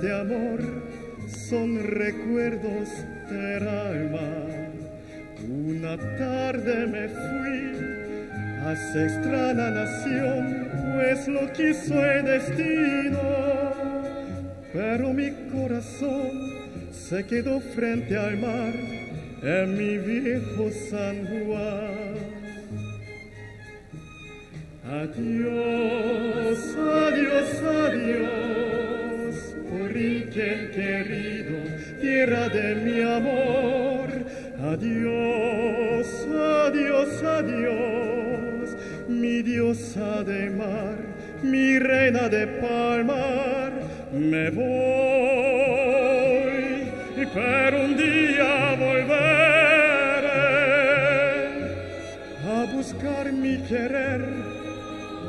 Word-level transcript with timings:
este 0.00 0.12
amor 0.14 0.60
son 1.28 1.78
recuerdos 1.84 2.88
del 3.28 3.68
alma. 3.68 4.46
Una 5.46 5.98
tarde 6.16 6.86
me 6.86 7.06
fui 7.08 7.76
a 8.64 8.72
esa 8.72 9.04
extraña 9.04 9.70
nación, 9.70 10.68
pues 10.94 11.28
lo 11.28 11.52
quiso 11.52 12.02
el 12.02 12.24
destino. 12.24 13.20
Pero 14.72 15.12
mi 15.12 15.32
corazón 15.52 16.30
se 16.92 17.26
quedó 17.26 17.60
frente 17.60 18.16
al 18.16 18.38
mar 18.38 18.72
en 19.42 19.76
mi 19.76 19.98
viejo 19.98 20.70
San 20.88 21.26
Juan. 21.26 22.40
Adiós, 24.90 26.58
adiós, 26.74 27.62
adiós, 27.62 28.69
Origen 30.00 30.70
querido, 30.72 31.58
tierra 32.00 32.48
de 32.48 32.74
mi 32.74 33.02
amor. 33.02 34.08
Adiós, 34.72 36.06
adiós, 36.64 37.22
adiós, 37.22 38.76
mi 39.08 39.42
diosa 39.42 40.24
de 40.24 40.48
mar, 40.48 40.96
mi 41.42 41.78
reina 41.78 42.30
de 42.30 42.46
palmar. 42.46 43.72
Me 44.14 44.48
voy, 44.48 44.70
pero 47.34 47.84
un 47.84 47.94
día 47.94 48.76
volveré 48.78 50.30
a 52.48 52.64
buscar 52.74 53.30
mi 53.32 53.58
querer 53.68 54.24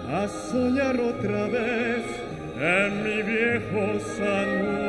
a 0.07 0.27
soñar 0.49 0.97
otra 0.97 1.47
vez 1.47 2.20
en 2.61 3.03
mi 3.03 3.23
viejo 3.23 3.99
San 3.99 4.80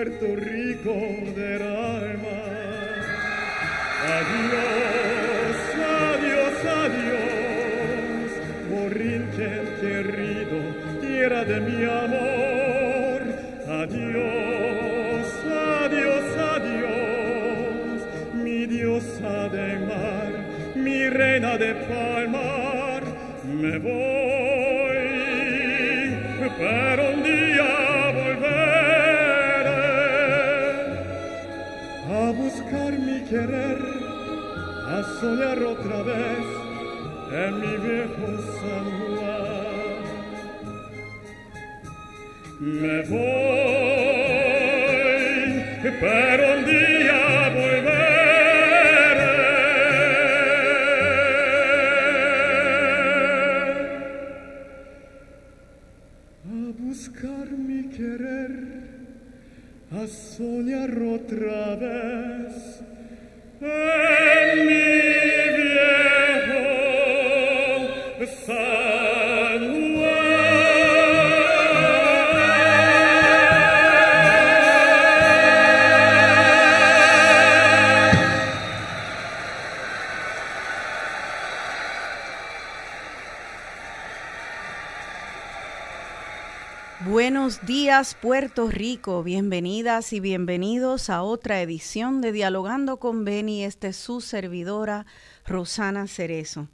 Puerto 0.00 0.34
Rico 0.34 0.96
del 1.36 1.60
alma. 1.60 2.40
Adiós, 4.16 5.56
adiós, 5.76 6.56
adiós, 6.84 8.30
Borinquen 8.70 9.64
querido, 9.82 10.58
tierra 11.02 11.44
de 11.44 11.60
mi 11.60 11.84
amor. 11.84 13.20
Adiós, 13.82 15.26
adiós, 15.84 16.26
adiós, 16.56 18.00
mi 18.42 18.66
diosa 18.66 19.50
de 19.50 19.78
mar, 19.80 20.32
mi 20.76 21.10
reina 21.10 21.58
de 21.58 21.74
palmar. 21.74 23.02
Me 23.44 23.78
voy, 23.78 24.09
soñar 35.20 35.62
otra 35.62 36.02
vez 36.02 36.46
en 37.30 37.60
mi 37.60 37.76
viejo 37.86 38.26
San 38.58 38.86
Juan. 38.98 40.04
Me 42.60 42.96
voy, 43.10 43.20
pero 46.00 46.29
Puerto 88.20 88.68
Rico, 88.68 89.22
bienvenidas 89.22 90.12
y 90.12 90.20
bienvenidos 90.20 91.08
a 91.08 91.22
otra 91.22 91.62
edición 91.62 92.20
de 92.20 92.32
Dialogando 92.32 92.98
con 92.98 93.24
Beni. 93.24 93.64
Esta 93.64 93.88
es 93.88 93.96
su 93.96 94.20
servidora 94.20 95.06
Rosana 95.46 96.06
Cerezo. 96.06 96.68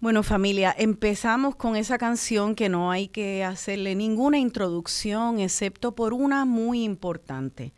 Bueno 0.00 0.24
familia, 0.24 0.74
empezamos 0.76 1.54
con 1.54 1.76
esa 1.76 1.96
canción 1.96 2.56
que 2.56 2.68
no 2.68 2.90
hay 2.90 3.06
que 3.06 3.44
hacerle 3.44 3.94
ninguna 3.94 4.38
introducción 4.38 5.38
excepto 5.38 5.94
por 5.94 6.12
una 6.12 6.44
muy 6.44 6.82
importante. 6.82 7.72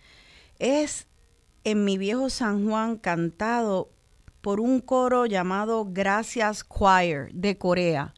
Es 0.58 1.06
en 1.64 1.84
mi 1.84 1.98
viejo 1.98 2.30
San 2.30 2.66
Juan 2.66 2.96
cantado 2.96 3.90
por 4.40 4.58
un 4.58 4.80
coro 4.80 5.26
llamado 5.26 5.86
Gracias 5.90 6.64
Choir 6.66 7.28
de 7.34 7.58
Corea 7.58 8.14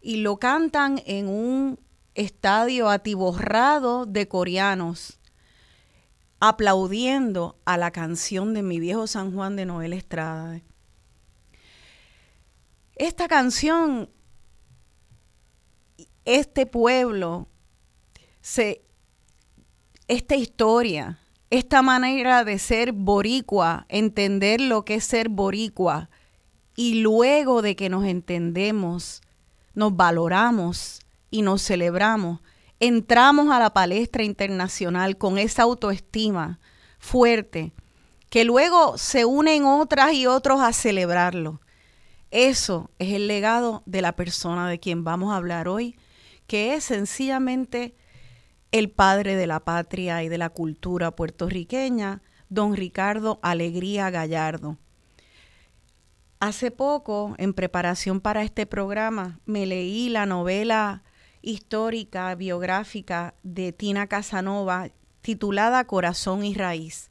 y 0.00 0.16
lo 0.16 0.38
cantan 0.38 1.02
en 1.04 1.28
un 1.28 1.78
estadio 2.18 2.90
atiborrado 2.90 4.04
de 4.04 4.26
coreanos 4.26 5.20
aplaudiendo 6.40 7.56
a 7.64 7.76
la 7.76 7.92
canción 7.92 8.54
de 8.54 8.62
mi 8.62 8.80
viejo 8.80 9.06
San 9.06 9.32
Juan 9.32 9.54
de 9.54 9.66
Noel 9.66 9.92
Estrada. 9.92 10.60
Esta 12.96 13.28
canción, 13.28 14.10
este 16.24 16.66
pueblo, 16.66 17.46
se, 18.40 18.82
esta 20.08 20.34
historia, 20.34 21.20
esta 21.50 21.82
manera 21.82 22.42
de 22.42 22.58
ser 22.58 22.92
boricua, 22.92 23.86
entender 23.88 24.60
lo 24.60 24.84
que 24.84 24.96
es 24.96 25.04
ser 25.04 25.28
boricua, 25.28 26.10
y 26.74 27.00
luego 27.00 27.62
de 27.62 27.76
que 27.76 27.88
nos 27.88 28.04
entendemos, 28.04 29.22
nos 29.74 29.94
valoramos 29.94 31.00
y 31.30 31.42
nos 31.42 31.62
celebramos, 31.62 32.40
entramos 32.80 33.50
a 33.50 33.58
la 33.58 33.72
palestra 33.72 34.22
internacional 34.22 35.18
con 35.18 35.38
esa 35.38 35.62
autoestima 35.62 36.58
fuerte, 36.98 37.72
que 38.30 38.44
luego 38.44 38.98
se 38.98 39.24
unen 39.24 39.64
otras 39.64 40.12
y 40.12 40.26
otros 40.26 40.60
a 40.60 40.72
celebrarlo. 40.72 41.60
Eso 42.30 42.90
es 42.98 43.14
el 43.14 43.26
legado 43.26 43.82
de 43.86 44.02
la 44.02 44.12
persona 44.12 44.68
de 44.68 44.78
quien 44.78 45.02
vamos 45.02 45.32
a 45.32 45.36
hablar 45.36 45.66
hoy, 45.68 45.96
que 46.46 46.74
es 46.74 46.84
sencillamente 46.84 47.94
el 48.70 48.90
padre 48.90 49.34
de 49.34 49.46
la 49.46 49.60
patria 49.60 50.22
y 50.22 50.28
de 50.28 50.36
la 50.36 50.50
cultura 50.50 51.10
puertorriqueña, 51.10 52.22
don 52.50 52.76
Ricardo 52.76 53.38
Alegría 53.42 54.10
Gallardo. 54.10 54.76
Hace 56.40 56.70
poco, 56.70 57.34
en 57.38 57.54
preparación 57.54 58.20
para 58.20 58.42
este 58.42 58.66
programa, 58.66 59.40
me 59.44 59.66
leí 59.66 60.08
la 60.08 60.26
novela 60.26 61.02
histórica, 61.48 62.34
biográfica 62.34 63.34
de 63.42 63.72
Tina 63.72 64.06
Casanova 64.06 64.90
titulada 65.22 65.86
Corazón 65.86 66.44
y 66.44 66.52
Raíz. 66.52 67.08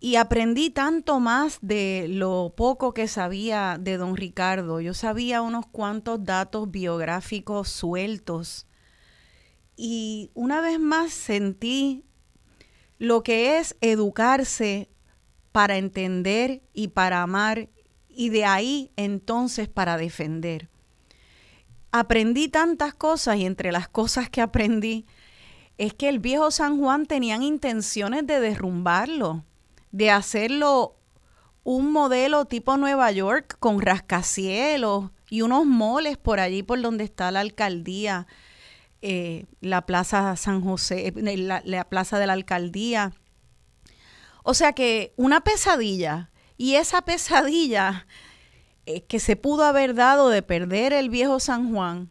Y 0.00 0.16
aprendí 0.16 0.68
tanto 0.68 1.18
más 1.18 1.58
de 1.62 2.06
lo 2.10 2.52
poco 2.54 2.92
que 2.92 3.08
sabía 3.08 3.78
de 3.80 3.96
don 3.96 4.16
Ricardo. 4.16 4.80
Yo 4.80 4.92
sabía 4.92 5.40
unos 5.40 5.64
cuantos 5.66 6.24
datos 6.24 6.70
biográficos 6.70 7.70
sueltos. 7.70 8.66
Y 9.76 10.30
una 10.34 10.60
vez 10.60 10.78
más 10.78 11.12
sentí 11.12 12.04
lo 12.98 13.22
que 13.22 13.58
es 13.58 13.76
educarse 13.80 14.90
para 15.52 15.78
entender 15.78 16.62
y 16.74 16.88
para 16.88 17.22
amar 17.22 17.70
y 18.08 18.28
de 18.28 18.44
ahí 18.44 18.92
entonces 18.96 19.68
para 19.68 19.96
defender. 19.96 20.71
Aprendí 21.92 22.48
tantas 22.48 22.94
cosas 22.94 23.36
y 23.36 23.44
entre 23.44 23.70
las 23.70 23.88
cosas 23.88 24.30
que 24.30 24.40
aprendí 24.40 25.06
es 25.78 25.94
que 25.94 26.08
el 26.08 26.18
viejo 26.18 26.50
San 26.50 26.78
Juan 26.78 27.06
tenían 27.06 27.42
intenciones 27.42 28.26
de 28.26 28.40
derrumbarlo, 28.40 29.44
de 29.90 30.10
hacerlo 30.10 30.96
un 31.64 31.92
modelo 31.92 32.46
tipo 32.46 32.76
Nueva 32.76 33.12
York 33.12 33.56
con 33.58 33.80
rascacielos 33.80 35.10
y 35.28 35.42
unos 35.42 35.66
moles 35.66 36.16
por 36.16 36.40
allí 36.40 36.62
por 36.62 36.80
donde 36.80 37.04
está 37.04 37.30
la 37.30 37.40
alcaldía, 37.40 38.26
eh, 39.00 39.46
la 39.60 39.86
Plaza 39.86 40.36
San 40.36 40.62
José, 40.62 41.08
eh, 41.08 41.36
la, 41.36 41.62
la 41.64 41.84
Plaza 41.84 42.18
de 42.18 42.26
la 42.26 42.32
Alcaldía. 42.32 43.12
O 44.42 44.54
sea 44.54 44.72
que 44.72 45.12
una 45.16 45.42
pesadilla. 45.42 46.30
Y 46.56 46.74
esa 46.74 47.02
pesadilla 47.02 48.06
eh, 48.86 49.04
que 49.04 49.20
se 49.20 49.36
pudo 49.36 49.64
haber 49.64 49.94
dado 49.94 50.28
de 50.28 50.42
perder 50.42 50.92
el 50.92 51.08
viejo 51.08 51.38
San 51.40 51.72
Juan, 51.72 52.10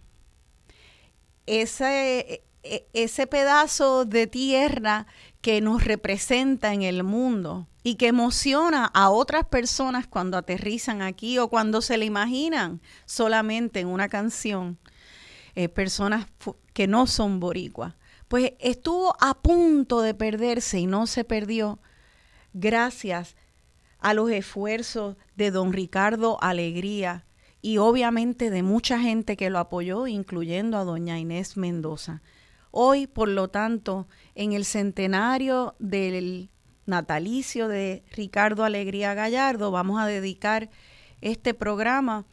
ese, 1.45 2.44
e, 2.63 2.88
ese 2.94 3.27
pedazo 3.27 4.06
de 4.06 4.27
tierra 4.27 5.07
que 5.41 5.59
nos 5.59 5.83
representa 5.83 6.73
en 6.73 6.83
el 6.83 7.03
mundo 7.03 7.68
y 7.83 7.95
que 7.95 8.07
emociona 8.07 8.85
a 8.85 9.09
otras 9.09 9.45
personas 9.47 10.07
cuando 10.07 10.38
aterrizan 10.38 11.01
aquí 11.01 11.39
o 11.39 11.50
cuando 11.50 11.81
se 11.81 11.97
le 11.97 12.06
imaginan 12.06 12.79
solamente 13.06 13.79
en 13.79 13.88
una 13.88 14.07
canción, 14.07 14.77
eh, 15.56 15.68
personas 15.68 16.27
que 16.73 16.88
no 16.88 17.07
son 17.07 17.39
boricuas. 17.39 17.95
Pues 18.27 18.53
estuvo 18.59 19.15
a 19.19 19.41
punto 19.41 20.01
de 20.01 20.13
perderse 20.13 20.79
y 20.79 20.85
no 20.85 21.07
se 21.07 21.23
perdió 21.23 21.79
gracias 22.53 23.35
a 24.01 24.13
los 24.13 24.30
esfuerzos 24.31 25.15
de 25.36 25.51
don 25.51 25.71
Ricardo 25.71 26.38
Alegría 26.42 27.25
y 27.62 27.77
obviamente 27.77 28.50
de 28.50 28.63
mucha 28.63 29.00
gente 29.00 29.38
que 29.38 29.50
lo 29.50 29.59
apoyó, 29.59 30.07
incluyendo 30.07 30.77
a 30.77 30.83
doña 30.83 31.19
Inés 31.19 31.56
Mendoza. 31.56 32.21
Hoy, 32.71 33.06
por 33.06 33.30
lo 33.30 33.50
tanto, 33.50 34.07
en 34.33 34.53
el 34.53 34.65
centenario 34.65 35.75
del 35.77 36.50
natalicio 36.86 37.68
de 37.68 38.03
Ricardo 38.12 38.63
Alegría 38.63 39.13
Gallardo, 39.13 39.71
vamos 39.71 40.01
a 40.01 40.07
dedicar 40.07 40.69
este 41.21 41.54
programa 41.54 42.25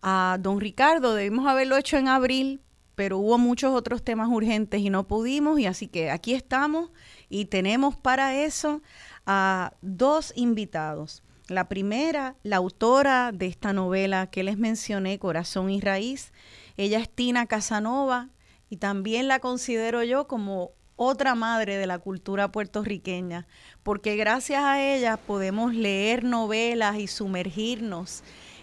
a 0.00 0.38
don 0.40 0.60
Ricardo. 0.60 1.14
Debimos 1.14 1.46
haberlo 1.46 1.76
hecho 1.76 1.98
en 1.98 2.08
abril, 2.08 2.62
pero 2.94 3.18
hubo 3.18 3.36
muchos 3.36 3.74
otros 3.74 4.02
temas 4.02 4.28
urgentes 4.28 4.80
y 4.80 4.88
no 4.88 5.06
pudimos, 5.06 5.58
y 5.58 5.66
así 5.66 5.88
que 5.88 6.10
aquí 6.10 6.32
estamos 6.32 6.90
y 7.28 7.46
tenemos 7.46 7.96
para 7.96 8.36
eso 8.36 8.80
a 9.26 9.72
dos 9.82 10.32
invitados. 10.36 11.22
La 11.48 11.68
primera, 11.68 12.36
la 12.42 12.56
autora 12.56 13.32
de 13.32 13.46
esta 13.46 13.72
novela 13.72 14.26
que 14.28 14.42
les 14.42 14.56
mencioné, 14.56 15.18
Corazón 15.18 15.70
y 15.70 15.80
Raíz. 15.80 16.32
Ella 16.76 16.98
es 16.98 17.08
Tina 17.08 17.46
Casanova, 17.46 18.30
y 18.70 18.76
también 18.76 19.28
la 19.28 19.38
considero 19.38 20.02
yo 20.02 20.26
como 20.26 20.72
otra 20.96 21.34
madre 21.34 21.76
de 21.76 21.86
la 21.86 21.98
cultura 21.98 22.50
puertorriqueña, 22.50 23.46
porque 23.82 24.16
gracias 24.16 24.62
a 24.64 24.82
ella 24.82 25.16
podemos 25.16 25.74
leer 25.74 26.24
novelas 26.24 26.96
y 26.98 27.06
sumergirnos 27.06 28.22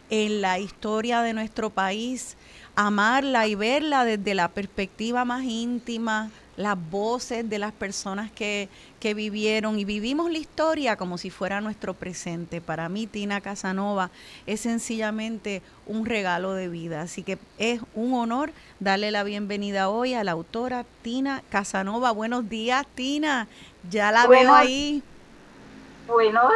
en 0.10 0.42
la 0.42 0.60
historia 0.60 1.22
de 1.22 1.34
nuestro 1.34 1.69
país, 1.69 2.36
amarla 2.75 3.48
y 3.48 3.56
verla 3.56 4.04
desde 4.04 4.34
la 4.34 4.50
perspectiva 4.50 5.24
más 5.24 5.44
íntima, 5.44 6.31
las 6.57 6.77
voces 6.89 7.50
de 7.50 7.59
las 7.59 7.71
personas 7.71 8.31
que, 8.31 8.69
que 9.00 9.13
vivieron 9.13 9.80
y 9.80 9.86
vivimos 9.86 10.31
la 10.31 10.38
historia 10.38 10.95
como 10.98 11.18
si 11.18 11.30
fuera 11.30 11.62
nuestro 11.62 11.94
presente. 11.94 12.62
Para 12.62 12.89
mí, 12.89 13.07
Tina 13.07 13.42
Casanova 13.42 14.12
es 14.45 14.62
sencillamente 14.62 15.62
un 15.88 16.06
regalo 16.06 16.53
de 16.53 16.68
vida. 16.68 17.01
Así 17.01 17.24
que 17.24 17.38
es 17.57 17.81
un 17.95 18.13
honor 18.13 18.51
darle 18.80 19.12
la 19.12 19.24
bienvenida 19.24 19.89
hoy 19.89 20.13
a 20.13 20.24
la 20.24 20.31
autora 20.31 20.86
Tina 21.01 21.44
Casanova. 21.50 22.12
Buenos 22.12 22.50
días, 22.50 22.86
Tina. 22.95 23.48
Ya 23.89 24.12
la 24.12 24.27
veo 24.27 24.53
ahí. 24.53 25.01
Buenos 26.07 26.51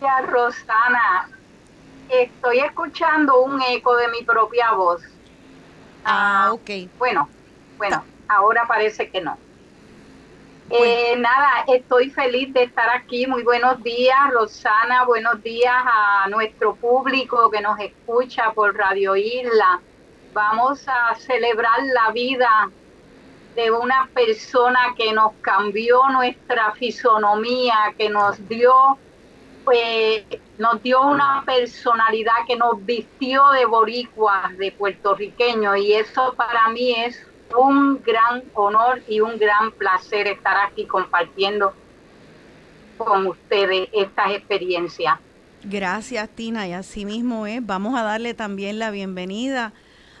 días, 0.00 0.26
Rosana. 0.26 1.28
Estoy 2.08 2.60
escuchando 2.60 3.42
un 3.42 3.60
eco 3.60 3.94
de 3.96 4.08
mi 4.08 4.22
propia 4.22 4.72
voz. 4.72 5.02
Ah, 6.04 6.50
ok. 6.52 6.88
Bueno, 6.98 7.28
bueno 7.76 8.02
ahora 8.28 8.64
parece 8.68 9.10
que 9.10 9.20
no. 9.20 9.38
Eh, 10.70 11.16
nada, 11.16 11.64
estoy 11.66 12.10
feliz 12.10 12.52
de 12.52 12.64
estar 12.64 12.90
aquí. 12.90 13.26
Muy 13.26 13.42
buenos 13.42 13.82
días, 13.82 14.18
Rosana. 14.32 15.04
Buenos 15.06 15.42
días 15.42 15.74
a 15.74 16.28
nuestro 16.28 16.74
público 16.74 17.50
que 17.50 17.62
nos 17.62 17.80
escucha 17.80 18.52
por 18.52 18.76
Radio 18.76 19.16
Isla. 19.16 19.80
Vamos 20.34 20.86
a 20.86 21.14
celebrar 21.14 21.78
la 21.94 22.12
vida 22.12 22.70
de 23.54 23.70
una 23.70 24.08
persona 24.12 24.94
que 24.96 25.12
nos 25.12 25.32
cambió 25.40 26.08
nuestra 26.10 26.72
fisonomía, 26.72 27.94
que 27.96 28.10
nos 28.10 28.46
dio, 28.46 28.98
pues, 29.64 30.22
nos 30.58 30.82
dio 30.82 31.00
una 31.00 31.42
personalidad 31.46 32.34
que 32.46 32.56
nos 32.56 32.84
vistió 32.84 33.50
de 33.52 33.64
boricuas, 33.64 34.56
de 34.58 34.70
puertorriqueño, 34.70 35.76
y 35.76 35.94
eso 35.94 36.34
para 36.34 36.68
mí 36.68 36.92
es 36.92 37.27
un 37.56 38.02
gran 38.02 38.44
honor 38.54 39.02
y 39.08 39.20
un 39.20 39.38
gran 39.38 39.72
placer 39.72 40.26
estar 40.26 40.56
aquí 40.66 40.86
compartiendo 40.86 41.72
con 42.96 43.26
ustedes 43.26 43.88
estas 43.92 44.32
experiencias. 44.32 45.18
Gracias, 45.62 46.28
Tina, 46.30 46.68
y 46.68 46.72
así 46.72 47.04
mismo 47.04 47.46
es. 47.46 47.64
Vamos 47.64 47.98
a 47.98 48.02
darle 48.02 48.34
también 48.34 48.78
la 48.78 48.90
bienvenida 48.90 49.72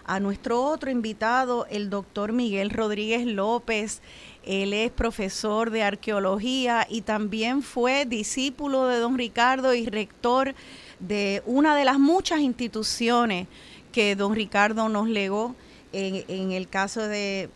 a 0.04 0.20
nuestro 0.20 0.62
otro 0.62 0.90
invitado, 0.90 1.66
el 1.70 1.90
doctor 1.90 2.32
Miguel 2.32 2.70
Rodríguez 2.70 3.26
López. 3.26 4.00
Él 4.42 4.72
es 4.72 4.90
profesor 4.90 5.70
de 5.70 5.82
arqueología 5.82 6.86
y 6.88 7.02
también 7.02 7.62
fue 7.62 8.06
discípulo 8.06 8.86
de 8.86 8.98
don 8.98 9.18
Ricardo 9.18 9.74
y 9.74 9.84
rector 9.86 10.54
de 10.98 11.42
una 11.46 11.76
de 11.76 11.84
las 11.84 11.98
muchas 11.98 12.40
instituciones 12.40 13.46
que 13.92 14.16
don 14.16 14.34
Ricardo 14.34 14.88
nos 14.88 15.08
legó 15.08 15.54
en, 15.92 16.52
el 16.52 16.68
caso 16.68 17.02
de, 17.02 17.50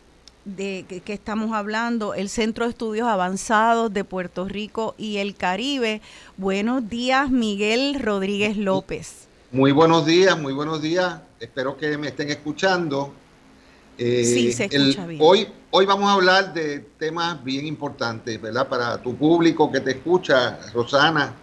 que, 0.56 1.02
estamos 1.06 1.52
hablando, 1.52 2.14
el 2.14 2.29
Centro 2.29 2.64
de 2.64 2.70
Estudios 2.70 3.08
Avanzados 3.08 3.93
de 3.93 4.05
Puerto 4.05 4.46
Rico 4.46 4.94
y 4.99 5.19
el 5.19 5.34
Caribe. 5.34 6.00
Buenos 6.37 6.88
días, 6.88 7.31
Miguel 7.31 7.96
Rodríguez 8.00 8.56
López. 8.56 9.29
Muy 9.50 9.73
buenos 9.73 10.06
días, 10.06 10.38
muy 10.38 10.52
buenos 10.52 10.81
días. 10.81 11.20
Espero 11.38 11.76
que 11.76 11.99
me 11.99 12.08
estén 12.08 12.31
escuchando. 12.31 13.12
Eh, 13.99 14.25
sí, 14.25 14.52
se 14.52 14.64
escucha 14.64 15.07
bien. 15.07 15.21
Hoy, 15.23 15.47
hoy 15.71 15.85
vamos 15.85 16.09
a 16.09 16.14
hablar 16.14 16.54
de 16.54 16.80
temas 16.99 17.42
bien 17.45 17.66
importantes, 17.66 18.40
¿verdad? 18.40 18.66
Para 18.68 19.00
tu 19.02 19.14
público 19.14 19.71
que 19.71 19.80
te 19.80 19.90
escucha, 19.90 20.59
Rosana, 20.73 21.35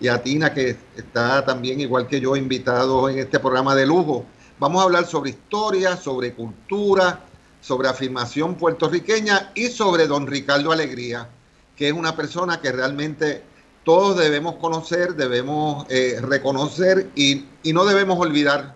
y 0.00 0.08
a 0.08 0.22
Tina, 0.22 0.52
que 0.52 0.76
está 0.96 1.44
también, 1.44 1.80
igual 1.80 2.06
que 2.06 2.20
yo, 2.20 2.36
invitado 2.36 3.08
en 3.08 3.18
este 3.18 3.38
programa 3.38 3.74
de 3.74 3.86
lujo. 3.86 4.26
Vamos 4.58 4.80
a 4.80 4.84
hablar 4.84 5.06
sobre 5.06 5.30
historia, 5.30 5.96
sobre 5.96 6.32
cultura, 6.32 7.20
sobre 7.60 7.88
afirmación 7.88 8.54
puertorriqueña 8.54 9.50
y 9.54 9.66
sobre 9.66 10.06
don 10.06 10.26
Ricardo 10.26 10.70
Alegría, 10.70 11.28
que 11.76 11.88
es 11.88 11.92
una 11.92 12.14
persona 12.14 12.60
que 12.60 12.70
realmente 12.70 13.42
todos 13.84 14.16
debemos 14.16 14.56
conocer, 14.56 15.14
debemos 15.14 15.86
eh, 15.88 16.18
reconocer 16.22 17.10
y, 17.16 17.46
no 17.72 17.84
debemos 17.84 18.18
olvidar 18.18 18.74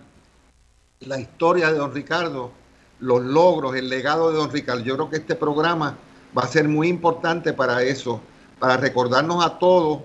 la 0.99 1.19
historia 1.19 1.71
de 1.71 1.77
don 1.77 1.93
Ricardo, 1.93 2.51
los 2.99 3.21
logros, 3.21 3.75
el 3.75 3.87
legado 3.87 4.31
de 4.31 4.37
don 4.37 4.51
Ricardo. 4.51 4.83
Yo 4.83 4.95
creo 4.95 5.09
que 5.09 5.17
este 5.17 5.35
programa 5.35 5.97
va 6.37 6.43
a 6.43 6.47
ser 6.47 6.67
muy 6.67 6.89
importante 6.89 7.53
para 7.53 7.83
eso, 7.83 8.19
para 8.59 8.75
recordarnos 8.75 9.45
a 9.45 9.57
todos, 9.57 10.01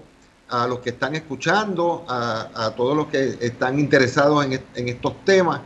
a 0.49 0.67
los 0.67 0.81
que 0.81 0.91
están 0.91 1.15
escuchando, 1.15 2.05
a, 2.09 2.73
todos 2.77 2.97
los 2.97 3.07
que 3.09 3.39
están 3.41 3.79
interesados 3.79 4.45
en 4.45 4.89
estos 4.89 5.25
temas, 5.25 5.61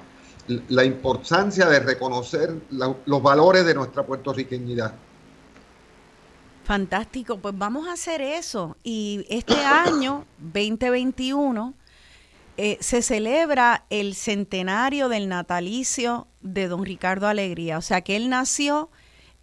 la 0.69 0.85
importancia 0.85 1.67
de 1.67 1.81
reconocer 1.81 2.55
los 2.71 3.23
valores 3.23 3.65
de 3.65 3.75
nuestra 3.75 4.05
puertorriqueñidad. 4.05 4.95
Fantástico, 6.65 7.39
pues 7.39 7.57
vamos 7.57 7.87
a 7.89 7.93
hacer 7.93 8.21
eso. 8.21 8.77
Y 8.83 9.25
este 9.29 9.55
año, 9.65 10.27
2021, 10.39 11.75
eh, 12.57 12.77
se 12.81 13.03
celebra 13.03 13.85
el 13.91 14.15
centenario 14.15 15.09
del 15.09 15.29
natalicio 15.29 16.27
de 16.41 16.69
don 16.69 16.85
Ricardo 16.85 17.27
Alegría. 17.27 17.79
O 17.79 17.83
sea 17.83 18.01
que 18.01 18.17
él 18.17 18.29
nació 18.29 18.91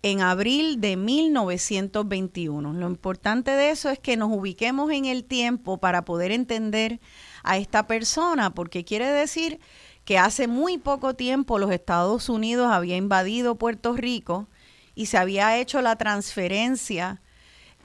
en 0.05 0.21
abril 0.21 0.79
de 0.81 0.97
1921. 0.97 2.73
Lo 2.73 2.87
importante 2.87 3.49
de 3.49 3.71
eso 3.71 3.89
es 3.89 3.97
que 3.97 4.17
nos 4.17 4.29
ubiquemos 4.31 4.91
en 4.91 5.05
el 5.05 5.23
tiempo 5.23 5.79
para 5.79 6.05
poder 6.05 6.31
entender 6.31 6.99
a 7.41 7.57
esta 7.57 7.87
persona, 7.87 8.53
porque 8.53 8.85
quiere 8.85 9.07
decir 9.07 9.59
que 10.03 10.19
hace 10.19 10.47
muy 10.47 10.77
poco 10.77 11.15
tiempo 11.15 11.57
los 11.57 11.71
Estados 11.71 12.29
Unidos 12.29 12.71
había 12.71 12.97
invadido 12.97 13.55
Puerto 13.55 13.93
Rico 13.93 14.47
y 14.93 15.07
se 15.07 15.17
había 15.17 15.57
hecho 15.57 15.81
la 15.81 15.95
transferencia 15.95 17.23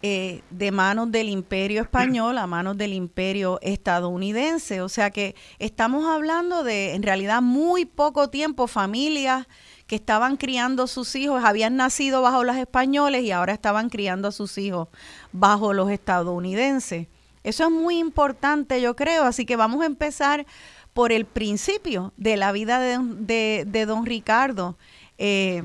eh, 0.02 0.42
de 0.50 0.72
manos 0.72 1.10
del 1.10 1.30
imperio 1.30 1.80
español 1.80 2.36
a 2.36 2.46
manos 2.46 2.76
del 2.76 2.92
imperio 2.92 3.58
estadounidense. 3.62 4.82
O 4.82 4.90
sea 4.90 5.10
que 5.10 5.34
estamos 5.58 6.04
hablando 6.04 6.64
de, 6.64 6.94
en 6.94 7.02
realidad, 7.02 7.40
muy 7.40 7.86
poco 7.86 8.28
tiempo, 8.28 8.66
familias 8.66 9.46
que 9.90 9.96
estaban 9.96 10.36
criando 10.36 10.86
sus 10.86 11.16
hijos, 11.16 11.42
habían 11.44 11.74
nacido 11.74 12.22
bajo 12.22 12.44
los 12.44 12.54
españoles 12.54 13.24
y 13.24 13.32
ahora 13.32 13.52
estaban 13.52 13.90
criando 13.90 14.28
a 14.28 14.30
sus 14.30 14.56
hijos 14.56 14.86
bajo 15.32 15.72
los 15.72 15.90
estadounidenses. 15.90 17.08
Eso 17.42 17.64
es 17.64 17.70
muy 17.72 17.98
importante, 17.98 18.80
yo 18.80 18.94
creo. 18.94 19.24
Así 19.24 19.44
que 19.44 19.56
vamos 19.56 19.82
a 19.82 19.86
empezar 19.86 20.46
por 20.94 21.10
el 21.10 21.24
principio 21.24 22.12
de 22.16 22.36
la 22.36 22.52
vida 22.52 22.78
de, 22.78 23.64
de, 23.66 23.86
don 23.86 24.06
Ricardo. 24.06 24.78
Eh, 25.18 25.64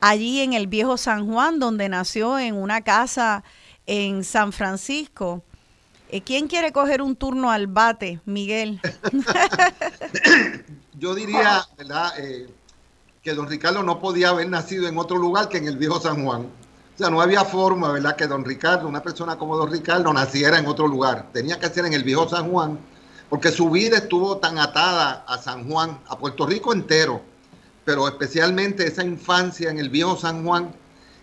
allí 0.00 0.40
en 0.40 0.54
el 0.54 0.66
viejo 0.66 0.96
San 0.96 1.30
Juan, 1.30 1.58
donde 1.58 1.90
nació 1.90 2.38
en 2.38 2.54
una 2.56 2.80
casa 2.80 3.44
en 3.84 4.24
San 4.24 4.54
Francisco. 4.54 5.44
Eh, 6.08 6.22
¿Quién 6.22 6.48
quiere 6.48 6.72
coger 6.72 7.02
un 7.02 7.16
turno 7.16 7.50
al 7.50 7.66
bate, 7.66 8.18
Miguel? 8.24 8.80
Yo 10.98 11.14
diría, 11.14 11.66
¿verdad? 11.76 12.18
Eh, 12.18 12.48
que 13.22 13.34
don 13.34 13.48
Ricardo 13.48 13.84
no 13.84 14.00
podía 14.00 14.30
haber 14.30 14.48
nacido 14.48 14.88
en 14.88 14.98
otro 14.98 15.16
lugar 15.16 15.48
que 15.48 15.58
en 15.58 15.68
el 15.68 15.76
viejo 15.76 16.00
San 16.00 16.24
Juan. 16.24 16.42
O 16.42 16.98
sea, 16.98 17.08
no 17.08 17.20
había 17.20 17.44
forma, 17.44 17.92
¿verdad?, 17.92 18.16
que 18.16 18.26
don 18.26 18.44
Ricardo, 18.44 18.88
una 18.88 19.00
persona 19.00 19.36
como 19.38 19.56
don 19.56 19.70
Ricardo, 19.70 20.12
naciera 20.12 20.58
en 20.58 20.66
otro 20.66 20.88
lugar. 20.88 21.28
Tenía 21.32 21.60
que 21.60 21.68
ser 21.68 21.86
en 21.86 21.92
el 21.92 22.02
viejo 22.02 22.28
San 22.28 22.50
Juan, 22.50 22.80
porque 23.30 23.52
su 23.52 23.70
vida 23.70 23.98
estuvo 23.98 24.38
tan 24.38 24.58
atada 24.58 25.24
a 25.28 25.38
San 25.38 25.70
Juan, 25.70 26.00
a 26.08 26.18
Puerto 26.18 26.46
Rico 26.46 26.72
entero, 26.72 27.22
pero 27.84 28.08
especialmente 28.08 28.88
esa 28.88 29.04
infancia 29.04 29.70
en 29.70 29.78
el 29.78 29.88
viejo 29.88 30.16
San 30.16 30.44
Juan, 30.44 30.74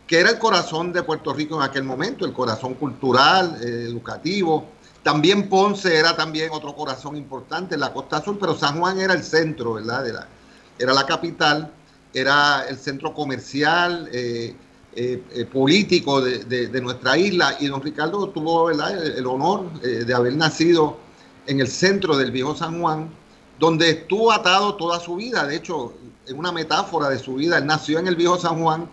que 0.08 0.22
era 0.22 0.30
el 0.30 0.40
corazón 0.40 0.94
de 0.94 1.04
Puerto 1.04 1.34
Rico 1.34 1.58
en 1.58 1.64
aquel 1.64 1.84
momento, 1.84 2.26
el 2.26 2.32
corazón 2.32 2.76
cultural, 2.76 3.60
eh, 3.62 3.88
educativo. 3.90 4.66
También 5.04 5.50
Ponce 5.50 5.98
era 5.98 6.16
también 6.16 6.50
otro 6.54 6.74
corazón 6.74 7.18
importante, 7.18 7.76
la 7.78 7.92
costa 7.92 8.18
azul, 8.18 8.38
pero 8.40 8.56
San 8.58 8.80
Juan 8.80 9.00
era 9.00 9.14
el 9.14 9.24
centro, 9.24 9.74
¿verdad? 9.74 10.28
Era 10.78 10.94
la 10.94 11.06
capital, 11.06 11.74
era 12.14 12.66
el 12.68 12.78
centro 12.78 13.14
comercial, 13.14 14.10
eh, 14.12 14.56
eh, 14.96 15.46
político 15.52 16.22
de, 16.22 16.82
nuestra 16.82 17.18
isla, 17.18 17.56
y 17.60 17.68
don 17.68 17.82
Ricardo 17.82 18.30
tuvo 18.30 18.70
el, 18.70 18.80
el, 19.16 19.26
honor 19.28 19.72
de 19.82 20.14
haber 20.14 20.36
nacido 20.36 20.98
en 21.48 21.60
el 21.62 21.68
centro 21.68 22.18
del 22.18 22.32
viejo 22.32 22.56
San 22.56 22.82
Juan, 22.82 23.10
donde 23.60 23.90
estuvo 23.92 24.32
atado 24.32 24.76
toda 24.76 25.00
su 25.00 25.16
vida. 25.16 25.46
De 25.46 25.56
hecho, 25.56 25.94
en 26.30 26.38
una 26.38 26.52
metáfora 26.52 27.10
de 27.10 27.20
su 27.20 27.36
vida. 27.36 27.58
Él 27.58 27.66
nació 27.66 28.00
en 28.00 28.08
el 28.08 28.16
viejo 28.16 28.38
San 28.38 28.62
Juan, 28.62 28.88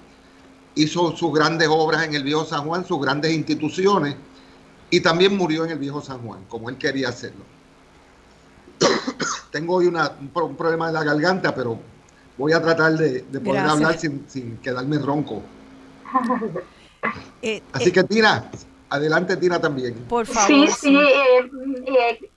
hizo 0.74 1.16
sus 1.16 1.32
grandes 1.32 1.68
obras 1.70 2.04
en 2.04 2.14
el 2.14 2.22
viejo 2.22 2.44
San 2.44 2.66
Juan, 2.66 2.84
sus 2.86 3.00
grandes 3.00 3.32
instituciones, 3.32 4.16
y 4.90 5.00
también 5.00 5.36
murió 5.36 5.64
en 5.64 5.72
el 5.72 5.78
viejo 5.78 6.00
San 6.00 6.20
Juan, 6.26 6.44
como 6.48 6.70
él 6.70 6.78
quería 6.78 7.10
hacerlo. 7.10 7.44
Tengo 9.50 9.76
hoy 9.76 9.86
un, 9.86 10.56
problema 10.56 10.88
de 10.88 10.92
la 10.94 11.04
garganta, 11.04 11.54
pero 11.54 11.78
voy 12.36 12.52
a 12.52 12.62
tratar 12.62 12.92
de, 12.92 13.22
poder 13.40 13.64
hablar 13.64 13.98
sin, 13.98 14.58
quedarme 14.62 14.98
ronco. 14.98 15.42
Eh, 17.42 17.62
Así 17.72 17.90
eh, 17.90 17.92
que 17.92 18.02
Tina, 18.02 18.50
adelante 18.88 19.36
Tina 19.36 19.60
también. 19.60 19.94
Por 20.08 20.26
favor. 20.26 20.48
Sí, 20.48 20.66
sí, 20.68 20.98
eh, 20.98 22.30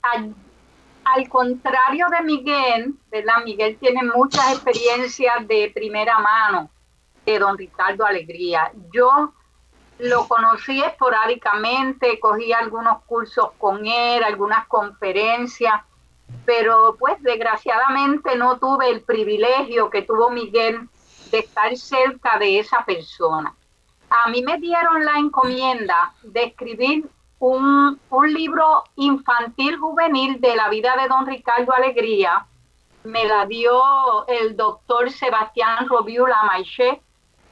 al 1.04 1.28
contrario 1.28 2.06
de 2.10 2.22
Miguel, 2.22 2.94
¿verdad? 3.10 3.36
Miguel 3.44 3.76
tiene 3.80 4.02
muchas 4.14 4.52
experiencias 4.52 5.48
de 5.48 5.72
primera 5.74 6.18
mano 6.18 6.70
de 7.26 7.38
don 7.38 7.58
Ricardo 7.58 8.04
Alegría. 8.04 8.70
Yo 8.92 9.32
lo 9.98 10.28
conocí 10.28 10.82
esporádicamente, 10.82 12.18
cogí 12.20 12.52
algunos 12.52 13.02
cursos 13.04 13.50
con 13.58 13.86
él, 13.86 14.22
algunas 14.22 14.66
conferencias, 14.66 15.74
pero 16.44 16.96
pues 16.98 17.22
desgraciadamente 17.22 18.36
no 18.36 18.58
tuve 18.58 18.90
el 18.90 19.02
privilegio 19.02 19.90
que 19.90 20.02
tuvo 20.02 20.30
Miguel 20.30 20.88
de 21.30 21.38
estar 21.38 21.76
cerca 21.76 22.38
de 22.38 22.58
esa 22.58 22.84
persona. 22.84 23.54
A 24.10 24.28
mí 24.28 24.42
me 24.42 24.58
dieron 24.58 25.04
la 25.04 25.18
encomienda 25.18 26.12
de 26.22 26.44
escribir 26.44 27.08
un, 27.38 27.98
libro 28.28 28.84
infantil 28.96 29.78
juvenil 29.78 30.40
de 30.40 30.56
la 30.56 30.68
vida 30.68 30.96
de 30.96 31.08
don 31.08 31.26
Ricardo 31.26 31.72
Alegría. 31.72 32.46
Me 33.04 33.24
la 33.24 33.46
dio 33.46 34.26
el 34.28 34.56
doctor 34.56 35.10
Sebastián 35.10 35.88
Robiula 35.88 36.42
Maiche, 36.44 37.00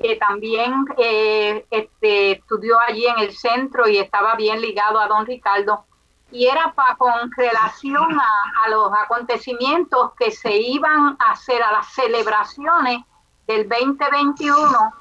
que 0.01 0.17
también 0.17 0.73
eh, 0.99 1.65
este, 1.71 2.33
estudió 2.33 2.79
allí 2.81 3.07
en 3.07 3.19
el 3.21 3.33
centro 3.33 3.89
y 3.89 3.99
estaba 3.99 4.37
bien 4.37 4.61
ligado 4.61 5.01
a 5.01 5.09
don 5.09 5.27
Ricardo. 5.27 5.85
Y 6.31 6.47
era 6.47 6.73
pa, 6.73 6.95
con 6.97 7.31
relación 7.37 8.19
a, 8.21 8.69
los 8.69 8.93
acontecimientos 8.93 10.13
que 10.19 10.31
se 10.31 10.55
iban 10.57 11.17
a 11.19 11.33
hacer, 11.33 11.63
a 11.63 11.73
las 11.73 11.87
celebraciones 11.95 13.03
del 13.47 13.69
2021, 13.69 14.93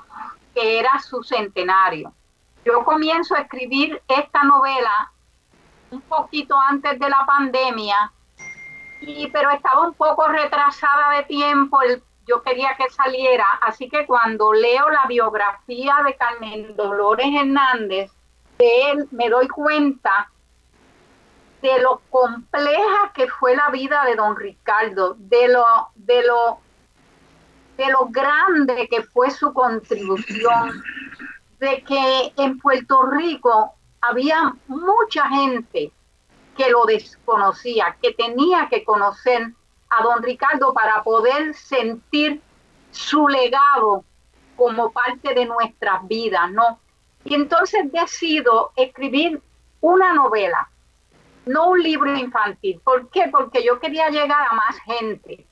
que 0.53 0.79
era 0.79 0.99
su 0.99 1.21
centenario. 1.23 2.13
Yo 2.63 2.83
comienzo 2.85 3.35
a 3.35 3.39
escribir 3.39 4.01
esta 4.07 4.43
novela 4.43 5.11
un 5.91 6.01
poquito 6.01 6.57
antes 6.57 6.97
de 6.97 7.09
la 7.09 7.25
pandemia, 7.25 8.11
y, 9.01 9.27
pero 9.27 9.51
estaba 9.51 9.87
un 9.87 9.93
poco 9.93 10.27
retrasada 10.27 11.11
de 11.17 11.23
tiempo, 11.23 11.79
yo 12.27 12.41
quería 12.41 12.75
que 12.77 12.89
saliera, 12.89 13.45
así 13.61 13.89
que 13.89 14.05
cuando 14.05 14.53
leo 14.53 14.89
la 14.89 15.05
biografía 15.07 15.97
de 16.05 16.15
Carmen 16.15 16.75
Dolores 16.75 17.27
Hernández, 17.33 18.11
de 18.57 18.91
él 18.91 19.07
me 19.11 19.29
doy 19.29 19.47
cuenta 19.47 20.29
de 21.61 21.79
lo 21.81 22.01
compleja 22.09 23.11
que 23.13 23.27
fue 23.27 23.55
la 23.55 23.69
vida 23.69 24.03
de 24.05 24.15
don 24.15 24.35
Ricardo, 24.35 25.15
de 25.17 25.47
lo, 25.47 25.65
de 25.95 26.23
lo, 26.23 26.59
de 27.77 27.87
lo 27.91 28.05
grande 28.07 28.87
que 28.89 29.03
fue 29.03 29.31
su 29.31 29.53
contribución 29.53 30.83
de 31.59 31.83
que 31.83 32.33
en 32.37 32.59
Puerto 32.59 33.03
Rico 33.03 33.73
había 34.01 34.53
mucha 34.67 35.27
gente 35.29 35.91
que 36.55 36.69
lo 36.69 36.85
desconocía, 36.85 37.97
que 38.01 38.13
tenía 38.13 38.67
que 38.69 38.83
conocer 38.83 39.51
a 39.89 40.03
don 40.03 40.21
Ricardo 40.21 40.73
para 40.73 41.03
poder 41.03 41.53
sentir 41.55 42.41
su 42.91 43.27
legado 43.27 44.03
como 44.55 44.91
parte 44.91 45.33
de 45.33 45.45
nuestras 45.45 46.07
vidas, 46.07 46.51
¿no? 46.51 46.79
Y 47.23 47.35
entonces 47.35 47.91
decido 47.91 48.71
escribir 48.75 49.41
una 49.81 50.13
novela, 50.13 50.69
no 51.47 51.69
un 51.69 51.81
libro 51.81 52.15
infantil. 52.15 52.79
¿Por 52.83 53.09
qué? 53.09 53.27
Porque 53.31 53.63
yo 53.63 53.79
quería 53.79 54.09
llegar 54.09 54.47
a 54.49 54.55
más 54.55 54.77
gente. 54.79 55.45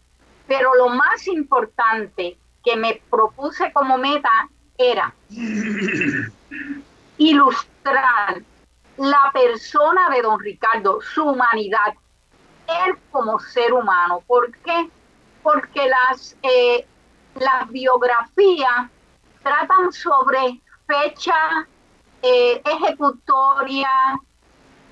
Pero 0.47 0.73
lo 0.75 0.89
más 0.89 1.27
importante 1.27 2.37
que 2.63 2.75
me 2.75 3.01
propuse 3.09 3.71
como 3.73 3.97
meta 3.97 4.49
era 4.77 5.13
ilustrar 7.17 8.41
la 8.97 9.31
persona 9.33 10.09
de 10.09 10.21
don 10.21 10.39
Ricardo, 10.39 11.01
su 11.01 11.23
humanidad, 11.23 11.93
él 12.67 12.95
como 13.11 13.39
ser 13.39 13.73
humano. 13.73 14.21
¿Por 14.25 14.51
qué? 14.57 14.89
Porque 15.43 15.87
las, 15.87 16.35
eh, 16.41 16.85
las 17.35 17.69
biografías 17.69 18.89
tratan 19.43 19.91
sobre 19.91 20.59
fecha, 20.87 21.67
eh, 22.21 22.61
ejecutoria, 22.65 23.89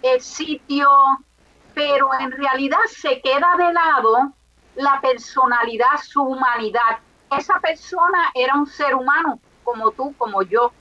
el 0.03 0.21
sitio, 0.21 0.87
pero 1.73 2.09
en 2.19 2.31
realidad 2.31 2.77
se 2.87 3.21
queda 3.21 3.55
de 3.57 3.73
lado 3.73 4.33
la 4.75 4.99
personalidad, 5.01 5.97
su 6.03 6.21
humanidad. 6.21 6.99
Esa 7.35 7.59
persona 7.59 8.31
era 8.35 8.55
un 8.55 8.67
ser 8.67 8.93
humano 8.93 9.39
como 9.63 9.91
tú, 9.91 10.13
como 10.17 10.43
yo. 10.43 10.71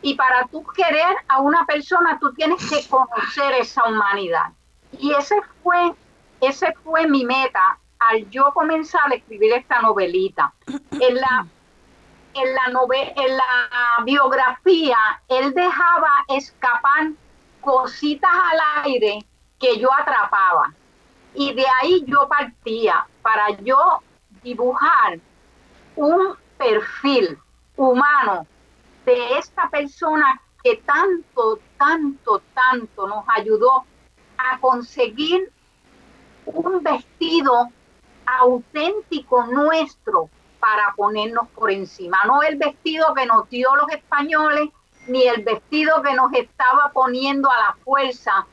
Y 0.00 0.14
para 0.14 0.46
tú 0.46 0.64
querer 0.64 1.16
a 1.28 1.40
una 1.40 1.66
persona, 1.66 2.18
tú 2.18 2.32
tienes 2.34 2.68
que 2.70 2.88
conocer 2.88 3.52
esa 3.54 3.84
humanidad. 3.84 4.52
Y 4.98 5.12
ese 5.12 5.40
fue, 5.62 5.94
ese 6.40 6.72
fue 6.84 7.06
mi 7.06 7.24
meta 7.24 7.78
al 8.10 8.28
yo 8.30 8.52
comenzar 8.52 9.12
a 9.12 9.14
escribir 9.14 9.52
esta 9.52 9.80
novelita. 9.80 10.52
En 10.90 11.14
la, 11.16 11.46
en 12.34 12.54
la, 12.54 12.62
en 13.16 13.36
la 13.36 14.04
biografía, 14.04 14.98
él 15.28 15.52
dejaba 15.52 16.24
escapar 16.28 17.10
cositas 17.62 18.30
al 18.30 18.84
aire 18.84 19.24
que 19.58 19.78
yo 19.78 19.88
atrapaba. 19.92 20.74
Y 21.34 21.54
de 21.54 21.64
ahí 21.80 22.04
yo 22.06 22.28
partía 22.28 23.06
para 23.22 23.50
yo 23.60 24.00
dibujar 24.42 25.18
un 25.96 26.36
perfil 26.58 27.38
humano 27.76 28.46
de 29.06 29.38
esta 29.38 29.70
persona 29.70 30.40
que 30.62 30.76
tanto, 30.76 31.58
tanto, 31.78 32.42
tanto 32.54 33.08
nos 33.08 33.24
ayudó 33.28 33.84
a 34.36 34.58
conseguir 34.60 35.50
un 36.46 36.82
vestido 36.82 37.70
auténtico 38.26 39.46
nuestro 39.46 40.28
para 40.60 40.92
ponernos 40.94 41.48
por 41.48 41.72
encima, 41.72 42.22
no 42.24 42.42
el 42.42 42.56
vestido 42.56 43.12
que 43.14 43.26
nos 43.26 43.48
dio 43.48 43.74
los 43.74 43.90
españoles, 43.90 44.68
ni 45.06 45.26
el 45.26 45.42
vestido 45.42 46.02
que 46.02 46.14
nos 46.14 46.32
estaba 46.32 46.90
poniendo 46.92 47.50
a 47.50 47.56
la 47.56 47.76
fuerza 47.84 48.46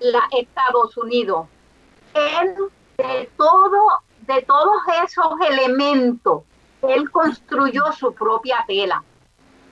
la 0.00 0.28
Estados 0.32 0.96
Unidos. 0.96 1.46
Él 2.14 2.54
de 2.96 3.30
todo, 3.36 4.02
de 4.20 4.42
todos 4.42 4.82
esos 5.02 5.40
elementos, 5.48 6.42
él 6.82 7.10
construyó 7.10 7.92
su 7.92 8.14
propia 8.14 8.64
tela. 8.66 9.02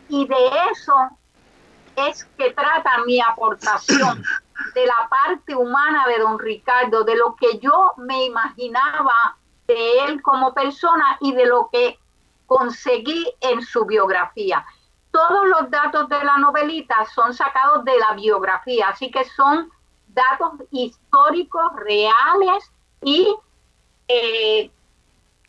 Y 0.09 0.27
de 0.27 0.49
eso 0.71 0.95
es 1.97 2.25
que 2.37 2.51
trata 2.53 3.05
mi 3.07 3.21
aportación 3.21 4.23
de 4.75 4.87
la 4.87 5.09
parte 5.09 5.55
humana 5.55 6.07
de 6.09 6.19
don 6.19 6.39
Ricardo, 6.39 7.05
de 7.05 7.17
lo 7.17 7.37
que 7.37 7.59
yo 7.59 7.93
me 7.99 8.25
imaginaba 8.25 9.37
de 9.67 10.05
él 10.05 10.23
como 10.23 10.53
persona 10.53 11.19
y 11.21 11.33
de 11.33 11.47
lo 11.47 11.69
que 11.71 11.99
conseguí 12.47 13.27
en 13.41 13.63
su 13.63 13.85
biografía. 13.85 14.65
Todos 15.13 15.47
los 15.47 15.71
datos 15.71 16.09
de 16.09 16.25
la 16.25 16.39
novelita 16.39 17.07
son 17.15 17.33
sacados 17.35 17.85
de 17.85 17.97
la 17.99 18.15
biografía, 18.15 18.89
así 18.89 19.11
que 19.11 19.25
son 19.25 19.71
datos 20.09 20.53
históricos 20.71 21.73
reales 21.77 22.73
y 23.03 23.35
eh, 24.09 24.71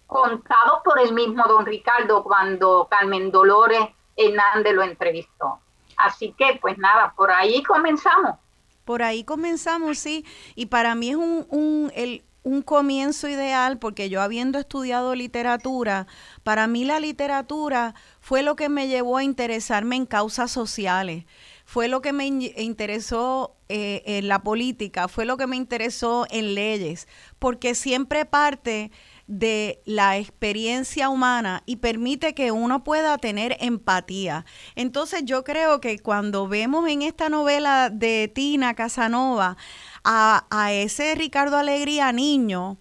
contados 0.05 0.81
por 0.83 0.99
el 0.99 1.13
mismo 1.13 1.43
don 1.47 1.65
Ricardo 1.65 2.23
cuando 2.23 2.87
Carmen 2.89 3.31
Dolores 3.31 3.87
Hernández 4.15 4.73
lo 4.73 4.83
entrevistó. 4.83 5.59
Así 5.97 6.33
que, 6.37 6.59
pues 6.61 6.77
nada, 6.77 7.13
por 7.15 7.31
ahí 7.31 7.63
comenzamos. 7.63 8.37
Por 8.85 9.01
ahí 9.01 9.23
comenzamos, 9.23 9.97
sí. 9.97 10.25
Y 10.55 10.65
para 10.67 10.93
mí 10.93 11.11
es 11.11 11.15
un, 11.15 11.47
un, 11.49 11.91
el, 11.95 12.23
un 12.43 12.61
comienzo 12.61 13.27
ideal 13.27 13.79
porque 13.79 14.09
yo 14.09 14.21
habiendo 14.21 14.59
estudiado 14.59 15.15
literatura, 15.15 16.07
para 16.43 16.67
mí 16.67 16.85
la 16.85 16.99
literatura 16.99 17.95
fue 18.19 18.43
lo 18.43 18.55
que 18.55 18.69
me 18.69 18.87
llevó 18.87 19.17
a 19.17 19.23
interesarme 19.23 19.95
en 19.95 20.05
causas 20.05 20.51
sociales, 20.51 21.25
fue 21.65 21.87
lo 21.87 22.01
que 22.01 22.13
me 22.13 22.25
interesó 22.25 23.55
eh, 23.69 24.03
en 24.05 24.27
la 24.27 24.43
política, 24.43 25.07
fue 25.07 25.25
lo 25.25 25.37
que 25.37 25.47
me 25.47 25.55
interesó 25.55 26.27
en 26.29 26.53
leyes, 26.53 27.07
porque 27.39 27.75
siempre 27.75 28.25
parte 28.25 28.91
de 29.27 29.81
la 29.85 30.17
experiencia 30.17 31.09
humana 31.09 31.63
y 31.65 31.77
permite 31.77 32.35
que 32.35 32.51
uno 32.51 32.83
pueda 32.83 33.17
tener 33.17 33.55
empatía. 33.61 34.45
Entonces 34.75 35.23
yo 35.23 35.45
creo 35.45 35.79
que 35.79 35.99
cuando 35.99 36.47
vemos 36.47 36.89
en 36.89 37.01
esta 37.01 37.29
novela 37.29 37.89
de 37.89 38.29
Tina 38.33 38.73
Casanova 38.73 39.55
a, 40.03 40.71
ese 40.71 41.15
Ricardo 41.15 41.57
Alegría 41.57 42.11
niño 42.11 42.77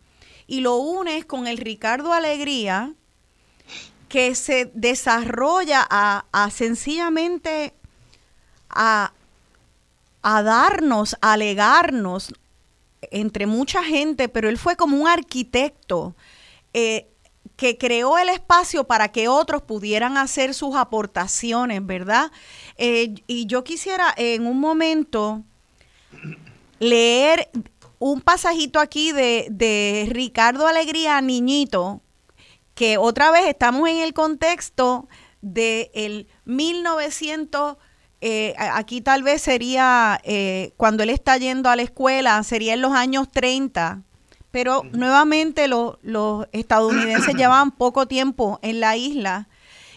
y 0.46 0.60
lo 0.60 0.76
unes 0.76 1.24
con 1.24 1.46
el 1.46 1.58
Ricardo 1.58 2.12
Alegría 2.12 2.92
que 4.08 4.34
se 4.34 4.70
desarrolla 4.74 5.86
a, 5.88 6.26
a 6.32 6.50
sencillamente 6.50 7.74
a, 8.68 9.12
a 10.22 10.42
darnos, 10.42 11.16
a 11.20 11.34
alegarnos 11.34 12.34
entre 13.10 13.46
mucha 13.46 13.82
gente, 13.82 14.28
pero 14.28 14.48
él 14.48 14.58
fue 14.58 14.76
como 14.76 14.96
un 14.96 15.08
arquitecto 15.08 16.14
eh, 16.72 17.08
que 17.56 17.76
creó 17.76 18.18
el 18.18 18.28
espacio 18.28 18.84
para 18.84 19.08
que 19.12 19.28
otros 19.28 19.62
pudieran 19.62 20.16
hacer 20.16 20.54
sus 20.54 20.74
aportaciones, 20.74 21.84
¿verdad? 21.84 22.30
Eh, 22.76 23.14
y 23.26 23.46
yo 23.46 23.64
quisiera 23.64 24.12
en 24.16 24.46
un 24.46 24.58
momento 24.58 25.42
leer 26.82 27.48
un 28.00 28.20
pasajito 28.20 28.80
aquí 28.80 29.12
de, 29.12 29.46
de 29.50 30.08
Ricardo 30.10 30.66
Alegría 30.66 31.20
Niñito, 31.20 32.00
que 32.74 32.98
otra 32.98 33.30
vez 33.30 33.46
estamos 33.46 33.88
en 33.88 33.98
el 33.98 34.12
contexto 34.12 35.08
del 35.40 35.90
el 35.94 36.28
1900 36.44 37.76
eh, 38.24 38.54
aquí 38.56 39.00
tal 39.00 39.24
vez 39.24 39.42
sería 39.42 40.20
eh, 40.22 40.74
cuando 40.76 41.02
él 41.02 41.10
está 41.10 41.36
yendo 41.38 41.68
a 41.68 41.74
la 41.74 41.82
escuela, 41.82 42.40
sería 42.44 42.74
en 42.74 42.80
los 42.80 42.92
años 42.92 43.28
30, 43.30 44.02
pero 44.52 44.82
nuevamente 44.92 45.66
los 45.66 46.46
estadounidenses 46.52 47.34
llevaban 47.36 47.72
poco 47.72 48.06
tiempo 48.06 48.60
en 48.62 48.78
la 48.78 48.96
isla 48.96 49.48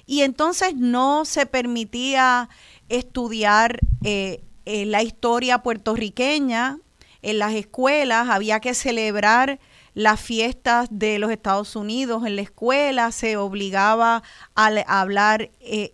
y 0.07 0.21
entonces 0.21 0.75
no 0.75 1.25
se 1.25 1.45
permitía 1.45 2.49
estudiar 2.89 3.79
eh, 4.03 4.44
la 4.65 5.03
historia 5.03 5.59
puertorriqueña 5.59 6.79
en 7.21 7.39
las 7.39 7.53
escuelas, 7.53 8.29
había 8.29 8.59
que 8.59 8.73
celebrar 8.73 9.59
las 9.95 10.19
fiestas 10.19 10.87
de 10.91 11.17
los 11.17 11.31
Estados 11.31 11.75
Unidos 11.75 12.25
en 12.25 12.35
la 12.35 12.43
escuela, 12.43 13.11
se 13.11 13.37
obligaba 13.37 14.21
a, 14.55 14.65
hablar 14.99 15.49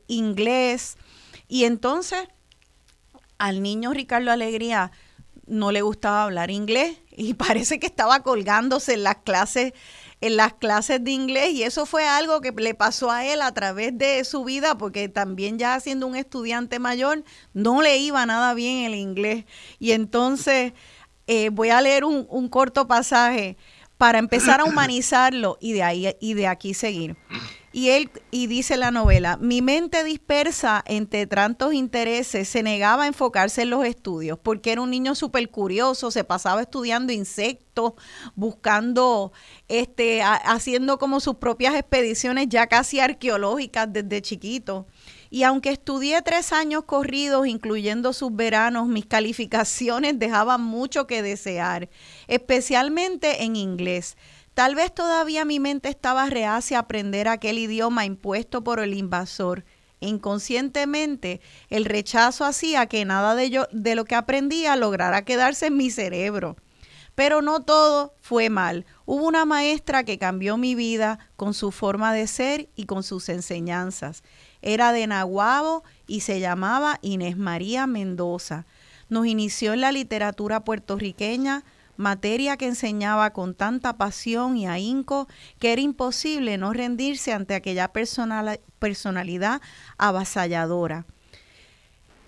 inglés. 0.07 0.97
Y 1.47 1.65
entonces 1.65 2.27
al 3.37 3.61
niño 3.63 3.93
Ricardo 3.93 4.31
Alegría 4.31 4.91
no 5.47 5.71
le 5.71 5.81
gustaba 5.81 6.23
hablar 6.23 6.51
inglés 6.51 6.97
y 7.11 7.33
parece 7.35 7.79
que 7.79 7.87
estaba 7.87 8.21
colgándose 8.21 8.93
en 8.93 9.03
las 9.03 9.17
clases 9.17 9.73
en 10.21 10.37
las 10.37 10.53
clases 10.53 11.03
de 11.03 11.11
inglés 11.11 11.51
y 11.51 11.63
eso 11.63 11.85
fue 11.85 12.07
algo 12.07 12.41
que 12.41 12.51
le 12.51 12.75
pasó 12.75 13.11
a 13.11 13.25
él 13.25 13.41
a 13.41 13.51
través 13.53 13.97
de 13.97 14.23
su 14.23 14.43
vida 14.43 14.77
porque 14.77 15.09
también 15.09 15.57
ya 15.57 15.79
siendo 15.79 16.07
un 16.07 16.15
estudiante 16.15 16.79
mayor 16.79 17.23
no 17.53 17.81
le 17.81 17.97
iba 17.97 18.25
nada 18.25 18.53
bien 18.53 18.85
el 18.85 18.95
inglés 18.95 19.45
y 19.79 19.91
entonces 19.91 20.73
eh, 21.27 21.49
voy 21.49 21.69
a 21.69 21.81
leer 21.81 22.05
un, 22.05 22.27
un 22.29 22.49
corto 22.49 22.87
pasaje 22.87 23.57
para 23.97 24.19
empezar 24.19 24.61
a 24.61 24.65
humanizarlo 24.65 25.57
y 25.59 25.73
de 25.73 25.83
ahí 25.83 26.15
y 26.19 26.33
de 26.33 26.47
aquí 26.47 26.73
seguir. 26.73 27.17
Y 27.73 27.89
él, 27.89 28.11
y 28.31 28.47
dice 28.47 28.75
la 28.75 28.91
novela, 28.91 29.37
mi 29.37 29.61
mente 29.61 30.03
dispersa 30.03 30.83
entre 30.85 31.25
tantos 31.25 31.73
intereses 31.73 32.49
se 32.49 32.63
negaba 32.63 33.03
a 33.03 33.07
enfocarse 33.07 33.61
en 33.61 33.69
los 33.69 33.85
estudios, 33.85 34.37
porque 34.37 34.73
era 34.73 34.81
un 34.81 34.89
niño 34.89 35.15
súper 35.15 35.49
curioso, 35.49 36.11
se 36.11 36.25
pasaba 36.25 36.61
estudiando 36.61 37.13
insectos, 37.13 37.93
buscando, 38.35 39.31
este, 39.69 40.21
haciendo 40.21 40.97
como 40.97 41.21
sus 41.21 41.35
propias 41.35 41.75
expediciones 41.75 42.47
ya 42.49 42.67
casi 42.67 42.99
arqueológicas 42.99 43.91
desde 43.91 44.21
chiquito. 44.21 44.85
Y 45.29 45.43
aunque 45.43 45.69
estudié 45.69 46.21
tres 46.23 46.51
años 46.51 46.83
corridos, 46.83 47.47
incluyendo 47.47 48.11
sus 48.11 48.35
veranos, 48.35 48.89
mis 48.89 49.05
calificaciones 49.05 50.19
dejaban 50.19 50.61
mucho 50.61 51.07
que 51.07 51.23
desear, 51.23 51.89
especialmente 52.27 53.43
en 53.43 53.55
inglés. 53.55 54.17
Tal 54.61 54.75
vez 54.75 54.93
todavía 54.93 55.43
mi 55.43 55.59
mente 55.59 55.89
estaba 55.89 56.29
reacia 56.29 56.77
a 56.77 56.81
aprender 56.81 57.27
aquel 57.27 57.57
idioma 57.57 58.05
impuesto 58.05 58.63
por 58.63 58.79
el 58.79 58.93
invasor. 58.93 59.65
Inconscientemente, 60.01 61.41
el 61.71 61.83
rechazo 61.83 62.45
hacía 62.45 62.85
que 62.85 63.03
nada 63.03 63.33
de, 63.33 63.65
de 63.71 63.95
lo 63.95 64.05
que 64.05 64.13
aprendía 64.13 64.75
lograra 64.75 65.25
quedarse 65.25 65.65
en 65.65 65.77
mi 65.77 65.89
cerebro. 65.89 66.57
Pero 67.15 67.41
no 67.41 67.63
todo 67.63 68.13
fue 68.21 68.51
mal. 68.51 68.85
Hubo 69.07 69.25
una 69.25 69.45
maestra 69.45 70.03
que 70.03 70.19
cambió 70.19 70.57
mi 70.57 70.75
vida 70.75 71.17
con 71.37 71.55
su 71.55 71.71
forma 71.71 72.13
de 72.13 72.27
ser 72.27 72.69
y 72.75 72.85
con 72.85 73.01
sus 73.01 73.29
enseñanzas. 73.29 74.21
Era 74.61 74.93
de 74.93 75.07
Nahuabo 75.07 75.83
y 76.05 76.19
se 76.19 76.39
llamaba 76.39 76.99
Inés 77.01 77.35
María 77.35 77.87
Mendoza. 77.87 78.67
Nos 79.09 79.25
inició 79.25 79.73
en 79.73 79.81
la 79.81 79.91
literatura 79.91 80.63
puertorriqueña, 80.63 81.63
materia 81.97 82.57
que 82.57 82.67
enseñaba 82.67 83.31
con 83.31 83.53
tanta 83.53 83.97
pasión 83.97 84.57
y 84.57 84.67
ahínco 84.67 85.27
que 85.59 85.73
era 85.73 85.81
imposible 85.81 86.57
no 86.57 86.73
rendirse 86.73 87.33
ante 87.33 87.55
aquella 87.55 87.91
personalidad 87.91 89.61
avasalladora. 89.97 91.05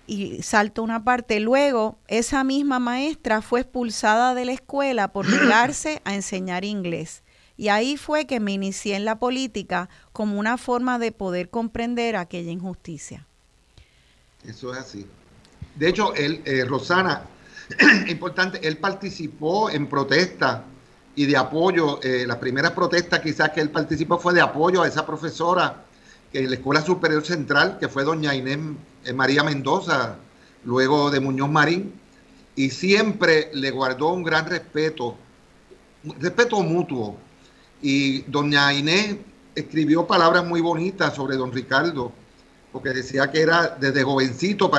Y 0.06 0.42
salto 0.42 0.82
una 0.82 1.02
parte. 1.02 1.40
Luego, 1.40 1.98
esa 2.08 2.44
misma 2.44 2.78
maestra 2.78 3.40
fue 3.40 3.60
expulsada 3.60 4.34
de 4.34 4.44
la 4.44 4.52
escuela 4.52 5.12
por 5.12 5.28
negarse 5.28 6.02
a 6.04 6.14
enseñar 6.14 6.64
inglés. 6.64 7.22
Y 7.56 7.68
ahí 7.68 7.96
fue 7.96 8.26
que 8.26 8.40
me 8.40 8.52
inicié 8.52 8.96
en 8.96 9.04
la 9.04 9.18
política 9.18 9.88
como 10.12 10.38
una 10.38 10.58
forma 10.58 10.98
de 10.98 11.12
poder 11.12 11.50
comprender 11.50 12.16
aquella 12.16 12.50
injusticia. 12.50 13.26
Eso 14.44 14.72
es 14.72 14.80
así. 14.80 15.06
De 15.76 15.88
hecho, 15.88 16.14
él, 16.14 16.42
eh, 16.44 16.64
Rosana, 16.64 17.24
importante, 18.08 18.66
él 18.66 18.78
participó 18.78 19.70
en 19.70 19.86
protestas 19.86 20.62
y 21.16 21.26
de 21.26 21.36
apoyo. 21.36 22.00
Eh, 22.02 22.24
las 22.26 22.36
primeras 22.38 22.72
protestas 22.72 23.20
quizás 23.20 23.50
que 23.50 23.60
él 23.60 23.70
participó 23.70 24.18
fue 24.18 24.34
de 24.34 24.40
apoyo 24.40 24.82
a 24.82 24.88
esa 24.88 25.06
profesora 25.06 25.84
que 26.32 26.40
en 26.40 26.50
la 26.50 26.56
Escuela 26.56 26.82
Superior 26.82 27.24
Central, 27.24 27.78
que 27.78 27.88
fue 27.88 28.04
doña 28.04 28.34
Inés 28.34 28.58
eh, 29.04 29.12
María 29.12 29.44
Mendoza, 29.44 30.16
luego 30.64 31.10
de 31.10 31.20
Muñoz 31.20 31.50
Marín, 31.50 31.92
y 32.56 32.70
siempre 32.70 33.50
le 33.52 33.70
guardó 33.70 34.12
un 34.12 34.22
gran 34.22 34.46
respeto, 34.46 35.16
respeto 36.18 36.60
mutuo. 36.62 37.16
Y 37.82 38.22
doña 38.22 38.72
Inés 38.72 39.16
escribió 39.54 40.06
palabras 40.06 40.44
muy 40.44 40.60
bonitas 40.60 41.14
sobre 41.14 41.36
don 41.36 41.52
Ricardo, 41.52 42.12
porque 42.72 42.90
decía 42.90 43.30
que 43.30 43.40
era 43.40 43.68
desde 43.68 44.02
jovencito, 44.02 44.70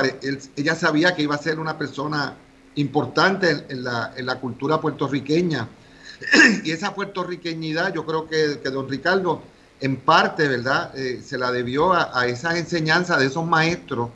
ella 0.56 0.74
sabía 0.74 1.14
que 1.14 1.22
iba 1.22 1.34
a 1.34 1.38
ser 1.38 1.58
una 1.58 1.78
persona 1.78 2.36
importante 2.76 3.66
en, 3.68 3.84
la, 3.84 4.38
cultura 4.40 4.80
puertorriqueña. 4.80 5.68
y 6.64 6.70
esa 6.70 6.94
puertorriqueñidad, 6.94 7.92
yo 7.92 8.06
creo 8.06 8.28
que, 8.28 8.58
don 8.70 8.88
Ricardo, 8.88 9.42
en 9.80 9.96
parte, 9.96 10.48
¿verdad?, 10.48 10.96
eh, 10.96 11.20
se 11.22 11.36
la 11.36 11.52
debió 11.52 11.92
a, 11.92 12.26
esas 12.26 12.56
enseñanzas 12.56 13.18
de 13.18 13.26
esos 13.26 13.46
maestros 13.46 14.10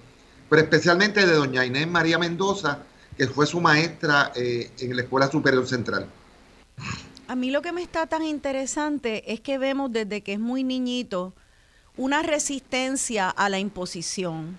pero 0.50 0.62
especialmente 0.62 1.24
de 1.24 1.32
doña 1.32 1.64
Inés 1.64 1.86
María 1.86 2.18
Mendoza, 2.18 2.82
que 3.16 3.28
fue 3.28 3.46
su 3.46 3.60
maestra 3.60 4.32
eh, 4.34 4.72
en 4.80 4.96
la 4.96 5.02
Escuela 5.02 5.30
Superior 5.30 5.66
Central. 5.66 6.06
A 7.28 7.36
mí 7.36 7.52
lo 7.52 7.62
que 7.62 7.70
me 7.70 7.82
está 7.82 8.08
tan 8.08 8.24
interesante 8.24 9.32
es 9.32 9.40
que 9.40 9.58
vemos 9.58 9.92
desde 9.92 10.22
que 10.22 10.32
es 10.32 10.40
muy 10.40 10.64
niñito 10.64 11.34
una 11.96 12.22
resistencia 12.22 13.30
a 13.30 13.48
la 13.48 13.60
imposición. 13.60 14.58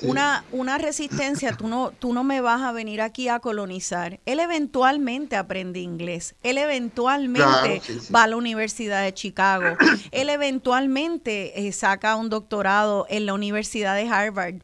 Una, 0.00 0.44
una 0.50 0.78
resistencia, 0.78 1.52
tú 1.52 1.68
no, 1.68 1.92
tú 1.92 2.12
no 2.12 2.24
me 2.24 2.40
vas 2.40 2.62
a 2.62 2.72
venir 2.72 3.00
aquí 3.00 3.28
a 3.28 3.38
colonizar. 3.38 4.18
Él 4.26 4.40
eventualmente 4.40 5.36
aprende 5.36 5.80
inglés, 5.80 6.34
él 6.42 6.58
eventualmente 6.58 7.80
va 8.12 8.24
a 8.24 8.26
la 8.26 8.36
Universidad 8.36 9.02
de 9.02 9.14
Chicago, 9.14 9.76
él 10.10 10.28
eventualmente 10.28 11.66
eh, 11.66 11.72
saca 11.72 12.16
un 12.16 12.30
doctorado 12.30 13.06
en 13.08 13.26
la 13.26 13.34
Universidad 13.34 13.94
de 13.94 14.08
Harvard. 14.08 14.62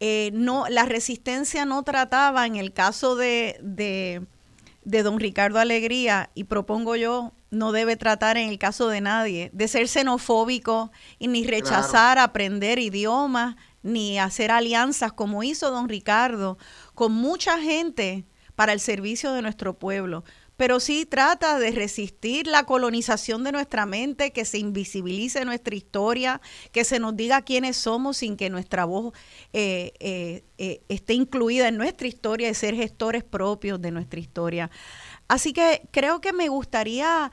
Eh, 0.00 0.30
no, 0.34 0.66
la 0.68 0.84
resistencia 0.84 1.64
no 1.64 1.82
trataba 1.82 2.46
en 2.46 2.56
el 2.56 2.72
caso 2.72 3.16
de, 3.16 3.58
de, 3.62 5.02
don 5.02 5.18
Ricardo 5.18 5.58
Alegría, 5.60 6.30
y 6.34 6.44
propongo 6.44 6.96
yo, 6.96 7.32
no 7.50 7.72
debe 7.72 7.96
tratar 7.96 8.36
en 8.36 8.48
el 8.48 8.58
caso 8.58 8.88
de 8.88 9.00
nadie, 9.00 9.50
de 9.52 9.68
ser 9.68 9.88
xenofóbico 9.88 10.90
y 11.18 11.28
ni 11.28 11.46
rechazar 11.46 12.18
aprender 12.18 12.80
idiomas, 12.80 13.56
ni 13.84 14.18
hacer 14.18 14.50
alianzas 14.50 15.12
como 15.12 15.44
hizo 15.44 15.70
don 15.70 15.88
Ricardo 15.88 16.58
con 16.94 17.12
mucha 17.12 17.60
gente 17.60 18.26
para 18.56 18.72
el 18.72 18.80
servicio 18.80 19.32
de 19.32 19.42
nuestro 19.42 19.78
pueblo 19.78 20.24
pero 20.56 20.78
sí 20.78 21.04
trata 21.04 21.58
de 21.58 21.72
resistir 21.72 22.46
la 22.46 22.64
colonización 22.64 23.42
de 23.44 23.52
nuestra 23.52 23.86
mente, 23.86 24.32
que 24.32 24.44
se 24.44 24.58
invisibilice 24.58 25.44
nuestra 25.44 25.74
historia, 25.74 26.40
que 26.70 26.84
se 26.84 27.00
nos 27.00 27.16
diga 27.16 27.42
quiénes 27.42 27.76
somos 27.76 28.18
sin 28.18 28.36
que 28.36 28.50
nuestra 28.50 28.84
voz 28.84 29.12
eh, 29.52 29.92
eh, 29.98 30.44
eh, 30.58 30.82
esté 30.88 31.14
incluida 31.14 31.68
en 31.68 31.76
nuestra 31.76 32.06
historia 32.06 32.48
y 32.48 32.54
ser 32.54 32.76
gestores 32.76 33.24
propios 33.24 33.80
de 33.80 33.90
nuestra 33.90 34.20
historia. 34.20 34.70
Así 35.26 35.52
que 35.52 35.88
creo 35.90 36.20
que 36.20 36.32
me 36.32 36.48
gustaría, 36.48 37.32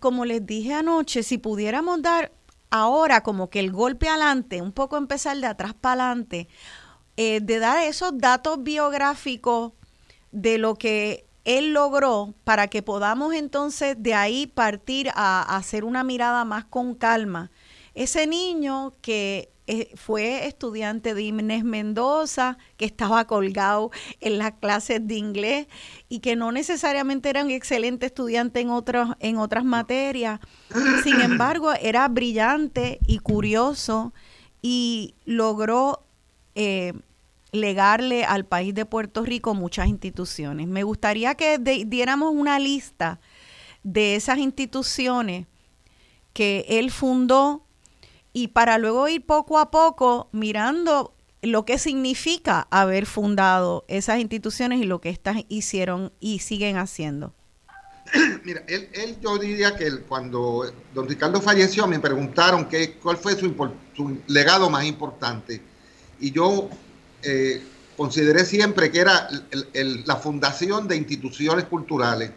como 0.00 0.24
les 0.24 0.46
dije 0.46 0.72
anoche, 0.72 1.22
si 1.22 1.36
pudiéramos 1.36 2.00
dar 2.00 2.32
ahora 2.70 3.22
como 3.22 3.50
que 3.50 3.60
el 3.60 3.72
golpe 3.72 4.08
adelante, 4.08 4.62
un 4.62 4.72
poco 4.72 4.96
empezar 4.96 5.36
de 5.36 5.46
atrás 5.46 5.74
para 5.74 6.06
adelante, 6.06 6.48
de 7.16 7.58
dar 7.58 7.82
esos 7.82 8.18
datos 8.18 8.62
biográficos 8.62 9.72
de 10.32 10.58
lo 10.58 10.74
que 10.74 11.26
él 11.46 11.72
logró 11.72 12.34
para 12.44 12.66
que 12.66 12.82
podamos 12.82 13.32
entonces 13.32 13.96
de 13.98 14.14
ahí 14.14 14.48
partir 14.48 15.10
a, 15.14 15.56
hacer 15.56 15.84
una 15.84 16.02
mirada 16.04 16.44
más 16.44 16.64
con 16.64 16.94
calma. 16.94 17.50
Ese 17.94 18.26
niño 18.26 18.92
que 19.00 19.50
eh, 19.68 19.90
fue 19.96 20.46
estudiante 20.46 21.14
de 21.14 21.22
Inés 21.22 21.64
Mendoza, 21.64 22.56
que 22.76 22.84
estaba 22.84 23.26
colgado 23.26 23.90
en 24.20 24.38
las 24.38 24.52
clases 24.52 25.06
de 25.06 25.16
inglés 25.16 25.66
y 26.08 26.20
que 26.20 26.36
no 26.36 26.52
necesariamente 26.52 27.30
era 27.30 27.44
un 27.44 27.50
excelente 27.50 28.06
estudiante 28.06 28.60
en, 28.60 28.68
en 29.20 29.38
otras 29.38 29.64
materias. 29.64 30.40
Sin 31.02 31.20
embargo, 31.20 31.72
era 31.72 32.06
brillante 32.06 33.00
y 33.06 33.18
curioso 33.18 34.14
y 34.62 35.14
logró 35.24 36.04
eh, 36.54 36.92
legarle 37.50 38.24
al 38.24 38.44
país 38.44 38.72
de 38.74 38.86
Puerto 38.86 39.24
Rico 39.24 39.54
muchas 39.54 39.88
instituciones. 39.88 40.68
Me 40.68 40.84
gustaría 40.84 41.34
que 41.34 41.58
diéramos 41.58 42.32
una 42.32 42.58
lista 42.60 43.18
de 43.82 44.14
esas 44.14 44.38
instituciones 44.38 45.46
que 46.32 46.66
él 46.68 46.90
fundó 46.90 47.65
y 48.36 48.48
para 48.48 48.76
luego 48.76 49.08
ir 49.08 49.24
poco 49.24 49.58
a 49.58 49.70
poco 49.70 50.28
mirando 50.30 51.14
lo 51.40 51.64
que 51.64 51.78
significa 51.78 52.68
haber 52.70 53.06
fundado 53.06 53.86
esas 53.88 54.20
instituciones 54.20 54.78
y 54.82 54.84
lo 54.84 55.00
que 55.00 55.08
estas 55.08 55.38
hicieron 55.48 56.12
y 56.20 56.40
siguen 56.40 56.76
haciendo. 56.76 57.32
Mira, 58.44 58.62
él, 58.68 59.16
yo 59.22 59.38
diría 59.38 59.74
que 59.74 60.00
cuando 60.00 60.70
don 60.92 61.08
Ricardo 61.08 61.40
falleció 61.40 61.86
me 61.86 61.98
preguntaron 61.98 62.68
qué, 62.68 62.98
cuál 62.98 63.16
fue 63.16 63.36
su, 63.36 64.18
legado 64.26 64.68
más 64.68 64.84
importante. 64.84 65.62
Y 66.20 66.30
yo 66.30 66.68
eh, 67.22 67.62
consideré 67.96 68.44
siempre 68.44 68.90
que 68.90 68.98
era 68.98 69.30
la 70.04 70.16
fundación 70.16 70.86
de 70.86 70.96
instituciones 70.96 71.64
culturales, 71.64 72.32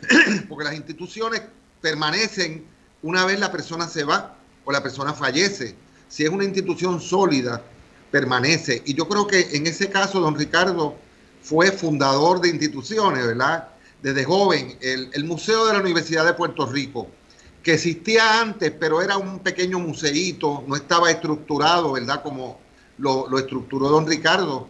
porque 0.48 0.64
las 0.64 0.74
instituciones 0.74 1.42
permanecen 1.82 2.64
una 3.02 3.26
vez 3.26 3.38
la 3.38 3.52
persona 3.52 3.86
se 3.86 4.04
va 4.04 4.38
o 4.64 4.72
la 4.72 4.82
persona 4.82 5.12
fallece. 5.12 5.74
Si 6.08 6.24
es 6.24 6.30
una 6.30 6.44
institución 6.44 7.00
sólida, 7.00 7.62
permanece. 8.10 8.82
Y 8.86 8.94
yo 8.94 9.08
creo 9.08 9.26
que 9.26 9.56
en 9.56 9.66
ese 9.66 9.90
caso, 9.90 10.20
don 10.20 10.36
Ricardo 10.36 10.96
fue 11.42 11.72
fundador 11.72 12.40
de 12.40 12.48
instituciones, 12.48 13.26
¿verdad? 13.26 13.68
Desde 14.02 14.24
joven, 14.24 14.78
el, 14.80 15.24
Museo 15.24 15.66
de 15.66 15.72
la 15.72 15.80
Universidad 15.80 16.24
de 16.24 16.34
Puerto 16.34 16.66
Rico, 16.66 17.08
que 17.62 17.74
existía 17.74 18.40
antes, 18.40 18.72
pero 18.78 19.02
era 19.02 19.16
un 19.16 19.40
pequeño 19.40 19.78
museíto, 19.78 20.62
no 20.66 20.76
estaba 20.76 21.10
estructurado, 21.10 21.92
¿verdad? 21.92 22.22
Como 22.22 22.60
lo, 22.98 23.38
estructuró 23.38 23.88
don 23.88 24.06
Ricardo, 24.06 24.68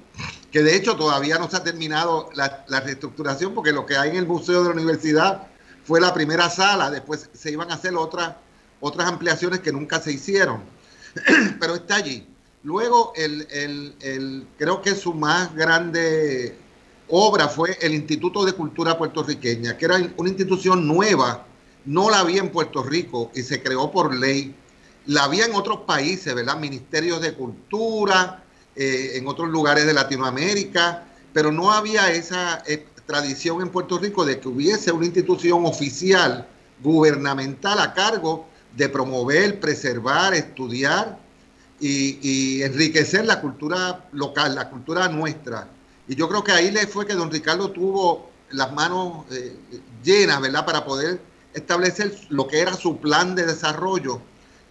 que 0.51 0.63
de 0.63 0.77
hecho 0.77 0.97
todavía 0.97 1.39
no 1.39 1.51
se 1.51 1.57
ha 1.57 1.63
terminado 1.63 2.31
la, 2.35 2.65
reestructuración 2.69 3.55
porque 3.55 3.73
lo 3.73 3.87
que 3.87 3.97
hay 3.97 4.11
en 4.11 4.17
el 4.17 4.27
Museo 4.27 4.63
de 4.63 4.69
la 4.69 4.75
Universidad 4.75 5.49
fue 5.85 6.01
la 6.01 6.15
primera 6.15 6.49
sala, 6.49 6.91
después 6.91 7.29
se 7.33 7.51
iban 7.51 7.71
a 7.71 7.75
hacer 7.75 7.95
otras, 7.95 8.37
otras 8.81 9.09
ampliaciones 9.09 9.61
que 9.61 9.73
nunca 9.73 10.01
se 10.01 10.13
hicieron, 10.13 10.63
pero 11.61 11.75
está 11.75 11.97
allí. 11.97 12.27
Luego, 12.63 13.13
el, 13.17 14.47
creo 14.57 14.81
que 14.81 14.95
su 14.95 15.13
más 15.13 15.55
grande 15.55 16.57
obra 17.09 17.49
fue 17.49 17.77
el 17.83 17.95
Instituto 17.95 18.45
de 18.45 18.53
Cultura 18.53 18.97
Puertorriqueña, 18.97 19.77
que 19.77 19.85
era 19.85 19.97
una 20.17 20.29
institución 20.29 20.87
nueva, 20.87 21.47
no 21.85 22.09
la 22.09 22.21
había 22.21 22.41
en 22.41 22.51
Puerto 22.51 22.83
Rico 22.83 23.31
y 23.35 23.43
se 23.43 23.63
creó 23.63 23.91
por 23.91 24.15
ley 24.15 24.55
la 25.07 25.25
había 25.25 25.45
en 25.47 25.55
otros 25.55 25.81
países, 25.81 26.35
¿verdad? 26.35 26.57
Ministerios 26.57 27.21
de 27.21 27.35
Cultura, 27.35 28.43
eh, 28.75 29.13
en 29.15 29.29
otros 29.29 29.49
lugares 29.49 29.87
de 29.87 29.93
Latinoamérica, 29.93 31.05
pero 31.33 31.53
no 31.53 31.73
había 31.73 32.11
esa 32.13 32.63
eh, 32.67 32.87
tradición 33.07 33.61
en 33.61 33.69
Puerto 33.69 33.99
Rico 33.99 34.25
de 34.25 34.41
que 34.41 34.49
hubiese 34.49 34.93
una 34.93 35.05
institución 35.05 35.67
oficial, 35.67 36.49
gubernamental 36.83 37.79
a 37.79 37.93
cargo 37.93 38.47
de 38.77 38.89
promover, 38.89 39.61
preservar, 39.61 40.35
estudiar 40.35 41.19
y, 41.81 42.63
enriquecer 42.63 43.25
la 43.27 43.41
cultura 43.41 44.09
local, 44.13 44.55
la 44.55 44.71
cultura 44.71 45.09
nuestra. 45.09 45.69
Y 46.09 46.15
yo 46.15 46.29
creo 46.29 46.43
que 46.43 46.53
ahí 46.53 46.71
le 46.71 46.87
fue 46.87 47.07
que 47.07 47.15
don 47.15 47.31
Ricardo 47.31 47.71
tuvo 47.71 48.31
las 48.51 48.73
manos 48.73 49.25
eh, 49.31 49.57
llenas, 50.03 50.41
¿verdad?, 50.41 50.65
para 50.65 50.85
poder 50.85 51.21
establecer 51.53 52.17
lo 52.31 52.47
que 52.47 52.61
era 52.61 52.75
su 52.75 52.99
plan 52.99 53.35
de 53.35 53.47
desarrollo 53.47 54.21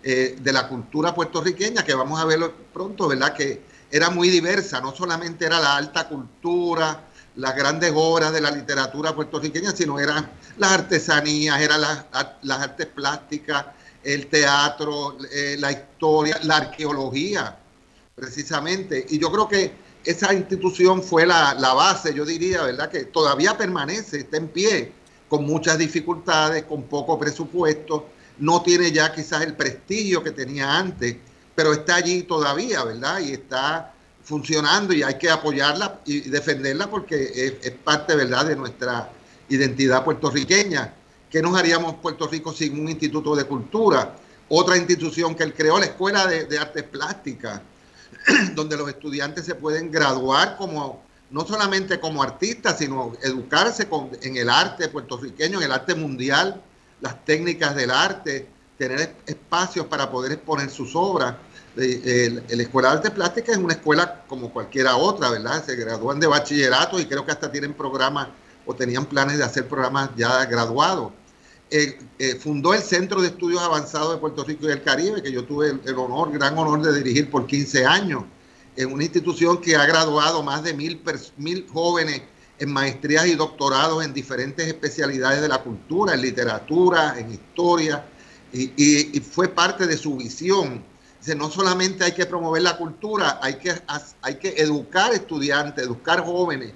eh, 0.04 0.38
de 0.40 0.54
la 0.54 0.68
cultura 0.68 1.16
puertorriqueña, 1.16 1.84
que 1.84 1.94
vamos 1.94 2.20
a 2.20 2.26
verlo 2.26 2.54
pronto, 2.74 3.08
¿verdad? 3.08 3.34
Que 3.34 3.62
era 3.90 4.10
muy 4.10 4.30
diversa, 4.30 4.82
no 4.82 4.94
solamente 4.94 5.46
era 5.46 5.60
la 5.60 5.78
alta 5.78 6.08
cultura, 6.08 7.06
las 7.36 7.56
grandes 7.56 7.92
obras 7.96 8.32
de 8.34 8.42
la 8.42 8.52
literatura 8.52 9.16
puertorriqueña, 9.16 9.72
sino 9.72 10.00
eran 10.00 10.30
las 10.58 10.72
artesanías, 10.72 11.60
eran 11.62 11.82
las, 11.82 12.06
las 12.42 12.60
artes 12.60 12.88
plásticas, 12.88 13.66
el 14.04 14.28
teatro, 14.28 15.18
eh, 15.32 15.56
la 15.60 15.72
historia, 15.72 16.40
la 16.44 16.58
arqueología, 16.58 17.58
precisamente. 18.16 19.06
Y 19.10 19.20
yo 19.20 19.32
creo 19.32 19.48
que 19.48 19.72
esa 20.04 20.34
institución 20.34 21.02
fue 21.02 21.26
la, 21.26 21.54
la, 21.54 21.74
base, 21.74 22.14
yo 22.14 22.26
diría, 22.26 22.64
¿verdad? 22.64 22.90
Que 22.90 23.06
todavía 23.06 23.58
permanece, 23.58 24.20
está 24.20 24.38
en 24.38 24.50
pie, 24.50 24.92
con 25.30 25.46
muchas 25.46 25.78
dificultades, 25.78 26.64
con 26.64 26.84
poco 26.84 27.18
presupuesto, 27.18 28.10
no 28.40 28.62
tiene 28.62 28.92
ya 28.92 29.14
quizás 29.14 29.42
el 29.42 29.56
prestigio 29.56 30.24
que 30.24 30.32
tenía 30.32 30.78
antes, 30.78 31.16
pero 31.56 31.74
está 31.74 31.96
allí 31.96 32.24
todavía, 32.24 32.84
¿verdad? 32.84 33.20
Y 33.20 33.32
está 33.32 33.94
funcionando 34.24 34.94
y 34.94 35.04
hay 35.04 35.18
que 35.18 35.30
apoyarla 35.30 36.00
y 36.06 36.22
defenderla 36.22 36.90
porque 36.90 37.60
es, 37.62 37.72
parte, 37.72 38.16
¿verdad?, 38.16 38.46
de 38.46 38.56
nuestra 38.56 39.10
identidad 39.50 40.04
puertorriqueña. 40.04 40.94
¿Qué 41.34 41.42
nos 41.42 41.58
haríamos 41.58 41.96
Puerto 41.96 42.28
Rico 42.28 42.54
sin 42.54 42.80
un 42.80 42.90
instituto 42.90 43.36
de 43.36 43.46
cultura? 43.46 44.16
Otra 44.50 44.78
institución 44.78 45.34
que 45.34 45.42
él 45.42 45.52
creó, 45.56 45.80
la 45.80 45.86
Escuela 45.86 46.28
de, 46.28 46.60
Artes 46.60 46.84
Plásticas, 46.84 47.60
donde 48.54 48.78
los 48.78 48.88
estudiantes 48.88 49.44
se 49.44 49.56
pueden 49.56 49.92
graduar 49.92 50.58
como 50.58 51.02
no 51.32 51.44
solamente 51.44 52.00
como 52.00 52.22
artistas, 52.22 52.78
sino 52.78 53.14
educarse 53.24 53.88
en 54.22 54.38
el 54.38 54.48
arte 54.48 54.90
puertorriqueño, 54.90 55.58
en 55.58 55.64
el 55.64 55.72
arte 55.72 55.96
mundial, 55.96 56.62
las 57.02 57.26
técnicas 57.26 57.76
del 57.76 57.90
arte, 57.90 58.48
tener 58.78 59.16
espacios 59.26 59.88
para 59.88 60.12
poder 60.12 60.34
exponer 60.34 60.70
sus 60.70 60.92
obras. 60.96 61.34
Eh, 61.78 62.44
la 62.48 62.62
Escuela 62.62 62.90
de 62.90 62.98
Arte 62.98 63.10
Plástica 63.10 63.54
es 63.54 63.58
una 63.58 63.74
escuela 63.74 64.24
como 64.28 64.54
cualquiera 64.54 64.98
otra, 64.98 65.32
¿verdad? 65.32 65.66
Se 65.66 65.76
gradúan 65.78 66.20
de 66.20 66.28
bachillerato 66.28 67.00
y 67.00 67.08
creo 67.08 67.26
que 67.26 67.32
hasta 67.32 67.52
tienen 67.52 67.74
programas 67.74 68.28
o 68.68 68.76
tenían 68.76 69.08
planes 69.08 69.40
de 69.40 69.46
hacer 69.46 69.68
programas 69.68 70.12
ya 70.16 70.46
graduados. 70.46 71.12
Eh, 71.70 71.98
eh, 72.20 72.36
fundó 72.36 72.74
el 72.74 72.82
Centro 72.82 73.22
de 73.22 73.30
Estudios 73.30 73.62
Avanzados 73.62 74.14
de 74.14 74.18
Puerto 74.20 74.44
Rico 74.44 74.68
y 74.68 74.72
el 74.72 74.84
Caribe, 74.84 75.24
que 75.24 75.32
yo 75.32 75.44
tuve 75.44 75.70
el, 75.84 75.98
honor, 75.98 76.32
gran 76.32 76.56
honor 76.58 76.82
de 76.84 76.94
dirigir 76.94 77.32
por 77.32 77.48
15 77.48 77.86
años. 77.86 78.24
en 78.76 78.92
una 78.92 79.04
institución 79.04 79.62
que 79.62 79.76
ha 79.76 79.86
graduado 79.86 80.42
más 80.42 80.64
de 80.64 80.74
mil, 80.74 81.02
jóvenes 81.72 82.24
en 82.60 82.72
maestrías 82.72 83.28
y 83.28 83.36
doctorados 83.36 84.04
en 84.04 84.14
diferentes 84.14 84.68
especialidades 84.68 85.42
de 85.42 85.48
la 85.48 85.62
cultura, 85.62 86.14
en 86.14 86.22
literatura, 86.22 87.16
en 87.18 87.32
historia, 87.32 88.06
y, 88.52 89.20
fue 89.20 89.48
parte 89.48 89.86
de 89.86 89.98
su 89.98 90.16
visión. 90.18 90.84
Dice, 91.20 91.36
no 91.36 91.50
solamente 91.52 92.04
hay 92.04 92.14
que 92.14 92.26
promover 92.26 92.62
la 92.62 92.78
cultura, 92.78 93.40
hay 93.42 93.56
que 93.56 94.54
educar 94.58 95.14
estudiantes, 95.14 95.86
educar 95.86 96.24
jóvenes, 96.24 96.74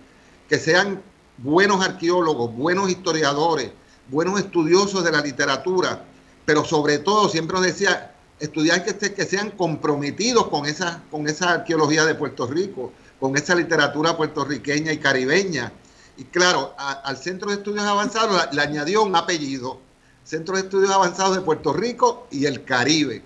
que 0.48 0.58
sean 0.58 1.02
buenos 1.38 1.84
arqueólogos, 1.84 2.56
buenos 2.56 2.90
historiadores, 2.90 3.72
buenos 4.10 4.40
estudiosos 4.40 5.04
de 5.04 5.12
la 5.12 5.22
literatura, 5.22 6.04
pero 6.46 6.64
sobre 6.64 7.00
todo, 7.00 7.30
siempre 7.30 7.58
nos 7.58 7.66
decía, 7.66 8.14
estudiantes 8.40 9.12
que 9.12 9.26
sean 9.26 9.52
comprometidos 9.52 10.48
con 10.48 10.66
esa, 10.66 11.04
con 11.12 11.28
esa 11.28 11.54
arqueología 11.54 12.06
de 12.06 12.16
Puerto 12.16 12.48
Rico, 12.48 12.92
con 13.20 13.36
esa 13.36 13.56
literatura 13.56 14.16
puertorriqueña 14.16 14.92
y 14.94 14.98
caribeña. 14.98 15.72
Y 16.18 16.24
claro, 16.26 16.74
al 16.78 17.18
Centro 17.18 17.50
de 17.50 17.58
Estudios 17.58 17.86
Avanzados 17.86 18.48
le 18.52 18.62
añadió 18.62 19.04
un 19.04 19.16
apellido, 19.16 19.80
Centro 20.24 20.56
de 20.56 20.64
Estudios 20.64 20.92
Avanzados 20.92 21.36
de 21.36 21.42
Puerto 21.42 21.74
Rico 21.74 22.28
y 22.32 22.46
el 22.46 22.64
Caribe. 22.64 23.24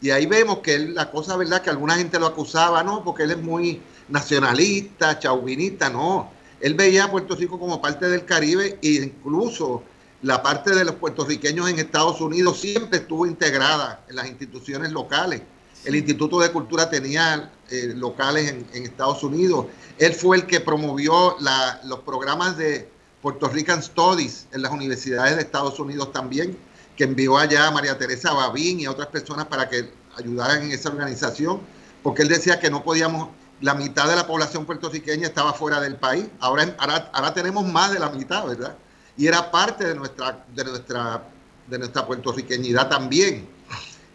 Y 0.00 0.10
ahí 0.10 0.26
vemos 0.26 0.58
que 0.58 0.78
la 0.78 1.10
cosa, 1.10 1.36
¿verdad? 1.36 1.62
Que 1.62 1.70
alguna 1.70 1.96
gente 1.96 2.18
lo 2.18 2.26
acusaba, 2.26 2.82
¿no? 2.82 3.02
Porque 3.02 3.22
él 3.22 3.30
es 3.30 3.38
muy 3.38 3.80
nacionalista, 4.08 5.18
chauvinista, 5.18 5.88
no. 5.88 6.30
Él 6.60 6.74
veía 6.74 7.04
a 7.04 7.10
Puerto 7.10 7.34
Rico 7.34 7.58
como 7.58 7.80
parte 7.80 8.08
del 8.08 8.24
Caribe 8.24 8.78
e 8.82 8.88
incluso 8.88 9.82
la 10.24 10.42
parte 10.42 10.74
de 10.74 10.86
los 10.86 10.94
puertorriqueños 10.94 11.68
en 11.68 11.78
Estados 11.78 12.18
Unidos 12.22 12.58
siempre 12.58 13.00
estuvo 13.00 13.26
integrada 13.26 14.06
en 14.08 14.16
las 14.16 14.26
instituciones 14.26 14.90
locales. 14.90 15.42
El 15.84 15.96
Instituto 15.96 16.40
de 16.40 16.50
Cultura 16.50 16.88
tenía 16.88 17.52
eh, 17.70 17.92
locales 17.94 18.50
en, 18.50 18.84
Estados 18.84 19.22
Unidos. 19.22 19.66
Él 19.98 20.14
fue 20.14 20.38
el 20.38 20.46
que 20.46 20.60
promovió 20.60 21.36
los 21.84 21.98
programas 22.00 22.56
de 22.56 22.88
Puerto 23.20 23.48
Rican 23.48 23.82
Studies 23.82 24.46
en 24.52 24.62
las 24.62 24.72
universidades 24.72 25.36
de 25.36 25.42
Estados 25.42 25.78
Unidos 25.78 26.10
también, 26.10 26.56
que 26.96 27.04
envió 27.04 27.36
allá 27.36 27.66
a 27.66 27.70
María 27.70 27.98
Teresa 27.98 28.32
Babín 28.32 28.80
y 28.80 28.86
a 28.86 28.92
otras 28.92 29.08
personas 29.08 29.44
para 29.44 29.68
que 29.68 29.92
ayudaran 30.16 30.62
en 30.62 30.72
esa 30.72 30.88
organización, 30.88 31.60
porque 32.02 32.22
él 32.22 32.28
decía 32.28 32.58
que 32.58 32.70
no 32.70 32.82
podíamos, 32.82 33.28
la 33.60 33.74
mitad 33.74 34.08
de 34.08 34.16
la 34.16 34.26
población 34.26 34.64
puertorriqueña 34.64 35.26
estaba 35.26 35.52
fuera 35.52 35.82
del 35.82 35.96
país, 35.96 36.24
ahora, 36.40 36.74
ahora, 36.78 37.10
ahora 37.12 37.34
tenemos 37.34 37.66
más 37.66 37.92
de 37.92 37.98
la 37.98 38.08
mitad, 38.08 38.46
¿verdad? 38.46 38.74
Y 39.16 39.26
era 39.26 39.50
parte 39.50 39.86
de 39.86 39.94
nuestra, 39.94 40.44
de 40.54 40.64
nuestra, 40.64 41.22
de 41.66 41.78
nuestra 41.78 42.06
puertorriqueñidad 42.06 42.88
también. 42.88 43.48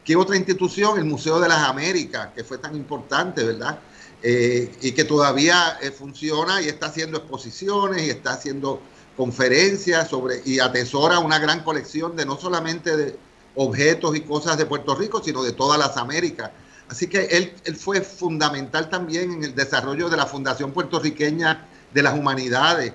¿Qué 0.04 0.16
otra 0.16 0.36
institución? 0.36 0.98
El 0.98 1.06
Museo 1.06 1.40
de 1.40 1.48
las 1.48 1.60
Américas, 1.70 2.30
que 2.36 2.44
fue 2.44 2.58
tan 2.58 2.76
importante, 2.76 3.44
¿verdad? 3.44 3.80
Eh, 4.22 4.76
y 4.82 4.92
que 4.92 5.06
todavía 5.06 5.78
eh, 5.82 5.92
funciona 5.92 6.62
y 6.62 6.68
está 6.68 6.88
haciendo 6.88 7.20
exposiciones 7.20 8.04
y 8.04 8.10
está 8.10 8.34
haciendo 8.34 8.82
conferencias 9.16 10.10
sobre 10.10 10.42
y 10.46 10.60
atesora 10.60 11.20
una 11.20 11.40
gran 11.40 11.64
colección 11.64 12.16
de 12.16 12.26
no 12.26 12.38
solamente 12.38 12.98
de 12.98 13.18
objetos 13.56 14.16
y 14.16 14.22
cosas 14.22 14.58
de 14.58 14.66
Puerto 14.66 14.96
Rico, 14.96 15.22
sino 15.24 15.44
de 15.44 15.54
todas 15.54 15.80
las 15.80 15.96
Américas. 15.96 16.52
Así 16.90 17.08
que 17.08 17.26
él, 17.26 17.54
él 17.66 17.76
fue 17.76 18.02
fundamental 18.02 18.90
también 18.90 19.32
en 19.32 19.44
el 19.44 19.56
desarrollo 19.56 20.10
de 20.10 20.18
la 20.18 20.26
Fundación 20.26 20.72
Puertorriqueña 20.72 21.68
de 21.94 22.04
las 22.04 22.18
Humanidades, 22.18 22.94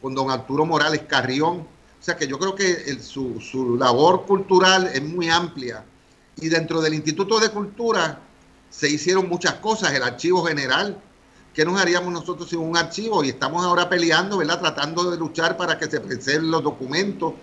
con 0.00 0.14
don 0.14 0.30
Arturo 0.30 0.64
Morales 0.64 1.02
Carrión. 1.06 1.60
O 1.60 2.02
sea 2.02 2.16
que 2.16 2.26
yo 2.26 2.38
creo 2.38 2.54
que 2.54 2.98
su, 3.00 3.40
su, 3.40 3.76
labor 3.76 4.24
cultural 4.24 4.90
es 4.92 5.02
muy 5.02 5.28
amplia. 5.28 5.84
Y 6.36 6.48
dentro 6.48 6.80
del 6.80 6.94
Instituto 6.94 7.38
de 7.38 7.50
Cultura 7.50 8.20
se 8.70 8.88
hicieron 8.88 9.28
muchas 9.28 9.54
cosas. 9.54 9.92
El 9.92 10.02
archivo 10.02 10.44
general, 10.44 10.98
¿qué 11.52 11.64
nos 11.64 11.78
haríamos 11.78 12.12
nosotros 12.12 12.48
sin 12.48 12.60
un 12.60 12.76
archivo? 12.76 13.22
Y 13.22 13.28
estamos 13.28 13.64
ahora 13.64 13.88
peleando, 13.88 14.38
¿verdad? 14.38 14.60
Tratando 14.60 15.10
de 15.10 15.18
luchar 15.18 15.56
para 15.56 15.78
que 15.78 15.90
se 15.90 16.00
preserven 16.00 16.50
los 16.50 16.62
documentos, 16.62 17.34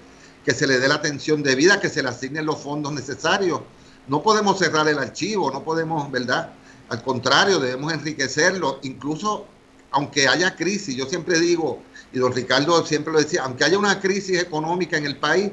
que 0.44 0.54
se 0.54 0.66
le 0.66 0.80
dé 0.80 0.88
la 0.88 0.96
atención 0.96 1.44
debida, 1.44 1.80
que 1.80 1.90
se 1.90 2.02
le 2.02 2.10
asignen 2.10 2.46
los 2.46 2.60
fondos 2.60 2.92
necesarios. 2.94 3.62
No 4.08 4.24
podemos 4.24 4.58
cerrar 4.58 4.88
el 4.88 4.98
archivo, 4.98 5.52
no 5.52 5.64
podemos, 5.64 6.10
¿verdad? 6.10 6.54
Al 6.90 7.04
contrario, 7.04 7.60
debemos 7.60 7.94
enriquecerlo, 7.94 8.80
incluso 8.82 9.46
aunque 9.92 10.28
haya 10.28 10.56
crisis. 10.56 10.96
Yo 10.96 11.06
siempre 11.06 11.40
digo, 11.40 11.82
y 12.14 12.20
don 12.20 12.34
Ricardo 12.34 12.86
siempre 12.86 13.14
lo 13.14 13.20
decía, 13.20 13.44
aunque 13.44 13.64
haya 13.64 13.78
una 13.78 14.00
crisis 14.00 14.40
económica 14.42 14.98
en 14.98 15.06
el 15.06 15.18
país, 15.18 15.52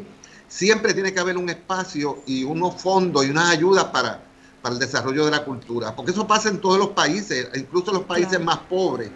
siempre 0.48 0.94
tiene 0.94 1.12
que 1.12 1.20
haber 1.20 1.36
un 1.36 1.48
espacio 1.48 2.22
y 2.26 2.44
unos 2.44 2.80
fondos 2.80 3.26
y 3.26 3.30
unas 3.30 3.50
ayudas 3.50 3.84
para, 3.86 4.22
para 4.62 4.74
el 4.74 4.78
desarrollo 4.78 5.24
de 5.24 5.30
la 5.30 5.44
cultura, 5.44 5.94
porque 5.94 6.12
eso 6.12 6.26
pasa 6.26 6.48
en 6.48 6.60
todos 6.60 6.78
los 6.78 6.88
países, 6.90 7.48
incluso 7.54 7.90
en 7.90 7.98
los 7.98 8.06
países 8.06 8.40
más 8.40 8.58
pobres 8.58 9.10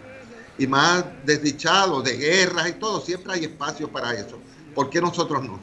y 0.59 0.67
más 0.67 1.05
desdichados, 1.25 2.03
de 2.05 2.17
guerras 2.17 2.69
y 2.69 2.73
todo, 2.73 3.01
siempre 3.01 3.35
hay 3.35 3.45
espacio 3.45 3.89
para 3.89 4.13
eso. 4.13 4.39
¿Por 4.75 4.91
qué 4.91 5.01
nosotros 5.01 5.43
no? 5.45 5.61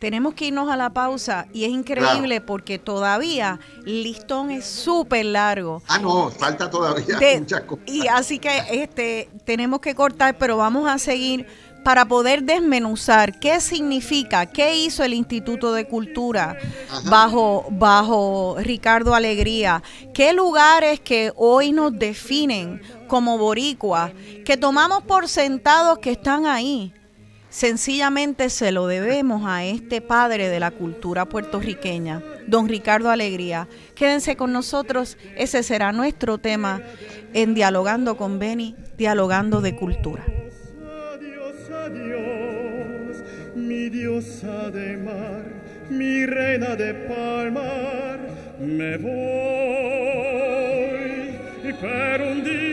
Tenemos 0.00 0.32
que 0.32 0.46
irnos 0.46 0.70
a 0.70 0.78
la 0.78 0.88
pausa 0.88 1.46
y 1.52 1.64
es 1.64 1.70
increíble 1.70 2.40
porque 2.40 2.78
todavía 2.78 3.60
el 3.84 4.02
listón 4.02 4.50
es 4.50 4.64
súper 4.64 5.26
largo. 5.26 5.82
Ah, 5.88 5.98
no, 5.98 6.30
falta 6.30 6.70
todavía 6.70 7.18
muchas 7.38 7.60
cosas. 7.60 7.84
Y 7.86 8.08
así 8.08 8.38
que 8.38 8.62
este 8.70 9.28
tenemos 9.44 9.80
que 9.80 9.94
cortar, 9.94 10.38
pero 10.38 10.56
vamos 10.56 10.88
a 10.88 10.98
seguir 10.98 11.46
para 11.84 12.06
poder 12.06 12.44
desmenuzar 12.44 13.38
qué 13.38 13.60
significa, 13.60 14.46
qué 14.46 14.74
hizo 14.74 15.04
el 15.04 15.12
Instituto 15.12 15.74
de 15.74 15.86
Cultura 15.86 16.56
bajo, 17.04 17.66
bajo 17.70 18.56
Ricardo 18.58 19.14
Alegría, 19.14 19.82
qué 20.14 20.32
lugares 20.32 21.00
que 21.00 21.30
hoy 21.36 21.72
nos 21.72 21.98
definen 21.98 22.80
como 23.06 23.36
boricua, 23.36 24.12
que 24.46 24.56
tomamos 24.56 25.02
por 25.02 25.28
sentados 25.28 25.98
que 25.98 26.12
están 26.12 26.46
ahí 26.46 26.94
Sencillamente 27.50 28.48
se 28.48 28.70
lo 28.70 28.86
debemos 28.86 29.42
a 29.44 29.64
este 29.64 30.00
padre 30.00 30.48
de 30.48 30.60
la 30.60 30.70
cultura 30.70 31.24
puertorriqueña, 31.26 32.22
don 32.46 32.68
Ricardo 32.68 33.10
Alegría. 33.10 33.66
Quédense 33.96 34.36
con 34.36 34.52
nosotros, 34.52 35.18
ese 35.36 35.64
será 35.64 35.90
nuestro 35.90 36.38
tema 36.38 36.80
en 37.34 37.54
Dialogando 37.54 38.16
con 38.16 38.38
Beni, 38.38 38.76
Dialogando 38.96 39.60
de 39.60 39.74
Cultura. 39.74 40.24
Adiós, 41.12 41.56
adiós, 41.70 43.16
mi 43.56 43.88
diosa 43.90 44.70
de 44.70 44.96
mar, 44.96 45.42
mi 45.90 46.24
reina 46.26 46.76
de 46.76 46.94
palmar, 46.94 48.20
me 48.60 48.96
voy, 48.96 49.10
pero 51.80 52.30
un 52.30 52.44
día 52.44 52.69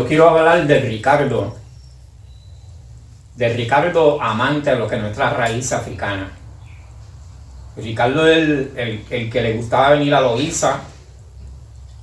Yo 0.00 0.06
quiero 0.06 0.30
hablar 0.30 0.66
de 0.66 0.80
Ricardo, 0.80 1.54
de 3.36 3.48
Ricardo 3.50 4.18
amante 4.22 4.70
de 4.70 4.76
lo 4.76 4.88
que 4.88 4.96
es 4.96 5.02
nuestra 5.02 5.28
raíz 5.28 5.70
africana. 5.74 6.32
Ricardo 7.76 8.26
es 8.26 8.38
el, 8.38 9.04
el, 9.10 9.30
que 9.30 9.42
le 9.42 9.52
gustaba 9.58 9.90
venir 9.90 10.14
a 10.14 10.22
Loíza. 10.22 10.80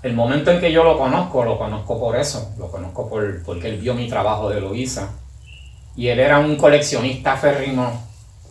El 0.04 0.14
momento 0.14 0.52
en 0.52 0.60
que 0.60 0.72
yo 0.72 0.84
lo 0.84 0.96
conozco, 0.96 1.44
lo 1.44 1.58
conozco 1.58 2.00
por 2.00 2.16
eso, 2.16 2.54
lo 2.60 2.70
conozco 2.70 3.10
por, 3.10 3.42
porque 3.42 3.70
él 3.70 3.80
vio 3.80 3.96
mi 3.96 4.08
trabajo 4.08 4.52
de 4.52 4.62
Loíza. 4.62 5.10
Y 5.96 6.10
él 6.10 6.20
era 6.20 6.38
un 6.38 6.56
coleccionista 6.56 7.36
férrimo 7.36 8.08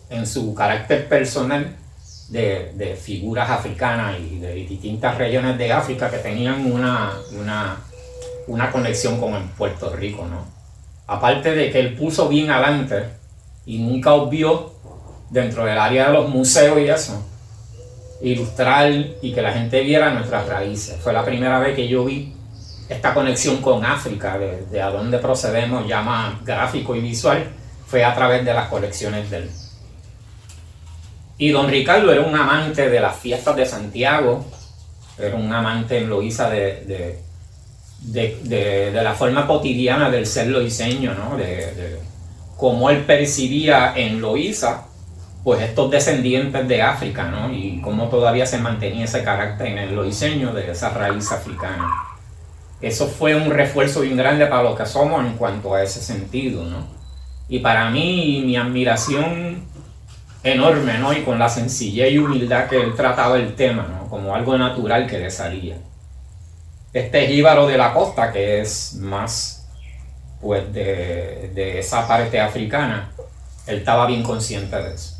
en 0.09 0.27
su 0.27 0.53
carácter 0.53 1.07
personal 1.07 1.73
de, 2.27 2.73
de, 2.75 2.97
figuras 2.97 3.49
africanas 3.49 4.19
y 4.19 4.39
de 4.39 4.53
distintas 4.55 5.17
regiones 5.17 5.57
de 5.57 5.71
África 5.71 6.11
que 6.11 6.17
tenían 6.17 6.69
una, 6.69 7.13
una, 7.31 7.86
una 8.47 8.71
conexión 8.71 9.19
con 9.19 9.47
Puerto 9.49 9.95
Rico, 9.95 10.25
¿no? 10.25 10.45
Aparte 11.07 11.53
de 11.53 11.71
que 11.71 11.79
él 11.79 11.95
puso 11.95 12.27
bien 12.27 12.49
adelante 12.49 13.03
y 13.65 13.79
nunca 13.79 14.13
obvió 14.13 14.73
dentro 15.29 15.65
del 15.65 15.77
área 15.77 16.07
de 16.07 16.13
los 16.13 16.29
museos 16.29 16.79
y 16.79 16.87
eso, 16.87 17.25
ilustrar 18.21 18.91
y 19.21 19.33
que 19.33 19.41
la 19.41 19.53
gente 19.53 19.81
viera 19.81 20.11
nuestras 20.11 20.47
raíces. 20.47 20.97
Fue 21.01 21.13
la 21.13 21.23
primera 21.23 21.59
vez 21.59 21.75
que 21.75 21.87
yo 21.87 22.05
vi 22.05 22.33
esta 22.89 23.13
conexión 23.13 23.57
con 23.57 23.83
África, 23.85 24.37
de, 24.37 24.65
de 24.65 24.81
a 24.81 24.89
dónde 24.89 25.19
procedemos 25.19 25.87
ya 25.87 26.01
más 26.01 26.43
gráfico 26.43 26.95
y 26.95 27.01
visual, 27.01 27.45
fue 27.85 28.03
a 28.03 28.13
través 28.15 28.45
de 28.45 28.53
las 28.53 28.67
colecciones 28.69 29.29
de 29.29 29.37
él. 29.37 29.49
Y 31.37 31.51
don 31.51 31.69
Ricardo 31.69 32.11
era 32.11 32.21
un 32.21 32.35
amante 32.35 32.89
de 32.89 32.99
las 32.99 33.15
fiestas 33.15 33.55
de 33.55 33.65
Santiago, 33.65 34.45
era 35.19 35.35
un 35.35 35.51
amante 35.51 35.97
en 35.97 36.09
Loíza 36.09 36.49
de, 36.49 37.19
de, 38.01 38.39
de, 38.43 38.91
la 38.91 39.13
forma 39.13 39.47
cotidiana 39.47 40.09
del 40.09 40.25
ser 40.25 40.47
loiseño, 40.47 41.13
¿no? 41.13 41.37
de, 41.37 41.99
cómo 42.57 42.89
él 42.89 43.03
percibía 43.05 43.93
en 43.95 44.19
Loíza 44.19 44.85
pues 45.43 45.61
estos 45.61 45.89
descendientes 45.89 46.67
de 46.67 46.81
África, 46.81 47.23
¿no? 47.23 47.49
Y 47.53 47.79
cómo 47.79 48.09
todavía 48.09 48.45
se 48.45 48.57
mantenía 48.57 49.05
ese 49.05 49.23
carácter 49.23 49.67
en 49.67 49.77
el 49.77 49.95
loiseño 49.95 50.51
de 50.53 50.69
esa 50.69 50.89
raíz 50.89 51.31
africana. 51.31 51.89
Eso 52.81 53.07
fue 53.07 53.33
un 53.33 53.49
refuerzo 53.49 54.01
bien 54.01 54.17
grande 54.17 54.45
para 54.47 54.63
lo 54.63 54.75
que 54.75 54.85
somos 54.85 55.25
en 55.25 55.37
cuanto 55.37 55.73
a 55.73 55.81
ese 55.81 56.01
sentido, 56.01 56.65
¿no? 56.65 56.85
Y 57.47 57.59
para 57.59 57.89
mí, 57.89 58.43
mi 58.45 58.57
admiración 58.57 59.63
enorme, 60.43 60.97
¿no? 60.97 61.13
Y 61.13 61.21
con 61.21 61.39
la 61.39 61.47
sencillez 61.47 62.11
y 62.11 62.17
humildad 62.17 62.67
que 62.67 62.81
él 62.81 62.93
trataba 62.95 63.37
el 63.37 63.55
tema, 63.55 63.87
¿no? 63.89 64.09
Como 64.09 64.35
algo 64.35 64.57
natural 64.57 65.07
que 65.07 65.17
le 65.17 65.31
salía. 65.31 65.77
Este 66.93 67.27
jíbaro 67.27 67.67
de 67.67 67.77
la 67.77 67.93
costa, 67.93 68.31
que 68.31 68.61
es 68.61 68.95
más, 68.95 69.67
pues, 70.41 70.71
de, 70.73 71.51
de 71.53 71.79
esa 71.79 72.07
parte 72.07 72.39
africana, 72.39 73.11
él 73.67 73.79
estaba 73.79 74.07
bien 74.07 74.23
consciente 74.23 74.75
de 74.75 74.93
eso. 74.93 75.17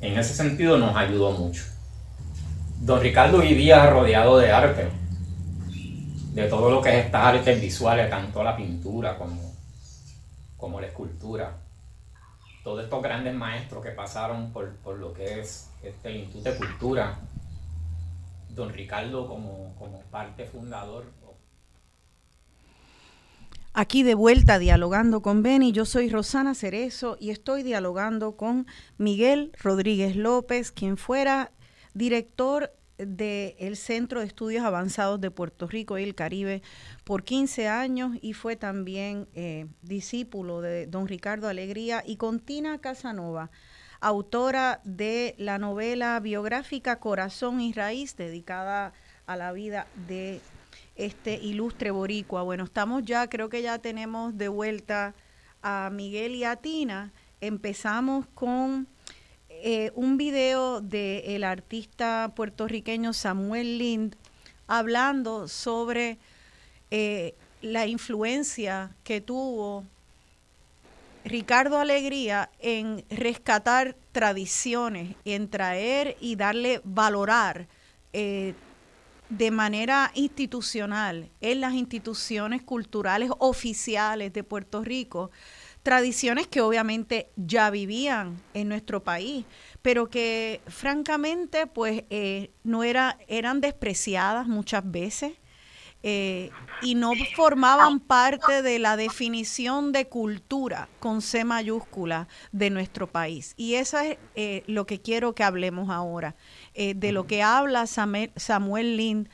En 0.00 0.18
ese 0.18 0.34
sentido 0.34 0.78
nos 0.78 0.96
ayudó 0.96 1.32
mucho. 1.32 1.64
Don 2.80 3.00
Ricardo 3.00 3.38
vivía 3.38 3.90
rodeado 3.90 4.38
de 4.38 4.52
arte, 4.52 4.88
de 6.32 6.44
todo 6.44 6.70
lo 6.70 6.80
que 6.80 6.90
es 6.90 7.06
estas 7.06 7.24
artes 7.24 7.60
visuales, 7.60 8.08
tanto 8.08 8.42
la 8.44 8.56
pintura 8.56 9.18
como, 9.18 9.54
como 10.56 10.80
la 10.80 10.86
escultura. 10.86 11.58
Todos 12.62 12.84
estos 12.84 13.02
grandes 13.02 13.34
maestros 13.34 13.84
que 13.84 13.90
pasaron 13.90 14.52
por, 14.52 14.76
por 14.76 14.96
lo 14.96 15.12
que 15.12 15.40
es 15.40 15.70
este 15.82 16.12
Instituto 16.12 16.50
de 16.50 16.56
Cultura, 16.56 17.18
don 18.58 18.74
Ricardo 18.74 19.26
como, 19.26 19.74
como 19.78 20.00
parte 20.10 20.44
fundador 20.44 21.06
Aquí 23.74 24.02
de 24.02 24.16
vuelta 24.16 24.58
dialogando 24.58 25.22
con 25.22 25.44
Beni, 25.44 25.70
yo 25.70 25.84
soy 25.84 26.10
Rosana 26.10 26.56
Cerezo 26.56 27.16
y 27.20 27.30
estoy 27.30 27.62
dialogando 27.62 28.36
con 28.36 28.66
Miguel 28.96 29.52
Rodríguez 29.62 30.16
López, 30.16 30.72
quien 30.72 30.96
fuera 30.96 31.52
director 31.94 32.72
del 32.96 33.76
Centro 33.76 34.18
de 34.18 34.26
Estudios 34.26 34.64
Avanzados 34.64 35.20
de 35.20 35.30
Puerto 35.30 35.68
Rico 35.68 35.96
y 35.96 36.02
el 36.02 36.16
Caribe 36.16 36.60
por 37.04 37.22
15 37.22 37.68
años 37.68 38.16
y 38.20 38.32
fue 38.32 38.56
también 38.56 39.28
eh, 39.34 39.66
discípulo 39.82 40.60
de 40.60 40.88
don 40.88 41.06
Ricardo 41.06 41.46
Alegría 41.48 42.02
y 42.04 42.16
con 42.16 42.40
Tina 42.40 42.78
Casanova, 42.78 43.52
autora 44.00 44.80
de 44.84 45.34
la 45.38 45.58
novela 45.58 46.18
biográfica 46.20 47.00
Corazón 47.00 47.60
y 47.60 47.72
Raíz, 47.72 48.16
dedicada 48.16 48.92
a 49.26 49.36
la 49.36 49.52
vida 49.52 49.86
de 50.06 50.40
este 50.96 51.34
ilustre 51.34 51.90
boricua. 51.90 52.42
Bueno, 52.42 52.64
estamos 52.64 53.04
ya, 53.04 53.28
creo 53.28 53.48
que 53.48 53.62
ya 53.62 53.78
tenemos 53.78 54.36
de 54.36 54.48
vuelta 54.48 55.14
a 55.62 55.90
Miguel 55.92 56.34
y 56.34 56.44
a 56.44 56.56
Tina. 56.56 57.12
Empezamos 57.40 58.26
con 58.34 58.88
eh, 59.48 59.92
un 59.94 60.16
video 60.16 60.80
del 60.80 61.44
artista 61.44 62.32
puertorriqueño 62.34 63.12
Samuel 63.12 63.78
Lind 63.78 64.16
hablando 64.66 65.48
sobre 65.48 66.18
eh, 66.90 67.34
la 67.60 67.86
influencia 67.86 68.94
que 69.02 69.20
tuvo 69.20 69.84
Ricardo 71.28 71.78
Alegría 71.78 72.50
en 72.58 73.04
rescatar 73.10 73.96
tradiciones, 74.12 75.14
en 75.24 75.48
traer 75.48 76.16
y 76.20 76.36
darle 76.36 76.80
valorar 76.84 77.68
eh, 78.12 78.54
de 79.28 79.50
manera 79.50 80.10
institucional 80.14 81.30
en 81.40 81.60
las 81.60 81.74
instituciones 81.74 82.62
culturales 82.62 83.30
oficiales 83.38 84.32
de 84.32 84.42
Puerto 84.42 84.82
Rico, 84.82 85.30
tradiciones 85.82 86.46
que 86.46 86.62
obviamente 86.62 87.30
ya 87.36 87.70
vivían 87.70 88.40
en 88.54 88.68
nuestro 88.68 89.02
país, 89.04 89.44
pero 89.82 90.08
que 90.08 90.60
francamente 90.66 91.66
pues 91.66 92.04
eh, 92.10 92.50
no 92.64 92.84
era, 92.84 93.18
eran 93.28 93.60
despreciadas 93.60 94.46
muchas 94.46 94.90
veces. 94.90 95.32
Eh, 96.04 96.50
y 96.80 96.94
no 96.94 97.12
formaban 97.34 97.98
parte 97.98 98.62
de 98.62 98.78
la 98.78 98.96
definición 98.96 99.90
de 99.90 100.06
cultura 100.06 100.88
con 101.00 101.22
C 101.22 101.44
mayúscula 101.44 102.28
de 102.52 102.70
nuestro 102.70 103.08
país. 103.08 103.54
Y 103.56 103.74
eso 103.74 103.98
es 103.98 104.16
eh, 104.36 104.62
lo 104.68 104.86
que 104.86 105.00
quiero 105.00 105.34
que 105.34 105.42
hablemos 105.42 105.90
ahora. 105.90 106.36
Eh, 106.74 106.94
de 106.94 107.10
lo 107.10 107.26
que 107.26 107.42
habla 107.42 107.88
Samuel, 107.88 108.96
Lind, 108.96 109.28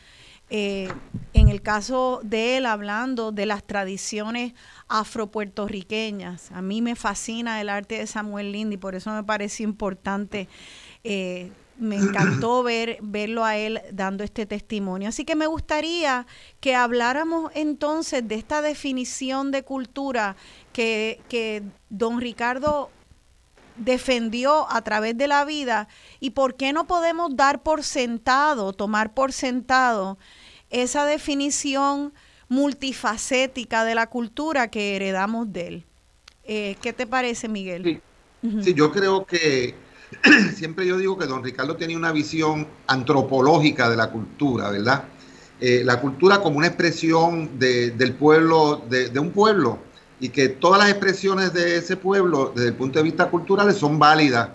en 0.49 1.49
el 1.49 1.61
caso 1.61 2.21
de 2.23 2.57
él 2.57 2.67
hablando 2.67 3.31
de 3.31 3.45
las 3.45 3.63
tradiciones 3.65 4.55
afropuertorriqueñas. 4.89 6.51
A 6.53 6.63
mí 6.63 6.81
me 6.81 6.97
fascina 6.97 7.61
el 7.61 7.69
arte 7.69 7.99
de 7.99 8.07
Samuel 8.07 8.53
Lind 8.53 8.73
y 8.73 8.77
por 8.79 8.95
eso 8.95 9.11
me 9.11 9.25
parece 9.25 9.65
importante. 9.65 10.49
Me 11.79 11.97
encantó 11.97 12.63
ver, 12.65 12.99
verlo 13.03 13.45
a 13.45 13.57
él 13.57 13.81
dando 13.93 14.25
este 14.25 14.47
testimonio. 14.47 15.09
Así 15.09 15.25
que 15.25 15.37
me 15.37 15.47
gustaría 15.47 16.27
que 16.61 16.75
habláramos 16.75 17.51
entonces 17.55 18.27
de 18.27 18.37
esta 18.37 18.63
definición 18.63 19.51
de 19.51 19.63
cultura 19.63 20.37
que, 20.73 21.21
que 21.29 21.63
don 21.91 22.21
Ricardo 22.21 22.91
defendió 23.77 24.71
a 24.71 24.83
través 24.83 25.17
de 25.17 25.27
la 25.27 25.45
vida 25.45 25.89
y 26.21 26.31
por 26.31 26.55
qué 26.55 26.73
no 26.73 26.87
podemos 26.87 27.37
dar 27.37 27.63
por 27.63 27.83
sentado, 27.83 28.73
tomar 28.73 29.15
por 29.15 29.33
sentado 29.33 30.19
esa 30.71 31.05
definición 31.05 32.13
multifacética 32.49 33.85
de 33.85 33.95
la 33.95 34.09
cultura 34.09 34.69
que 34.69 34.97
heredamos 34.97 35.53
de 35.53 35.67
él. 35.67 35.85
Eh, 36.45 36.77
¿Qué 36.83 36.93
te 36.93 37.07
parece, 37.07 37.49
Miguel? 37.49 38.01
Sí. 38.43 38.75
yo 38.75 38.93
creo 38.93 39.25
que 39.25 39.75
siempre 40.55 40.87
yo 40.87 40.97
digo 40.97 41.19
que 41.19 41.27
don 41.27 41.43
Ricardo 41.43 41.77
tenía 41.77 41.97
una 41.97 42.13
visión 42.13 42.67
antropológica 42.87 43.89
de 43.89 43.97
la 43.97 44.11
cultura, 44.11 44.71
¿verdad? 44.71 45.05
Eh, 45.61 45.83
la 45.85 46.01
cultura 46.01 46.41
como 46.41 46.59
una 46.59 46.67
expresión 46.67 47.59
del 47.59 48.15
pueblo, 48.15 48.83
de, 48.89 49.09
de 49.09 49.19
un 49.21 49.31
pueblo 49.31 49.79
y 50.21 50.29
que 50.29 50.49
todas 50.49 50.81
las 50.81 50.91
expresiones 50.91 51.53
de 51.53 51.77
ese 51.77 51.97
pueblo 51.97 52.53
desde 52.55 52.69
el 52.69 52.75
punto 52.75 52.99
de 52.99 53.03
vista 53.05 53.31
cultural 53.31 53.73
son 53.75 53.99
válidas 53.99 54.49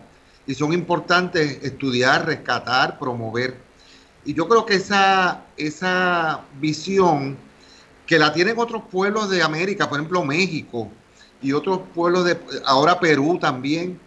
y 0.45 0.55
son 0.55 0.74
importantes 0.74 1.60
estudiar, 1.64 2.26
rescatar, 2.26 2.97
promover. 2.97 3.55
Y 4.26 4.34
yo 4.34 4.47
creo 4.47 4.66
que 4.66 4.76
esa, 4.76 5.45
esa 5.57 6.41
visión 6.60 7.38
que 8.05 8.18
la 8.18 8.34
tienen 8.34 8.57
otros 8.57 8.84
pueblos 8.89 9.30
de 9.30 9.43
América, 9.43 9.88
por 9.88 9.99
ejemplo 9.99 10.24
México 10.26 10.89
y 11.41 11.53
otros 11.53 11.82
pueblos 11.93 12.26
de 12.26 12.38
ahora 12.66 12.99
Perú 12.99 13.38
también, 13.39 13.99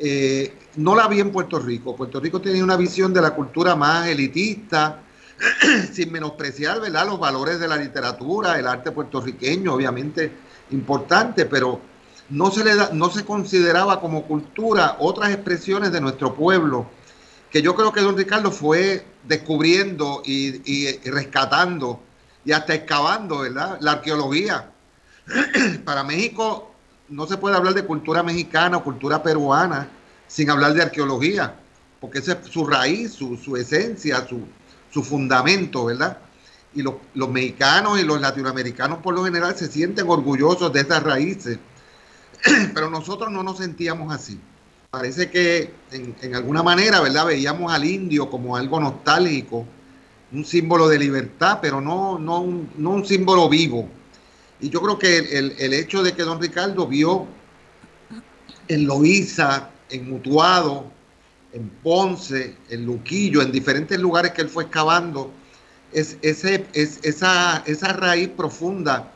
eh, 0.00 0.54
no 0.76 0.94
la 0.94 1.08
vi 1.08 1.20
en 1.20 1.30
Puerto 1.30 1.58
Rico. 1.58 1.94
Puerto 1.94 2.20
Rico 2.20 2.40
tiene 2.40 2.62
una 2.62 2.76
visión 2.76 3.12
de 3.12 3.20
la 3.20 3.34
cultura 3.34 3.76
más 3.76 4.08
elitista, 4.08 5.02
sin 5.92 6.10
menospreciar 6.10 6.80
¿verdad? 6.80 7.06
los 7.06 7.18
valores 7.18 7.60
de 7.60 7.68
la 7.68 7.76
literatura, 7.76 8.58
el 8.58 8.66
arte 8.66 8.92
puertorriqueño, 8.92 9.74
obviamente 9.74 10.32
importante, 10.70 11.46
pero 11.46 11.80
no 12.30 12.50
se, 12.50 12.64
le 12.64 12.76
da, 12.76 12.90
no 12.92 13.10
se 13.10 13.24
consideraba 13.24 14.00
como 14.00 14.24
cultura 14.24 14.96
otras 15.00 15.30
expresiones 15.30 15.92
de 15.92 16.00
nuestro 16.00 16.34
pueblo, 16.34 16.86
que 17.50 17.60
yo 17.60 17.74
creo 17.74 17.92
que 17.92 18.00
don 18.00 18.16
Ricardo 18.16 18.52
fue 18.52 19.04
descubriendo 19.24 20.22
y, 20.24 20.62
y 20.64 21.10
rescatando 21.10 22.00
y 22.44 22.52
hasta 22.52 22.74
excavando, 22.74 23.40
¿verdad? 23.40 23.78
La 23.80 23.92
arqueología. 23.92 24.70
Para 25.84 26.04
México 26.04 26.69
no 27.10 27.26
se 27.26 27.36
puede 27.36 27.56
hablar 27.56 27.74
de 27.74 27.84
cultura 27.84 28.22
mexicana 28.22 28.78
o 28.78 28.84
cultura 28.84 29.22
peruana 29.22 29.88
sin 30.26 30.48
hablar 30.48 30.74
de 30.74 30.82
arqueología, 30.82 31.56
porque 32.00 32.20
esa 32.20 32.32
es 32.32 32.46
su 32.46 32.66
raíz, 32.66 33.12
su, 33.12 33.36
su 33.36 33.56
esencia, 33.56 34.26
su, 34.26 34.40
su, 34.90 35.02
fundamento, 35.02 35.84
¿verdad? 35.86 36.18
Y 36.72 36.82
los, 36.82 36.94
los 37.14 37.28
mexicanos 37.28 38.00
y 38.00 38.04
los 38.04 38.20
latinoamericanos 38.20 39.00
por 39.00 39.14
lo 39.14 39.24
general 39.24 39.56
se 39.56 39.66
sienten 39.66 40.08
orgullosos 40.08 40.72
de 40.72 40.80
esas 40.80 41.02
raíces 41.02 41.58
pero 42.74 42.90
nosotros 42.90 43.30
no 43.30 43.42
nos 43.42 43.58
sentíamos 43.58 44.12
así. 44.14 44.40
Parece 44.90 45.30
que 45.30 45.72
en, 45.92 46.16
en, 46.20 46.34
alguna 46.34 46.62
manera, 46.62 47.00
¿verdad? 47.00 47.26
Veíamos 47.26 47.72
al 47.72 47.84
indio 47.84 48.28
como 48.28 48.56
algo 48.56 48.80
nostálgico, 48.80 49.66
un 50.32 50.44
símbolo 50.44 50.88
de 50.88 50.98
libertad, 50.98 51.58
pero 51.62 51.80
no, 51.80 52.18
no, 52.18 52.40
un, 52.40 52.70
no 52.76 52.90
un 52.90 53.06
símbolo 53.06 53.48
vivo. 53.48 53.88
Y 54.60 54.68
yo 54.68 54.80
creo 54.82 54.98
que 54.98 55.18
el, 55.18 55.54
el, 55.58 55.72
hecho 55.72 56.02
de 56.02 56.12
que 56.12 56.22
don 56.22 56.40
Ricardo 56.40 56.86
vio 56.86 57.26
en 58.68 58.86
Loíza, 58.86 59.70
en 59.88 60.10
Mutuado, 60.10 60.90
en 61.52 61.68
Ponce, 61.82 62.56
en 62.68 62.86
Luquillo, 62.86 63.42
en 63.42 63.52
diferentes 63.52 63.98
lugares 63.98 64.32
que 64.32 64.42
él 64.42 64.48
fue 64.48 64.64
excavando, 64.64 65.32
es, 65.92 66.18
ese, 66.22 66.66
es, 66.74 67.00
esa, 67.02 67.62
esa 67.66 67.92
raíz 67.92 68.28
profunda 68.28 69.12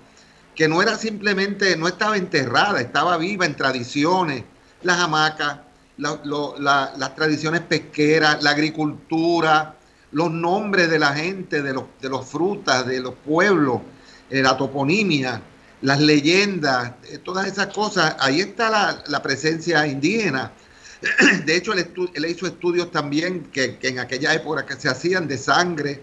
que 0.54 0.68
no 0.68 0.82
era 0.82 0.96
simplemente, 0.96 1.76
no 1.76 1.88
estaba 1.88 2.16
enterrada, 2.16 2.80
estaba 2.80 3.16
viva 3.16 3.44
en 3.44 3.56
tradiciones, 3.56 4.44
las 4.82 4.98
hamacas, 4.98 5.58
la, 5.96 6.20
las 6.96 7.14
tradiciones 7.14 7.60
pesqueras, 7.62 8.42
la 8.42 8.50
agricultura, 8.50 9.76
los 10.12 10.30
nombres 10.30 10.90
de 10.90 10.98
la 10.98 11.12
gente, 11.12 11.62
de 11.62 11.72
los, 11.72 11.84
de 12.00 12.08
los 12.08 12.26
frutas, 12.26 12.86
de 12.86 13.00
los 13.00 13.14
pueblos, 13.14 13.80
la 14.42 14.56
toponimia, 14.56 15.42
las 15.82 16.00
leyendas, 16.00 16.92
eh, 17.10 17.18
todas 17.18 17.46
esas 17.46 17.68
cosas, 17.68 18.16
ahí 18.18 18.40
está 18.40 18.70
la, 18.70 19.04
la 19.08 19.22
presencia 19.22 19.86
indígena. 19.86 20.52
De 21.44 21.56
hecho, 21.56 21.72
él, 21.72 21.86
él 22.14 22.24
hizo 22.26 22.46
estudios 22.46 22.90
también 22.90 23.44
que, 23.52 23.76
que, 23.76 23.88
en 23.88 23.98
aquella 23.98 24.32
época 24.34 24.64
que 24.64 24.74
se 24.76 24.88
hacían 24.88 25.28
de 25.28 25.36
sangre 25.36 26.02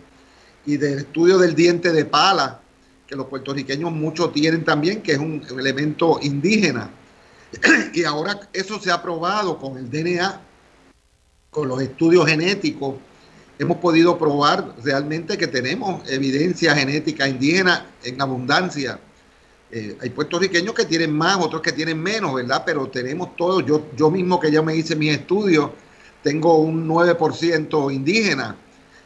y 0.65 0.77
del 0.77 0.99
estudio 0.99 1.37
del 1.39 1.55
diente 1.55 1.91
de 1.91 2.05
pala, 2.05 2.61
que 3.07 3.15
los 3.15 3.25
puertorriqueños 3.25 3.91
muchos 3.91 4.31
tienen 4.31 4.63
también, 4.63 5.01
que 5.01 5.13
es 5.13 5.17
un 5.17 5.45
elemento 5.57 6.19
indígena. 6.21 6.89
y 7.93 8.03
ahora 8.03 8.39
eso 8.53 8.79
se 8.79 8.91
ha 8.91 9.01
probado 9.01 9.57
con 9.57 9.77
el 9.77 9.89
DNA, 9.89 10.41
con 11.49 11.67
los 11.67 11.81
estudios 11.81 12.25
genéticos. 12.27 12.95
Hemos 13.61 13.77
podido 13.77 14.17
probar 14.17 14.73
realmente 14.83 15.37
que 15.37 15.45
tenemos 15.45 16.01
evidencia 16.09 16.73
genética 16.73 17.27
indígena 17.27 17.85
en 18.03 18.19
abundancia. 18.19 18.99
Eh, 19.69 19.95
hay 20.01 20.09
puertorriqueños 20.09 20.73
que 20.73 20.85
tienen 20.85 21.15
más, 21.15 21.37
otros 21.37 21.61
que 21.61 21.71
tienen 21.71 22.01
menos, 22.01 22.33
¿verdad? 22.33 22.63
Pero 22.65 22.87
tenemos 22.87 23.35
todo. 23.35 23.59
Yo, 23.59 23.85
yo 23.95 24.09
mismo 24.09 24.39
que 24.39 24.51
ya 24.51 24.63
me 24.63 24.75
hice 24.75 24.95
mis 24.95 25.11
estudios, 25.11 25.69
tengo 26.23 26.57
un 26.57 26.87
9% 26.87 27.93
indígena 27.93 28.55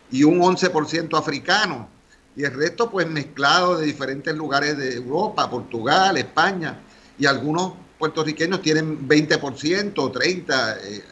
y 0.10 0.24
un 0.24 0.39
11% 0.39 1.20
africano 1.20 1.89
y 2.34 2.45
el 2.45 2.53
resto 2.53 2.89
pues 2.89 3.10
mezclado 3.10 3.78
de 3.78 3.86
diferentes 3.86 4.34
lugares 4.34 4.78
de 4.78 4.93
Europa, 4.93 5.49
Portugal, 5.49 6.16
España, 6.16 6.80
y 7.20 7.26
algunos 7.26 7.74
puertorriqueños 7.99 8.62
tienen 8.62 9.06
20% 9.06 9.91
o 9.97 10.14
30% 10.14 10.78
eh, 10.82 11.03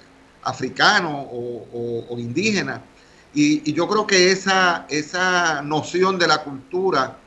africanos 0.43 1.27
o, 1.29 1.67
o, 1.73 2.05
o 2.09 2.19
indígenas. 2.19 2.79
Y, 3.33 3.69
y, 3.69 3.73
yo 3.73 3.87
creo 3.87 4.05
que 4.05 4.31
esa, 4.31 4.85
esa 4.89 5.61
noción 5.61 6.19
de 6.19 6.27
la 6.27 6.43
cultura, 6.43 7.17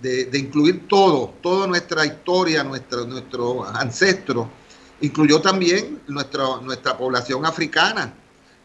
de, 0.00 0.28
incluir 0.36 0.88
todo, 0.88 1.34
toda 1.40 1.66
nuestra 1.68 2.04
historia, 2.04 2.64
nuestro, 2.64 3.06
nuestros 3.06 3.68
ancestros, 3.74 4.48
incluyó 5.00 5.40
también 5.40 6.00
nuestra, 6.08 6.44
nuestra 6.62 6.98
población 6.98 7.46
africana, 7.46 8.12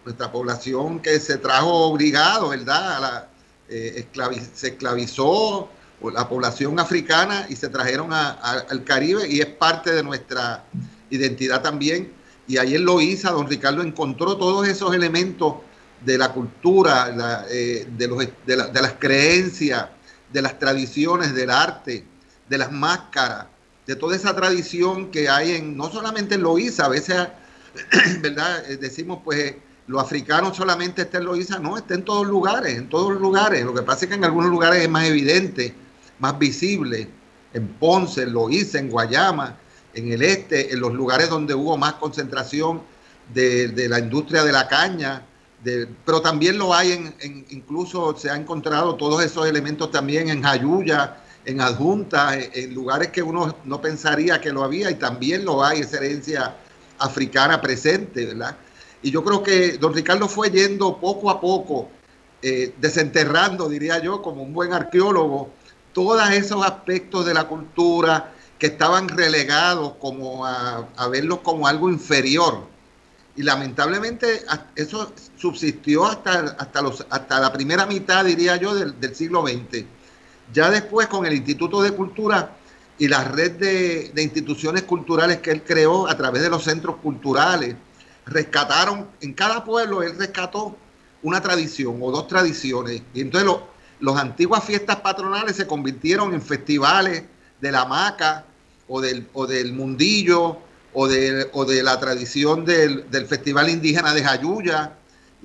nuestra 0.04 0.32
población 0.32 1.00
que 1.00 1.20
se 1.20 1.38
trajo 1.38 1.70
obligado, 1.70 2.50
¿verdad? 2.50 2.96
A 2.96 3.00
la, 3.00 3.30
eh, 3.70 3.94
esclaviz 3.98 4.50
se 4.54 4.70
esclavizó 4.70 5.70
la 6.02 6.30
población 6.30 6.80
africana 6.80 7.48
y 7.50 7.56
se 7.56 7.70
trajeron 7.70 8.14
a, 8.14 8.32
al 8.70 8.84
Caribe 8.84 9.28
y 9.28 9.42
es 9.42 9.48
parte 9.48 9.94
de 9.94 10.04
nuestra 10.04 10.64
identidad 11.10 11.62
también. 11.62 12.14
Y 12.48 12.58
ahí 12.58 12.76
en 12.76 12.86
Loíza, 12.86 13.32
don 13.32 13.48
Ricardo 13.48 13.82
encontró 13.82 14.38
todos 14.38 14.68
esos 14.68 14.94
elementos 14.94 15.56
de 16.02 16.18
la 16.18 16.32
cultura, 16.32 17.46
eh, 17.50 17.88
de, 17.98 18.08
los, 18.08 18.20
de, 18.46 18.58
la, 18.58 18.68
de, 18.68 18.82
las 18.82 18.94
creencias, 18.94 19.88
de 20.32 20.42
las 20.42 20.60
tradiciones, 20.60 21.34
del 21.34 21.50
arte, 21.50 22.06
de 22.48 22.58
las 22.58 22.72
máscaras, 22.72 23.48
de 23.86 23.96
toda 23.96 24.16
esa 24.16 24.36
tradición 24.36 25.12
que 25.12 25.30
hay 25.30 25.56
en, 25.56 25.78
no 25.78 25.90
solamente 25.90 26.36
en 26.36 26.44
Loíza, 26.44 26.86
a 26.86 26.90
veces, 26.90 27.28
¿verdad? 28.22 28.70
Eh, 28.70 28.78
decimos, 28.78 29.22
pues, 29.24 29.56
los 29.88 30.04
africanos 30.04 30.58
solamente 30.58 31.04
está 31.04 31.18
en 31.20 31.26
Loíza, 31.26 31.60
no, 31.60 31.78
está 31.78 31.94
en 31.94 32.04
todos 32.04 32.28
lugares, 32.28 32.78
en 32.78 32.90
todos 32.90 33.20
lugares. 33.20 33.64
Lo 33.64 33.74
que 33.74 33.82
pasa 33.82 34.06
es 34.06 34.10
que 34.10 34.16
en 34.16 34.26
algunos 34.26 34.50
lugares 34.50 34.84
es 34.84 34.90
más 34.90 35.06
evidente, 35.06 35.74
más 36.20 36.38
visible, 36.38 37.10
en 37.54 37.68
Ponce, 37.80 38.24
en 38.24 38.34
Loíza, 38.34 38.80
en 38.80 38.90
Guayama, 38.90 39.58
en 39.94 40.12
el 40.12 40.22
este, 40.22 40.74
en 40.74 40.82
los 40.82 40.94
lugares 40.94 41.30
donde 41.30 41.56
hubo 41.56 41.78
más 41.78 41.94
concentración 41.94 42.82
de, 43.34 43.70
de 43.70 43.88
la 43.88 44.00
industria 44.00 44.44
de 44.44 44.52
la 44.52 44.68
caña, 44.68 45.24
pero 46.06 46.22
también 46.22 46.58
lo 46.58 46.74
hay 46.74 46.92
en, 46.94 47.46
incluso 47.50 48.16
se 48.18 48.30
ha 48.30 48.36
encontrado 48.36 48.96
todos 48.96 49.24
esos 49.24 49.48
elementos 49.48 49.92
también 49.92 50.30
en 50.30 50.44
Jayuya, 50.44 51.18
en 51.46 51.62
Adjunta, 51.62 52.38
en, 52.38 52.52
en 52.54 52.74
lugares 52.74 53.10
que 53.10 53.24
uno 53.24 53.56
no 53.66 53.82
pensaría 53.82 54.40
que 54.40 54.52
lo 54.52 54.64
había 54.64 54.92
y 54.92 54.96
también 54.96 55.46
lo 55.46 55.64
hay, 55.64 55.82
esa 55.82 55.98
herencia 55.98 56.56
africana 57.00 57.62
presente, 57.62 58.26
¿verdad? 58.26 58.56
Y 59.02 59.12
yo 59.12 59.24
creo 59.24 59.44
que 59.44 59.78
don 59.78 59.94
Ricardo 59.94 60.28
fue 60.28 60.50
yendo 60.50 60.98
poco 60.98 61.30
a 61.30 61.40
poco, 61.40 61.90
eh, 62.42 62.74
desenterrando, 62.80 63.70
diría 63.70 64.00
yo, 64.00 64.22
como 64.22 64.44
un 64.44 64.54
buen 64.54 64.74
arqueólogo, 64.74 65.52
todos 65.94 66.30
esos 66.32 66.66
aspectos 66.66 67.26
de 67.26 67.34
la 67.34 67.48
cultura 67.48 68.34
que 68.60 68.68
estaban 68.68 69.08
relegados 69.08 69.94
como 70.00 70.46
a, 70.46 70.88
a 70.96 71.08
verlos 71.08 71.40
como 71.40 71.68
algo 71.68 71.90
inferior. 71.90 72.68
Y 73.36 73.44
lamentablemente 73.44 74.44
eso 74.76 75.12
subsistió 75.38 76.06
hasta, 76.06 76.56
hasta, 76.60 76.82
los, 76.82 77.06
hasta 77.10 77.40
la 77.40 77.54
primera 77.54 77.86
mitad, 77.86 78.26
diría 78.26 78.58
yo, 78.58 78.76
del, 78.76 79.00
del 79.00 79.16
siglo 79.16 79.46
XX. 79.46 79.86
Ya 80.54 80.70
después 80.70 81.08
con 81.08 81.26
el 81.26 81.34
Instituto 81.34 81.82
de 81.82 81.92
Cultura 81.92 82.58
y 82.98 83.08
la 83.08 83.24
red 83.24 83.52
de, 83.52 84.22
instituciones 84.22 84.84
culturales 84.84 85.38
que 85.38 85.52
él 85.52 85.64
creó 85.64 86.08
a 86.08 86.18
través 86.18 86.42
de 86.42 86.50
los 86.50 86.64
centros 86.64 86.98
culturales, 86.98 87.76
rescataron, 88.26 89.08
en 89.22 89.34
cada 89.34 89.64
pueblo 89.64 90.04
él 90.04 90.18
rescató 90.18 90.76
una 91.22 91.42
tradición 91.42 92.00
o 92.02 92.12
dos 92.12 92.28
tradiciones. 92.28 93.02
Y 93.14 93.22
entonces 93.22 93.46
lo, 93.46 93.68
los 94.00 94.18
antiguas 94.18 94.64
fiestas 94.64 94.98
patronales 94.98 95.56
se 95.56 95.68
convirtieron 95.68 96.34
en 96.34 96.42
festivales 96.42 97.24
de 97.62 97.72
la 97.72 97.86
maca 97.86 98.46
o 98.88 99.02
del, 99.02 99.28
o 99.34 99.46
del 99.46 99.74
mundillo 99.74 100.58
o 100.94 101.08
de, 101.08 101.50
o 101.54 101.66
de 101.66 101.84
la 101.84 102.00
tradición 102.00 102.66
del, 102.66 103.10
del, 103.12 103.26
Festival 103.28 103.70
Indígena 103.70 104.14
de 104.14 104.24
Jayuya. 104.24 104.94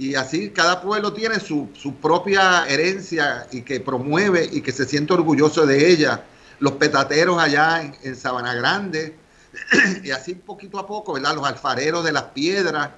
Y 0.03 0.17
así 0.17 0.51
cada 0.51 0.83
pueblo 0.83 1.13
tiene 1.13 1.39
su, 1.39 1.69
su, 1.75 1.95
propia 1.95 2.67
herencia 2.67 3.47
y 3.53 3.63
que 3.63 3.79
promueve 3.79 4.49
y 4.51 4.61
que 4.61 4.73
se 4.73 4.85
siente 4.85 5.13
orgulloso 5.13 5.65
de 5.65 5.93
ella. 5.93 6.25
Los 6.59 6.73
petateros 6.73 7.41
allá 7.41 7.83
en, 7.83 7.95
en 8.03 8.17
Sabana 8.17 8.53
Grande, 8.53 9.15
y 10.03 10.11
así 10.11 10.35
poquito 10.35 10.81
a 10.81 10.89
poco, 10.89 11.13
¿verdad? 11.13 11.37
Los 11.37 11.47
alfareros 11.47 12.05
de 12.05 12.11
las 12.11 12.25
piedras, 12.25 12.91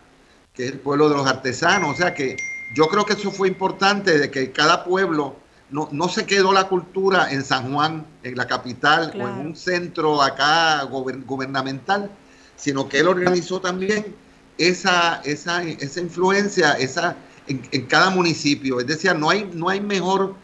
que 0.54 0.64
es 0.64 0.72
el 0.72 0.78
pueblo 0.78 1.10
de 1.10 1.16
los 1.16 1.26
artesanos. 1.26 1.90
O 1.92 1.94
sea 1.94 2.14
que 2.14 2.38
yo 2.74 2.86
creo 2.86 3.04
que 3.04 3.12
eso 3.12 3.30
fue 3.30 3.48
importante, 3.48 4.18
de 4.18 4.30
que 4.30 4.50
cada 4.50 4.82
pueblo 4.82 5.36
no, 5.68 5.90
no 5.92 6.08
se 6.08 6.24
quedó 6.24 6.54
la 6.54 6.68
cultura 6.68 7.30
en 7.30 7.44
San 7.44 7.70
Juan, 7.70 8.06
en 8.22 8.34
la 8.34 8.46
capital, 8.46 9.10
claro. 9.10 9.30
o 9.30 9.34
en 9.34 9.46
un 9.48 9.56
centro 9.56 10.22
acá 10.22 10.84
gubernamental, 10.84 12.10
sino 12.56 12.88
que 12.88 13.00
él 13.00 13.08
organizó 13.08 13.60
también 13.60 14.23
esa, 14.58 15.20
esa, 15.24 15.62
esa 15.62 16.00
influencia 16.00 16.72
esa, 16.72 17.16
en, 17.46 17.86
cada 17.86 18.10
municipio. 18.10 18.80
Es 18.80 18.86
decir, 18.86 19.14
no 19.14 19.30
hay, 19.30 19.50
no 19.52 19.68
hay 19.68 19.80
mejor 19.80 20.34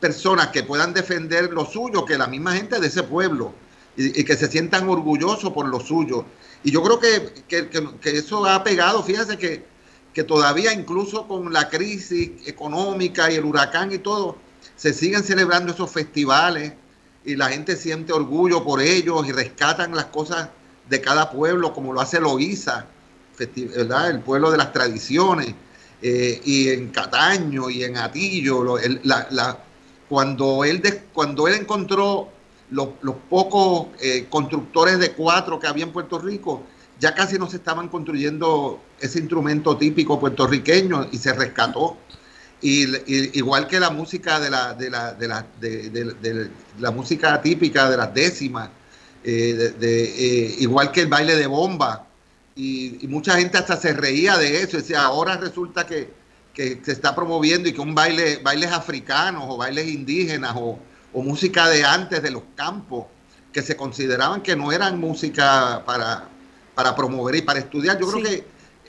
personas 0.00 0.48
que 0.48 0.62
puedan 0.62 0.92
defender 0.92 1.52
lo 1.52 1.64
suyo 1.64 2.04
que 2.04 2.18
la 2.18 2.26
misma 2.26 2.54
gente 2.54 2.80
de 2.80 2.86
ese 2.86 3.02
pueblo 3.04 3.54
y, 3.96 4.24
que 4.24 4.36
se 4.36 4.48
sientan 4.48 4.88
orgullosos 4.88 5.52
por 5.52 5.68
lo 5.68 5.80
suyo. 5.80 6.24
Y 6.64 6.70
yo 6.70 6.82
creo 6.82 6.98
que, 6.98 7.44
que, 7.48 7.68
que, 7.68 8.10
eso 8.10 8.44
ha 8.46 8.62
pegado, 8.64 9.02
fíjense 9.02 9.36
que, 9.36 9.64
que 10.12 10.24
todavía 10.24 10.72
incluso 10.72 11.26
con 11.26 11.52
la 11.52 11.68
crisis 11.68 12.30
económica 12.46 13.30
y 13.30 13.36
el 13.36 13.44
huracán 13.44 13.92
y 13.92 13.98
todo, 13.98 14.36
se 14.76 14.92
siguen 14.92 15.22
celebrando 15.22 15.72
esos 15.72 15.90
festivales 15.90 16.72
y 17.24 17.36
la 17.36 17.48
gente 17.48 17.76
siente 17.76 18.12
orgullo 18.12 18.64
por 18.64 18.80
ellos 18.80 19.26
y 19.26 19.32
rescatan 19.32 19.94
las 19.94 20.06
cosas 20.06 20.50
de 20.88 21.00
cada 21.00 21.30
pueblo, 21.30 21.72
como 21.72 21.92
lo 21.92 22.00
hace 22.00 22.20
Loíza, 22.20 22.86
el 23.38 24.20
pueblo 24.20 24.50
de 24.50 24.58
las 24.58 24.72
tradiciones, 24.72 25.54
eh, 26.04 26.40
y 26.44 26.68
en 26.68 26.88
Cataño 26.88 27.70
y 27.70 27.84
en 27.84 27.96
Atillo, 27.96 28.76
cuando, 30.08 30.64
él 30.64 30.82
cuando 31.12 31.46
él 31.46 31.54
encontró 31.54 32.28
los, 32.70 32.88
pocos 33.30 33.86
eh, 34.00 34.26
constructores 34.28 34.98
de 34.98 35.12
cuatro 35.12 35.60
que 35.60 35.68
había 35.68 35.84
en 35.84 35.92
Puerto 35.92 36.18
Rico, 36.18 36.64
ya 36.98 37.14
casi 37.14 37.38
no 37.38 37.48
se 37.48 37.56
estaban 37.56 37.88
construyendo 37.88 38.80
ese 39.00 39.20
instrumento 39.20 39.76
típico 39.76 40.18
puertorriqueño 40.18 41.08
y 41.12 41.18
se 41.18 41.32
rescató. 41.34 41.96
Y, 42.60 43.38
igual 43.38 43.68
que 43.68 43.78
la 43.78 43.90
música 43.90 44.40
de 44.40 44.50
la, 44.50 44.74
de 44.74 44.90
la, 44.90 45.12
de 45.12 45.28
la, 45.28 45.46
de, 45.60 46.50
la 46.80 46.90
música 46.90 47.40
típica 47.40 47.88
de 47.88 47.96
las 47.96 48.12
décimas, 48.12 48.70
eh, 49.22 50.56
igual 50.58 50.90
que 50.90 51.02
el 51.02 51.06
baile 51.06 51.36
de 51.36 51.46
bomba, 51.46 52.06
y, 52.54 53.06
mucha 53.08 53.36
gente 53.36 53.58
hasta 53.58 53.76
se 53.76 53.92
reía 53.92 54.36
de 54.36 54.62
eso. 54.62 54.76
Decía, 54.76 55.04
ahora 55.04 55.36
resulta 55.36 55.86
que, 55.86 56.20
se 56.54 56.92
está 56.92 57.14
promoviendo 57.14 57.68
y 57.68 57.72
que 57.72 57.80
un 57.80 57.94
baile, 57.94 58.38
bailes 58.42 58.70
africanos 58.72 59.44
o 59.48 59.56
bailes 59.56 59.88
indígenas 59.88 60.54
o, 60.56 60.78
música 61.14 61.68
de 61.68 61.84
antes 61.84 62.22
de 62.22 62.30
los 62.30 62.42
campos, 62.56 63.06
que 63.52 63.60
se 63.62 63.76
consideraban 63.76 64.42
que 64.42 64.56
no 64.56 64.72
eran 64.72 64.98
música 64.98 65.82
para, 65.84 66.26
para 66.74 66.94
promover 66.96 67.36
y 67.36 67.42
para 67.42 67.58
estudiar. 67.58 67.98
Yo 68.00 68.10
creo 68.10 68.22
que 68.22 68.46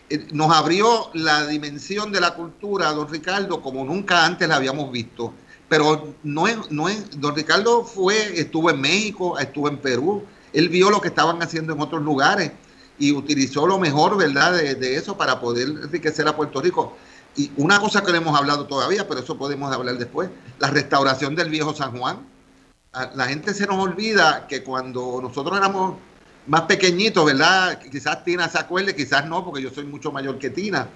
eh, 0.10 0.28
nos 0.32 0.54
abrió 0.54 1.10
la 1.14 1.46
dimensión 1.48 2.14
de 2.14 2.22
la 2.22 2.34
cultura, 2.34 2.92
don 2.92 3.10
Ricardo, 3.10 3.62
como 3.62 3.84
nunca 3.84 4.26
antes 4.26 4.48
la 4.48 4.56
habíamos 4.56 4.90
visto. 4.90 5.34
Pero 5.68 6.16
no 6.24 6.48
es, 6.48 6.72
no 6.72 6.88
es, 6.88 7.20
don 7.20 7.36
Ricardo 7.36 7.84
fue, 7.84 8.40
estuvo 8.40 8.70
en 8.70 8.80
México, 8.80 9.38
estuvo 9.38 9.68
en 9.68 9.78
Perú, 9.78 10.24
él 10.54 10.70
vio 10.70 10.90
lo 10.90 11.02
que 11.02 11.10
estaban 11.10 11.42
haciendo 11.42 11.74
en 11.74 11.82
otros 11.82 12.02
lugares 12.04 12.52
y 13.00 13.12
utilizó 13.12 13.68
lo 13.68 13.80
mejor, 13.80 14.18
¿verdad?, 14.18 14.54
de, 14.54 14.96
eso 14.96 15.18
para 15.18 15.40
poder 15.40 15.68
enriquecer 15.68 16.28
a 16.28 16.36
Puerto 16.36 16.62
Rico. 16.62 16.96
Y 17.36 17.52
una 17.58 17.80
cosa 17.80 18.04
que 18.04 18.12
no 18.12 18.18
hemos 18.18 18.38
hablado 18.38 18.68
todavía, 18.68 19.08
pero 19.08 19.22
eso 19.22 19.38
podemos 19.38 19.74
hablar 19.74 19.98
después, 19.98 20.30
la 20.60 20.70
restauración 20.70 21.36
del 21.36 21.50
viejo 21.50 21.74
San 21.74 21.98
Juan. 21.98 22.20
La 23.16 23.26
gente 23.26 23.56
se 23.56 23.66
nos 23.66 23.78
olvida 23.78 24.46
que 24.48 24.64
cuando 24.64 25.20
nosotros 25.20 25.58
éramos 25.58 25.96
más 26.46 26.62
pequeñitos, 26.64 27.26
¿verdad? 27.26 27.82
Quizás 27.92 28.24
Tina 28.24 28.48
se 28.50 28.60
acuerde, 28.60 28.96
quizás 28.96 29.26
no, 29.26 29.44
porque 29.44 29.64
yo 29.64 29.72
soy 29.72 29.86
mucho 29.86 30.12
mayor 30.12 30.38
que 30.38 30.52
Tina. 30.52 30.88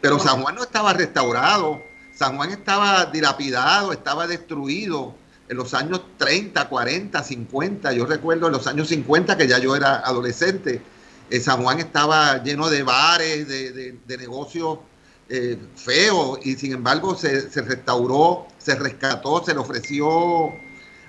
Pero 0.00 0.18
San 0.18 0.42
Juan 0.42 0.56
no 0.56 0.62
estaba 0.62 0.92
restaurado, 0.92 1.80
San 2.12 2.36
Juan 2.36 2.50
estaba 2.50 3.06
dilapidado, 3.06 3.92
estaba 3.92 4.26
destruido 4.26 5.14
en 5.48 5.56
los 5.56 5.72
años 5.74 6.00
30, 6.16 6.68
40, 6.68 7.22
50. 7.22 7.92
Yo 7.92 8.06
recuerdo 8.06 8.46
en 8.46 8.52
los 8.52 8.66
años 8.66 8.88
50 8.88 9.36
que 9.36 9.46
ya 9.46 9.58
yo 9.58 9.76
era 9.76 9.98
adolescente 9.98 10.82
eh, 11.30 11.40
San 11.40 11.62
Juan 11.62 11.78
estaba 11.78 12.42
lleno 12.42 12.68
de 12.68 12.82
bares, 12.82 13.46
de, 13.46 13.96
negocios 14.18 14.80
eh, 15.28 15.56
feos, 15.76 16.40
y 16.42 16.56
sin 16.56 16.72
embargo 16.72 17.16
se, 17.16 17.48
restauró, 17.62 18.48
se 18.58 18.74
rescató, 18.74 19.42
se 19.44 19.54
le 19.54 19.60
ofreció 19.60 20.52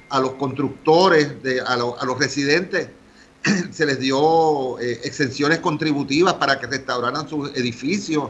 a 0.09 0.19
los 0.19 0.33
constructores, 0.33 1.33
a, 1.65 1.75
los 1.75 2.19
residentes, 2.19 2.89
se 3.71 3.85
les 3.87 3.99
dio 3.99 4.79
eh, 4.79 5.01
exenciones 5.03 5.57
contributivas 5.57 6.35
para 6.35 6.59
que 6.59 6.67
restauraran 6.67 7.27
sus 7.27 7.49
edificios, 7.55 8.29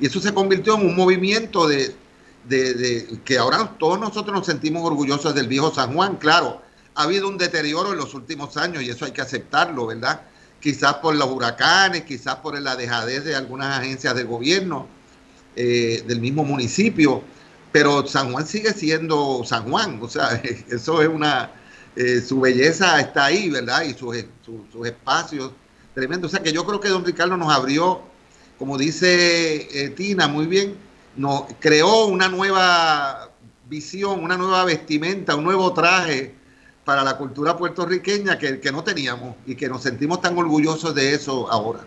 y 0.00 0.06
eso 0.06 0.20
se 0.20 0.32
convirtió 0.32 0.76
en 0.76 0.86
un 0.86 0.96
movimiento 0.96 1.68
de, 1.68 1.94
de 2.44 3.18
que 3.24 3.36
ahora 3.36 3.76
todos 3.78 4.00
nosotros 4.00 4.34
nos 4.34 4.46
sentimos 4.46 4.82
orgullosos 4.84 5.34
del 5.34 5.48
viejo 5.48 5.74
San 5.74 5.92
Juan, 5.92 6.16
claro. 6.16 6.62
Ha 6.94 7.02
habido 7.02 7.28
un 7.28 7.36
deterioro 7.36 7.92
en 7.92 7.98
los 7.98 8.14
últimos 8.14 8.56
años 8.56 8.82
y 8.82 8.88
eso 8.88 9.04
hay 9.04 9.12
que 9.12 9.20
aceptarlo, 9.20 9.86
¿verdad? 9.86 10.22
Quizás 10.66 10.94
por 10.94 11.14
los 11.14 11.30
huracanes, 11.30 12.02
quizás 12.02 12.34
por 12.36 12.60
la 12.60 12.74
dejadez 12.74 13.22
de 13.22 13.36
algunas 13.36 13.78
agencias 13.78 14.16
del 14.16 14.26
gobierno, 14.26 14.88
eh, 15.54 16.02
del 16.08 16.18
mismo 16.18 16.42
municipio, 16.42 17.22
pero 17.70 18.04
San 18.04 18.32
Juan 18.32 18.44
sigue 18.44 18.72
siendo 18.72 19.44
San 19.44 19.70
Juan, 19.70 20.00
o 20.02 20.08
sea, 20.08 20.42
eso 20.68 21.02
es 21.02 21.08
una, 21.08 21.52
eh, 21.94 22.20
su 22.20 22.40
belleza 22.40 22.98
está 22.98 23.26
ahí, 23.26 23.48
¿verdad? 23.48 23.84
Y 23.84 23.94
sus, 23.94 24.16
espacios 24.84 25.52
tremendos. 25.94 26.32
O 26.32 26.34
sea 26.34 26.42
que 26.42 26.52
yo 26.52 26.66
creo 26.66 26.80
que 26.80 26.88
don 26.88 27.04
Ricardo 27.04 27.36
nos 27.36 27.54
abrió, 27.54 28.02
como 28.58 28.76
dice 28.76 29.68
eh, 29.70 29.90
Tina 29.90 30.26
muy 30.26 30.46
bien, 30.46 30.74
nos 31.14 31.44
creó 31.60 32.06
una 32.06 32.28
nueva 32.28 33.30
visión, 33.68 34.24
una 34.24 34.36
nueva 34.36 34.64
vestimenta, 34.64 35.36
un 35.36 35.44
nuevo 35.44 35.72
traje 35.72 36.34
para 36.86 37.02
la 37.02 37.18
cultura 37.18 37.56
puertorriqueña 37.56 38.38
que, 38.38 38.60
que 38.60 38.70
no 38.70 38.84
teníamos 38.84 39.34
y 39.44 39.56
que 39.56 39.68
nos 39.68 39.82
sentimos 39.82 40.20
tan 40.20 40.38
orgullosos 40.38 40.94
de 40.94 41.14
eso 41.14 41.50
ahora. 41.50 41.80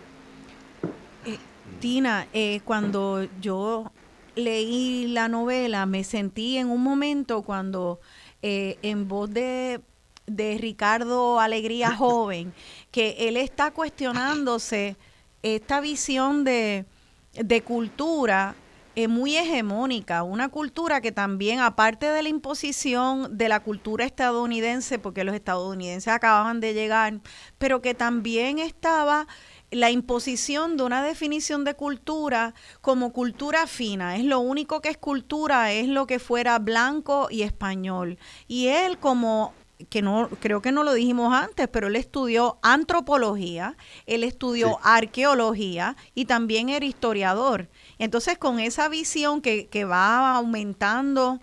Eh, 1.24 1.38
Tina, 1.80 2.28
eh, 2.34 2.60
cuando 2.66 3.26
yo 3.40 3.90
leí 4.34 5.06
la 5.06 5.26
novela, 5.28 5.86
me 5.86 6.04
sentí 6.04 6.58
en 6.58 6.68
un 6.68 6.82
momento 6.82 7.40
cuando 7.40 7.98
eh, 8.42 8.76
en 8.82 9.08
voz 9.08 9.30
de, 9.30 9.80
de 10.26 10.58
Ricardo 10.58 11.40
Alegría 11.40 11.92
Joven, 11.96 12.52
que 12.90 13.16
él 13.20 13.38
está 13.38 13.70
cuestionándose 13.70 14.98
esta 15.42 15.80
visión 15.80 16.44
de, 16.44 16.84
de 17.32 17.62
cultura 17.62 18.54
es 18.96 19.08
muy 19.08 19.36
hegemónica, 19.36 20.22
una 20.22 20.48
cultura 20.48 21.00
que 21.00 21.12
también, 21.12 21.60
aparte 21.60 22.06
de 22.06 22.22
la 22.22 22.28
imposición 22.28 23.36
de 23.36 23.48
la 23.48 23.60
cultura 23.60 24.04
estadounidense, 24.04 24.98
porque 24.98 25.24
los 25.24 25.34
estadounidenses 25.34 26.12
acababan 26.12 26.60
de 26.60 26.74
llegar, 26.74 27.20
pero 27.58 27.80
que 27.80 27.94
también 27.94 28.58
estaba 28.58 29.26
la 29.70 29.90
imposición 29.90 30.76
de 30.76 30.82
una 30.82 31.02
definición 31.02 31.64
de 31.64 31.74
cultura 31.74 32.54
como 32.80 33.12
cultura 33.12 33.66
fina. 33.66 34.16
Es 34.16 34.24
lo 34.24 34.40
único 34.40 34.80
que 34.80 34.88
es 34.88 34.98
cultura, 34.98 35.72
es 35.72 35.86
lo 35.86 36.06
que 36.06 36.18
fuera 36.18 36.58
blanco 36.58 37.28
y 37.30 37.42
español. 37.42 38.18
Y 38.48 38.66
él 38.66 38.98
como 38.98 39.54
que 39.88 40.02
no 40.02 40.28
creo 40.40 40.60
que 40.60 40.72
no 40.72 40.84
lo 40.84 40.92
dijimos 40.92 41.32
antes, 41.32 41.68
pero 41.68 41.86
él 41.86 41.96
estudió 41.96 42.58
antropología, 42.62 43.76
él 44.06 44.24
estudió 44.24 44.78
arqueología 44.82 45.96
y 46.14 46.26
también 46.26 46.68
era 46.68 46.84
historiador. 46.84 47.68
Entonces, 48.00 48.38
con 48.38 48.58
esa 48.60 48.88
visión 48.88 49.42
que, 49.42 49.84
va 49.84 50.34
aumentando 50.34 51.38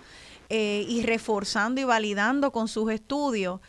eh, 0.50 0.86
y 0.90 1.04
reforzando 1.04 1.80
y 1.80 1.84
validando 1.84 2.52
con 2.52 2.68
sus 2.68 2.92
estudios, 2.92 3.62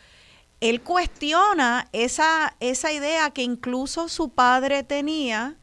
él 0.59 0.81
cuestiona 0.81 1.87
esa, 1.93 2.55
esa 2.59 2.91
idea 2.91 3.29
que 3.29 3.43
incluso 3.43 4.09
su 4.09 4.29
padre 4.29 4.81
tenía, 4.81 5.55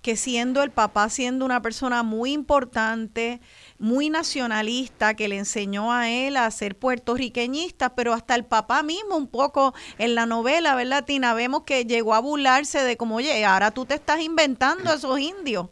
que 0.00 0.16
siendo 0.16 0.62
el 0.62 0.70
papá, 0.70 1.10
siendo 1.10 1.44
una 1.44 1.60
persona 1.60 2.02
muy 2.02 2.32
importante, 2.32 3.42
muy 3.78 4.08
nacionalista, 4.08 5.12
que 5.12 5.28
le 5.28 5.36
enseñó 5.36 5.92
a 5.92 6.08
él 6.08 6.38
a 6.38 6.50
ser 6.50 6.78
puertorriqueñista, 6.78 7.94
pero 7.94 8.14
hasta 8.14 8.34
el 8.36 8.46
papá 8.46 8.82
mismo 8.82 9.18
un 9.18 9.26
poco 9.26 9.74
en 9.98 10.14
la 10.14 10.24
novela, 10.24 10.74
¿verdad, 10.74 11.04
Tina? 11.04 11.34
Vemos 11.34 11.64
que 11.64 11.84
llegó 11.84 12.14
a 12.14 12.20
burlarse 12.20 12.82
de 12.82 12.96
como, 12.96 13.16
oye, 13.16 13.44
ahora 13.44 13.70
tú 13.70 13.84
te 13.84 13.96
estás 13.96 14.22
inventando 14.22 14.90
esos 14.90 15.20
indios. 15.20 15.68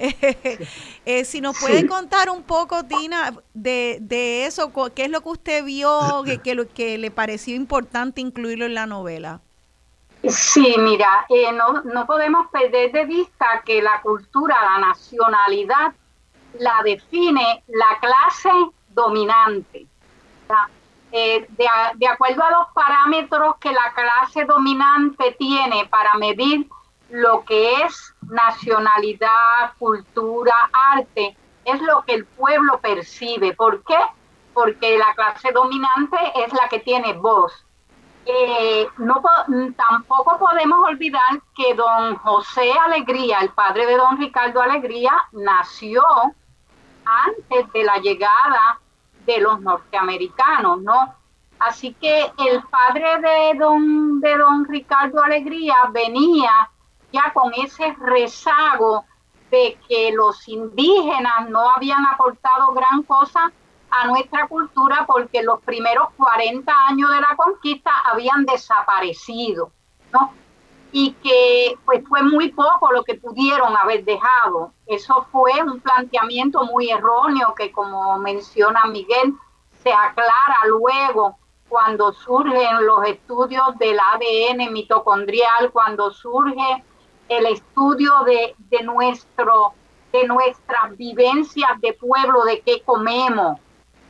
Eh, 1.06 1.24
si 1.24 1.40
nos 1.40 1.58
puede 1.58 1.86
contar 1.86 2.30
un 2.30 2.42
poco, 2.42 2.84
Tina, 2.84 3.32
de, 3.54 3.98
de, 4.00 4.46
eso, 4.46 4.70
qué 4.94 5.04
es 5.04 5.10
lo 5.10 5.22
que 5.22 5.28
usted 5.28 5.64
vio 5.64 6.22
que, 6.24 6.38
que, 6.38 6.68
que, 6.68 6.98
le 6.98 7.10
pareció 7.10 7.56
importante 7.56 8.20
incluirlo 8.20 8.66
en 8.66 8.74
la 8.74 8.86
novela. 8.86 9.40
Sí, 10.28 10.76
mira, 10.78 11.26
eh, 11.30 11.50
no, 11.52 11.82
no 11.82 12.06
podemos 12.06 12.48
perder 12.50 12.92
de 12.92 13.06
vista 13.06 13.62
que 13.64 13.82
la 13.82 14.00
cultura, 14.02 14.56
la 14.62 14.88
nacionalidad, 14.88 15.94
la 16.58 16.80
define 16.84 17.64
la 17.68 17.98
clase 18.00 18.50
dominante. 18.90 19.86
Eh, 21.12 21.46
de, 21.48 21.66
de 21.96 22.06
acuerdo 22.06 22.44
a 22.44 22.50
los 22.50 22.66
parámetros 22.72 23.56
que 23.58 23.72
la 23.72 23.92
clase 23.94 24.44
dominante 24.44 25.34
tiene 25.38 25.86
para 25.86 26.14
medir 26.14 26.68
lo 27.10 27.44
que 27.44 27.82
es 27.82 28.14
nacionalidad, 28.22 29.72
cultura, 29.78 30.54
arte, 30.94 31.36
es 31.64 31.80
lo 31.82 32.02
que 32.04 32.14
el 32.14 32.24
pueblo 32.24 32.80
percibe. 32.80 33.54
¿Por 33.54 33.82
qué? 33.84 33.98
Porque 34.54 34.98
la 34.98 35.14
clase 35.14 35.52
dominante 35.52 36.16
es 36.36 36.52
la 36.52 36.68
que 36.68 36.80
tiene 36.80 37.12
voz. 37.14 37.64
Eh, 38.26 38.86
no, 38.98 39.22
tampoco 39.76 40.38
podemos 40.38 40.88
olvidar 40.88 41.40
que 41.56 41.74
don 41.74 42.16
José 42.16 42.70
Alegría, 42.72 43.38
el 43.40 43.50
padre 43.50 43.86
de 43.86 43.96
don 43.96 44.18
Ricardo 44.18 44.60
Alegría, 44.60 45.12
nació 45.32 46.02
antes 47.04 47.72
de 47.72 47.84
la 47.84 47.96
llegada 47.98 48.78
de 49.26 49.38
los 49.38 49.60
norteamericanos, 49.60 50.82
¿no? 50.82 51.14
Así 51.58 51.94
que 51.94 52.32
el 52.38 52.62
padre 52.70 53.20
de 53.20 53.58
don, 53.58 54.20
de 54.20 54.36
don 54.36 54.64
Ricardo 54.66 55.22
Alegría 55.22 55.74
venía 55.92 56.70
ya 57.12 57.32
con 57.32 57.52
ese 57.54 57.94
rezago 58.00 59.04
de 59.50 59.78
que 59.88 60.12
los 60.12 60.46
indígenas 60.48 61.48
no 61.48 61.70
habían 61.70 62.04
aportado 62.06 62.72
gran 62.72 63.02
cosa 63.02 63.52
a 63.90 64.06
nuestra 64.06 64.46
cultura 64.46 65.04
porque 65.06 65.42
los 65.42 65.60
primeros 65.62 66.08
40 66.16 66.72
años 66.88 67.10
de 67.10 67.20
la 67.20 67.34
conquista 67.36 67.90
habían 68.12 68.46
desaparecido, 68.46 69.72
¿no? 70.12 70.32
y 70.92 71.12
que 71.22 71.78
pues 71.84 72.02
fue 72.08 72.22
muy 72.22 72.50
poco 72.50 72.90
lo 72.92 73.04
que 73.04 73.14
pudieron 73.14 73.76
haber 73.76 74.04
dejado. 74.04 74.72
Eso 74.86 75.26
fue 75.30 75.52
un 75.62 75.80
planteamiento 75.80 76.64
muy 76.64 76.90
erróneo 76.90 77.54
que 77.54 77.70
como 77.70 78.18
menciona 78.18 78.84
Miguel, 78.86 79.34
se 79.82 79.92
aclara 79.92 80.58
luego 80.66 81.38
cuando 81.68 82.12
surgen 82.12 82.84
los 82.84 83.06
estudios 83.06 83.78
del 83.78 83.98
ADN 83.98 84.72
mitocondrial, 84.72 85.70
cuando 85.72 86.10
surge 86.10 86.84
el 87.30 87.46
estudio 87.46 88.12
de, 88.26 88.54
de, 88.70 88.82
nuestro, 88.82 89.72
de 90.12 90.26
nuestras 90.26 90.96
vivencias 90.96 91.80
de 91.80 91.92
pueblo, 91.92 92.44
de 92.44 92.60
qué 92.60 92.82
comemos, 92.82 93.58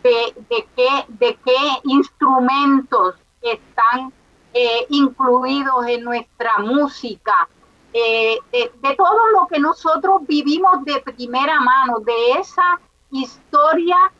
de, 0.03 0.35
de, 0.49 0.67
qué, 0.75 1.05
de 1.09 1.39
qué 1.45 1.59
instrumentos 1.85 3.17
están 3.43 4.11
eh, 4.55 4.87
incluidos 4.89 5.87
en 5.87 6.03
nuestra 6.03 6.59
música, 6.61 7.47
eh, 7.93 8.39
de, 8.53 8.97
todo 8.97 9.29
lo 9.39 9.47
que 9.49 9.59
nosotros 9.59 10.27
vivimos 10.27 10.83
de 10.85 11.01
primera 11.01 11.61
mano, 11.61 12.01
de 12.01 12.33
esa 12.33 12.81
historia 13.11 14.11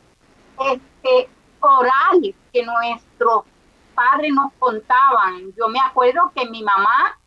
este, 0.59 1.27
oral 1.59 2.35
que 2.53 2.63
nuestros 2.63 3.45
padres 3.95 4.31
nos 4.31 4.53
contaban. 4.59 5.53
Yo 5.57 5.69
me 5.69 5.79
acuerdo 5.79 6.31
que 6.35 6.47
mi 6.49 6.61
mamá 6.61 7.17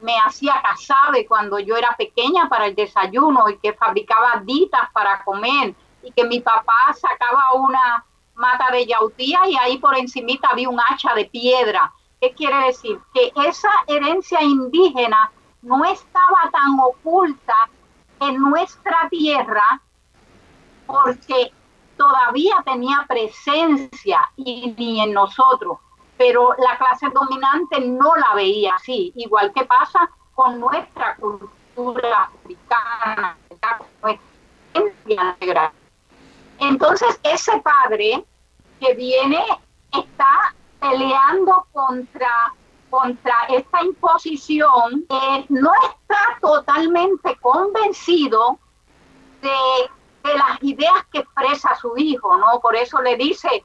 me 0.00 0.18
hacía 0.18 0.60
casabe 0.62 1.26
cuando 1.26 1.58
yo 1.58 1.76
era 1.76 1.96
pequeña 1.96 2.48
para 2.48 2.66
el 2.66 2.74
desayuno 2.74 3.48
y 3.48 3.58
que 3.58 3.72
fabricaba 3.72 4.42
ditas 4.44 4.90
para 4.92 5.22
comer 5.24 5.74
y 6.02 6.12
que 6.12 6.24
mi 6.24 6.40
papá 6.40 6.94
sacaba 6.94 7.54
una 7.54 8.04
mata 8.34 8.70
de 8.70 8.86
yautía 8.86 9.40
y 9.48 9.56
ahí 9.56 9.78
por 9.78 9.96
encimita 9.96 10.48
había 10.48 10.68
un 10.68 10.80
hacha 10.80 11.14
de 11.14 11.24
piedra. 11.26 11.92
¿Qué 12.20 12.32
quiere 12.32 12.66
decir? 12.66 12.98
Que 13.12 13.32
esa 13.46 13.70
herencia 13.86 14.42
indígena 14.42 15.30
no 15.62 15.84
estaba 15.84 16.50
tan 16.52 16.78
oculta 16.78 17.68
en 18.20 18.38
nuestra 18.38 19.08
tierra 19.10 19.80
porque 20.86 21.52
todavía 21.96 22.62
tenía 22.64 23.04
presencia 23.08 24.30
y 24.36 24.74
ni 24.76 25.00
en 25.00 25.12
nosotros, 25.12 25.78
pero 26.16 26.54
la 26.58 26.78
clase 26.78 27.08
dominante 27.10 27.80
no 27.80 28.14
la 28.16 28.34
veía 28.34 28.74
así, 28.74 29.12
igual 29.16 29.52
que 29.52 29.64
pasa 29.64 30.10
con 30.34 30.60
nuestra 30.60 31.16
cultura 31.16 32.30
africana, 32.42 33.36
nuestra 34.02 34.34
entonces, 36.60 37.20
ese 37.22 37.60
padre 37.60 38.24
que 38.80 38.94
viene 38.94 39.44
está 39.92 40.54
peleando 40.80 41.66
contra, 41.72 42.54
contra 42.90 43.34
esta 43.48 43.82
imposición, 43.82 45.06
eh, 45.08 45.46
no 45.48 45.72
está 45.74 46.38
totalmente 46.40 47.36
convencido 47.36 48.58
de, 49.42 50.28
de 50.28 50.34
las 50.34 50.62
ideas 50.62 51.04
que 51.12 51.20
expresa 51.20 51.74
su 51.76 51.96
hijo, 51.96 52.36
¿no? 52.36 52.60
Por 52.60 52.76
eso 52.76 53.00
le 53.02 53.16
dice, 53.16 53.64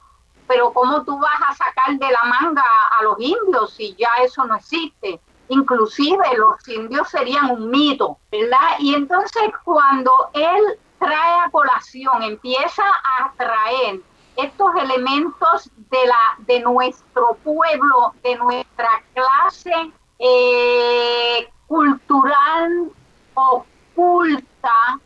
pero 0.49 0.73
¿cómo 0.73 1.03
tú 1.03 1.15
vas 1.19 1.39
a 1.47 1.53
sacar 1.53 1.95
de 1.99 2.11
la 2.11 2.23
manga 2.23 2.63
a 2.99 3.03
los 3.03 3.19
indios 3.19 3.71
si 3.71 3.95
ya 3.95 4.09
eso 4.23 4.43
no 4.45 4.55
existe? 4.55 5.21
Inclusive 5.47 6.17
los 6.37 6.67
indios 6.67 7.07
serían 7.07 7.51
un 7.51 7.69
mito, 7.69 8.17
¿verdad? 8.31 8.79
Y 8.79 8.95
entonces 8.95 9.43
cuando 9.63 10.11
él 10.33 10.79
trae 10.97 11.39
a 11.41 11.51
colación, 11.51 12.23
empieza 12.23 12.83
a 12.83 13.31
traer 13.37 14.01
estos 14.37 14.75
elementos 14.81 15.69
de, 15.91 16.07
la, 16.07 16.35
de 16.39 16.61
nuestro 16.61 17.35
pueblo, 17.43 18.15
de 18.23 18.35
nuestra 18.35 18.89
clase 19.13 19.91
eh, 20.17 21.47
cultural 21.67 22.91
oculta, 23.35 24.99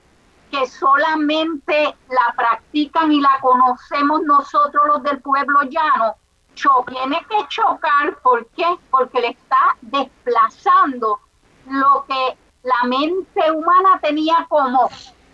que 0.53 0.67
solamente 0.67 1.95
la 2.09 2.33
practican 2.35 3.11
y 3.11 3.19
la 3.19 3.39
conocemos 3.41 4.21
nosotros 4.21 4.83
los 4.85 5.01
del 5.01 5.19
pueblo 5.19 5.63
llano, 5.63 6.15
tiene 6.87 7.25
que 7.27 7.47
chocar, 7.47 8.19
¿por 8.21 8.45
qué? 8.55 8.77
Porque 8.91 9.19
le 9.19 9.29
está 9.29 9.75
desplazando 9.81 11.19
lo 11.65 12.05
que 12.07 12.37
la 12.61 12.87
mente 12.87 13.51
humana 13.51 13.99
tenía 14.01 14.45
como 14.47 14.89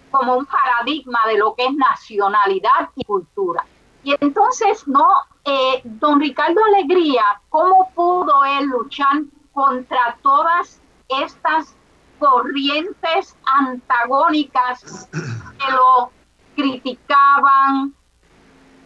como 0.10 0.38
un 0.38 0.46
paradigma 0.46 1.20
de 1.28 1.38
lo 1.38 1.54
que 1.54 1.66
es 1.66 1.74
nacionalidad 1.76 2.90
y 2.96 3.04
cultura. 3.04 3.64
Y 4.04 4.16
entonces, 4.20 4.88
no, 4.88 5.08
eh, 5.46 5.82
don 5.84 6.20
Ricardo 6.20 6.60
Alegría, 6.66 7.24
¿cómo 7.50 7.92
pudo 7.94 8.44
él 8.46 8.66
luchar 8.68 9.22
contra 9.54 10.18
todas 10.24 10.82
estas 11.10 11.76
corrientes 12.20 13.36
antagónicas 13.46 15.08
que 15.12 15.72
lo 15.72 16.12
criticaban, 16.56 17.94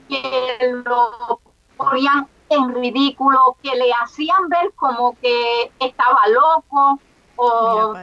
que 0.07 0.81
lo 0.85 1.39
ponían 1.75 2.27
en 2.49 2.73
ridículo, 2.75 3.57
que 3.61 3.75
le 3.75 3.91
hacían 3.93 4.47
ver 4.49 4.71
como 4.75 5.17
que 5.19 5.71
estaba 5.79 6.27
loco 6.27 6.99
o 7.35 7.93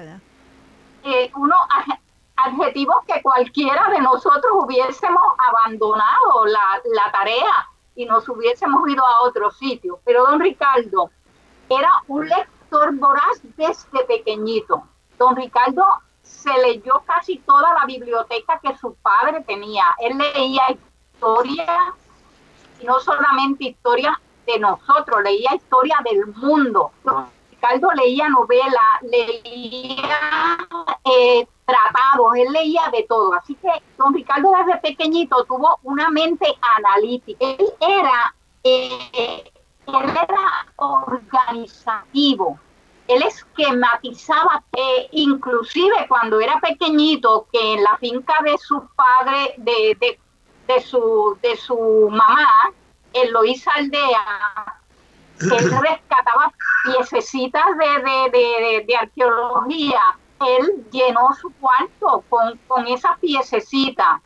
eh, 1.04 1.30
uno 1.36 1.54
adjetivos 2.36 2.96
que 3.06 3.22
cualquiera 3.22 3.88
de 3.90 4.00
nosotros 4.00 4.52
hubiésemos 4.54 5.22
abandonado 5.48 6.46
la, 6.46 6.80
la 6.94 7.12
tarea 7.12 7.68
y 7.94 8.06
nos 8.06 8.28
hubiésemos 8.28 8.88
ido 8.88 9.04
a 9.04 9.22
otro 9.22 9.50
sitio. 9.50 10.00
Pero 10.04 10.24
don 10.24 10.40
Ricardo 10.40 11.10
era 11.68 11.90
un 12.08 12.28
lector 12.28 12.94
voraz 12.96 13.40
desde 13.56 14.04
pequeñito. 14.04 14.82
Don 15.20 15.36
Ricardo 15.36 15.84
se 16.22 16.50
leyó 16.62 17.02
casi 17.06 17.36
toda 17.40 17.74
la 17.74 17.84
biblioteca 17.84 18.58
que 18.62 18.74
su 18.78 18.94
padre 18.94 19.44
tenía. 19.46 19.84
Él 19.98 20.16
leía 20.16 20.62
historia, 20.70 21.94
y 22.80 22.86
no 22.86 22.98
solamente 23.00 23.64
historia 23.64 24.18
de 24.46 24.58
nosotros, 24.58 25.22
leía 25.22 25.54
historia 25.54 25.98
del 26.10 26.26
mundo. 26.36 26.92
Don 27.04 27.26
Ricardo 27.50 27.92
leía 27.92 28.30
novela, 28.30 28.80
leía 29.02 30.56
eh, 31.04 31.46
tratados, 31.66 32.36
él 32.36 32.50
leía 32.54 32.88
de 32.90 33.02
todo. 33.02 33.34
Así 33.34 33.54
que 33.56 33.68
don 33.98 34.14
Ricardo 34.14 34.50
desde 34.64 34.80
pequeñito 34.80 35.44
tuvo 35.44 35.80
una 35.82 36.08
mente 36.08 36.46
analítica. 36.78 37.44
Él 37.44 37.74
era, 37.78 38.34
eh, 38.64 39.52
él 39.86 40.10
era 40.10 40.66
organizativo. 40.76 42.58
Él 43.10 43.22
esquematizaba, 43.22 44.62
eh, 44.76 45.08
inclusive 45.12 46.06
cuando 46.08 46.40
era 46.40 46.60
pequeñito, 46.60 47.46
que 47.52 47.74
en 47.74 47.82
la 47.82 47.96
finca 47.98 48.34
de 48.42 48.56
su 48.58 48.88
padre, 48.94 49.54
de, 49.56 49.96
de, 50.00 50.20
de 50.66 50.80
su, 50.80 51.36
de 51.42 51.56
su 51.56 52.08
mamá, 52.10 52.72
en 53.12 53.32
Loíza 53.32 53.72
Aldea, 53.72 54.24
él 55.40 55.70
rescataba 55.82 56.52
piececitas 56.84 57.64
de, 57.76 58.02
de, 58.02 58.38
de, 58.38 58.84
de 58.86 58.96
arqueología 58.96 60.00
él 60.46 60.86
llenó 60.90 61.34
su 61.40 61.50
cuarto 61.54 62.24
con, 62.28 62.58
con 62.66 62.86
esas 62.86 63.18
piececitas. 63.18 64.20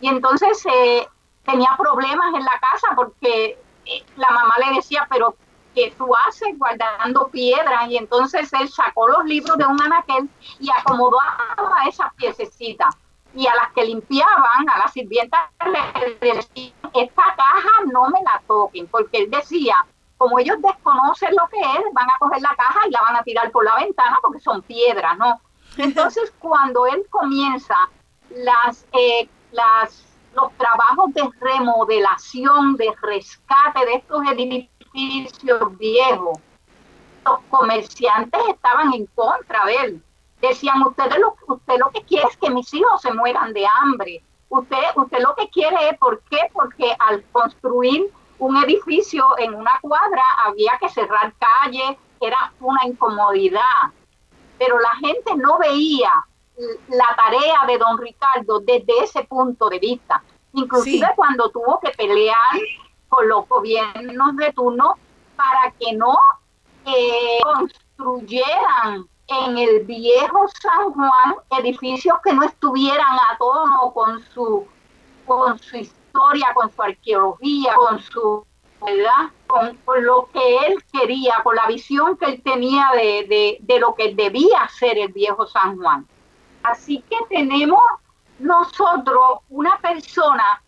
Y 0.00 0.08
entonces 0.08 0.64
eh, 0.66 1.06
tenía 1.44 1.76
problemas 1.78 2.34
en 2.34 2.44
la 2.44 2.58
casa 2.60 2.88
porque 2.94 3.58
eh, 3.86 4.04
la 4.16 4.30
mamá 4.30 4.56
le 4.58 4.76
decía, 4.76 5.06
pero 5.10 5.36
¿qué 5.74 5.94
tú 5.96 6.10
haces 6.26 6.58
guardando 6.58 7.28
piedras? 7.28 7.88
Y 7.88 7.96
entonces 7.96 8.52
él 8.52 8.68
sacó 8.68 9.08
los 9.08 9.24
libros 9.24 9.56
de 9.56 9.66
un 9.66 9.80
anaquel 9.80 10.28
y 10.58 10.68
acomodó 10.70 11.18
a 11.20 11.88
esas 11.88 12.12
piececitas. 12.14 12.96
Y 13.34 13.46
a 13.46 13.54
las 13.54 13.72
que 13.72 13.84
limpiaban, 13.84 14.68
a 14.68 14.78
las 14.78 14.92
sirvientas, 14.92 15.40
le 15.64 16.32
decían, 16.32 16.74
esta 16.94 17.22
caja 17.36 17.70
no 17.92 18.08
me 18.08 18.20
la 18.22 18.42
toquen, 18.46 18.88
porque 18.88 19.18
él 19.18 19.30
decía, 19.30 19.76
como 20.18 20.38
ellos 20.38 20.56
desconocen 20.60 21.34
lo 21.36 21.46
que 21.48 21.60
es, 21.60 21.84
van 21.92 22.10
a 22.10 22.18
coger 22.18 22.42
la 22.42 22.54
caja 22.56 22.80
y 22.88 22.90
la 22.90 23.00
van 23.02 23.16
a 23.16 23.22
tirar 23.22 23.50
por 23.52 23.64
la 23.64 23.76
ventana 23.76 24.18
porque 24.20 24.40
son 24.40 24.62
piedras, 24.62 25.16
¿no? 25.16 25.40
Entonces, 25.76 26.32
cuando 26.40 26.86
él 26.86 27.06
comienza 27.08 27.76
las, 28.30 28.84
eh, 28.92 29.28
las, 29.52 30.04
los 30.34 30.52
trabajos 30.54 31.14
de 31.14 31.22
remodelación, 31.40 32.76
de 32.76 32.92
rescate 33.00 33.86
de 33.86 33.94
estos 33.94 34.26
edificios 34.26 34.79
viejos, 34.92 36.38
los 37.24 37.40
comerciantes 37.50 38.40
estaban 38.48 38.92
en 38.94 39.06
contra 39.06 39.64
de 39.66 39.74
él. 39.76 40.02
Decían, 40.40 40.82
usted 40.82 41.10
lo, 41.18 41.36
usted 41.46 41.78
lo 41.78 41.90
que 41.90 42.02
quiere 42.02 42.26
es 42.28 42.36
que 42.36 42.50
mis 42.50 42.72
hijos 42.72 43.02
se 43.02 43.12
mueran 43.12 43.52
de 43.52 43.66
hambre. 43.66 44.22
Usted, 44.48 44.78
usted 44.96 45.20
lo 45.20 45.34
que 45.34 45.48
quiere 45.50 45.90
es, 45.90 45.98
¿por 45.98 46.20
qué? 46.30 46.38
Porque 46.52 46.94
al 46.98 47.22
construir 47.30 48.10
un 48.38 48.56
edificio 48.64 49.24
en 49.38 49.54
una 49.54 49.78
cuadra 49.82 50.22
había 50.44 50.78
que 50.80 50.88
cerrar 50.88 51.32
calles, 51.38 51.96
era 52.20 52.52
una 52.60 52.86
incomodidad 52.86 53.92
pero 54.60 54.78
la 54.78 54.94
gente 54.96 55.34
no 55.36 55.58
veía 55.58 56.12
la 56.88 57.16
tarea 57.16 57.64
de 57.66 57.78
don 57.78 57.96
Ricardo 57.96 58.60
desde 58.60 59.02
ese 59.02 59.24
punto 59.24 59.70
de 59.70 59.78
vista. 59.78 60.22
Inclusive 60.52 61.08
cuando 61.16 61.50
tuvo 61.50 61.80
que 61.80 61.90
pelear 61.92 62.36
con 63.10 63.28
los 63.28 63.46
gobiernos 63.48 64.36
de 64.36 64.52
turno 64.54 64.94
para 65.36 65.72
que 65.78 65.92
no 65.92 66.16
eh, 66.86 67.40
construyeran 67.42 69.06
en 69.26 69.58
el 69.58 69.84
viejo 69.84 70.48
San 70.60 70.92
Juan 70.92 71.34
edificios 71.58 72.16
que 72.24 72.32
no 72.32 72.44
estuvieran 72.44 73.14
a 73.14 73.36
tono 73.38 73.92
con 73.92 74.22
su, 74.32 74.66
con 75.26 75.58
su 75.58 75.76
historia, 75.76 76.46
con 76.54 76.72
su 76.72 76.82
arqueología, 76.82 77.74
con 77.74 78.00
su 78.00 78.46
¿verdad? 78.84 79.30
Con, 79.46 80.04
lo 80.04 80.28
que 80.32 80.56
él 80.66 80.82
quería, 80.90 81.42
con 81.42 81.54
la 81.54 81.66
visión 81.66 82.16
que 82.16 82.26
él 82.26 82.42
tenía 82.42 82.88
de, 82.94 83.26
de, 83.28 83.58
de 83.60 83.78
lo 83.78 83.94
que 83.94 84.14
debía 84.14 84.66
ser 84.68 84.96
el 84.98 85.12
viejo 85.12 85.46
San 85.46 85.76
Juan. 85.76 86.06
Así 86.62 87.04
que 87.10 87.16
tenemos 87.28 87.80
nosotros 88.38 89.40
una 89.50 89.76
persona 89.78 90.62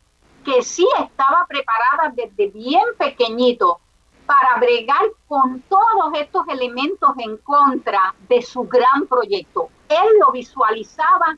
que 0.44 0.62
sí 0.62 0.86
estaba 1.00 1.46
preparada 1.48 2.12
desde 2.14 2.48
bien 2.48 2.84
pequeñito 2.98 3.80
para 4.26 4.56
bregar 4.58 5.04
con 5.28 5.60
todos 5.62 6.14
estos 6.14 6.46
elementos 6.48 7.10
en 7.18 7.36
contra 7.38 8.14
de 8.28 8.40
su 8.42 8.62
gran 8.64 9.06
proyecto. 9.06 9.68
Él 9.88 10.18
lo 10.20 10.32
visualizaba, 10.32 11.36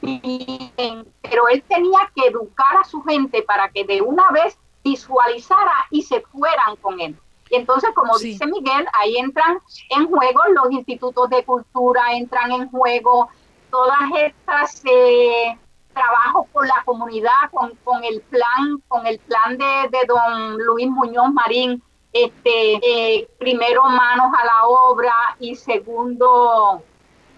pero 0.00 1.48
él 1.48 1.62
tenía 1.68 2.10
que 2.14 2.28
educar 2.28 2.76
a 2.80 2.84
su 2.84 3.02
gente 3.02 3.42
para 3.42 3.68
que 3.68 3.84
de 3.84 4.02
una 4.02 4.30
vez 4.30 4.58
visualizara 4.82 5.86
y 5.90 6.02
se 6.02 6.20
fueran 6.20 6.76
con 6.76 7.00
él. 7.00 7.16
Y 7.50 7.56
entonces, 7.56 7.90
como 7.94 8.16
dice 8.18 8.46
Miguel, 8.46 8.86
ahí 8.94 9.18
entran 9.18 9.58
en 9.90 10.08
juego 10.08 10.40
los 10.54 10.72
institutos 10.72 11.28
de 11.28 11.44
cultura, 11.44 12.14
entran 12.14 12.50
en 12.50 12.70
juego 12.70 13.28
todas 13.70 14.00
estas 14.16 14.82
eh, 14.86 15.58
trabajos 15.92 16.46
con 16.52 16.66
la 16.66 16.82
comunidad, 16.84 17.50
con, 17.50 17.74
con, 17.84 18.04
el 18.04 18.20
plan, 18.22 18.82
con 18.88 19.06
el 19.06 19.18
plan 19.20 19.56
de, 19.58 19.88
de 19.90 19.98
don 20.06 20.58
Luis 20.58 20.88
Muñoz 20.88 21.32
Marín, 21.32 21.82
este, 22.12 22.74
eh, 22.82 23.28
primero 23.38 23.84
manos 23.84 24.32
a 24.38 24.44
la 24.44 24.66
obra 24.66 25.14
y 25.38 25.54
segundo 25.54 26.82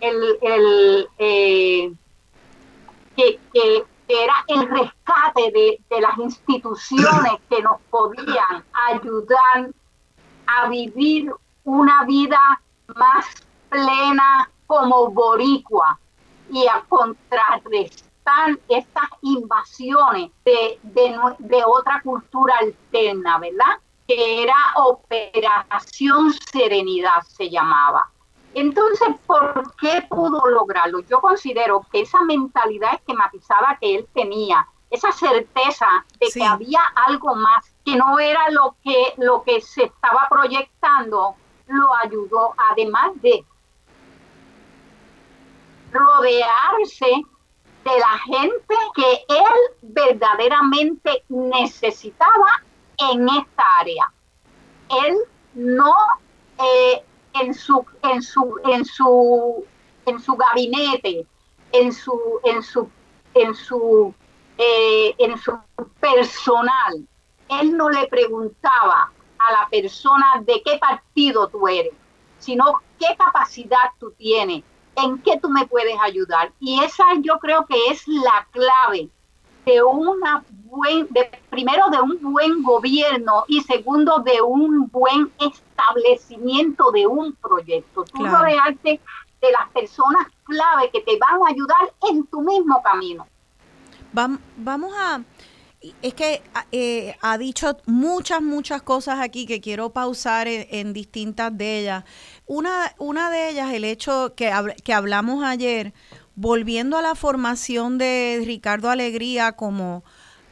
el, 0.00 0.38
el 0.42 1.08
eh, 1.18 1.92
que, 3.16 3.38
que, 3.52 3.84
era 4.06 4.34
el 4.48 4.68
rescate 4.68 5.50
de, 5.50 5.80
de 5.88 6.00
las 6.02 6.18
instituciones 6.18 7.32
que 7.48 7.62
nos 7.62 7.80
podían 7.88 8.62
ayudar 8.90 9.70
a 10.46 10.68
vivir 10.68 11.32
una 11.64 12.04
vida 12.04 12.38
más 12.94 13.24
plena 13.70 14.50
como 14.66 15.10
boricua 15.10 15.98
y 16.50 16.66
a 16.66 16.84
contrarrestar 16.86 18.13
estas 18.68 19.08
invasiones 19.22 20.30
de, 20.44 20.78
de, 20.82 21.64
otra 21.64 22.00
cultura 22.02 22.54
alterna, 22.60 23.38
¿verdad? 23.38 23.78
Que 24.06 24.42
era 24.42 24.54
Operación 24.76 26.32
Serenidad, 26.32 27.22
se 27.26 27.50
llamaba. 27.50 28.10
Entonces, 28.54 29.08
¿por 29.26 29.74
qué 29.76 30.06
pudo 30.08 30.46
lograrlo? 30.48 31.00
Yo 31.00 31.20
considero 31.20 31.86
que 31.90 32.02
esa 32.02 32.22
mentalidad 32.22 32.94
esquematizada 32.94 33.76
que 33.80 33.96
él 33.96 34.08
tenía, 34.14 34.66
esa 34.90 35.10
certeza 35.10 36.04
de 36.20 36.28
que 36.32 36.44
había 36.44 36.80
algo 36.94 37.34
más, 37.34 37.74
que 37.84 37.96
no 37.96 38.18
era 38.18 38.48
lo 38.50 38.76
que, 38.82 39.14
lo 39.18 39.42
que 39.42 39.60
se 39.60 39.84
estaba 39.84 40.28
proyectando, 40.30 41.34
lo 41.66 41.94
ayudó, 41.96 42.54
además 42.70 43.10
de 43.16 43.44
rodearse 45.90 47.24
de 47.84 47.98
la 47.98 48.18
gente 48.18 48.74
que 48.94 49.24
él 49.28 49.76
verdaderamente 49.82 51.22
necesitaba 51.28 52.62
en 52.98 53.28
esta 53.28 53.62
área. 53.80 54.12
Él 55.06 55.16
no 55.54 55.94
eh, 56.58 57.02
en 57.34 57.54
su 57.54 57.84
en 58.02 58.22
su 58.22 58.60
en 58.64 58.84
su 58.84 59.64
en 60.06 60.20
su 60.20 60.34
gabinete, 60.34 61.26
en 61.72 61.92
su 61.92 62.40
en 62.44 62.62
su 62.62 62.88
en 63.34 63.54
su 63.54 64.14
eh, 64.56 65.14
en 65.18 65.36
su 65.38 65.58
personal, 66.00 67.06
él 67.60 67.76
no 67.76 67.90
le 67.90 68.06
preguntaba 68.06 69.10
a 69.38 69.52
la 69.52 69.68
persona 69.68 70.42
de 70.42 70.62
qué 70.64 70.78
partido 70.78 71.48
tú 71.48 71.66
eres, 71.66 71.92
sino 72.38 72.82
qué 72.98 73.16
capacidad 73.18 73.90
tú 73.98 74.12
tienes, 74.12 74.62
en 74.96 75.18
qué 75.18 75.38
tú 75.40 75.48
me 75.48 75.66
puedes 75.66 75.96
ayudar. 76.00 76.52
Y 76.60 76.82
esa 76.82 77.04
yo 77.20 77.38
creo 77.38 77.66
que 77.66 77.76
es 77.90 78.06
la 78.06 78.46
clave 78.50 79.08
de 79.64 79.82
una 79.82 80.44
buen, 80.64 81.06
de, 81.10 81.30
primero 81.50 81.88
de 81.90 82.00
un 82.00 82.18
buen 82.20 82.62
gobierno 82.62 83.44
y 83.48 83.62
segundo 83.62 84.18
de 84.20 84.40
un 84.42 84.88
buen 84.88 85.30
establecimiento 85.40 86.90
de 86.92 87.06
un 87.06 87.32
proyecto. 87.34 88.04
Tú 88.04 88.24
rodearte 88.24 89.00
de 89.40 89.52
las 89.52 89.68
personas 89.70 90.26
clave 90.44 90.90
que 90.90 91.00
te 91.00 91.18
van 91.18 91.42
a 91.42 91.50
ayudar 91.50 91.92
en 92.10 92.26
tu 92.26 92.40
mismo 92.42 92.82
camino. 92.82 93.26
Vamos 94.12 94.92
a, 94.96 95.20
es 96.02 96.14
que 96.14 96.42
eh, 96.72 97.16
ha 97.20 97.38
dicho 97.38 97.76
muchas, 97.86 98.40
muchas 98.42 98.82
cosas 98.82 99.20
aquí 99.20 99.46
que 99.46 99.60
quiero 99.60 99.92
pausar 99.92 100.48
en, 100.48 100.92
distintas 100.92 101.56
de 101.56 101.80
ellas. 101.80 102.04
Una, 102.46 102.94
una 102.98 103.30
de 103.30 103.50
ellas, 103.50 103.72
el 103.72 103.84
hecho 103.84 104.34
que, 104.36 104.52
que 104.82 104.94
hablamos 104.94 105.44
ayer, 105.44 105.92
volviendo 106.36 106.96
a 106.96 107.02
la 107.02 107.14
formación 107.14 107.98
de 107.98 108.42
Ricardo 108.44 108.90
Alegría 108.90 109.52
como, 109.52 110.04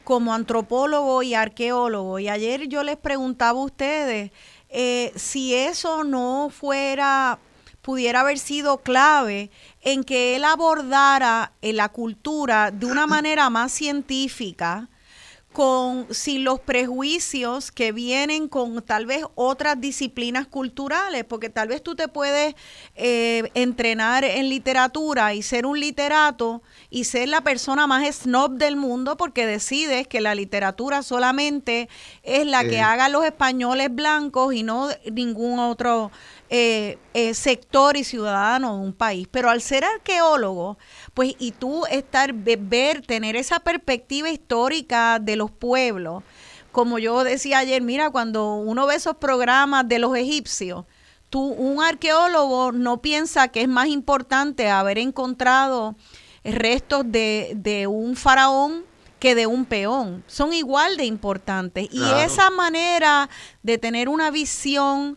como 0.04 0.34
antropólogo 0.34 1.22
y 1.22 1.34
arqueólogo. 1.34 2.18
Y 2.18 2.28
ayer 2.28 2.68
yo 2.68 2.82
les 2.82 2.96
preguntaba 2.96 3.60
a 3.60 3.64
ustedes 3.64 4.30
eh, 4.74 5.12
si 5.16 5.54
eso 5.54 6.02
no 6.02 6.48
fuera, 6.50 7.38
pudiera 7.82 8.20
haber 8.20 8.38
sido 8.38 8.78
clave 8.78 9.50
en 9.82 10.02
que 10.02 10.34
él 10.34 10.44
abordara 10.44 11.52
la 11.60 11.88
cultura 11.90 12.70
de 12.70 12.86
una 12.86 13.06
manera 13.06 13.50
más 13.50 13.70
científica, 13.72 14.88
con 15.52 16.06
sin 16.12 16.44
los 16.44 16.60
prejuicios 16.60 17.70
que 17.70 17.92
vienen 17.92 18.48
con 18.48 18.82
tal 18.82 19.06
vez 19.06 19.24
otras 19.34 19.80
disciplinas 19.80 20.46
culturales, 20.46 21.24
porque 21.24 21.50
tal 21.50 21.68
vez 21.68 21.82
tú 21.82 21.94
te 21.94 22.08
puedes 22.08 22.54
eh, 22.94 23.50
entrenar 23.54 24.24
en 24.24 24.48
literatura 24.48 25.34
y 25.34 25.42
ser 25.42 25.66
un 25.66 25.78
literato 25.78 26.62
y 26.90 27.04
ser 27.04 27.28
la 27.28 27.42
persona 27.42 27.86
más 27.86 28.06
snob 28.14 28.52
del 28.52 28.76
mundo 28.76 29.16
porque 29.16 29.46
decides 29.46 30.08
que 30.08 30.20
la 30.20 30.34
literatura 30.34 31.02
solamente 31.02 31.88
es 32.22 32.46
la 32.46 32.64
que 32.64 32.80
hagan 32.80 33.12
los 33.12 33.24
españoles 33.24 33.94
blancos 33.94 34.54
y 34.54 34.62
no 34.62 34.88
ningún 35.10 35.58
otro 35.58 36.10
eh, 36.54 36.98
eh, 37.14 37.32
sector 37.32 37.96
y 37.96 38.04
ciudadano 38.04 38.76
de 38.76 38.82
un 38.82 38.92
país. 38.92 39.26
Pero 39.30 39.48
al 39.48 39.62
ser 39.62 39.84
arqueólogo, 39.84 40.76
pues 41.14 41.34
y 41.38 41.52
tú 41.52 41.84
estar, 41.90 42.32
ver, 42.32 43.02
tener 43.02 43.36
esa 43.36 43.60
perspectiva 43.60 44.30
histórica 44.30 45.18
de 45.18 45.36
los 45.36 45.50
pueblos, 45.50 46.22
como 46.70 46.98
yo 46.98 47.22
decía 47.22 47.58
ayer, 47.58 47.82
mira, 47.82 48.10
cuando 48.10 48.54
uno 48.54 48.86
ve 48.86 48.94
esos 48.94 49.16
programas 49.16 49.86
de 49.88 49.98
los 49.98 50.16
egipcios, 50.16 50.86
tú, 51.28 51.40
un 51.40 51.82
arqueólogo 51.82 52.72
no 52.72 53.02
piensa 53.02 53.48
que 53.48 53.62
es 53.62 53.68
más 53.68 53.88
importante 53.88 54.70
haber 54.70 54.98
encontrado 54.98 55.96
restos 56.44 57.04
de, 57.06 57.52
de 57.56 57.86
un 57.86 58.16
faraón 58.16 58.84
que 59.22 59.34
de 59.36 59.46
un 59.46 59.66
peón. 59.66 60.24
Son 60.26 60.52
igual 60.52 60.96
de 60.96 61.04
importantes. 61.04 61.88
Y 61.92 62.02
esa 62.24 62.50
manera 62.50 63.30
de 63.62 63.78
tener 63.78 64.08
una 64.08 64.32
visión 64.32 65.16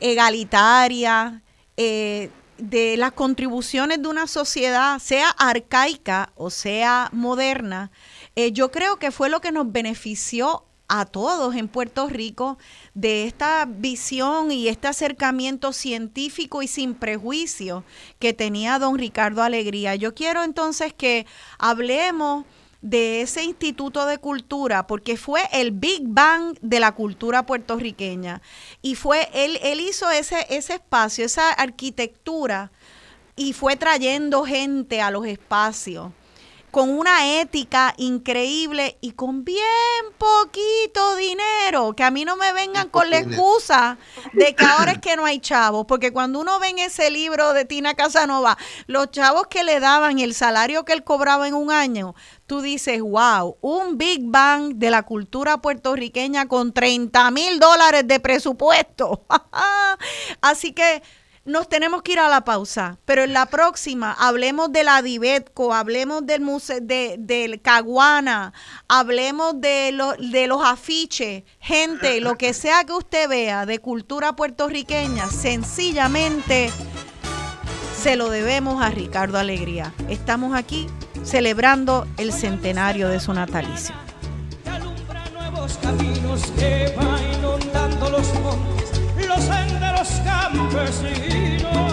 egalitaria, 0.00 1.42
eh, 1.78 2.28
de 2.62 2.96
las 2.96 3.12
contribuciones 3.12 4.00
de 4.00 4.08
una 4.08 4.28
sociedad, 4.28 5.00
sea 5.00 5.30
arcaica 5.30 6.32
o 6.36 6.48
sea 6.48 7.08
moderna, 7.12 7.90
eh, 8.36 8.52
yo 8.52 8.70
creo 8.70 8.98
que 8.98 9.10
fue 9.10 9.28
lo 9.28 9.40
que 9.40 9.50
nos 9.50 9.72
benefició 9.72 10.64
a 10.86 11.04
todos 11.04 11.56
en 11.56 11.66
Puerto 11.66 12.06
Rico 12.08 12.58
de 12.94 13.24
esta 13.24 13.66
visión 13.66 14.52
y 14.52 14.68
este 14.68 14.86
acercamiento 14.86 15.72
científico 15.72 16.62
y 16.62 16.68
sin 16.68 16.94
prejuicio 16.94 17.82
que 18.20 18.32
tenía 18.32 18.78
don 18.78 18.96
Ricardo 18.96 19.42
Alegría. 19.42 19.96
Yo 19.96 20.14
quiero 20.14 20.44
entonces 20.44 20.92
que 20.92 21.26
hablemos 21.58 22.44
de 22.82 23.22
ese 23.22 23.44
Instituto 23.44 24.04
de 24.06 24.18
Cultura, 24.18 24.86
porque 24.86 25.16
fue 25.16 25.40
el 25.52 25.70
Big 25.70 26.02
Bang 26.04 26.58
de 26.60 26.80
la 26.80 26.92
cultura 26.92 27.46
puertorriqueña. 27.46 28.42
Y 28.82 28.96
fue, 28.96 29.28
él, 29.32 29.58
él 29.62 29.80
hizo 29.80 30.10
ese, 30.10 30.46
ese 30.50 30.74
espacio, 30.74 31.24
esa 31.24 31.50
arquitectura, 31.52 32.70
y 33.34 33.54
fue 33.54 33.76
trayendo 33.76 34.44
gente 34.44 35.00
a 35.00 35.10
los 35.10 35.26
espacios 35.26 36.12
con 36.72 36.88
una 36.88 37.38
ética 37.38 37.92
increíble 37.98 38.96
y 39.02 39.12
con 39.12 39.44
bien 39.44 39.60
poquito 40.16 41.16
dinero 41.16 41.92
que 41.92 42.02
a 42.02 42.10
mí 42.10 42.24
no 42.24 42.38
me 42.38 42.54
vengan 42.54 42.88
con 42.88 43.10
la 43.10 43.18
excusa 43.18 43.98
de 44.32 44.54
que 44.54 44.64
ahora 44.64 44.92
es 44.92 44.98
que 44.98 45.14
no 45.14 45.26
hay 45.26 45.38
chavos, 45.38 45.84
porque 45.86 46.14
cuando 46.14 46.40
uno 46.40 46.58
ve 46.58 46.70
en 46.70 46.78
ese 46.78 47.10
libro 47.10 47.52
de 47.52 47.66
Tina 47.66 47.92
Casanova, 47.92 48.56
los 48.86 49.10
chavos 49.10 49.48
que 49.48 49.64
le 49.64 49.80
daban 49.80 50.18
el 50.18 50.32
salario 50.32 50.86
que 50.86 50.94
él 50.94 51.04
cobraba 51.04 51.46
en 51.46 51.52
un 51.52 51.70
año, 51.70 52.14
tú 52.46 52.62
dices, 52.62 53.02
wow, 53.02 53.58
un 53.60 53.98
Big 53.98 54.22
Bang 54.24 54.76
de 54.76 54.90
la 54.90 55.02
cultura 55.02 55.58
puertorriqueña 55.58 56.48
con 56.48 56.72
30 56.72 57.30
mil 57.32 57.60
dólares 57.60 58.08
de 58.08 58.18
presupuesto. 58.18 59.26
Así 60.40 60.72
que 60.72 61.02
nos 61.44 61.68
tenemos 61.68 62.02
que 62.02 62.12
ir 62.12 62.18
a 62.20 62.28
la 62.28 62.44
pausa, 62.44 62.98
pero 63.04 63.24
en 63.24 63.32
la 63.32 63.46
próxima 63.46 64.12
hablemos 64.12 64.70
de 64.72 64.84
la 64.84 65.02
Divetco, 65.02 65.74
hablemos 65.74 66.24
del 66.24 66.40
museo 66.40 66.78
de, 66.80 67.16
del 67.18 67.60
Caguana, 67.60 68.52
hablemos 68.88 69.60
de, 69.60 69.96
de 70.18 70.46
los 70.46 70.64
afiches, 70.64 71.42
gente, 71.58 72.20
lo 72.20 72.36
que 72.36 72.54
sea 72.54 72.84
que 72.84 72.92
usted 72.92 73.28
vea 73.28 73.66
de 73.66 73.80
cultura 73.80 74.36
puertorriqueña, 74.36 75.28
sencillamente 75.28 76.70
se 78.00 78.16
lo 78.16 78.30
debemos 78.30 78.82
a 78.82 78.90
Ricardo 78.90 79.38
Alegría. 79.38 79.92
Estamos 80.08 80.54
aquí 80.54 80.88
celebrando 81.24 82.06
el 82.18 82.32
centenario 82.32 83.08
de 83.08 83.20
su 83.20 83.32
natalicio. 83.32 83.94
Los 89.26 89.44
senderos 89.44 90.20
campesinos. 90.24 91.91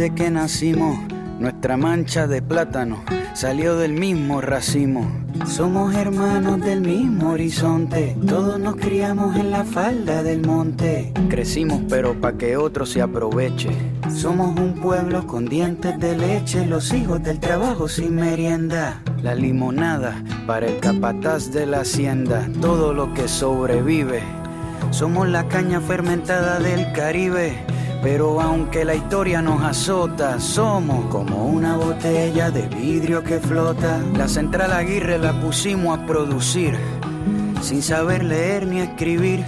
Que 0.00 0.30
nacimos, 0.30 0.98
nuestra 1.38 1.76
mancha 1.76 2.26
de 2.26 2.40
plátano 2.40 3.04
salió 3.34 3.76
del 3.76 3.92
mismo 3.92 4.40
racimo. 4.40 5.06
Somos 5.46 5.94
hermanos 5.94 6.58
del 6.62 6.80
mismo 6.80 7.32
horizonte, 7.32 8.16
todos 8.26 8.58
nos 8.58 8.76
criamos 8.76 9.36
en 9.36 9.50
la 9.50 9.62
falda 9.62 10.22
del 10.22 10.40
monte. 10.46 11.12
Crecimos 11.28 11.82
pero 11.90 12.18
pa' 12.18 12.32
que 12.32 12.56
otro 12.56 12.86
se 12.86 13.02
aproveche. 13.02 13.68
Somos 14.08 14.58
un 14.58 14.72
pueblo 14.80 15.26
con 15.26 15.44
dientes 15.44 16.00
de 16.00 16.16
leche, 16.16 16.64
los 16.64 16.94
hijos 16.94 17.22
del 17.22 17.38
trabajo 17.38 17.86
sin 17.86 18.14
merienda. 18.14 19.02
La 19.22 19.34
limonada 19.34 20.24
para 20.46 20.66
el 20.66 20.80
capataz 20.80 21.52
de 21.52 21.66
la 21.66 21.80
hacienda, 21.80 22.48
todo 22.62 22.94
lo 22.94 23.12
que 23.12 23.28
sobrevive. 23.28 24.22
Somos 24.92 25.28
la 25.28 25.46
caña 25.46 25.82
fermentada 25.82 26.58
del 26.58 26.90
Caribe 26.92 27.69
pero 28.02 28.40
aunque 28.40 28.84
la 28.84 28.94
historia 28.94 29.42
nos 29.42 29.62
azota, 29.62 30.40
somos 30.40 31.06
como 31.06 31.46
una 31.46 31.76
botella 31.76 32.50
de 32.50 32.66
vidrio 32.68 33.22
que 33.22 33.40
flota. 33.40 34.00
La 34.16 34.26
central 34.26 34.72
Aguirre 34.72 35.18
la 35.18 35.32
pusimos 35.32 35.98
a 35.98 36.06
producir, 36.06 36.78
sin 37.62 37.82
saber 37.82 38.24
leer 38.24 38.66
ni 38.66 38.80
escribir. 38.80 39.44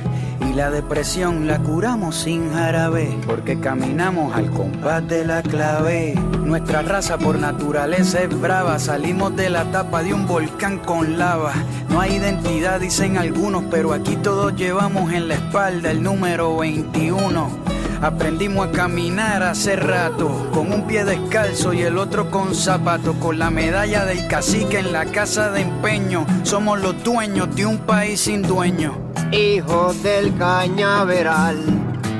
Y 0.49 0.55
la 0.55 0.71
depresión 0.71 1.47
la 1.47 1.61
curamos 1.61 2.17
sin 2.17 2.53
jarabe, 2.53 3.17
porque 3.27 3.59
caminamos 3.59 4.35
al 4.35 4.51
compás 4.51 5.07
de 5.09 5.25
la 5.25 5.43
clave. 5.43 6.15
Nuestra 6.45 6.83
raza 6.83 7.17
por 7.17 7.39
naturaleza 7.39 8.23
es 8.23 8.41
brava, 8.41 8.79
salimos 8.79 9.35
de 9.35 9.49
la 9.49 9.65
tapa 9.71 10.03
de 10.03 10.13
un 10.13 10.27
volcán 10.27 10.79
con 10.79 11.17
lava. 11.17 11.55
No 11.89 12.01
hay 12.01 12.17
identidad, 12.17 12.81
dicen 12.81 13.17
algunos, 13.17 13.65
pero 13.71 13.95
aquí 13.95 14.17
todos 14.17 14.55
llevamos 14.55 15.13
en 15.13 15.29
la 15.29 15.35
espalda 15.35 15.91
el 15.91 16.03
número 16.03 16.57
21. 16.57 17.62
Aprendimos 18.03 18.67
a 18.67 18.73
caminar 18.73 19.45
hace 19.45 19.77
rato, 19.77 20.29
con 20.53 20.73
un 20.73 20.89
pie 20.89 21.05
descalzo 21.05 21.73
y 21.73 21.83
el 21.83 21.99
otro 21.99 22.33
con 22.33 22.53
zapato, 22.53 23.15
con 23.21 23.39
la 23.39 23.49
medalla 23.49 24.05
del 24.05 24.27
cacique 24.27 24.81
en 24.81 24.93
la 24.93 25.05
casa 25.05 25.53
de 25.53 25.61
empeño. 25.61 26.27
Somos 26.43 26.81
los 26.81 27.01
dueños 27.05 27.55
de 27.55 27.65
un 27.65 27.79
país 27.79 28.23
sin 28.23 28.43
dueño. 28.43 28.99
Hijos 29.31 30.03
del 30.03 30.37
cañaveral, 30.37 31.63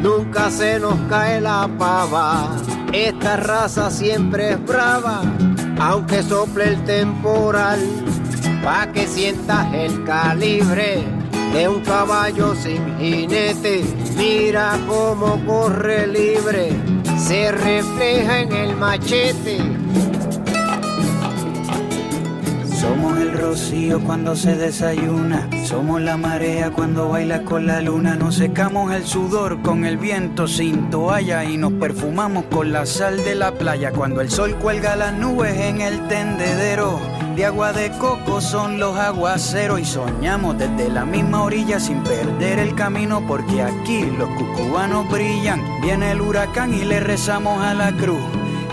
nunca 0.01 0.53
se 0.53 0.79
nos 0.79 0.95
cae 1.09 1.41
la 1.41 1.69
pava. 1.77 2.51
Esta 2.93 3.37
raza 3.37 3.91
siempre 3.91 4.53
es 4.53 4.65
brava, 4.65 5.23
aunque 5.81 6.23
sople 6.23 6.69
el 6.69 6.85
temporal, 6.85 7.81
pa' 8.63 8.87
que 8.93 9.09
sientas 9.09 9.75
el 9.75 10.05
calibre 10.05 11.12
de 11.53 11.69
un 11.69 11.81
caballo 11.83 12.55
sin 12.55 12.99
jinete. 12.99 13.85
Mira 14.17 14.79
cómo 14.87 15.41
corre 15.45 16.07
libre, 16.07 16.73
se 17.19 17.53
refleja 17.53 18.41
en 18.41 18.53
el 18.53 18.77
machete. 18.77 19.59
El 23.23 23.39
rocío 23.39 24.01
cuando 24.01 24.35
se 24.35 24.57
desayuna, 24.57 25.49
somos 25.65 26.01
la 26.01 26.17
marea 26.17 26.71
cuando 26.71 27.09
baila 27.09 27.43
con 27.45 27.67
la 27.67 27.81
luna, 27.81 28.17
nos 28.17 28.35
secamos 28.35 28.93
el 28.93 29.07
sudor 29.07 29.63
con 29.63 29.85
el 29.85 29.97
viento 29.97 30.49
sin 30.49 30.91
toalla 30.91 31.45
y 31.45 31.57
nos 31.57 31.73
perfumamos 31.75 32.45
con 32.47 32.73
la 32.73 32.85
sal 32.85 33.25
de 33.25 33.35
la 33.35 33.53
playa 33.53 33.93
cuando 33.93 34.21
el 34.21 34.31
sol 34.31 34.57
cuelga 34.57 34.97
las 34.97 35.15
nubes 35.15 35.57
en 35.57 35.81
el 35.81 36.09
tendedero 36.09 37.01
de 37.37 37.47
agua 37.47 37.73
de 37.73 37.91
coco 37.93 38.43
son 38.43 38.79
los 38.79 38.95
aguaceros 38.99 39.81
y 39.81 39.87
soñamos 39.87 40.59
desde 40.59 40.91
la 40.91 41.07
misma 41.07 41.45
orilla 41.45 41.81
sin 41.81 42.03
perder 42.03 42.59
el 42.59 42.75
camino 42.75 43.27
porque 43.27 43.63
aquí 43.63 44.05
los 44.19 44.29
cucubanos 44.31 45.09
brillan. 45.11 45.63
Viene 45.81 46.13
el 46.13 46.21
huracán 46.21 46.75
y 46.75 46.85
le 46.85 47.01
rezamos 47.01 47.63
a 47.63 47.73
la 47.73 47.91
cruz. 47.93 48.21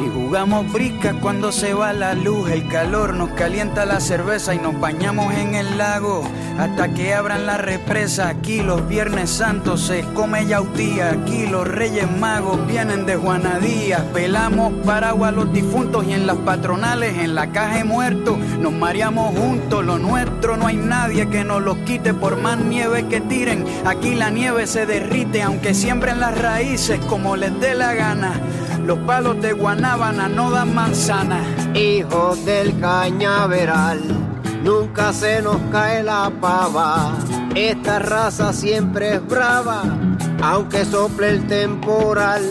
Y 0.02 0.08
jugamos 0.08 0.72
briscas 0.72 1.14
cuando 1.22 1.52
se 1.52 1.74
va 1.74 1.92
la 1.92 2.14
luz, 2.14 2.50
el 2.50 2.68
calor 2.70 3.14
nos 3.16 3.32
calienta 3.32 3.86
la 3.86 4.00
cerveza 4.00 4.56
y 4.56 4.58
nos 4.58 4.80
bañamos 4.80 5.34
en 5.34 5.56
el 5.56 5.78
lago 5.78 6.24
hasta 6.58 6.94
que 6.94 7.14
abran 7.14 7.46
la 7.46 7.58
represa. 7.58 8.30
Aquí 8.30 8.62
los 8.62 8.88
Viernes 8.88 9.30
Santos 9.30 9.82
se 9.82 10.04
come 10.14 10.46
yautía, 10.46 11.10
aquí 11.12 11.48
los 11.48 11.68
Reyes 11.68 12.10
Magos 12.18 12.66
vienen 12.66 13.06
de 13.06 13.18
Juanadías. 13.18 14.02
Pelamos 14.14 14.72
paraguas 14.86 15.34
los 15.34 15.52
difuntos 15.52 16.06
y 16.06 16.14
en 16.14 16.28
las 16.28 16.38
patronales, 16.38 17.18
en 17.18 17.36
la 17.36 17.52
caja 17.52 17.78
de 17.78 17.84
muertos, 17.84 18.38
nos 18.38 18.72
mareamos 18.72 19.38
juntos. 19.38 19.86
Lo 19.86 19.98
nuestro 19.98 20.56
no 20.56 20.68
hay 20.68 20.78
nadie 20.78 21.28
que 21.30 21.44
nos 21.44 21.62
los 21.62 21.78
quite 21.80 22.14
por 22.14 22.38
más 22.38 22.58
nieve 22.58 23.08
que 23.08 23.20
tiren. 23.20 23.66
Aquí 23.86 24.16
la 24.16 24.30
nieve 24.30 24.66
se 24.66 24.86
derrite 24.86 25.42
aunque 25.42 25.74
siembren 25.74 26.22
las 26.22 26.38
raíces 26.38 27.00
como 27.06 27.36
les 27.36 27.60
dé 27.60 27.76
la 27.76 27.94
gana. 27.94 28.34
Los 28.86 28.98
palos 29.00 29.42
de 29.42 29.54
Guanábana 29.54 30.28
no 30.28 30.52
dan 30.52 30.74
manzana. 30.74 31.42
Hijos 31.74 32.44
del 32.46 32.80
cañaveral, 32.80 34.02
nunca 34.64 35.14
se 35.14 35.42
nos 35.42 35.58
cae 35.72 36.04
la 36.04 36.32
pava. 36.42 37.14
Esta 37.56 38.00
raza 38.00 38.54
siempre 38.54 39.16
es 39.16 39.28
brava, 39.28 39.84
aunque 40.42 40.86
sople 40.86 41.30
el 41.30 41.48
temporal. 41.48 42.44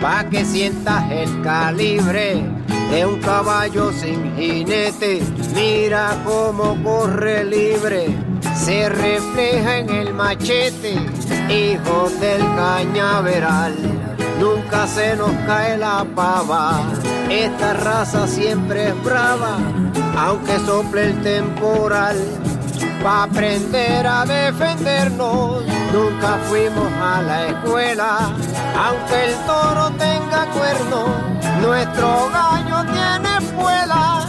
Pa' 0.00 0.24
que 0.24 0.44
sientas 0.44 1.10
el 1.10 1.42
calibre 1.42 2.44
de 2.90 3.06
un 3.06 3.20
caballo 3.20 3.90
sin 3.92 4.36
jinete. 4.36 5.22
Mira 5.54 6.16
cómo 6.24 6.76
corre 6.82 7.44
libre, 7.44 8.08
se 8.54 8.88
refleja 8.88 9.78
en 9.78 9.90
el 9.90 10.12
machete. 10.12 10.94
Hijos 11.48 12.20
del 12.20 12.40
cañaveral 12.40 13.74
nunca 14.38 14.86
se 14.86 15.16
nos 15.16 15.32
cae 15.46 15.76
la 15.76 16.04
pava. 16.14 16.82
Esta 17.30 17.74
raza 17.74 18.26
siempre 18.26 18.88
es 18.88 19.04
brava, 19.04 19.58
aunque 20.16 20.58
sople 20.60 21.06
el 21.06 21.22
temporal. 21.22 22.16
Pa' 23.02 23.24
aprender 23.24 24.06
a 24.06 24.24
defendernos, 24.24 25.62
nunca 25.92 26.38
fuimos 26.48 26.90
a 27.02 27.22
la 27.22 27.46
escuela. 27.48 28.32
Aunque 28.76 29.24
el 29.26 29.34
toro 29.46 29.90
tenga 29.98 30.46
cuerno, 30.52 31.06
nuestro 31.60 32.30
gallo 32.30 32.92
tiene 32.92 33.38
espuela. 33.38 34.26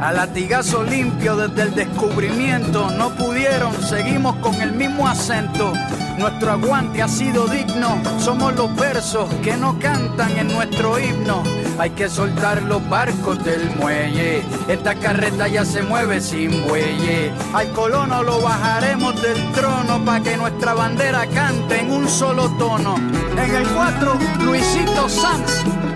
A 0.00 0.12
latigazo 0.12 0.82
limpio 0.82 1.36
desde 1.36 1.62
el 1.62 1.74
descubrimiento, 1.74 2.90
no 2.92 3.10
pudieron, 3.10 3.74
seguimos 3.82 4.34
con 4.36 4.54
el 4.54 4.72
mismo 4.72 5.06
acento 5.06 5.74
Nuestro 6.20 6.52
aguante 6.52 7.02
ha 7.02 7.08
sido 7.08 7.46
digno, 7.46 7.98
somos 8.18 8.54
los 8.54 8.76
versos 8.76 9.26
que 9.42 9.56
no 9.56 9.78
cantan 9.78 10.30
en 10.36 10.48
nuestro 10.48 10.98
himno. 10.98 11.42
Hay 11.78 11.88
que 11.92 12.10
soltar 12.10 12.60
los 12.64 12.86
barcos 12.90 13.42
del 13.42 13.74
muelle, 13.76 14.42
esta 14.68 14.94
carreta 14.96 15.48
ya 15.48 15.64
se 15.64 15.82
mueve 15.82 16.20
sin 16.20 16.50
bueye. 16.68 17.32
Al 17.54 17.72
colono 17.72 18.22
lo 18.22 18.42
bajaremos 18.42 19.20
del 19.22 19.50
trono 19.52 20.04
para 20.04 20.22
que 20.22 20.36
nuestra 20.36 20.74
bandera 20.74 21.26
cante 21.26 21.80
en 21.80 21.90
un 21.90 22.06
solo 22.06 22.50
tono. 22.58 22.96
En 23.32 23.54
el 23.54 23.66
4, 23.66 24.18
Luisito 24.44 25.08
Sanz. 25.08 25.89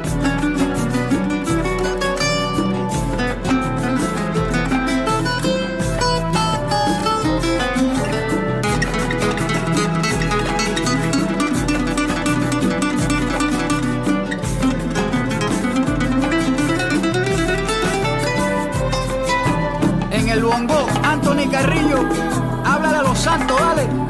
Santos, 23.25 23.57
dale. 23.59 24.03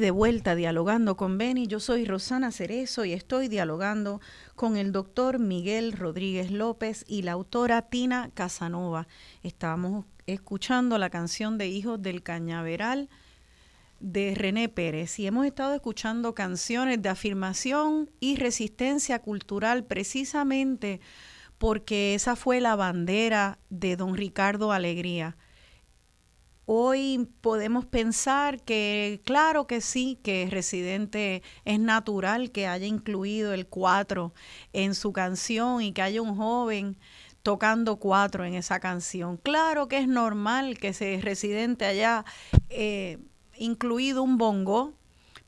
De 0.00 0.10
vuelta 0.10 0.54
dialogando 0.54 1.16
con 1.16 1.36
Beni, 1.36 1.66
yo 1.66 1.78
soy 1.78 2.06
Rosana 2.06 2.50
Cerezo 2.50 3.04
y 3.04 3.12
estoy 3.12 3.48
dialogando 3.48 4.20
con 4.56 4.76
el 4.76 4.92
doctor 4.92 5.38
Miguel 5.38 5.92
Rodríguez 5.92 6.50
López 6.50 7.04
y 7.06 7.22
la 7.22 7.32
autora 7.32 7.82
Tina 7.82 8.30
Casanova. 8.32 9.06
Estábamos 9.42 10.06
escuchando 10.26 10.96
la 10.96 11.10
canción 11.10 11.58
de 11.58 11.68
Hijos 11.68 12.00
del 12.00 12.22
Cañaveral 12.22 13.10
de 14.00 14.34
René 14.34 14.70
Pérez 14.70 15.18
y 15.18 15.26
hemos 15.26 15.44
estado 15.44 15.74
escuchando 15.74 16.34
canciones 16.34 17.02
de 17.02 17.10
afirmación 17.10 18.10
y 18.20 18.36
resistencia 18.36 19.20
cultural 19.20 19.84
precisamente 19.84 21.00
porque 21.58 22.14
esa 22.14 22.36
fue 22.36 22.60
la 22.60 22.74
bandera 22.74 23.58
de 23.68 23.96
don 23.96 24.16
Ricardo 24.16 24.72
Alegría. 24.72 25.36
Hoy 26.72 27.28
podemos 27.40 27.84
pensar 27.84 28.62
que, 28.62 29.20
claro 29.24 29.66
que 29.66 29.80
sí, 29.80 30.20
que 30.22 30.46
Residente 30.48 31.42
es 31.64 31.80
natural 31.80 32.52
que 32.52 32.68
haya 32.68 32.86
incluido 32.86 33.52
el 33.52 33.66
cuatro 33.66 34.32
en 34.72 34.94
su 34.94 35.12
canción 35.12 35.82
y 35.82 35.90
que 35.90 36.02
haya 36.02 36.22
un 36.22 36.36
joven 36.36 36.96
tocando 37.42 37.96
cuatro 37.96 38.44
en 38.44 38.54
esa 38.54 38.78
canción. 38.78 39.36
Claro 39.36 39.88
que 39.88 39.98
es 39.98 40.06
normal 40.06 40.78
que 40.78 40.90
ese 40.90 41.18
Residente 41.20 41.86
haya 41.86 42.24
eh, 42.68 43.18
incluido 43.58 44.22
un 44.22 44.38
bongo, 44.38 44.94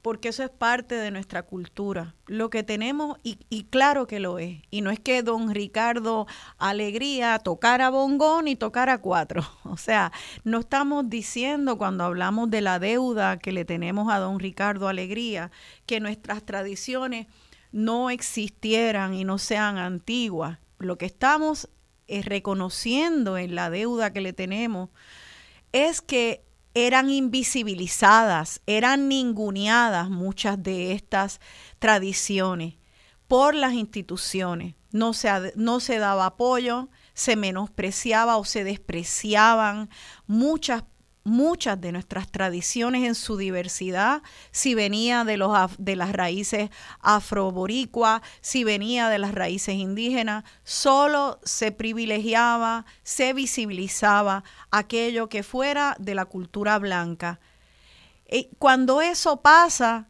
porque 0.02 0.30
eso 0.30 0.42
es 0.42 0.50
parte 0.50 0.96
de 0.96 1.12
nuestra 1.12 1.44
cultura. 1.44 2.14
Lo 2.26 2.50
que 2.50 2.64
tenemos, 2.64 3.18
y, 3.22 3.38
y, 3.48 3.64
claro 3.64 4.08
que 4.08 4.18
lo 4.18 4.40
es, 4.40 4.60
y 4.70 4.80
no 4.80 4.90
es 4.90 4.98
que 4.98 5.22
don 5.22 5.54
Ricardo 5.54 6.26
Alegría 6.58 7.38
tocara 7.38 7.88
bongo 7.88 8.42
ni 8.42 8.56
tocara 8.56 8.98
cuatro. 8.98 9.42
O 9.64 9.76
sea, 9.78 10.12
no 10.44 10.58
estamos 10.58 11.08
diciendo 11.08 11.78
cuando 11.78 12.04
hablamos 12.04 12.50
de 12.50 12.60
la 12.60 12.78
deuda 12.78 13.38
que 13.38 13.52
le 13.52 13.64
tenemos 13.64 14.12
a 14.12 14.18
don 14.18 14.38
Ricardo 14.38 14.86
Alegría, 14.86 15.50
que 15.86 15.98
nuestras 15.98 16.42
tradiciones 16.42 17.26
no 17.70 18.10
existieran 18.10 19.14
y 19.14 19.24
no 19.24 19.38
sean 19.38 19.78
antiguas. 19.78 20.58
Lo 20.78 20.98
que 20.98 21.06
estamos 21.06 21.70
eh, 22.06 22.20
reconociendo 22.22 23.38
en 23.38 23.54
la 23.54 23.70
deuda 23.70 24.12
que 24.12 24.20
le 24.20 24.34
tenemos 24.34 24.90
es 25.72 26.02
que 26.02 26.44
eran 26.74 27.10
invisibilizadas, 27.10 28.60
eran 28.66 29.08
ninguneadas 29.08 30.08
muchas 30.08 30.62
de 30.62 30.92
estas 30.92 31.40
tradiciones 31.78 32.74
por 33.28 33.54
las 33.54 33.74
instituciones. 33.74 34.74
No 34.90 35.14
se, 35.14 35.52
no 35.56 35.80
se 35.80 35.98
daba 35.98 36.26
apoyo, 36.26 36.88
se 37.14 37.36
menospreciaba 37.36 38.36
o 38.36 38.44
se 38.44 38.64
despreciaban 38.64 39.88
muchas 40.26 40.82
muchas 41.24 41.80
de 41.80 41.92
nuestras 41.92 42.30
tradiciones 42.30 43.04
en 43.04 43.14
su 43.14 43.36
diversidad, 43.36 44.22
si 44.50 44.74
venía 44.74 45.24
de, 45.24 45.36
los, 45.36 45.52
de 45.78 45.96
las 45.96 46.12
raíces 46.12 46.70
afroboricuas, 47.00 48.22
si 48.40 48.64
venía 48.64 49.08
de 49.08 49.18
las 49.18 49.34
raíces 49.34 49.76
indígenas, 49.76 50.44
solo 50.64 51.40
se 51.44 51.72
privilegiaba, 51.72 52.84
se 53.02 53.32
visibilizaba 53.32 54.44
aquello 54.70 55.28
que 55.28 55.42
fuera 55.42 55.96
de 55.98 56.14
la 56.14 56.24
cultura 56.24 56.78
blanca. 56.78 57.40
Y 58.30 58.48
cuando 58.58 59.00
eso 59.00 59.42
pasa, 59.42 60.08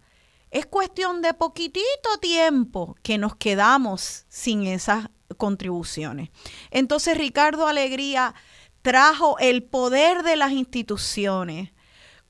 es 0.51 0.67
cuestión 0.67 1.23
de 1.23 1.35
poquitito 1.35 2.19
tiempo 2.21 2.97
que 3.03 3.19
nos 3.19 3.37
quedamos 3.37 4.27
sin 4.29 4.67
esas 4.67 5.09
contribuciones. 5.37 6.31
Entonces 6.71 7.17
Ricardo 7.17 7.67
Alegría 7.67 8.35
trajo 8.83 9.39
el 9.39 9.63
poder 9.63 10.23
de 10.23 10.37
las 10.37 10.53
instituciones 10.53 11.71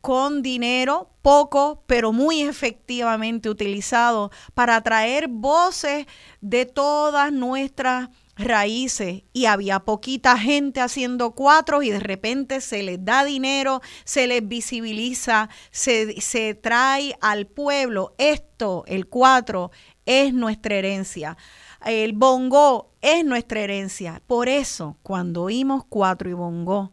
con 0.01 0.43
dinero 0.43 1.11
poco, 1.23 1.85
pero 1.87 2.13
muy 2.13 2.43
efectivamente 2.43 3.49
utilizado 3.49 4.31
para 4.55 4.77
atraer 4.77 5.29
voces 5.29 6.07
de 6.41 6.67
todas 6.67 7.33
nuestras 7.33 8.09
raíces 8.37 9.23
y 9.33 9.45
había 9.45 9.81
poquita 9.81 10.37
gente 10.37 10.81
haciendo 10.81 11.33
cuatro 11.33 11.83
y 11.83 11.91
de 11.91 12.01
repente 12.01 12.61
se 12.61 12.83
les 12.83 13.05
da 13.05 13.25
dinero, 13.25 13.81
se 14.05 14.27
les 14.27 14.47
visibiliza, 14.47 15.49
se, 15.71 16.21
se 16.21 16.55
trae 16.55 17.15
al 17.21 17.47
pueblo. 17.47 18.15
Esto, 18.19 18.85
el 18.89 19.07
cuatro, 19.07 19.71
es 20.07 20.35
nuestra 20.35 20.75
herencia. 20.75 21.37
El 21.85 22.13
bongo 22.13 22.93
es 23.01 23.25
nuestra 23.25 23.61
herencia. 23.61 24.23
Por 24.27 24.49
eso, 24.49 24.97
cuando 25.03 25.43
oímos 25.43 25.85
cuatro 25.89 26.31
y 26.31 26.33
bongo, 26.33 26.93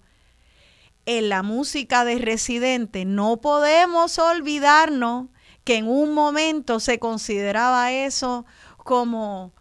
en 1.05 1.29
la 1.29 1.43
música 1.43 2.05
de 2.05 2.19
Residente, 2.19 3.05
no 3.05 3.41
podemos 3.41 4.19
olvidarnos 4.19 5.27
que 5.63 5.77
en 5.77 5.87
un 5.87 6.13
momento 6.13 6.79
se 6.79 6.99
consideraba 6.99 7.91
eso 7.91 8.45
como 8.77 9.53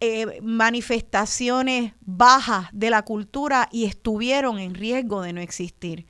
eh, 0.00 0.40
manifestaciones 0.42 1.92
bajas 2.00 2.68
de 2.72 2.90
la 2.90 3.02
cultura 3.02 3.68
y 3.72 3.84
estuvieron 3.84 4.58
en 4.58 4.74
riesgo 4.74 5.22
de 5.22 5.32
no 5.32 5.40
existir. 5.40 6.06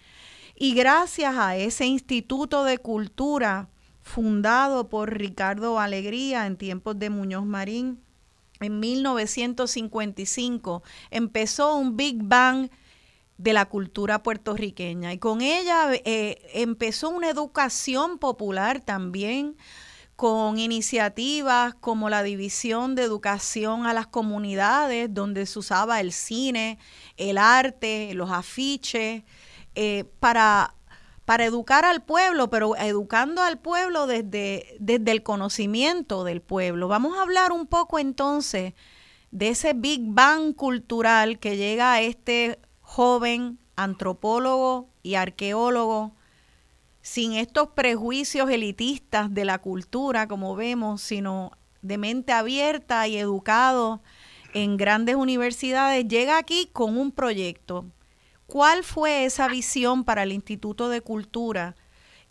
Y 0.56 0.74
gracias 0.74 1.36
a 1.36 1.56
ese 1.56 1.86
Instituto 1.86 2.64
de 2.64 2.78
Cultura 2.78 3.68
fundado 4.02 4.88
por 4.88 5.16
Ricardo 5.16 5.80
Alegría 5.80 6.46
en 6.46 6.56
tiempos 6.56 6.98
de 6.98 7.10
Muñoz 7.10 7.44
Marín, 7.44 8.03
en 8.64 8.80
1955 8.80 10.82
empezó 11.10 11.76
un 11.76 11.96
Big 11.96 12.22
Bang 12.22 12.70
de 13.38 13.52
la 13.52 13.66
cultura 13.66 14.22
puertorriqueña. 14.22 15.12
Y 15.12 15.18
con 15.18 15.40
ella 15.40 15.88
eh, 15.92 16.50
empezó 16.54 17.10
una 17.10 17.30
educación 17.30 18.18
popular 18.18 18.80
también 18.80 19.56
con 20.16 20.58
iniciativas 20.58 21.74
como 21.74 22.08
la 22.08 22.22
división 22.22 22.94
de 22.94 23.02
educación 23.02 23.86
a 23.86 23.92
las 23.92 24.06
comunidades 24.06 25.12
donde 25.12 25.44
se 25.46 25.58
usaba 25.58 26.00
el 26.00 26.12
cine, 26.12 26.78
el 27.16 27.36
arte, 27.36 28.14
los 28.14 28.30
afiches, 28.30 29.24
eh, 29.74 30.04
para, 30.20 30.74
para 31.24 31.44
educar 31.44 31.84
al 31.84 32.02
pueblo, 32.02 32.50
pero 32.50 32.76
educando 32.76 33.42
al 33.42 33.58
pueblo 33.58 34.06
desde, 34.06 34.76
desde 34.78 35.10
el 35.10 35.22
conocimiento 35.22 36.24
del 36.24 36.42
pueblo. 36.42 36.88
Vamos 36.88 37.16
a 37.16 37.22
hablar 37.22 37.52
un 37.52 37.66
poco 37.66 37.98
entonces 37.98 38.74
de 39.30 39.48
ese 39.48 39.72
Big 39.72 40.02
Bang 40.04 40.54
cultural 40.54 41.38
que 41.38 41.56
llega 41.56 41.92
a 41.92 42.00
este 42.00 42.58
joven 42.80 43.58
antropólogo 43.76 44.88
y 45.02 45.14
arqueólogo 45.14 46.14
sin 47.02 47.34
estos 47.34 47.68
prejuicios 47.68 48.48
elitistas 48.48 49.32
de 49.34 49.44
la 49.44 49.58
cultura, 49.58 50.26
como 50.26 50.56
vemos, 50.56 51.02
sino 51.02 51.52
de 51.82 51.98
mente 51.98 52.32
abierta 52.32 53.06
y 53.08 53.18
educado 53.18 54.02
en 54.54 54.76
grandes 54.78 55.16
universidades, 55.16 56.08
llega 56.08 56.38
aquí 56.38 56.70
con 56.72 56.96
un 56.96 57.12
proyecto. 57.12 57.84
¿Cuál 58.46 58.84
fue 58.84 59.24
esa 59.24 59.48
visión 59.48 60.04
para 60.04 60.22
el 60.22 60.32
Instituto 60.32 60.88
de 60.88 61.00
Cultura 61.00 61.74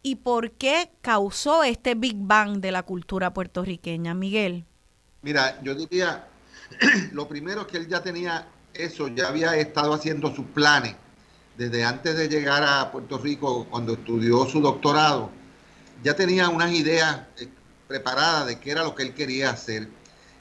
y 0.01 0.15
por 0.15 0.51
qué 0.51 0.91
causó 1.01 1.63
este 1.63 1.95
Big 1.95 2.15
Bang 2.17 2.59
de 2.59 2.71
la 2.71 2.83
cultura 2.83 3.33
puertorriqueña? 3.33 4.13
Miguel. 4.13 4.65
Mira, 5.21 5.59
yo 5.63 5.73
diría, 5.75 6.27
lo 7.13 7.27
primero 7.27 7.61
es 7.61 7.67
que 7.67 7.77
él 7.77 7.87
ya 7.87 8.03
tenía 8.03 8.47
eso, 8.73 9.07
ya 9.07 9.27
había 9.27 9.55
estado 9.55 9.93
haciendo 9.93 10.33
sus 10.35 10.45
planes 10.47 10.95
desde 11.57 11.83
antes 11.83 12.17
de 12.17 12.27
llegar 12.27 12.63
a 12.63 12.91
Puerto 12.91 13.17
Rico, 13.17 13.67
cuando 13.69 13.93
estudió 13.93 14.45
su 14.45 14.59
doctorado, 14.59 15.29
ya 16.03 16.15
tenía 16.15 16.49
unas 16.49 16.71
ideas 16.73 17.21
eh, 17.37 17.47
preparadas 17.87 18.47
de 18.47 18.59
qué 18.59 18.71
era 18.71 18.83
lo 18.83 18.95
que 18.95 19.03
él 19.03 19.13
quería 19.13 19.51
hacer. 19.51 19.87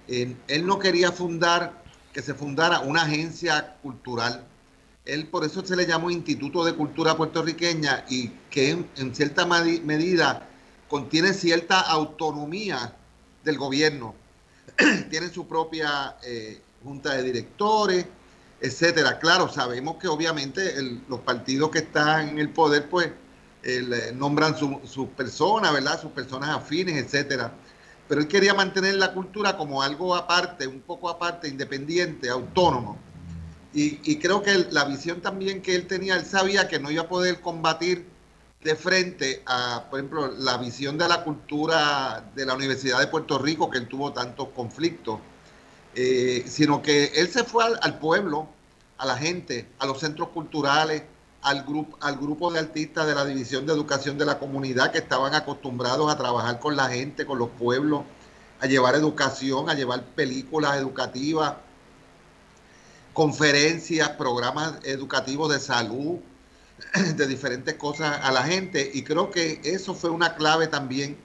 él 0.08 0.66
no 0.66 0.78
quería 0.78 1.12
fundar, 1.12 1.82
que 2.12 2.22
se 2.22 2.34
fundara 2.34 2.80
una 2.80 3.02
agencia 3.02 3.76
cultural. 3.82 4.44
Él 5.04 5.26
por 5.26 5.44
eso 5.44 5.64
se 5.64 5.74
le 5.74 5.86
llamó 5.86 6.10
Instituto 6.10 6.64
de 6.64 6.74
Cultura 6.74 7.16
Puertorriqueña 7.16 8.04
y 8.08 8.28
que 8.50 8.70
en, 8.70 9.14
cierta 9.14 9.46
medida 9.46 10.48
contiene 10.88 11.32
cierta 11.32 11.80
autonomía 11.80 12.94
del 13.42 13.58
gobierno. 13.58 14.14
tiene 15.10 15.28
su 15.28 15.46
propia 15.48 16.16
eh, 16.22 16.60
junta 16.84 17.14
de 17.14 17.24
directores, 17.24 18.06
etcétera. 18.60 19.18
Claro, 19.18 19.48
sabemos 19.48 19.96
que 19.96 20.06
obviamente 20.06 20.80
los 21.08 21.20
partidos 21.20 21.70
que 21.70 21.80
están 21.80 22.28
en 22.28 22.38
el 22.38 22.50
poder, 22.50 22.88
pues, 22.88 23.10
eh, 23.64 24.12
nombran 24.14 24.56
sus 24.56 25.08
personas, 25.16 25.72
¿verdad? 25.72 26.00
Sus 26.00 26.12
personas 26.12 26.50
afines, 26.50 26.96
etcétera. 26.96 27.52
Pero 28.08 28.20
él 28.20 28.28
quería 28.28 28.54
mantener 28.54 28.94
la 28.94 29.12
cultura 29.12 29.56
como 29.56 29.82
algo 29.82 30.14
aparte, 30.14 30.66
un 30.66 30.80
poco 30.80 31.08
aparte, 31.08 31.48
independiente, 31.48 32.28
autónomo. 32.28 32.98
Y, 33.74 34.16
creo 34.16 34.42
que 34.42 34.66
la 34.70 34.84
visión 34.84 35.22
también 35.22 35.62
que 35.62 35.74
él 35.74 35.86
tenía, 35.86 36.16
él 36.16 36.26
sabía 36.26 36.68
que 36.68 36.78
no 36.78 36.90
iba 36.90 37.04
a 37.04 37.08
poder 37.08 37.40
combatir 37.40 38.06
de 38.62 38.76
frente 38.76 39.42
a, 39.46 39.86
por 39.88 39.98
ejemplo, 39.98 40.30
la 40.38 40.58
visión 40.58 40.98
de 40.98 41.08
la 41.08 41.24
cultura 41.24 42.30
de 42.34 42.44
la 42.44 42.54
Universidad 42.54 43.00
de 43.00 43.06
Puerto 43.06 43.38
Rico, 43.38 43.70
que 43.70 43.78
él 43.78 43.88
tuvo 43.88 44.12
tantos 44.12 44.48
conflictos 44.54 45.20
eh, 45.94 46.44
sino 46.46 46.80
que 46.80 47.12
él 47.16 47.28
se 47.28 47.44
fue 47.44 47.64
al, 47.80 47.98
pueblo, 47.98 48.48
a 48.96 49.04
la 49.04 49.16
gente, 49.16 49.68
a 49.78 49.86
los 49.86 50.00
centros 50.00 50.28
culturales, 50.28 51.02
al, 51.42 51.64
grupo, 51.64 51.98
al 52.00 52.16
grupo 52.16 52.50
de 52.50 52.60
artistas 52.60 53.06
de 53.06 53.14
la 53.14 53.24
División 53.26 53.66
de 53.66 53.74
Educación 53.74 54.16
de 54.16 54.24
la 54.24 54.38
Comunidad 54.38 54.90
que 54.90 54.98
estaban 54.98 55.34
acostumbrados 55.34 56.10
a 56.10 56.16
trabajar 56.16 56.60
con 56.60 56.76
la 56.76 56.88
gente, 56.88 57.26
con 57.26 57.38
los 57.38 57.50
pueblos, 57.50 58.04
a 58.60 58.66
llevar 58.66 58.94
educación, 58.94 59.68
a 59.68 59.74
llevar 59.74 60.02
películas 60.02 60.76
educativas, 60.78 61.56
conferencias, 63.12 64.10
programas 64.10 64.74
educativos 64.84 65.52
de 65.52 65.60
salud, 65.60 66.18
de 67.16 67.26
diferentes 67.26 67.74
cosas 67.74 68.20
a 68.22 68.32
la 68.32 68.42
gente. 68.42 68.90
Y 68.92 69.02
creo 69.02 69.30
que 69.30 69.60
eso 69.64 69.94
fue 69.94 70.10
una 70.10 70.34
clave 70.34 70.66
también, 70.66 71.16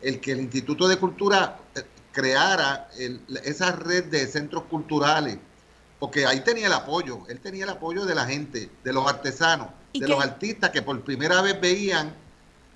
el 0.00 0.20
que 0.20 0.32
el 0.32 0.40
Instituto 0.40 0.88
de 0.88 0.96
Cultura 0.96 1.58
eh, 1.74 1.82
creara 2.12 2.88
esa 3.42 3.72
red 3.72 4.04
de 4.04 4.26
centros 4.26 4.64
culturales, 4.64 5.38
porque 5.98 6.26
ahí 6.26 6.40
tenía 6.40 6.66
el 6.68 6.72
apoyo, 6.72 7.20
él 7.28 7.40
tenía 7.40 7.64
el 7.64 7.70
apoyo 7.70 8.04
de 8.04 8.14
la 8.14 8.24
gente, 8.24 8.70
de 8.82 8.92
los 8.92 9.06
artesanos, 9.06 9.68
de 9.92 10.06
los 10.06 10.22
artistas 10.22 10.70
que 10.70 10.82
por 10.82 11.00
primera 11.02 11.42
vez 11.42 11.60
veían 11.60 12.14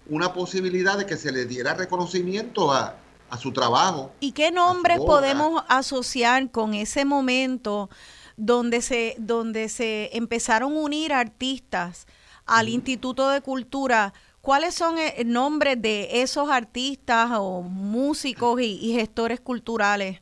una 0.09 0.33
posibilidad 0.33 0.97
de 0.97 1.07
que 1.07 1.17
se 1.17 1.31
le 1.33 1.45
diera 1.45 1.75
reconocimiento 1.75 2.73
a, 2.73 2.97
su 3.39 3.53
trabajo. 3.53 4.11
¿Y 4.21 4.33
qué 4.33 4.51
nombres 4.51 4.99
podemos 5.01 5.63
asociar 5.69 6.51
con 6.51 6.73
ese 6.73 7.05
momento 7.05 7.91
donde 8.39 8.81
se, 8.81 9.17
donde 9.19 9.69
se 9.69 10.17
empezaron 10.17 10.73
a 10.73 10.77
unir 10.77 11.13
artistas 11.13 12.07
al 12.47 12.69
Instituto 12.71 13.29
de 13.29 13.43
Cultura? 13.43 14.15
¿Cuáles 14.41 14.75
son 14.75 14.97
el 14.97 15.13
eh, 15.17 15.25
nombres 15.25 15.83
de 15.83 16.23
esos 16.23 16.49
artistas 16.49 17.31
o 17.35 17.63
músicos 17.63 18.61
y, 18.63 18.93
gestores 18.95 19.41
culturales? 19.41 20.21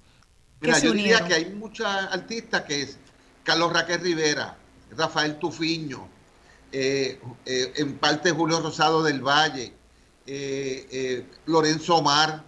Que 0.61 0.69
Mira, 0.69 0.79
yo 0.81 0.93
diría 0.93 1.25
que 1.27 1.35
hay 1.35 1.55
muchos 1.55 1.87
artistas 1.87 2.63
que 2.63 2.83
es 2.83 2.99
Carlos 3.45 3.73
Raquel 3.73 4.01
Rivera, 4.01 4.57
Rafael 4.97 5.39
Tufiño, 5.39 6.09
eh, 6.73 7.21
eh, 7.45 7.73
en 7.77 7.99
parte 7.99 8.31
Julio 8.33 8.61
Rosado 8.61 9.03
del 9.03 9.21
Valle, 9.21 9.75
Lorenzo 11.45 11.97
Omar, 11.97 12.43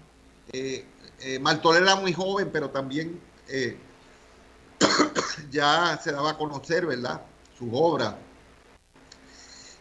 Martol 1.40 1.76
era 1.76 1.94
muy 1.94 2.12
joven, 2.12 2.48
pero 2.50 2.70
también 2.70 3.20
ya 5.50 5.98
se 6.02 6.12
daba 6.12 6.30
a 6.30 6.38
conocer, 6.38 6.86
¿verdad? 6.86 7.22
Su 7.58 7.74
obra. 7.74 8.16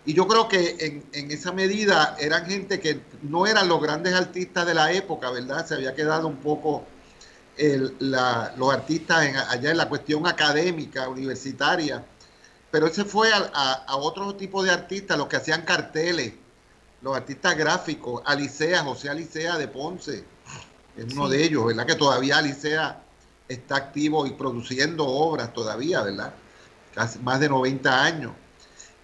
Y 0.07 0.13
yo 0.13 0.25
creo 0.25 0.47
que 0.47 1.03
en, 1.11 1.31
esa 1.31 1.51
medida 1.51 2.15
eran 2.17 2.45
gente 2.45 2.79
que 2.79 3.01
no 3.23 3.45
eran 3.45 3.67
los 3.67 3.81
grandes 3.81 4.13
artistas 4.13 4.65
de 4.65 4.73
la 4.73 4.93
época, 4.93 5.29
¿verdad? 5.31 5.65
Se 5.67 5.73
había 5.73 5.93
quedado 5.93 6.29
un 6.29 6.37
poco 6.37 6.85
los 7.57 8.73
artistas 8.73 9.35
allá 9.49 9.71
en 9.71 9.77
la 9.77 9.89
cuestión 9.89 10.25
académica, 10.25 11.09
universitaria. 11.09 12.05
Pero 12.71 12.87
ese 12.87 13.03
fue 13.03 13.31
a, 13.33 13.95
otro 13.97 14.33
tipo 14.35 14.63
de 14.63 14.71
artistas, 14.71 15.17
los 15.17 15.27
que 15.27 15.35
hacían 15.35 15.63
carteles, 15.63 16.35
los 17.01 17.13
artistas 17.13 17.57
gráficos, 17.57 18.21
Alicea, 18.25 18.83
José 18.83 19.09
Alicea 19.09 19.57
de 19.57 19.67
Ponce, 19.67 20.23
es 20.95 21.13
uno 21.13 21.27
de 21.27 21.43
ellos, 21.43 21.65
¿verdad? 21.65 21.85
Que 21.85 21.95
todavía 21.95 22.37
Alicea 22.37 23.03
está 23.47 23.77
activo 23.77 24.25
y 24.27 24.31
produciendo 24.31 25.05
obras 25.05 25.53
todavía, 25.53 26.01
¿verdad? 26.01 26.33
Casi 26.93 27.19
más 27.19 27.39
de 27.39 27.49
90 27.49 28.03
años. 28.03 28.31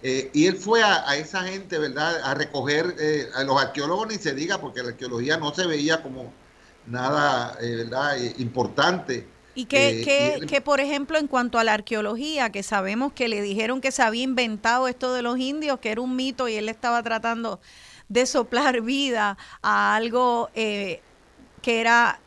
Eh, 0.06 0.30
y 0.34 0.46
él 0.46 0.56
fue 0.56 0.82
a, 0.82 1.16
esa 1.16 1.44
gente, 1.44 1.78
¿verdad?, 1.78 2.20
a 2.22 2.34
recoger 2.34 2.94
eh, 2.98 3.26
a 3.34 3.42
los 3.42 3.60
arqueólogos, 3.60 4.08
ni 4.08 4.16
se 4.16 4.34
diga, 4.34 4.60
porque 4.60 4.82
la 4.82 4.90
arqueología 4.90 5.38
no 5.38 5.54
se 5.54 5.66
veía 5.66 6.02
como 6.02 6.30
nada, 6.86 7.56
eh, 7.62 7.76
¿verdad?, 7.76 8.18
importante. 8.36 9.26
Y 9.54 9.64
que, 9.64 10.44
que, 10.46 10.60
por 10.60 10.80
ejemplo, 10.80 11.16
en 11.16 11.26
cuanto 11.26 11.58
a 11.58 11.64
la 11.64 11.72
arqueología, 11.72 12.50
que 12.50 12.62
sabemos 12.62 13.14
que 13.14 13.28
le 13.28 13.40
dijeron 13.40 13.80
que 13.80 13.92
se 13.92 14.02
había 14.02 14.24
inventado 14.24 14.88
esto 14.88 15.14
de 15.14 15.22
los 15.22 15.38
indios, 15.38 15.78
que 15.78 15.90
era 15.90 16.02
un 16.02 16.14
mito 16.16 16.48
y 16.48 16.56
él 16.56 16.68
estaba 16.68 17.02
tratando 17.02 17.60
de 18.10 18.26
soplar 18.26 18.80
vida 18.82 19.38
a 19.62 19.94
algo 19.96 20.50
que 20.52 21.00
era 21.64 22.20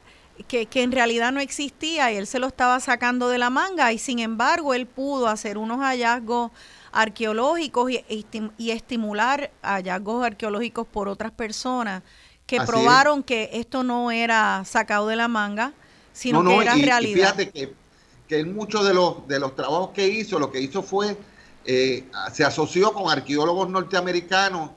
que, 0.47 0.65
que, 0.65 0.83
en 0.83 0.91
realidad 0.91 1.31
no 1.31 1.39
existía 1.39 2.11
y 2.11 2.17
él 2.17 2.27
se 2.27 2.39
lo 2.39 2.47
estaba 2.47 2.79
sacando 2.79 3.29
de 3.29 3.37
la 3.37 3.49
manga 3.49 3.91
y 3.91 3.97
sin 3.97 4.19
embargo 4.19 4.73
él 4.73 4.85
pudo 4.85 5.27
hacer 5.27 5.57
unos 5.57 5.79
hallazgos 5.79 6.51
arqueológicos 6.91 7.91
y, 7.91 8.71
estimular 8.71 9.51
hallazgos 9.61 10.25
arqueológicos 10.25 10.87
por 10.87 11.07
otras 11.07 11.31
personas 11.31 12.03
que 12.45 12.61
probaron 12.61 13.23
que 13.23 13.49
esto 13.53 13.83
no 13.83 14.09
era 14.09 14.63
sacado 14.65 15.07
de 15.07 15.17
la 15.17 15.27
manga, 15.27 15.73
sino 16.13 16.43
que 16.43 16.55
era 16.55 16.75
realidad. 16.75 17.35
Fíjate 17.35 17.49
que, 17.49 17.73
que 18.27 18.39
en 18.39 18.55
muchos 18.55 18.87
de 18.87 18.93
los, 18.93 19.27
de 19.27 19.39
los 19.39 19.55
trabajos 19.55 19.89
que 19.89 20.07
hizo, 20.07 20.39
lo 20.39 20.49
que 20.49 20.61
hizo 20.61 20.81
fue, 20.81 21.17
eh, 21.65 22.05
se 22.31 22.45
asoció 22.45 22.93
con 22.93 23.11
arqueólogos 23.11 23.69
norteamericanos 23.69 24.71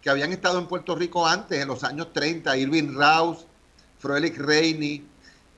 que 0.00 0.08
habían 0.08 0.32
estado 0.32 0.60
en 0.60 0.68
Puerto 0.68 0.94
Rico 0.94 1.26
antes, 1.26 1.60
en 1.60 1.66
los 1.66 1.82
años 1.82 2.12
30, 2.12 2.56
Irving 2.56 2.94
Rouse, 2.94 3.44
Frederick 4.06 4.38
Rainey, 4.38 5.04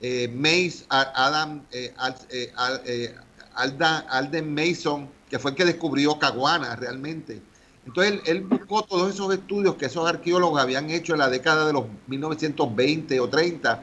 eh, 0.00 0.28
Mace, 0.28 0.86
Adam, 0.88 1.62
eh, 1.70 1.92
eh 2.30 3.14
Alden 3.54 4.54
Mason, 4.54 5.08
que 5.28 5.38
fue 5.38 5.50
el 5.50 5.56
que 5.56 5.64
descubrió 5.64 6.18
Caguana 6.18 6.74
realmente. 6.76 7.42
Entonces 7.84 8.20
él, 8.26 8.42
buscó 8.42 8.82
todos 8.82 9.12
esos 9.14 9.32
estudios 9.32 9.74
que 9.76 9.86
esos 9.86 10.08
arqueólogos 10.08 10.60
habían 10.60 10.90
hecho 10.90 11.12
en 11.14 11.18
la 11.20 11.28
década 11.28 11.66
de 11.66 11.72
los 11.72 11.84
1920 12.06 13.20
o 13.20 13.28
30 13.28 13.82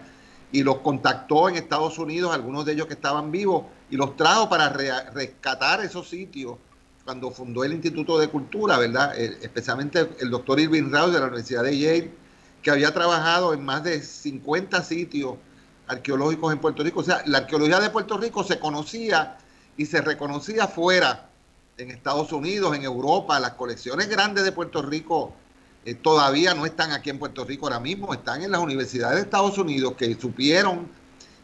y 0.51 0.63
los 0.63 0.77
contactó 0.77 1.49
en 1.49 1.55
Estados 1.55 1.97
Unidos, 1.99 2.33
algunos 2.33 2.65
de 2.65 2.73
ellos 2.73 2.87
que 2.87 2.93
estaban 2.93 3.31
vivos, 3.31 3.65
y 3.89 3.97
los 3.97 4.15
trajo 4.15 4.47
para 4.49 4.69
rescatar 4.69 5.83
esos 5.83 6.07
sitios 6.09 6.55
cuando 7.03 7.29
fundó 7.29 7.63
el 7.63 7.73
Instituto 7.73 8.17
de 8.17 8.29
Cultura, 8.29 8.77
¿verdad? 8.79 9.13
Eh, 9.19 9.37
especialmente 9.41 10.09
el 10.19 10.29
doctor 10.31 10.59
Irving 10.59 10.89
Rouse 10.91 11.13
de 11.13 11.19
la 11.19 11.25
Universidad 11.25 11.63
de 11.63 11.77
Yale, 11.77 12.11
que 12.65 12.71
había 12.71 12.91
trabajado 12.91 13.53
en 13.53 13.63
más 13.63 13.83
de 13.83 14.01
50 14.01 14.81
sitios 14.81 15.35
arqueológicos 15.85 16.51
en 16.51 16.57
Puerto 16.57 16.81
Rico. 16.81 17.01
O 17.01 17.03
sea, 17.03 17.21
la 17.27 17.37
arqueología 17.37 17.79
de 17.79 17.91
Puerto 17.91 18.17
Rico 18.17 18.43
se 18.43 18.57
conocía 18.57 19.37
y 19.77 19.85
se 19.85 20.01
reconocía 20.01 20.67
fuera 20.67 21.29
en 21.77 21.91
Estados 21.91 22.33
Unidos, 22.33 22.75
en 22.75 22.81
Europa, 22.81 23.39
las 23.39 23.51
colecciones 23.51 24.09
grandes 24.09 24.45
de 24.45 24.51
Puerto 24.51 24.81
Rico 24.81 25.31
eh, 25.85 25.93
todavía 25.93 26.55
no 26.55 26.65
están 26.65 26.91
aquí 26.91 27.11
en 27.11 27.19
Puerto 27.19 27.45
Rico 27.45 27.67
ahora 27.67 27.79
mismo, 27.79 28.11
están 28.15 28.41
en 28.41 28.49
las 28.49 28.61
universidades 28.61 29.17
de 29.17 29.21
Estados 29.21 29.59
Unidos 29.59 29.93
que 29.95 30.15
supieron 30.15 30.87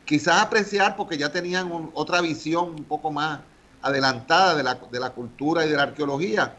quizás 0.06 0.41
apreciar 0.41 0.95
porque 0.95 1.19
ya 1.19 1.31
tenían 1.31 1.91
otra 1.93 2.22
visión 2.22 2.69
un 2.69 2.84
poco 2.85 3.11
más 3.11 3.41
adelantada 3.84 4.56
de 4.56 4.64
la, 4.64 4.80
de 4.91 4.99
la 4.99 5.11
cultura 5.11 5.68
y 5.68 5.69
de 5.69 5.77
la 5.77 5.84
arqueología. 5.84 6.56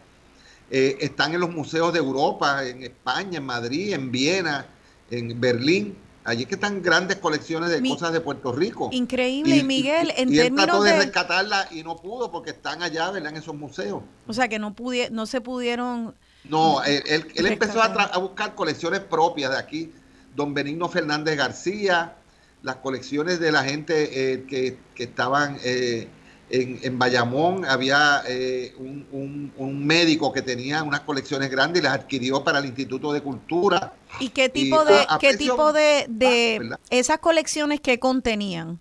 Eh, 0.75 0.97
están 1.01 1.35
en 1.35 1.41
los 1.41 1.51
museos 1.51 1.93
de 1.93 1.99
Europa, 1.99 2.65
en 2.67 2.83
España, 2.83 3.37
en 3.37 3.45
Madrid, 3.45 3.93
en 3.93 4.11
Viena, 4.11 4.65
en 5.11 5.39
Berlín. 5.39 5.99
Allí 6.25 6.43
es 6.45 6.49
que 6.49 6.55
están 6.55 6.81
grandes 6.83 7.19
colecciones 7.19 7.69
de 7.69 7.83
Mi- 7.83 7.91
cosas 7.91 8.11
de 8.15 8.23
Puerto 8.23 8.53
Rico. 8.53 8.89
Increíble, 8.91 9.59
y, 9.59 9.63
Miguel, 9.65 10.13
en 10.17 10.33
y 10.33 10.39
él 10.39 10.45
términos 10.45 10.65
trató 10.67 10.83
de, 10.83 10.93
de... 10.93 10.99
rescatarla 11.01 11.69
y 11.73 11.83
no 11.83 11.97
pudo 11.99 12.33
porque 12.33 12.53
están 12.53 12.83
allá, 12.83 13.11
¿verdad? 13.11 13.33
En 13.33 13.37
esos 13.37 13.55
museos. 13.55 14.03
O 14.27 14.33
sea, 14.33 14.49
que 14.49 14.59
no, 14.59 14.75
pudie- 14.75 15.11
no 15.11 15.27
se 15.27 15.43
pudieron... 15.43 16.15
No, 16.45 16.83
él, 16.85 17.03
él- 17.07 17.27
él 17.35 17.47
empezó 17.47 17.83
a 17.83 18.17
buscar 18.19 18.55
colecciones 18.55 19.01
propias 19.01 19.51
de 19.51 19.59
aquí. 19.59 19.93
Don 20.35 20.55
Benigno 20.55 20.89
Fernández 20.89 21.37
García, 21.37 22.15
las 22.63 22.77
colecciones 22.77 23.41
de 23.41 23.53
la 23.53 23.63
gente 23.63 24.33
eh, 24.33 24.45
que, 24.49 24.79
que 24.95 25.03
estaban 25.05 25.59
eh, 25.65 26.09
en, 26.53 26.79
en 26.83 26.99
Bayamón. 26.99 27.65
Había 27.65 28.23
eh, 28.29 28.75
un, 28.79 29.07
un- 29.11 29.53
un 29.57 29.87
médico 29.87 30.33
que 30.33 30.43
tenía 30.43 30.83
unas 30.85 31.01
colecciones 31.01 31.51
grandes 31.51 31.81
y 31.81 31.85
las 31.85 31.95
adquirió 31.95 32.45
para 32.45 32.61
el 32.61 32.67
Instituto 32.67 33.13
de 33.13 33.21
Cultura. 33.23 33.95
¿Y 34.21 34.29
qué 34.29 34.45
Y 34.45 34.49
tipo 34.51 34.85
de, 34.85 34.95
a- 35.09 35.15
a 35.17 35.19
qué 35.19 35.29
precio 35.31 35.53
tipo 35.55 35.73
de, 35.73 36.07
de 36.09 36.77
esas 36.91 37.19
colecciones 37.19 37.81
que 37.81 37.99
contenían? 37.99 38.79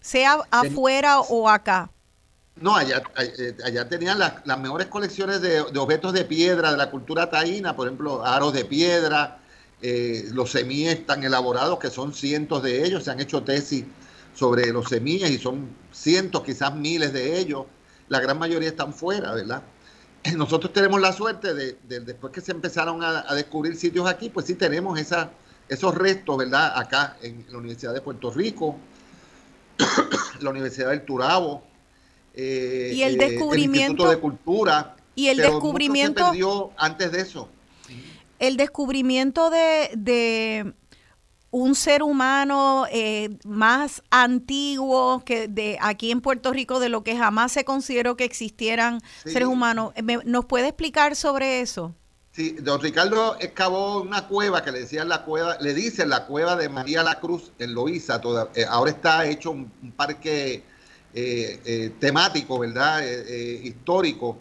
Sea 0.00 0.38
afuera 0.50 1.20
o 1.20 1.48
acá. 1.50 1.90
No, 2.56 2.74
allá, 2.76 3.02
eh, 3.18 3.56
allá 3.64 3.88
tenían 3.88 4.18
las, 4.18 4.34
las 4.44 4.58
mejores 4.58 4.86
colecciones 4.88 5.40
de, 5.40 5.64
de 5.64 5.78
objetos 5.78 6.12
de 6.12 6.24
piedra 6.24 6.70
de 6.70 6.76
la 6.76 6.90
cultura 6.90 7.28
taína, 7.30 7.74
por 7.74 7.86
ejemplo, 7.86 8.24
aros 8.24 8.52
de 8.52 8.64
piedra, 8.66 9.38
eh, 9.82 10.24
los 10.32 10.50
semíes 10.50 11.06
tan 11.06 11.24
elaborados 11.24 11.78
que 11.78 11.88
son 11.90 12.12
cientos 12.12 12.62
de 12.62 12.84
ellos, 12.84 13.04
se 13.04 13.10
han 13.10 13.20
hecho 13.20 13.42
tesis 13.42 13.84
sobre 14.40 14.72
los 14.72 14.88
semíes 14.88 15.28
y 15.30 15.36
son 15.36 15.68
cientos, 15.92 16.42
quizás 16.42 16.74
miles 16.74 17.12
de 17.12 17.38
ellos, 17.38 17.66
la 18.08 18.20
gran 18.20 18.38
mayoría 18.38 18.70
están 18.70 18.94
fuera, 18.94 19.34
¿verdad? 19.34 19.62
Nosotros 20.34 20.72
tenemos 20.72 20.98
la 20.98 21.12
suerte 21.12 21.52
de, 21.52 21.76
de- 21.86 22.00
después 22.00 22.32
que 22.32 22.40
se 22.40 22.52
empezaron 22.52 23.02
a, 23.04 23.26
a 23.30 23.34
descubrir 23.34 23.76
sitios 23.76 24.08
aquí, 24.08 24.30
pues 24.30 24.46
sí 24.46 24.54
tenemos 24.54 24.98
esa, 24.98 25.30
esos 25.68 25.94
restos, 25.94 26.38
¿verdad? 26.38 26.72
Acá 26.74 27.18
en 27.20 27.44
la 27.50 27.58
Universidad 27.58 27.92
de 27.92 28.00
Puerto 28.00 28.30
Rico, 28.30 28.78
la 30.40 30.48
Universidad 30.48 30.88
del 30.88 31.02
Turabo, 31.04 31.62
eh, 32.32 32.92
Y 32.94 33.02
el 33.02 33.20
eh, 33.20 33.28
descubrimiento- 33.28 33.80
Instituto 33.90 34.10
de 34.10 34.18
Cultura. 34.18 34.96
Y 35.14 35.26
el 35.28 35.36
pero 35.36 35.48
mucho 35.52 35.66
descubrimiento- 35.66 36.24
se 36.24 36.30
perdió 36.30 36.70
antes 36.78 37.12
de 37.12 37.20
eso. 37.20 37.48
El 38.38 38.56
descubrimiento 38.56 39.50
de, 39.50 39.90
de 39.98 40.72
un 41.52 41.74
ser 41.74 42.02
humano 42.02 42.86
eh, 42.92 43.30
más 43.44 44.02
antiguo 44.10 45.22
que 45.24 45.48
de 45.48 45.78
aquí 45.80 46.10
en 46.10 46.20
Puerto 46.20 46.52
Rico, 46.52 46.78
de 46.80 46.88
lo 46.88 47.02
que 47.02 47.16
jamás 47.16 47.52
se 47.52 47.64
consideró 47.64 48.16
que 48.16 48.24
existieran 48.24 49.00
Sí. 49.24 49.32
seres 49.32 49.48
humanos. 49.48 49.92
¿Me- 50.02 50.18
¿Nos 50.24 50.44
puede 50.44 50.68
explicar 50.68 51.16
sobre 51.16 51.60
eso? 51.60 51.94
Sí, 52.32 52.52
don 52.60 52.80
Ricardo 52.80 53.36
excavó 53.40 54.00
una 54.02 54.28
cueva 54.28 54.62
que 54.62 54.70
le 54.70 54.80
decían 54.80 55.08
la 55.08 55.24
cueva, 55.24 55.56
le 55.60 55.74
dicen 55.74 56.08
la 56.08 56.26
cueva 56.26 56.54
de 56.54 56.68
María 56.68 57.02
la 57.02 57.18
Cruz 57.18 57.50
en 57.58 57.74
Loíza. 57.74 58.20
toda- 58.20 58.50
eh, 58.54 58.64
ahora 58.68 58.92
está 58.92 59.26
hecho 59.26 59.50
un, 59.50 59.70
un 59.82 59.90
parque 59.92 60.62
eh, 61.12 61.60
eh, 61.64 61.92
temático, 61.98 62.56
¿verdad? 62.60 63.04
Eh, 63.04 63.24
eh, 63.26 63.60
histórico. 63.64 64.38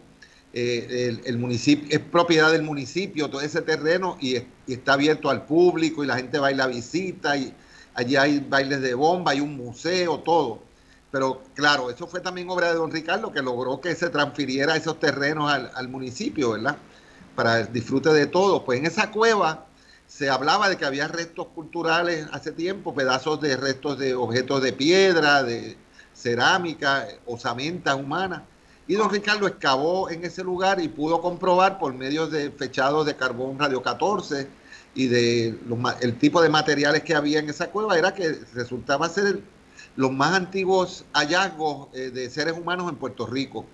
Eh, 0.52 1.22
el, 1.26 1.38
municipio 1.38 1.88
es 1.92 2.00
propiedad 2.00 2.52
del 2.52 2.64
municipio, 2.64 3.30
todo 3.30 3.42
ese 3.42 3.62
terreno, 3.62 4.18
y, 4.20 4.36
es- 4.36 4.44
y 4.66 4.74
está 4.74 4.94
abierto 4.94 5.30
al 5.30 5.46
público 5.46 6.04
y 6.04 6.08
la 6.08 6.16
gente 6.16 6.40
va 6.40 6.48
a 6.48 6.52
ir 6.52 6.62
a 6.62 6.68
visita 6.68 7.38
y 7.38 7.54
allí 7.94 8.16
hay 8.16 8.40
bailes 8.40 8.82
de 8.82 8.94
bomba, 8.96 9.32
hay 9.32 9.42
un 9.42 9.56
museo, 9.56 10.20
todo. 10.20 10.62
Pero 11.12 11.44
claro, 11.56 11.90
eso 11.90 12.08
fue 12.08 12.22
también 12.22 12.50
obra 12.50 12.68
de 12.70 12.76
don 12.76 12.92
Ricardo 12.92 13.32
que 13.32 13.42
logró 13.42 13.82
que 13.82 13.96
se 13.96 14.10
transfiriera 14.10 14.76
esos 14.76 15.00
terrenos 15.00 15.52
al, 15.52 15.90
municipio, 15.90 16.52
¿verdad? 16.52 16.78
Para 17.36 17.62
el 17.62 17.74
disfrute 17.74 18.10
de 18.10 18.28
todos. 18.28 18.64
Pues 18.64 18.80
en 18.80 18.86
esa 18.86 19.12
cueva 19.12 19.66
se 20.08 20.30
hablaba 20.30 20.70
de 20.70 20.78
que 20.78 20.86
había 20.86 21.08
restos 21.08 21.48
culturales 21.48 22.28
hace 22.32 22.52
tiempo, 22.52 22.94
pedazos 22.94 23.42
de 23.42 23.56
restos 23.58 23.98
de 24.00 24.14
objetos 24.16 24.62
de 24.62 24.74
piedra, 24.74 25.44
de 25.44 25.78
cerámica, 26.14 27.08
osamentas 27.26 27.96
humanas. 27.96 28.44
Y 28.90 28.96
don 28.96 29.08
Ricardo 29.12 29.46
excavó 29.46 30.10
en 30.10 30.26
ese 30.26 30.44
lugar 30.44 30.82
y 30.82 30.88
pudo 30.88 31.22
comprobar 31.22 31.78
por 31.78 31.94
medio 31.94 32.26
de 32.26 32.50
fechados 32.50 33.06
de 33.06 33.16
carbón 33.16 33.60
radio 33.60 33.84
14 33.84 34.48
y 34.96 35.06
de 35.06 35.60
los 35.68 35.78
el 36.02 36.18
tipo 36.18 36.42
de 36.42 36.50
materiales 36.50 37.04
que 37.04 37.14
había 37.14 37.38
en 37.38 37.48
esa 37.52 37.70
cueva, 37.70 38.00
era 38.00 38.16
que 38.16 38.40
resultaba 38.56 39.08
ser 39.08 39.42
los 39.96 40.12
más 40.12 40.34
antiguos 40.34 41.06
hallazgos 41.14 41.90
eh, 41.94 42.10
de 42.10 42.32
seres 42.32 42.58
humanos 42.58 42.90
en 42.90 42.96
Puerto 42.96 43.28
Rico. 43.28 43.68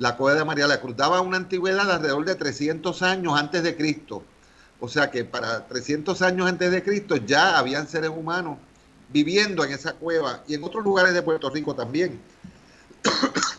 La 0.00 0.16
cueva 0.16 0.36
de 0.36 0.44
María 0.44 0.66
la 0.66 0.80
Cruz 0.80 0.96
daba 0.96 1.20
una 1.20 1.36
antigüedad 1.36 1.86
de 1.86 1.92
alrededor 1.92 2.24
de 2.24 2.34
300 2.34 3.02
años 3.02 3.38
antes 3.38 3.62
de 3.62 3.76
Cristo. 3.76 4.24
O 4.80 4.88
sea 4.88 5.12
que 5.12 5.24
para 5.24 5.68
300 5.68 6.22
años 6.22 6.48
antes 6.48 6.72
de 6.72 6.82
Cristo 6.82 7.14
ya 7.14 7.56
habían 7.56 7.86
seres 7.86 8.10
humanos 8.10 8.58
viviendo 9.12 9.64
en 9.64 9.70
esa 9.70 9.92
cueva 9.92 10.42
y 10.48 10.54
en 10.54 10.64
otros 10.64 10.82
lugares 10.82 11.14
de 11.14 11.22
Puerto 11.22 11.50
Rico 11.50 11.76
también. 11.76 12.20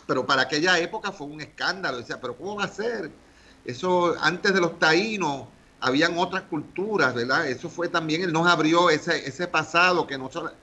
Pero 0.05 0.25
para 0.25 0.43
aquella 0.43 0.77
época 0.79 1.11
fue 1.11 1.27
un 1.27 1.41
escándalo. 1.41 1.97
Decía, 1.97 2.19
pero 2.21 2.35
¿cómo 2.35 2.55
va 2.55 2.65
a 2.65 2.67
ser? 2.69 3.11
Eso 3.65 4.15
antes 4.21 4.53
de 4.53 4.61
los 4.61 4.79
taínos 4.79 5.45
habían 5.79 6.17
otras 6.17 6.43
culturas, 6.43 7.13
¿verdad? 7.13 7.47
Eso 7.47 7.69
fue 7.69 7.87
también, 7.87 8.23
él 8.23 8.33
nos 8.33 8.47
abrió 8.47 8.89
ese, 8.89 9.27
ese 9.27 9.47
pasado 9.47 10.07
que 10.07 10.17
nosotros, 10.17 10.53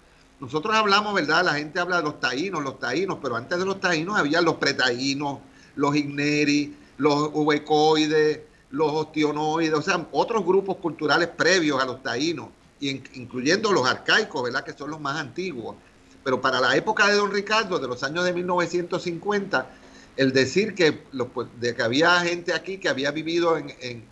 nosotros 0.40 0.74
hablamos, 0.74 1.14
¿verdad? 1.14 1.44
La 1.44 1.54
gente 1.54 1.78
habla 1.78 1.98
de 1.98 2.02
los 2.02 2.18
taínos, 2.18 2.62
los 2.64 2.78
taínos, 2.80 3.18
pero 3.22 3.36
antes 3.36 3.58
de 3.58 3.64
los 3.64 3.80
taínos 3.80 4.18
había 4.18 4.40
los 4.40 4.54
pretaínos, 4.56 5.38
los 5.76 5.94
igneri, 5.94 6.76
los 6.96 7.30
huecoides, 7.32 8.40
los 8.70 8.90
ostionoides, 8.90 9.74
o 9.74 9.82
sea, 9.82 10.04
otros 10.10 10.44
grupos 10.44 10.78
culturales 10.78 11.28
previos 11.28 11.80
a 11.80 11.84
los 11.86 12.02
taínos, 12.02 12.48
y 12.80 12.90
in- 12.90 13.04
incluyendo 13.14 13.70
los 13.72 13.86
arcaicos, 13.86 14.42
¿verdad? 14.42 14.64
Que 14.64 14.72
son 14.72 14.90
los 14.90 15.00
más 15.00 15.16
antiguos. 15.20 15.76
Pero 16.24 16.40
para 16.40 16.60
la 16.60 16.74
época 16.74 17.06
de 17.06 17.14
Don 17.14 17.30
Ricardo, 17.30 17.78
de 17.78 17.86
los 17.86 18.02
años 18.02 18.24
de 18.24 18.32
1950, 18.32 19.70
el 20.16 20.32
decir 20.32 20.74
que, 20.74 21.04
lo- 21.12 21.28
pues, 21.28 21.48
de 21.60 21.74
que 21.74 21.82
había 21.82 22.18
gente 22.20 22.52
aquí 22.52 22.78
que 22.78 22.88
había 22.88 23.10
vivido 23.10 23.56
en, 23.58 24.04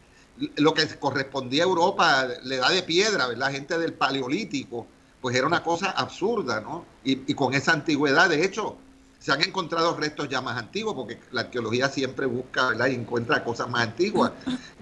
lo 0.57 0.75
que 0.75 0.87
correspondía 0.99 1.63
a 1.63 1.67
Europa, 1.67 2.27
la 2.45 2.55
edad 2.55 2.71
de 2.71 2.83
piedra, 2.83 3.27
¿verdad? 3.29 3.51
Gente 3.53 3.79
del 3.79 3.93
paleolítico, 3.95 4.87
pues 5.21 5.37
era 5.37 5.47
una 5.47 5.63
cosa 5.63 5.91
absurda, 5.91 6.61
¿no? 6.61 6.85
Y, 7.05 7.31
y 7.31 7.35
con 7.35 7.55
esa 7.55 7.73
antigüedad, 7.73 8.29
de 8.29 8.45
hecho, 8.45 8.77
se 9.21 9.31
han 9.31 9.41
encontrado 9.43 9.97
restos 9.97 10.29
ya 10.29 10.41
más 10.41 10.59
antiguos, 10.59 10.95
porque 10.95 11.21
la 11.31 11.43
arqueología 11.43 11.89
siempre 11.89 12.27
busca. 12.27 12.73
Y 12.91 12.95
encuentra 12.95 13.45
cosas 13.45 13.69
más 13.71 13.85
antiguas. 13.85 14.33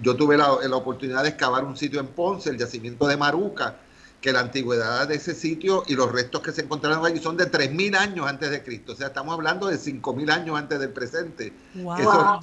Yo 0.01 0.17
tuve 0.17 0.39
la, 0.39 0.57
la 0.67 0.77
oportunidad 0.77 1.23
de 1.25 1.31
excavar 1.31 1.65
un 1.65 1.77
sitio 1.77 2.01
en 2.01 2.07
Ponce, 2.07 2.49
el 2.49 2.57
yacimiento 2.57 3.07
de 3.07 3.19
Maruca, 3.19 3.77
que 4.21 4.33
la 4.33 4.41
antigüedad 4.41 5.09
de 5.09 5.15
ese 5.15 5.35
sitio 5.35 5.83
y 5.87 5.95
los 5.95 6.13
restos 6.13 6.43
que 6.43 6.53
se 6.53 6.61
encontraron 6.63 7.05
allí 7.07 7.21
son 7.21 7.37
de 7.37 7.51
3.000 7.51 7.97
años 7.97 8.27
antes 8.27 8.51
de 8.51 8.63
Cristo. 8.63 8.93
O 8.93 8.95
sea, 8.97 9.07
estamos 9.09 9.33
hablando 9.35 9.67
de 9.69 9.79
5.000 9.79 10.31
años 10.31 10.59
antes 10.59 10.79
del 10.79 10.91
presente. 10.91 11.53
Wow. 11.75 11.97
Eso- 11.97 12.41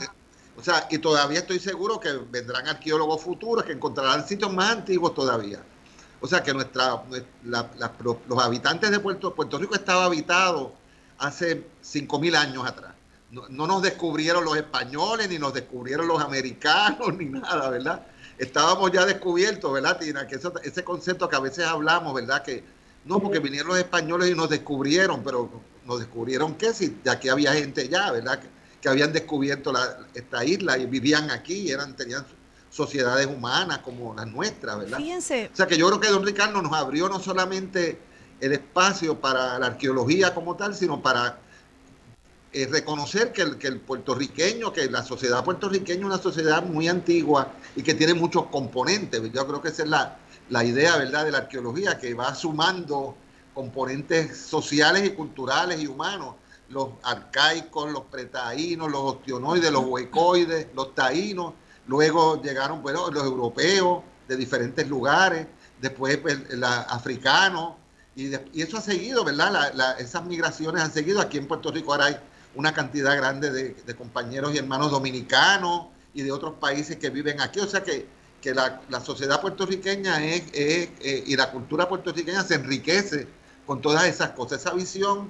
o 0.59 0.63
sea, 0.63 0.87
y 0.89 0.97
todavía 0.97 1.37
estoy 1.39 1.59
seguro 1.59 1.99
que 1.99 2.11
vendrán 2.31 2.67
arqueólogos 2.67 3.21
futuros 3.21 3.63
que 3.63 3.73
encontrarán 3.73 4.27
sitios 4.27 4.51
más 4.51 4.71
antiguos 4.71 5.13
todavía. 5.13 5.59
O 6.19 6.25
sea, 6.27 6.41
que 6.41 6.51
nuestra, 6.51 7.03
la- 7.43 7.69
la- 7.77 7.91
los 8.27 8.43
habitantes 8.43 8.89
de 8.89 8.99
Puerto, 8.99 9.35
Puerto 9.35 9.59
Rico 9.59 9.75
estaba 9.75 10.05
habitado 10.05 10.73
hace 11.19 11.67
5.000 11.83 12.35
años 12.35 12.65
atrás. 12.65 12.93
No, 13.29 13.43
no 13.49 13.67
nos 13.67 13.83
descubrieron 13.83 14.43
los 14.45 14.57
españoles, 14.57 15.29
ni 15.29 15.37
nos 15.37 15.53
descubrieron 15.53 16.07
los 16.07 16.19
americanos, 16.23 17.09
ni 17.19 17.25
nada, 17.25 17.69
¿verdad? 17.69 18.07
Estábamos 18.37 18.91
ya 18.91 19.05
descubiertos, 19.05 19.71
¿verdad, 19.73 19.97
Tina? 19.99 20.27
Que 20.27 20.35
eso, 20.35 20.53
ese 20.63 20.83
concepto 20.83 21.27
que 21.27 21.35
a 21.35 21.39
veces 21.39 21.65
hablamos, 21.65 22.13
¿verdad? 22.13 22.43
Que 22.43 22.63
no, 23.05 23.19
porque 23.19 23.39
vinieron 23.39 23.69
los 23.69 23.77
españoles 23.79 24.29
y 24.29 24.35
nos 24.35 24.49
descubrieron, 24.49 25.23
pero 25.23 25.49
nos 25.85 25.99
descubrieron 25.99 26.55
que 26.55 26.73
si 26.73 26.99
de 27.03 27.09
aquí 27.09 27.29
había 27.29 27.53
gente 27.53 27.87
ya, 27.87 28.11
¿verdad? 28.11 28.39
Que, 28.39 28.47
que 28.81 28.89
habían 28.89 29.11
descubierto 29.13 29.71
la- 29.71 29.99
esta 30.13 30.43
isla 30.45 30.77
y 30.77 30.85
vivían 30.85 31.31
aquí, 31.31 31.71
eran, 31.71 31.95
tenían 31.95 32.25
sociedades 32.69 33.25
humanas 33.25 33.79
como 33.79 34.13
las 34.13 34.27
nuestras, 34.27 34.77
¿verdad? 34.79 34.97
Fíjense, 34.97 35.49
O 35.51 35.55
sea 35.55 35.65
que 35.65 35.77
yo 35.77 35.87
creo 35.87 35.99
que 35.99 36.09
don 36.09 36.25
Ricardo 36.25 36.61
nos 36.61 36.73
abrió 36.73 37.07
no 37.09 37.19
solamente 37.19 37.97
el 38.39 38.51
espacio 38.51 39.19
para 39.19 39.57
la 39.57 39.67
arqueología 39.67 40.35
como 40.35 40.55
tal, 40.55 40.75
sino 40.75 41.01
para 41.01 41.39
eh, 42.53 42.65
reconocer 42.71 43.33
que 43.33 43.41
el, 43.41 43.57
que 43.57 43.67
el 43.67 43.79
puertorriqueño, 43.81 44.71
que 44.71 44.89
la 44.89 45.03
sociedad 45.03 45.43
puertorriqueña 45.43 45.99
es 45.99 46.05
una 46.05 46.17
sociedad 46.17 46.63
muy 46.63 46.87
antigua 46.87 47.51
y 47.75 47.83
que 47.83 47.93
tiene 47.93 48.13
muchos 48.13 48.47
componentes. 48.47 49.21
Yo 49.33 49.45
creo 49.45 49.61
que 49.61 49.67
esa 49.67 49.83
es 49.83 49.89
la, 49.89 50.17
la 50.49 50.63
idea, 50.63 50.95
¿verdad?, 50.97 51.25
de 51.25 51.31
la 51.31 51.39
arqueología, 51.39 51.97
que 51.99 52.13
va 52.13 52.33
sumando 52.33 53.15
componentes 53.53 54.37
sociales 54.37 55.05
y 55.05 55.09
culturales 55.09 55.81
y 55.81 55.87
humanos. 55.87 56.35
Los 56.69 56.89
arcaicos, 57.03 57.91
los 57.91 58.03
pretaínos, 58.03 58.91
los 58.91 59.15
ostionoides, 59.15 59.71
los 59.71 59.85
huecoides, 59.85 60.67
los 60.73 60.95
taínos, 60.95 61.53
luego 61.87 62.41
llegaron 62.41 62.81
bueno, 62.81 63.09
los 63.11 63.23
europeos 63.23 64.03
de 64.27 64.37
diferentes 64.37 64.87
lugares, 64.87 65.47
después 65.81 66.17
pues, 66.17 66.37
africanos, 66.89 67.73
y, 68.15 68.33
y, 68.53 68.61
eso 68.61 68.77
ha 68.77 68.81
seguido, 68.81 69.23
¿verdad? 69.23 69.51
La, 69.51 69.73
la, 69.73 69.91
esas 69.93 70.25
migraciones 70.25 70.81
han 70.81 70.91
seguido. 70.91 71.21
Aquí 71.21 71.37
en 71.37 71.47
Puerto 71.47 71.71
Rico 71.71 71.93
ahora 71.93 72.05
hay 72.05 72.17
una 72.57 72.73
cantidad 72.73 73.15
grande 73.15 73.51
de, 73.51 73.95
compañeros 73.95 74.53
y 74.53 74.57
hermanos 74.57 74.89
dominicanos 74.89 75.85
y 76.13 76.23
de 76.23 76.31
otros 76.31 76.55
países 76.55 76.97
que 76.97 77.11
viven 77.11 77.39
aquí. 77.39 77.59
O 77.59 77.67
sea 77.67 77.83
que, 77.83 78.07
que 78.41 78.53
la, 78.53 78.81
la, 78.89 78.99
sociedad 78.99 79.39
puertorriqueña 79.39 80.25
es, 80.25 80.43
es 80.53 80.89
eh, 81.01 81.23
y 81.27 81.35
la 81.35 81.51
cultura 81.51 81.87
puertorriqueña 81.87 82.43
se 82.43 82.55
enriquece 82.55 83.27
con 83.67 83.79
todas 83.79 84.05
esas 84.05 84.31
cosas, 84.31 84.61
esa 84.61 84.73
visión 84.73 85.29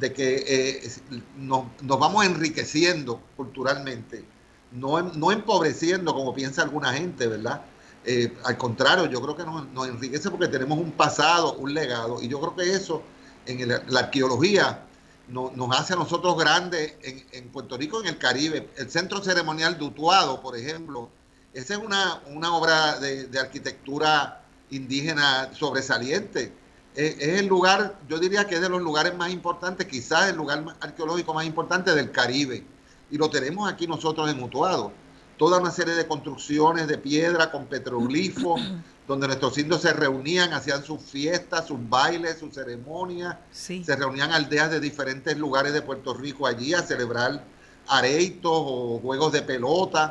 de 0.00 0.12
que 0.12 0.44
eh, 0.48 0.92
nos, 1.36 1.66
vamos 1.82 2.26
enriqueciendo 2.26 3.20
culturalmente, 3.36 4.24
no, 4.72 5.00
no 5.00 5.30
empobreciendo 5.30 6.12
como 6.12 6.34
piensa 6.34 6.62
alguna 6.62 6.92
gente, 6.92 7.28
¿verdad? 7.28 7.62
Eh, 8.04 8.36
al 8.42 8.58
contrario, 8.58 9.06
yo 9.06 9.22
creo 9.22 9.36
que 9.36 9.44
nos, 9.44 9.68
nos, 9.68 9.86
enriquece 9.86 10.28
porque 10.28 10.48
tenemos 10.48 10.78
un 10.78 10.90
pasado, 10.90 11.54
un 11.54 11.72
legado, 11.72 12.20
y 12.20 12.26
yo 12.26 12.40
creo 12.40 12.56
que 12.56 12.74
eso 12.74 13.02
en 13.46 13.68
la 13.68 14.00
arqueología 14.00 14.84
no, 15.28 15.52
nos 15.54 15.78
hace 15.78 15.94
a 15.94 15.96
nosotros 15.96 16.36
grandes 16.36 16.94
en, 17.02 17.24
en, 17.32 17.48
Puerto 17.50 17.76
Rico, 17.76 18.00
en 18.00 18.06
el 18.06 18.18
Caribe. 18.18 18.70
El 18.76 18.90
Centro 18.90 19.22
Ceremonial 19.22 19.78
de 19.78 19.84
Utuado, 19.84 20.40
por 20.40 20.56
ejemplo, 20.56 21.10
esa 21.52 21.74
es 21.74 21.80
una, 21.80 22.22
una 22.26 22.54
obra 22.54 22.98
de, 22.98 23.26
de, 23.26 23.38
arquitectura 23.38 24.42
indígena 24.70 25.50
sobresaliente. 25.54 26.52
Es, 26.94 27.16
es, 27.18 27.40
el 27.40 27.46
lugar, 27.46 27.98
yo 28.08 28.18
diría 28.18 28.46
que 28.46 28.56
es 28.56 28.60
de 28.60 28.68
los 28.68 28.82
lugares 28.82 29.16
más 29.16 29.30
importantes, 29.30 29.86
quizás 29.86 30.30
el 30.30 30.36
lugar 30.36 30.64
arqueológico 30.80 31.32
más 31.32 31.46
importante 31.46 31.94
del 31.94 32.10
Caribe. 32.10 32.66
Y 33.10 33.18
lo 33.18 33.30
tenemos 33.30 33.70
aquí 33.70 33.86
nosotros 33.86 34.30
en 34.30 34.42
Utuado 34.42 34.92
toda 35.36 35.58
una 35.60 35.70
serie 35.70 35.94
de 35.94 36.06
construcciones 36.06 36.86
de 36.88 36.98
piedra 36.98 37.50
con 37.50 37.66
petroglifos, 37.66 38.60
donde 39.08 39.26
nuestros 39.26 39.58
indios 39.58 39.82
se 39.82 39.92
reunían, 39.92 40.52
hacían 40.52 40.82
sus 40.82 41.02
fiestas, 41.02 41.66
sus 41.66 41.78
bailes, 41.88 42.38
sus 42.38 42.54
ceremonias, 42.54 43.36
sí. 43.52 43.84
se 43.84 43.96
reunían 43.96 44.32
aldeas 44.32 44.70
de 44.70 44.80
diferentes 44.80 45.36
lugares 45.36 45.72
de 45.72 45.82
Puerto 45.82 46.14
Rico 46.14 46.46
allí 46.46 46.72
a 46.72 46.82
celebrar 46.82 47.44
areitos 47.86 48.52
o 48.52 49.00
juegos 49.02 49.32
de 49.32 49.42
pelota. 49.42 50.10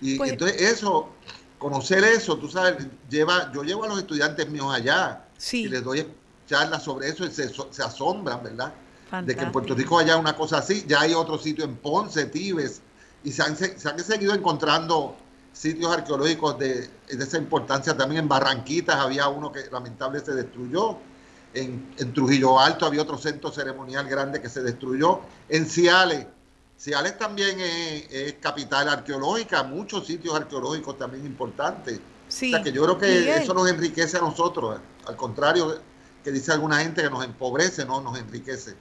Y 0.00 0.16
pues, 0.16 0.32
entonces 0.32 0.60
eso, 0.60 1.10
conocer 1.58 2.02
eso, 2.02 2.36
tú 2.36 2.48
sabes, 2.48 2.84
lleva, 3.08 3.52
yo 3.52 3.62
llevo 3.62 3.84
a 3.84 3.88
los 3.88 3.98
estudiantes 3.98 4.48
míos 4.50 4.74
allá 4.74 5.24
sí. 5.38 5.62
y 5.62 5.68
les 5.68 5.84
doy 5.84 6.06
charlas 6.48 6.82
sobre 6.82 7.08
eso 7.08 7.24
y 7.24 7.30
se, 7.30 7.48
se 7.48 7.82
asombran, 7.82 8.42
¿verdad? 8.42 8.74
Fantástico. 9.08 9.26
De 9.26 9.36
que 9.36 9.44
en 9.44 9.52
Puerto 9.52 9.74
Rico 9.74 9.98
haya 9.98 10.16
una 10.16 10.34
cosa 10.34 10.58
así. 10.58 10.84
Ya 10.88 11.02
hay 11.02 11.14
otro 11.14 11.38
sitio 11.38 11.64
en 11.64 11.76
Ponce, 11.76 12.24
Tibes, 12.24 12.82
y 13.24 13.32
se 13.32 13.42
han, 13.42 13.56
se 13.56 13.88
han, 13.88 13.98
seguido 14.00 14.34
encontrando 14.34 15.16
sitios 15.52 15.92
arqueológicos 15.92 16.58
de, 16.58 16.88
de, 16.88 17.24
esa 17.24 17.38
importancia. 17.38 17.96
También 17.96 18.22
en 18.22 18.28
Barranquitas 18.28 18.96
había 18.96 19.28
uno 19.28 19.52
que 19.52 19.64
lamentablemente 19.70 20.32
se 20.32 20.36
destruyó. 20.36 20.96
En, 21.54 21.94
en, 21.98 22.14
Trujillo 22.14 22.58
Alto 22.58 22.86
había 22.86 23.02
otro 23.02 23.18
centro 23.18 23.52
ceremonial 23.52 24.08
grande 24.08 24.40
que 24.40 24.48
se 24.48 24.62
destruyó. 24.62 25.20
En 25.48 25.66
Ciales, 25.66 26.26
Ciales 26.78 27.18
también 27.18 27.60
es, 27.60 28.10
es 28.10 28.32
capital 28.34 28.88
arqueológica, 28.88 29.62
muchos 29.62 30.06
sitios 30.06 30.34
arqueológicos 30.34 30.98
también 30.98 31.26
importantes. 31.26 32.00
Sí. 32.28 32.48
O 32.52 32.56
sea 32.56 32.64
que 32.64 32.72
yo 32.72 32.82
creo 32.84 32.98
que 32.98 33.06
Miguel. 33.06 33.42
eso 33.42 33.54
nos 33.54 33.68
enriquece 33.68 34.16
a 34.16 34.20
nosotros. 34.20 34.80
Al 35.06 35.16
contrario, 35.16 35.78
que 36.24 36.30
dice 36.30 36.52
alguna 36.52 36.78
gente 36.78 37.02
que 37.02 37.10
nos 37.10 37.24
empobrece, 37.24 37.84
no 37.84 38.00
nos 38.00 38.18
enriquece. 38.18 38.74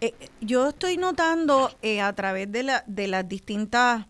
Eh, 0.00 0.14
yo 0.40 0.68
estoy 0.68 0.96
notando 0.96 1.70
eh, 1.82 2.00
a 2.00 2.12
través 2.14 2.50
de, 2.52 2.62
la, 2.62 2.84
de 2.86 3.08
las 3.08 3.28
distintas 3.28 4.06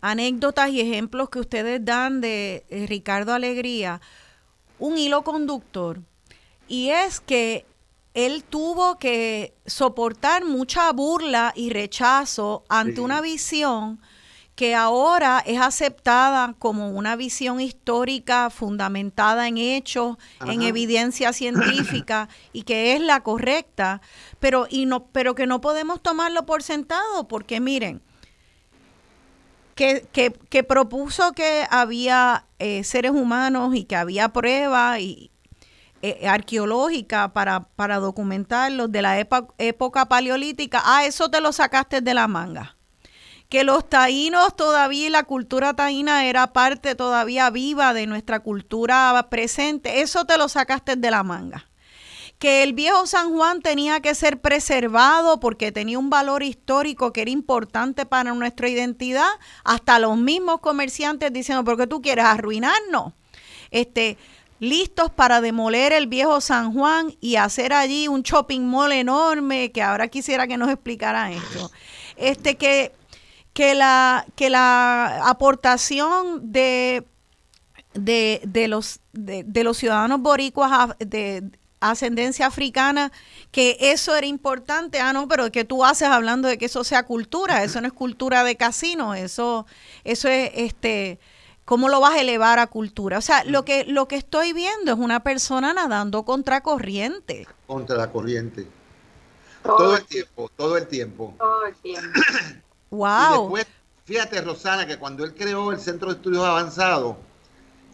anécdotas 0.00 0.70
y 0.70 0.80
ejemplos 0.80 1.30
que 1.30 1.38
ustedes 1.38 1.84
dan 1.84 2.20
de 2.20 2.64
eh, 2.68 2.86
Ricardo 2.86 3.32
Alegría, 3.32 4.00
un 4.78 4.98
hilo 4.98 5.22
conductor. 5.22 6.00
Y 6.66 6.90
es 6.90 7.20
que 7.20 7.64
él 8.14 8.42
tuvo 8.42 8.98
que 8.98 9.54
soportar 9.66 10.44
mucha 10.44 10.90
burla 10.92 11.52
y 11.54 11.70
rechazo 11.70 12.64
ante 12.68 12.96
sí. 12.96 13.00
una 13.00 13.20
visión 13.20 14.00
que 14.60 14.74
ahora 14.74 15.42
es 15.46 15.58
aceptada 15.58 16.54
como 16.58 16.90
una 16.90 17.16
visión 17.16 17.62
histórica 17.62 18.50
fundamentada 18.50 19.48
en 19.48 19.56
hechos, 19.56 20.18
Ajá. 20.38 20.52
en 20.52 20.60
evidencia 20.60 21.32
científica 21.32 22.28
y 22.52 22.64
que 22.64 22.92
es 22.92 23.00
la 23.00 23.22
correcta, 23.22 24.02
pero 24.38 24.66
y 24.68 24.84
no 24.84 25.06
pero 25.06 25.34
que 25.34 25.46
no 25.46 25.62
podemos 25.62 26.02
tomarlo 26.02 26.44
por 26.44 26.62
sentado 26.62 27.26
porque 27.26 27.58
miren 27.58 28.02
que, 29.76 30.06
que, 30.12 30.30
que 30.30 30.62
propuso 30.62 31.32
que 31.32 31.66
había 31.70 32.44
eh, 32.58 32.84
seres 32.84 33.12
humanos 33.12 33.74
y 33.74 33.84
que 33.84 33.96
había 33.96 34.28
pruebas 34.28 35.00
y 35.00 35.30
eh, 36.02 36.28
arqueológica 36.28 37.32
para, 37.32 37.60
para 37.60 37.98
documentarlos 37.98 38.92
de 38.92 39.00
la 39.00 39.18
época, 39.18 39.54
época 39.56 40.04
paleolítica, 40.04 40.82
ah, 40.84 41.06
eso 41.06 41.30
te 41.30 41.40
lo 41.40 41.50
sacaste 41.50 42.02
de 42.02 42.12
la 42.12 42.28
manga 42.28 42.76
que 43.50 43.64
los 43.64 43.86
taínos 43.86 44.54
todavía, 44.54 45.10
la 45.10 45.24
cultura 45.24 45.74
taína 45.74 46.24
era 46.26 46.52
parte 46.52 46.94
todavía 46.94 47.50
viva 47.50 47.92
de 47.92 48.06
nuestra 48.06 48.40
cultura 48.40 49.26
presente, 49.28 50.00
eso 50.02 50.24
te 50.24 50.38
lo 50.38 50.48
sacaste 50.48 50.94
de 50.94 51.10
la 51.10 51.24
manga. 51.24 51.66
Que 52.38 52.62
el 52.62 52.72
viejo 52.72 53.06
San 53.06 53.34
Juan 53.34 53.60
tenía 53.60 54.00
que 54.00 54.14
ser 54.14 54.40
preservado 54.40 55.40
porque 55.40 55.72
tenía 55.72 55.98
un 55.98 56.08
valor 56.08 56.44
histórico 56.44 57.12
que 57.12 57.22
era 57.22 57.30
importante 57.32 58.06
para 58.06 58.32
nuestra 58.32 58.68
identidad, 58.68 59.28
hasta 59.64 59.98
los 59.98 60.16
mismos 60.16 60.60
comerciantes 60.60 61.32
diciendo, 61.32 61.64
¿por 61.64 61.76
qué 61.76 61.88
tú 61.88 62.00
quieres 62.00 62.24
arruinarnos? 62.24 63.12
Este, 63.72 64.16
listos 64.60 65.10
para 65.10 65.40
demoler 65.40 65.92
el 65.92 66.06
viejo 66.06 66.40
San 66.40 66.72
Juan 66.72 67.16
y 67.20 67.34
hacer 67.34 67.72
allí 67.72 68.06
un 68.06 68.22
shopping 68.22 68.60
mall 68.60 68.92
enorme, 68.92 69.72
que 69.72 69.82
ahora 69.82 70.06
quisiera 70.06 70.46
que 70.46 70.56
nos 70.56 70.70
explicara 70.70 71.32
esto. 71.32 71.72
Este 72.16 72.54
que 72.54 72.92
que 73.52 73.74
la, 73.74 74.26
que 74.36 74.50
la 74.50 75.28
aportación 75.28 76.52
de, 76.52 77.04
de, 77.94 78.40
de 78.44 78.68
los, 78.68 79.00
de, 79.12 79.44
de, 79.44 79.64
los 79.64 79.76
ciudadanos 79.76 80.20
boricuas 80.20 80.96
de 80.98 81.50
ascendencia 81.80 82.46
africana, 82.46 83.10
que 83.50 83.76
eso 83.80 84.14
era 84.14 84.26
importante, 84.26 85.00
ah, 85.00 85.12
no, 85.12 85.26
pero 85.28 85.50
que 85.50 85.64
tú 85.64 85.84
haces 85.84 86.08
hablando 86.08 86.48
de 86.48 86.58
que 86.58 86.66
eso 86.66 86.84
sea 86.84 87.04
cultura, 87.04 87.64
eso 87.64 87.80
no 87.80 87.86
es 87.86 87.92
cultura 87.92 88.44
de 88.44 88.56
casino, 88.56 89.14
eso, 89.14 89.66
eso 90.04 90.28
es 90.28 90.50
este 90.54 91.18
¿cómo 91.70 91.88
lo 91.88 92.00
vas 92.00 92.14
a 92.14 92.20
elevar 92.20 92.58
a 92.58 92.66
cultura? 92.66 93.18
O 93.18 93.20
sea, 93.20 93.44
lo 93.44 93.64
que, 93.64 93.84
lo 93.84 94.08
que 94.08 94.16
estoy 94.16 94.52
viendo 94.52 94.90
es 94.92 94.98
una 94.98 95.20
persona 95.20 95.72
nadando 95.72 96.24
contra 96.24 96.62
corriente. 96.62 97.46
Contra 97.68 97.96
la 97.96 98.10
corriente. 98.10 98.66
Todo, 99.62 99.76
todo 99.76 99.96
el 99.96 100.04
tiempo, 100.04 100.50
todo 100.56 100.76
el 100.76 100.86
tiempo. 100.88 101.34
Todo 101.38 101.66
el 101.66 101.74
tiempo. 101.76 102.20
Wow. 102.90 103.08
Y 103.08 103.38
después, 103.38 103.66
fíjate, 104.04 104.40
Rosana, 104.42 104.86
que 104.86 104.98
cuando 104.98 105.24
él 105.24 105.34
creó 105.34 105.72
el 105.72 105.80
Centro 105.80 106.08
de 106.08 106.16
Estudios 106.16 106.44
Avanzados 106.44 107.16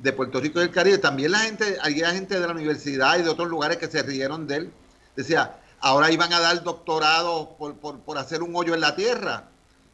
de 0.01 0.12
Puerto 0.12 0.40
Rico 0.40 0.60
y 0.60 0.64
el 0.64 0.70
Caribe, 0.70 0.98
también 0.98 1.32
la 1.32 1.40
gente, 1.40 1.78
había 1.82 2.10
gente 2.10 2.39
de 2.39 2.47
la 2.47 2.52
universidad 2.52 3.18
y 3.18 3.23
de 3.23 3.31
otros 3.31 3.48
lugares 3.48 3.78
que 3.78 3.89
se 3.89 4.02
rieron 4.02 4.47
de 4.47 4.56
él. 4.56 4.73
Decía, 5.14 5.56
ahora 5.81 6.10
iban 6.10 6.32
a 6.32 6.40
dar 6.40 6.62
doctorado 6.62 7.56
por, 7.59 7.74
por, 7.77 8.01
por 8.01 8.18
hacer 8.18 8.43
un 8.43 8.55
hoyo 8.55 8.74
en 8.74 8.81
la 8.81 8.97
tierra, 8.97 9.44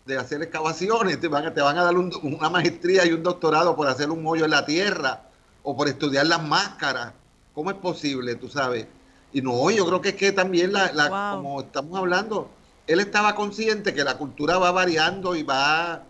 de 0.07 0.19
hacer 0.19 0.43
excavaciones, 0.43 1.21
te 1.21 1.29
van, 1.29 1.53
te 1.55 1.61
van 1.61 1.79
a 1.79 1.85
dar 1.85 1.97
un, 1.97 2.13
una 2.23 2.51
maestría 2.51 3.07
y 3.07 3.13
un 3.13 3.23
doctorado 3.23 3.77
por 3.77 3.87
hacer 3.87 4.11
un 4.11 4.27
hoyo 4.27 4.45
en 4.45 4.51
la 4.51 4.67
tierra 4.67 5.23
o 5.63 5.77
por 5.77 5.89
estudiar 5.89 6.27
las 6.27 6.43
máscaras. 6.43 7.13
¿Cómo 7.55 7.71
es 7.71 7.77
posible, 7.77 8.35
tú 8.35 8.49
sabes? 8.49 8.87
Y 9.33 9.43
no, 9.43 9.71
yo 9.71 9.87
creo 9.87 10.01
que 10.01 10.11
es 10.11 10.15
que 10.17 10.33
también, 10.33 10.73
la, 10.73 10.93
la 10.93 11.09
wow. 11.09 11.43
como 11.43 11.61
estamos 11.61 11.99
hablando, 11.99 12.51
él 12.87 13.01
estaba 13.01 13.35
consciente 13.35 13.95
que 13.95 14.05
la 14.05 14.17
cultura 14.17 14.59
va 14.59 14.71
variando 14.71 15.35
y 15.35 15.43
va 15.43 16.05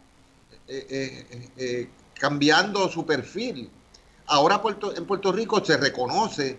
eh, 0.69 0.87
eh, 0.89 1.49
eh, 1.57 1.89
cambiando 2.19 2.89
su 2.89 3.05
perfil. 3.05 3.71
Ahora 4.27 4.63
Puerto, 4.63 4.97
en 4.97 5.05
Puerto 5.05 5.33
Rico 5.33 5.65
se 5.65 5.77
reconoce 5.77 6.59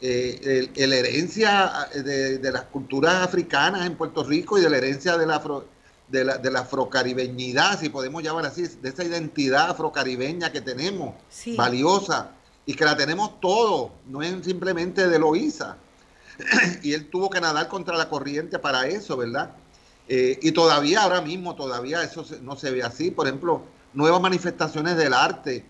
la 0.00 0.96
herencia 0.96 1.88
de, 1.94 2.38
de, 2.38 2.52
las 2.52 2.64
culturas 2.64 3.22
africanas 3.22 3.86
en 3.86 3.96
Puerto 3.96 4.24
Rico 4.24 4.58
y 4.58 4.62
de 4.62 4.70
la 4.70 4.78
herencia 4.78 5.16
de 5.16 5.26
la, 5.26 5.36
afro, 5.36 5.66
de 6.08 6.24
la, 6.24 6.38
de 6.38 6.50
la 6.50 6.60
afrocaribeñidad, 6.60 7.78
si 7.78 7.88
podemos 7.88 8.22
llamar 8.22 8.46
así, 8.46 8.66
de 8.66 8.88
esa 8.88 9.04
identidad 9.04 9.70
afrocaribeña 9.70 10.50
que 10.50 10.60
tenemos, 10.60 11.14
sí. 11.28 11.54
valiosa, 11.56 12.30
y 12.66 12.74
que 12.74 12.84
la 12.84 12.96
tenemos 12.96 13.40
todo, 13.40 13.92
no 14.06 14.22
es 14.22 14.44
simplemente 14.44 15.08
de 15.08 15.18
Loíza. 15.18 15.76
y 16.82 16.92
él 16.94 17.08
tuvo 17.10 17.30
que 17.30 17.40
nadar 17.40 17.68
contra 17.68 17.96
la 17.96 18.08
corriente 18.08 18.58
para 18.58 18.86
eso, 18.86 19.16
¿verdad? 19.16 19.50
Eh, 20.08 20.38
y 20.42 20.52
todavía, 20.52 21.02
ahora 21.02 21.20
mismo, 21.20 21.54
todavía 21.54 22.02
eso 22.02 22.24
no 22.42 22.56
se 22.56 22.70
ve 22.70 22.82
así. 22.82 23.10
Por 23.10 23.26
ejemplo, 23.26 23.62
nuevas 23.94 24.20
manifestaciones 24.20 24.96
del 24.96 25.14
arte, 25.14 25.64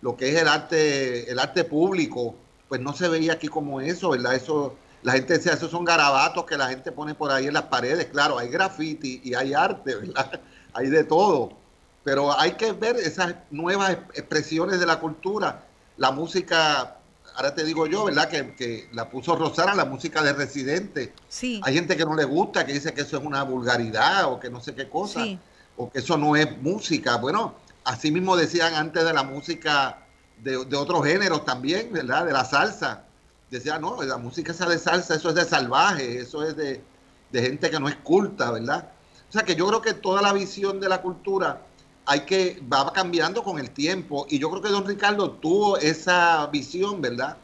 lo 0.00 0.16
que 0.16 0.28
es 0.28 0.40
el 0.40 0.48
arte, 0.48 1.30
el 1.30 1.38
arte 1.38 1.64
público, 1.64 2.34
pues 2.68 2.80
no 2.80 2.92
se 2.92 3.08
veía 3.08 3.34
aquí 3.34 3.48
como 3.48 3.80
eso, 3.80 4.10
¿verdad? 4.10 4.34
Eso, 4.34 4.76
la 5.02 5.12
gente 5.12 5.34
decía, 5.34 5.52
esos 5.52 5.70
son 5.70 5.84
garabatos 5.84 6.44
que 6.44 6.56
la 6.56 6.68
gente 6.68 6.92
pone 6.92 7.14
por 7.14 7.30
ahí 7.30 7.46
en 7.46 7.54
las 7.54 7.64
paredes. 7.64 8.06
Claro, 8.06 8.38
hay 8.38 8.48
graffiti 8.48 9.20
y 9.24 9.34
hay 9.34 9.54
arte, 9.54 9.94
¿verdad? 9.96 10.40
Hay 10.74 10.90
de 10.90 11.02
todo. 11.02 11.56
pero 12.04 12.38
hay 12.38 12.52
que 12.52 12.72
ver 12.72 12.96
esas 12.96 13.34
nuevas 13.50 13.92
expresiones 14.14 14.78
de 14.78 14.86
la 14.86 15.00
cultura. 15.00 15.64
La 15.96 16.12
música, 16.12 16.97
ahora 17.38 17.54
te 17.54 17.62
digo 17.64 17.86
yo, 17.86 18.04
¿verdad? 18.06 18.28
Que, 18.28 18.52
que 18.54 18.88
la 18.92 19.08
puso 19.08 19.36
Rosana, 19.36 19.72
la 19.72 19.84
música 19.84 20.22
de 20.24 20.32
Residente. 20.32 21.12
Sí. 21.28 21.60
Hay 21.62 21.72
gente 21.74 21.96
que 21.96 22.04
no 22.04 22.16
le 22.16 22.24
gusta, 22.24 22.66
que 22.66 22.72
dice 22.72 22.92
que 22.92 23.02
eso 23.02 23.16
es 23.16 23.24
una 23.24 23.44
vulgaridad 23.44 24.24
o 24.24 24.40
que 24.40 24.50
no 24.50 24.60
sé 24.60 24.74
qué 24.74 24.88
cosa, 24.88 25.22
Sí. 25.22 25.38
o 25.76 25.88
que 25.88 26.00
eso 26.00 26.18
no 26.18 26.34
es 26.34 26.60
música. 26.60 27.16
Bueno, 27.18 27.54
así 27.84 28.10
mismo 28.10 28.36
decían 28.36 28.74
antes 28.74 29.04
de 29.04 29.12
la 29.12 29.22
música 29.22 29.98
de, 30.42 30.64
de 30.64 30.76
otros 30.76 31.06
géneros 31.06 31.44
también, 31.44 31.92
¿verdad? 31.92 32.26
De 32.26 32.32
la 32.32 32.44
salsa. 32.44 33.04
Decían, 33.52 33.82
no, 33.82 34.02
la 34.02 34.18
música 34.18 34.50
esa 34.50 34.68
de 34.68 34.78
salsa, 34.78 35.14
eso 35.14 35.28
es 35.28 35.36
de 35.36 35.44
salvaje, 35.44 36.18
eso 36.18 36.42
es 36.42 36.56
de, 36.56 36.82
de 37.30 37.42
gente 37.42 37.70
que 37.70 37.78
no 37.78 37.88
es 37.88 37.94
culta, 37.96 38.50
¿verdad? 38.50 38.88
O 39.28 39.32
sea 39.32 39.42
que 39.44 39.54
yo 39.54 39.68
creo 39.68 39.80
que 39.80 39.94
toda 39.94 40.22
la 40.22 40.32
visión 40.32 40.80
de 40.80 40.88
la 40.88 41.00
cultura 41.02 41.60
hay 42.08 42.20
que 42.20 42.58
va 42.72 42.90
cambiando 42.90 43.42
con 43.42 43.58
el 43.58 43.68
tiempo 43.68 44.26
y 44.30 44.38
yo 44.38 44.48
creo 44.48 44.62
que 44.62 44.70
don 44.70 44.86
Ricardo 44.86 45.30
tuvo 45.32 45.76
esa 45.76 46.46
visión, 46.46 47.02
¿verdad? 47.02 47.36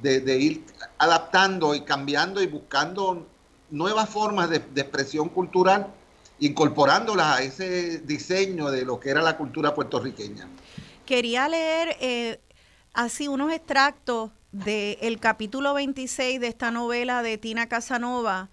De, 0.00 0.20
de 0.20 0.38
ir 0.38 0.64
adaptando 0.98 1.74
y 1.74 1.80
cambiando 1.80 2.40
y 2.40 2.46
buscando 2.46 3.26
nuevas 3.70 4.08
formas 4.08 4.50
de, 4.50 4.60
de 4.60 4.80
expresión 4.82 5.28
cultural, 5.28 5.88
incorporándolas 6.38 7.38
a 7.38 7.42
ese 7.42 7.98
diseño 7.98 8.70
de 8.70 8.84
lo 8.84 9.00
que 9.00 9.10
era 9.10 9.20
la 9.20 9.36
cultura 9.36 9.74
puertorriqueña. 9.74 10.46
Quería 11.04 11.48
leer 11.48 11.96
eh, 12.00 12.40
así 12.94 13.26
unos 13.26 13.52
extractos 13.52 14.30
del 14.52 15.18
capítulo 15.18 15.74
26 15.74 16.40
de 16.40 16.46
esta 16.46 16.70
novela 16.70 17.24
de 17.24 17.36
Tina 17.36 17.68
Casanova. 17.68 18.48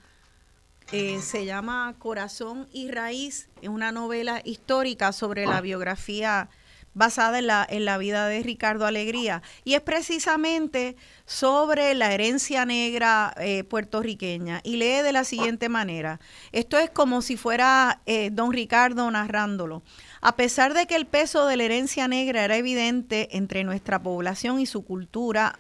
Eh, 0.91 1.19
se 1.21 1.45
llama 1.45 1.95
Corazón 1.97 2.67
y 2.71 2.91
Raíz. 2.91 3.49
Es 3.61 3.69
una 3.69 3.91
novela 3.91 4.41
histórica 4.43 5.11
sobre 5.13 5.47
la 5.47 5.59
biografía 5.61 6.49
basada 6.93 7.39
en 7.39 7.47
la, 7.47 7.67
en 7.67 7.85
la 7.85 7.97
vida 7.97 8.27
de 8.27 8.41
Ricardo 8.43 8.85
Alegría. 8.85 9.41
Y 9.63 9.73
es 9.73 9.81
precisamente 9.81 10.95
sobre 11.25 11.93
la 11.95 12.13
herencia 12.13 12.65
negra 12.65 13.33
eh, 13.37 13.63
puertorriqueña. 13.63 14.61
Y 14.63 14.77
lee 14.77 15.01
de 15.01 15.11
la 15.11 15.23
siguiente 15.23 15.69
manera. 15.69 16.19
Esto 16.51 16.77
es 16.77 16.89
como 16.91 17.21
si 17.21 17.35
fuera 17.35 18.01
eh, 18.05 18.29
don 18.31 18.53
Ricardo 18.53 19.09
narrándolo. 19.09 19.83
A 20.21 20.35
pesar 20.35 20.73
de 20.73 20.85
que 20.85 20.95
el 20.95 21.07
peso 21.07 21.47
de 21.47 21.57
la 21.57 21.63
herencia 21.63 22.07
negra 22.07 22.45
era 22.45 22.57
evidente 22.57 23.35
entre 23.35 23.63
nuestra 23.63 24.01
población 24.01 24.59
y 24.59 24.65
su 24.65 24.85
cultura, 24.85 25.59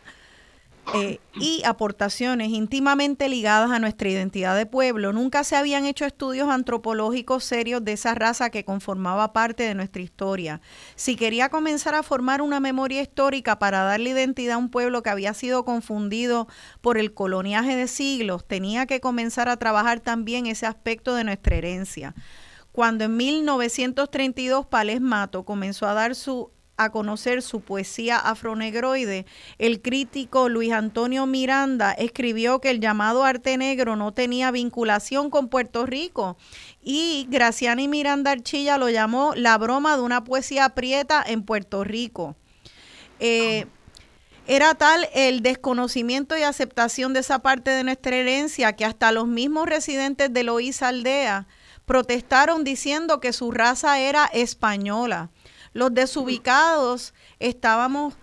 eh, 0.93 1.19
y 1.33 1.63
aportaciones 1.65 2.49
íntimamente 2.49 3.27
ligadas 3.27 3.71
a 3.71 3.79
nuestra 3.79 4.09
identidad 4.09 4.55
de 4.55 4.65
pueblo, 4.65 5.13
nunca 5.13 5.43
se 5.43 5.55
habían 5.55 5.85
hecho 5.85 6.05
estudios 6.05 6.49
antropológicos 6.49 7.43
serios 7.43 7.83
de 7.83 7.93
esa 7.93 8.13
raza 8.13 8.49
que 8.49 8.63
conformaba 8.63 9.33
parte 9.33 9.63
de 9.63 9.75
nuestra 9.75 10.01
historia. 10.01 10.61
Si 10.95 11.15
quería 11.15 11.49
comenzar 11.49 11.95
a 11.95 12.03
formar 12.03 12.41
una 12.41 12.59
memoria 12.59 13.01
histórica 13.01 13.57
para 13.57 13.83
darle 13.83 14.11
identidad 14.11 14.55
a 14.55 14.59
un 14.59 14.69
pueblo 14.69 15.01
que 15.01 15.09
había 15.09 15.33
sido 15.33 15.65
confundido 15.65 16.47
por 16.81 16.97
el 16.97 17.13
coloniaje 17.13 17.75
de 17.75 17.87
siglos, 17.87 18.45
tenía 18.45 18.85
que 18.85 19.01
comenzar 19.01 19.49
a 19.49 19.57
trabajar 19.57 19.99
también 19.99 20.45
ese 20.45 20.65
aspecto 20.65 21.15
de 21.15 21.23
nuestra 21.23 21.55
herencia. 21.55 22.13
Cuando 22.71 23.05
en 23.05 23.15
1932 23.15 24.65
Palés 24.65 24.99
Mato 24.99 25.45
comenzó 25.45 25.87
a 25.87 25.93
dar 25.93 26.13
su 26.13 26.51
a 26.77 26.89
conocer 26.89 27.41
su 27.41 27.61
poesía 27.61 28.17
afronegroide, 28.17 29.25
el 29.57 29.81
crítico 29.81 30.49
Luis 30.49 30.71
Antonio 30.71 31.25
Miranda 31.25 31.91
escribió 31.93 32.59
que 32.59 32.69
el 32.69 32.79
llamado 32.79 33.23
arte 33.23 33.57
negro 33.57 33.95
no 33.95 34.11
tenía 34.11 34.51
vinculación 34.51 35.29
con 35.29 35.47
Puerto 35.47 35.85
Rico 35.85 36.37
y 36.81 37.27
Graciani 37.29 37.87
Miranda 37.87 38.31
Archilla 38.31 38.77
lo 38.77 38.89
llamó 38.89 39.33
la 39.35 39.57
broma 39.57 39.95
de 39.95 40.03
una 40.03 40.23
poesía 40.23 40.69
prieta 40.69 41.23
en 41.25 41.43
Puerto 41.43 41.83
Rico. 41.83 42.35
Eh, 43.19 43.65
era 44.47 44.75
tal 44.75 45.07
el 45.15 45.41
desconocimiento 45.41 46.37
y 46.37 46.43
aceptación 46.43 47.13
de 47.13 47.21
esa 47.21 47.39
parte 47.39 47.71
de 47.71 47.83
nuestra 47.83 48.15
herencia 48.15 48.73
que 48.73 48.85
hasta 48.85 49.11
los 49.11 49.27
mismos 49.27 49.67
residentes 49.67 50.31
de 50.31 50.43
Loíza 50.43 50.89
Aldea 50.89 51.47
protestaron 51.85 52.63
diciendo 52.63 53.19
que 53.19 53.33
su 53.33 53.51
raza 53.51 53.99
era 53.99 54.25
española. 54.25 55.29
Los 55.75 55.93
desubicados 55.93 57.13
estábamos 57.39 58.13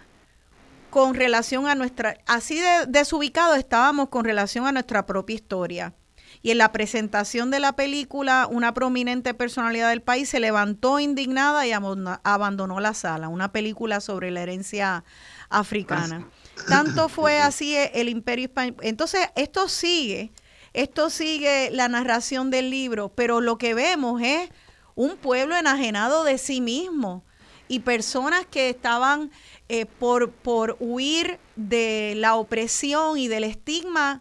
con 0.88 1.14
relación 1.14 1.66
a 1.66 1.74
nuestra, 1.74 2.16
así 2.26 2.58
de 2.58 2.86
desubicados 2.88 3.58
estábamos 3.58 4.08
con 4.08 4.24
relación 4.24 4.66
a 4.66 4.72
nuestra 4.72 5.04
propia 5.04 5.34
historia. 5.34 5.94
Y 6.40 6.50
en 6.50 6.56
la 6.56 6.72
presentación 6.72 7.50
de 7.50 7.60
la 7.60 7.76
película, 7.76 8.48
una 8.50 8.72
prominente 8.72 9.34
personalidad 9.34 9.90
del 9.90 10.00
país 10.00 10.30
se 10.30 10.40
levantó 10.40 10.98
indignada 10.98 11.66
y 11.66 11.72
abandonó 11.72 12.80
la 12.80 12.94
sala, 12.94 13.28
una 13.28 13.52
película 13.52 14.00
sobre 14.00 14.30
la 14.30 14.40
herencia 14.40 15.04
africana. 15.50 16.26
Tanto 16.68 17.10
fue 17.10 17.38
así 17.38 17.76
el 17.76 18.08
imperio 18.08 18.46
español. 18.46 18.76
Entonces, 18.80 19.28
esto 19.36 19.68
sigue, 19.68 20.32
esto 20.72 21.10
sigue 21.10 21.68
la 21.70 21.88
narración 21.88 22.50
del 22.50 22.70
libro, 22.70 23.10
pero 23.10 23.42
lo 23.42 23.58
que 23.58 23.74
vemos 23.74 24.22
es 24.22 24.48
un 24.94 25.18
pueblo 25.18 25.54
enajenado 25.54 26.24
de 26.24 26.38
sí 26.38 26.62
mismo 26.62 27.26
y 27.72 27.80
personas 27.80 28.44
que 28.44 28.68
estaban 28.68 29.30
eh, 29.70 29.86
por, 29.86 30.30
por 30.30 30.76
huir 30.78 31.38
de 31.56 32.12
la 32.18 32.34
opresión 32.34 33.16
y 33.16 33.28
del 33.28 33.44
estigma 33.44 34.20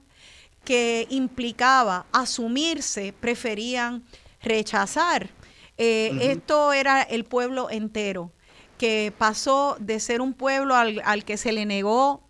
que 0.64 1.06
implicaba 1.10 2.06
asumirse, 2.14 3.12
preferían 3.12 4.06
rechazar. 4.42 5.32
Eh. 5.78 6.18
Esto 6.32 6.72
era 6.72 7.02
el 7.02 7.26
pueblo 7.26 7.70
entero, 7.70 8.32
que 8.78 9.12
pasó 9.18 9.76
de 9.82 10.00
ser 10.00 10.22
un 10.22 10.34
pueblo 10.34 10.74
al, 10.74 11.02
al 11.04 11.26
que 11.26 11.36
se 11.36 11.52
le 11.52 11.66
negó 11.66 12.24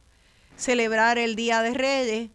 celebrar 0.57 1.19
el 1.19 1.35
Día 1.35 1.61
de 1.61 1.76
Reyes, 1.76 2.31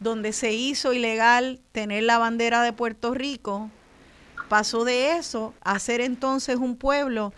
donde 0.00 0.32
se 0.32 0.52
hizo 0.52 0.92
ilegal 0.92 1.60
tener 1.70 2.02
la 2.02 2.18
bandera 2.18 2.64
de 2.64 2.72
Puerto 2.72 3.14
Rico, 3.14 3.70
pasó 4.48 4.84
de 4.84 5.18
eso 5.18 5.54
a 5.60 5.78
ser 5.78 6.00
entonces 6.00 6.56
un 6.56 6.76
pueblo 6.76 7.32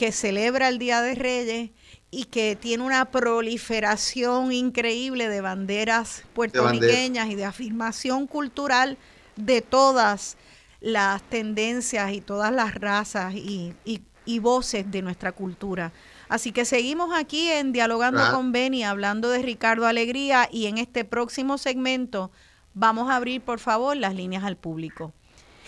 que 0.00 0.12
celebra 0.12 0.68
el 0.68 0.78
Día 0.78 1.02
de 1.02 1.14
Reyes 1.14 1.70
y 2.10 2.24
que 2.24 2.56
tiene 2.56 2.82
una 2.84 3.10
proliferación 3.10 4.50
increíble 4.50 5.28
de 5.28 5.42
banderas 5.42 6.22
puertorriqueñas 6.32 7.28
y 7.28 7.34
de 7.34 7.44
afirmación 7.44 8.26
cultural 8.26 8.96
de 9.36 9.60
todas 9.60 10.38
las 10.80 11.22
tendencias 11.24 12.12
y 12.14 12.22
todas 12.22 12.50
las 12.50 12.76
razas 12.76 13.34
y, 13.34 13.74
y- 13.84 14.00
y 14.24 14.38
voces 14.38 14.90
de 14.90 15.02
nuestra 15.02 15.32
cultura. 15.32 15.92
Así 16.30 16.50
que 16.52 16.64
seguimos 16.64 17.10
aquí 17.14 17.48
en 17.50 17.72
Dialogando 17.72 18.20
Ajá. 18.22 18.32
con 18.32 18.52
Beni, 18.52 18.82
hablando 18.84 19.28
de 19.28 19.42
Ricardo 19.42 19.86
Alegría 19.86 20.48
y 20.50 20.64
en 20.64 20.78
este 20.78 21.04
próximo 21.04 21.58
segmento 21.58 22.30
vamos 22.72 23.10
a 23.10 23.16
abrir, 23.16 23.42
por 23.42 23.58
favor, 23.58 23.98
las 23.98 24.14
líneas 24.14 24.44
al 24.44 24.56
público. 24.56 25.12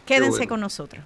Quédense 0.06 0.30
bueno. 0.38 0.48
con 0.48 0.60
nosotros. 0.60 1.04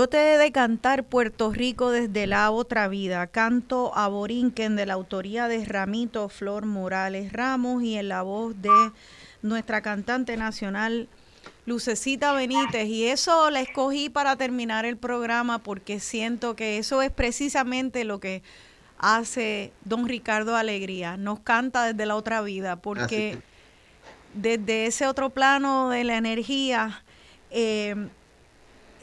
Yo 0.00 0.08
te 0.08 0.32
he 0.32 0.38
de 0.38 0.50
cantar 0.50 1.04
Puerto 1.04 1.52
Rico 1.52 1.90
desde 1.90 2.26
la 2.26 2.50
otra 2.50 2.88
vida, 2.88 3.26
canto 3.26 3.94
a 3.94 4.08
Borinquen 4.08 4.74
de 4.74 4.86
la 4.86 4.94
autoría 4.94 5.46
de 5.46 5.62
Ramito 5.62 6.30
Flor 6.30 6.64
Morales 6.64 7.34
Ramos 7.34 7.82
y 7.82 7.96
en 7.98 8.08
la 8.08 8.22
voz 8.22 8.54
de 8.62 8.70
nuestra 9.42 9.82
cantante 9.82 10.38
nacional 10.38 11.06
Lucecita 11.66 12.32
Benítez. 12.32 12.86
Y 12.88 13.08
eso 13.08 13.50
la 13.50 13.60
escogí 13.60 14.08
para 14.08 14.36
terminar 14.36 14.86
el 14.86 14.96
programa 14.96 15.58
porque 15.58 16.00
siento 16.00 16.56
que 16.56 16.78
eso 16.78 17.02
es 17.02 17.12
precisamente 17.12 18.04
lo 18.04 18.20
que 18.20 18.42
hace 18.96 19.70
don 19.84 20.08
Ricardo 20.08 20.56
Alegría. 20.56 21.18
Nos 21.18 21.40
canta 21.40 21.92
desde 21.92 22.06
la 22.06 22.16
otra 22.16 22.40
vida 22.40 22.76
porque 22.76 23.36
desde 24.32 24.86
ese 24.86 25.06
otro 25.06 25.28
plano 25.28 25.90
de 25.90 26.04
la 26.04 26.16
energía... 26.16 27.04
Eh, 27.50 28.08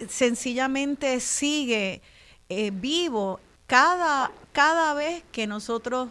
sencillamente 0.10 1.20
sigue 1.20 2.02
eh, 2.50 2.72
vivo 2.72 3.40
cada, 3.66 4.32
cada 4.52 4.94
vez 4.94 5.24
que 5.32 5.48
nosotros 5.48 6.10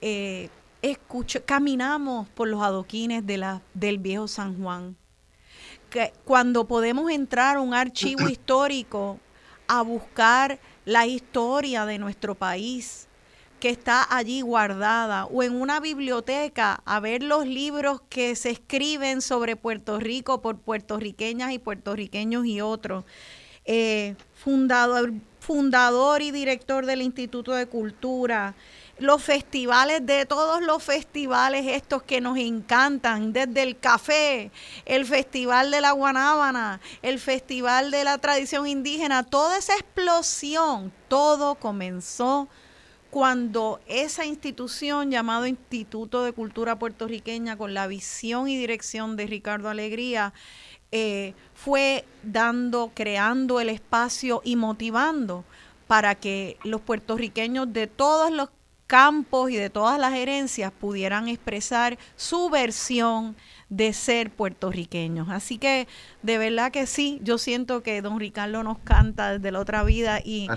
eh, 0.00 0.50
caminamos 1.44 2.28
por 2.28 2.48
los 2.48 2.62
adoquines 2.62 3.26
de 3.26 3.38
la, 3.38 3.62
del 3.74 3.98
viejo 3.98 4.28
San 4.28 4.60
Juan. 4.60 4.96
Que 5.90 6.12
cuando 6.24 6.66
podemos 6.66 7.10
entrar 7.10 7.56
a 7.56 7.60
un 7.60 7.74
archivo 7.74 8.28
histórico 8.28 9.18
a 9.68 9.82
buscar 9.82 10.58
la 10.84 11.06
historia 11.06 11.86
de 11.86 11.98
nuestro 11.98 12.34
país, 12.34 13.05
que 13.60 13.70
está 13.70 14.06
allí 14.14 14.40
guardada 14.42 15.26
o 15.26 15.42
en 15.42 15.60
una 15.60 15.80
biblioteca 15.80 16.82
a 16.84 17.00
ver 17.00 17.22
los 17.22 17.46
libros 17.46 18.00
que 18.08 18.36
se 18.36 18.50
escriben 18.50 19.22
sobre 19.22 19.56
Puerto 19.56 19.98
Rico 19.98 20.42
por 20.42 20.58
puertorriqueñas 20.58 21.52
y 21.52 21.58
puertorriqueños 21.58 22.46
y 22.46 22.60
otros. 22.60 23.04
Eh, 23.64 24.14
fundador, 24.34 25.12
fundador 25.40 26.22
y 26.22 26.30
director 26.30 26.86
del 26.86 27.02
Instituto 27.02 27.52
de 27.52 27.66
Cultura, 27.66 28.54
los 28.98 29.22
festivales, 29.22 30.06
de 30.06 30.24
todos 30.24 30.62
los 30.62 30.82
festivales 30.82 31.66
estos 31.66 32.02
que 32.02 32.20
nos 32.20 32.38
encantan, 32.38 33.32
desde 33.32 33.62
el 33.62 33.78
café, 33.78 34.50
el 34.84 35.04
Festival 35.04 35.70
de 35.70 35.80
la 35.80 35.90
Guanábana, 35.90 36.80
el 37.02 37.18
Festival 37.18 37.90
de 37.90 38.04
la 38.04 38.18
Tradición 38.18 38.66
Indígena, 38.66 39.24
toda 39.24 39.58
esa 39.58 39.74
explosión, 39.74 40.92
todo 41.08 41.56
comenzó 41.56 42.48
cuando 43.16 43.80
esa 43.86 44.26
institución 44.26 45.10
llamado 45.10 45.46
Instituto 45.46 46.22
de 46.22 46.34
Cultura 46.34 46.78
Puertorriqueña, 46.78 47.56
con 47.56 47.72
la 47.72 47.86
visión 47.86 48.46
y 48.46 48.58
dirección 48.58 49.16
de 49.16 49.26
Ricardo 49.26 49.70
Alegría, 49.70 50.34
eh, 50.92 51.32
fue 51.54 52.04
dando, 52.22 52.92
creando 52.92 53.58
el 53.58 53.70
espacio 53.70 54.42
y 54.44 54.56
motivando 54.56 55.46
para 55.86 56.14
que 56.14 56.58
los 56.62 56.82
puertorriqueños 56.82 57.72
de 57.72 57.86
todos 57.86 58.30
los 58.30 58.50
campos 58.86 59.50
y 59.50 59.56
de 59.56 59.70
todas 59.70 59.98
las 59.98 60.12
herencias 60.12 60.70
pudieran 60.70 61.28
expresar 61.28 61.96
su 62.16 62.50
versión 62.50 63.34
de 63.68 63.92
ser 63.92 64.30
puertorriqueños. 64.30 65.28
Así 65.28 65.58
que 65.58 65.88
de 66.22 66.38
verdad 66.38 66.70
que 66.70 66.86
sí, 66.86 67.18
yo 67.22 67.38
siento 67.38 67.82
que 67.82 68.00
don 68.00 68.20
Ricardo 68.20 68.62
nos 68.62 68.78
canta 68.78 69.32
desde 69.32 69.50
la 69.50 69.60
otra 69.60 69.82
vida 69.82 70.20
y 70.24 70.48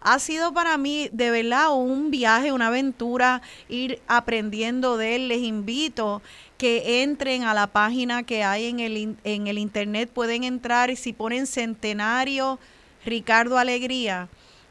ha 0.00 0.18
sido 0.18 0.52
para 0.52 0.76
mí 0.76 1.08
de 1.12 1.30
verdad 1.30 1.74
un 1.74 2.10
viaje, 2.10 2.52
una 2.52 2.66
aventura, 2.66 3.40
ir 3.68 4.00
aprendiendo 4.06 4.96
de 4.96 5.16
él. 5.16 5.28
Les 5.28 5.40
invito 5.40 6.20
que 6.58 7.02
entren 7.02 7.44
a 7.44 7.54
la 7.54 7.68
página 7.68 8.22
que 8.24 8.44
hay 8.44 8.66
en 8.66 8.80
el, 8.80 9.16
en 9.24 9.46
el 9.46 9.58
internet, 9.58 10.10
pueden 10.12 10.44
entrar 10.44 10.90
y 10.90 10.96
si 10.96 11.12
ponen 11.12 11.46
Centenario 11.46 12.58
Ricardo 13.04 13.56
Alegría 13.56 14.28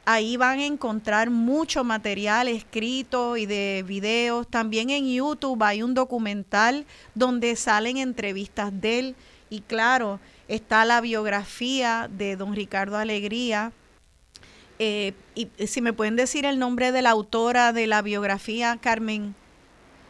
Ahí 0.10 0.38
van 0.38 0.60
a 0.60 0.66
encontrar 0.66 1.30
mucho 1.30 1.84
material 1.84 2.48
escrito 2.48 3.36
y 3.36 3.46
de 3.46 3.84
videos. 3.86 4.48
También 4.48 4.90
en 4.90 5.06
YouTube 5.06 5.62
hay 5.62 5.84
un 5.84 5.94
documental 5.94 6.86
donde 7.14 7.58
salen 7.58 7.98
entrevistas 7.98 8.72
de 8.72 9.00
él. 9.00 9.16
Y 9.50 9.60
claro, 9.60 10.22
está 10.48 10.86
la 10.86 11.02
biografía 11.02 12.10
de 12.10 12.38
don 12.38 12.56
Ricardo 12.56 12.96
Alegría. 12.98 13.74
Eh, 14.80 15.14
y 15.36 15.50
si 15.68 15.82
me 15.82 15.92
pueden 15.92 16.16
decir 16.16 16.46
el 16.46 16.58
nombre 16.58 16.94
de 16.94 17.02
la 17.02 17.10
autora 17.10 17.74
de 17.74 17.86
la 17.86 18.02
biografía, 18.02 18.78
Carmen. 18.80 19.36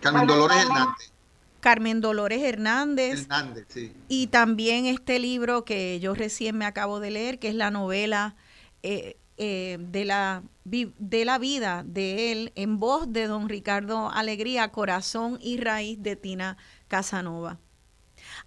Carmen 0.02 0.28
Dolores 0.28 0.58
Hernández. 0.62 1.12
Carmen 1.60 2.02
Dolores 2.02 2.44
Hernández. 2.44 3.22
Hernández, 3.22 3.66
sí. 3.70 3.94
Y 4.10 4.28
también 4.28 4.86
este 4.86 5.18
libro 5.18 5.66
que 5.66 6.00
yo 6.00 6.14
recién 6.14 6.56
me 6.56 6.66
acabo 6.66 7.00
de 7.00 7.10
leer, 7.10 7.40
que 7.40 7.48
es 7.48 7.56
la 7.56 7.72
novela 7.72 8.36
eh, 8.84 9.18
eh, 9.38 9.78
de, 9.80 10.06
la, 10.06 10.44
de 10.66 11.26
la 11.26 11.38
vida 11.38 11.84
de 11.86 12.32
él 12.32 12.52
en 12.56 12.80
voz 12.80 13.12
de 13.12 13.28
don 13.28 13.50
Ricardo 13.50 14.10
Alegría, 14.10 14.72
Corazón 14.72 15.38
y 15.42 15.58
Raíz 15.58 16.02
de 16.02 16.16
Tina 16.16 16.58
Casanova. 16.88 17.60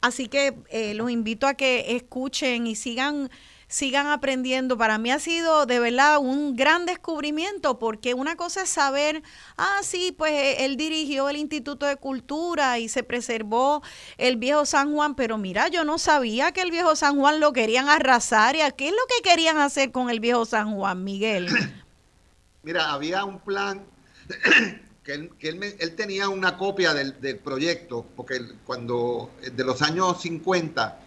Así 0.00 0.28
que 0.28 0.54
eh, 0.70 0.94
los 0.94 1.10
invito 1.10 1.46
a 1.46 1.54
que 1.54 1.96
escuchen 1.96 2.66
y 2.66 2.74
sigan 2.74 3.30
sigan 3.70 4.08
aprendiendo. 4.08 4.76
Para 4.76 4.98
mí 4.98 5.10
ha 5.12 5.20
sido 5.20 5.64
de 5.64 5.78
verdad 5.78 6.18
un 6.18 6.56
gran 6.56 6.86
descubrimiento 6.86 7.78
porque 7.78 8.14
una 8.14 8.36
cosa 8.36 8.64
es 8.64 8.68
saber, 8.68 9.22
ah, 9.56 9.78
sí, 9.82 10.12
pues 10.16 10.32
eh, 10.32 10.64
él 10.64 10.76
dirigió 10.76 11.28
el 11.28 11.36
Instituto 11.36 11.86
de 11.86 11.96
Cultura 11.96 12.80
y 12.80 12.88
se 12.88 13.04
preservó 13.04 13.82
el 14.18 14.36
viejo 14.36 14.66
San 14.66 14.92
Juan, 14.92 15.14
pero 15.14 15.38
mira, 15.38 15.68
yo 15.68 15.84
no 15.84 15.98
sabía 15.98 16.52
que 16.52 16.62
el 16.62 16.72
viejo 16.72 16.96
San 16.96 17.16
Juan 17.16 17.38
lo 17.38 17.52
querían 17.52 17.88
arrasar. 17.88 18.56
¿Y 18.56 18.58
qué 18.76 18.88
es 18.88 18.92
lo 18.92 19.06
que 19.08 19.22
querían 19.22 19.58
hacer 19.58 19.92
con 19.92 20.10
el 20.10 20.18
viejo 20.18 20.44
San 20.44 20.74
Juan, 20.74 21.04
Miguel? 21.04 21.48
Mira, 22.64 22.92
había 22.92 23.24
un 23.24 23.38
plan 23.38 23.86
que 25.04 25.14
él, 25.14 25.30
que 25.38 25.48
él, 25.48 25.94
tenía 25.94 26.28
una 26.28 26.58
copia 26.58 26.92
del, 26.92 27.20
del 27.20 27.38
proyecto, 27.38 28.04
porque 28.16 28.40
cuando 28.66 29.30
de 29.40 29.64
los 29.64 29.80
años 29.80 30.20
50 30.20 31.06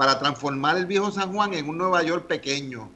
para 0.00 0.18
transformar 0.18 0.78
el 0.78 0.86
viejo 0.86 1.10
San 1.10 1.30
Juan 1.30 1.52
en 1.52 1.68
un 1.68 1.76
Nueva 1.76 2.02
York 2.02 2.26
pequeño. 2.26 2.90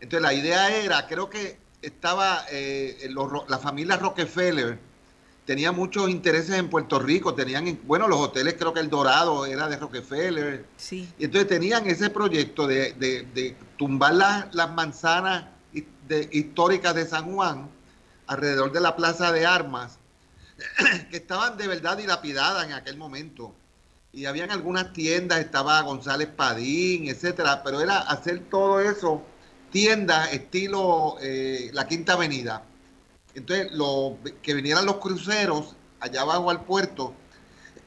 Entonces 0.00 0.22
la 0.22 0.32
idea 0.32 0.74
era, 0.74 1.06
creo 1.06 1.28
que 1.28 1.58
estaba 1.82 2.46
eh, 2.50 3.10
la 3.46 3.58
familia 3.58 3.98
Rockefeller, 3.98 4.78
tenía 5.44 5.70
muchos 5.72 6.08
intereses 6.08 6.56
en 6.56 6.70
Puerto 6.70 6.98
Rico, 6.98 7.34
tenían, 7.34 7.78
bueno, 7.84 8.08
los 8.08 8.18
hoteles, 8.20 8.54
creo 8.54 8.72
que 8.72 8.80
el 8.80 8.88
Dorado 8.88 9.44
era 9.44 9.68
de 9.68 9.76
Rockefeller. 9.76 10.64
Sí. 10.78 11.12
Y 11.18 11.26
entonces 11.26 11.46
tenían 11.46 11.86
ese 11.88 12.08
proyecto 12.08 12.66
de, 12.66 13.54
tumbar 13.76 14.14
las 14.14 14.72
manzanas 14.72 15.48
históricas 16.30 16.94
de 16.94 17.04
San 17.04 17.34
Juan 17.34 17.68
alrededor 18.28 18.72
de 18.72 18.80
la 18.80 18.96
Plaza 18.96 19.30
de 19.30 19.44
Armas, 19.44 19.98
que 21.10 21.18
estaban 21.18 21.58
de 21.58 21.68
verdad 21.68 21.98
dilapidadas 21.98 22.64
en 22.64 22.72
aquel 22.72 22.96
momento 22.96 23.54
y 24.16 24.24
habían 24.24 24.50
algunas 24.50 24.94
tiendas, 24.94 25.40
estaba 25.40 25.82
González 25.82 26.28
Padín, 26.34 27.06
etcétera, 27.06 27.62
pero 27.62 27.82
era 27.82 27.98
hacer 27.98 28.48
todo 28.48 28.80
eso, 28.80 29.22
tiendas 29.70 30.32
estilo 30.32 31.18
eh, 31.20 31.68
la 31.74 31.86
Quinta 31.86 32.14
Avenida. 32.14 32.64
Entonces, 33.34 33.70
lo, 33.72 34.16
que 34.40 34.54
vinieran 34.54 34.86
los 34.86 34.96
cruceros 34.96 35.76
allá 36.00 36.22
abajo 36.22 36.48
al 36.48 36.64
puerto 36.64 37.12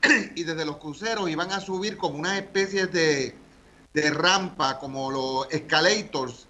y 0.35 0.43
desde 0.43 0.65
los 0.65 0.77
cruceros 0.77 1.31
iban 1.31 1.51
a 1.51 1.61
subir 1.61 1.97
como 1.97 2.19
una 2.19 2.37
especie 2.37 2.85
de, 2.85 3.35
de 3.95 4.11
rampa, 4.11 4.77
como 4.77 5.09
los 5.09 5.47
escalators, 5.49 6.45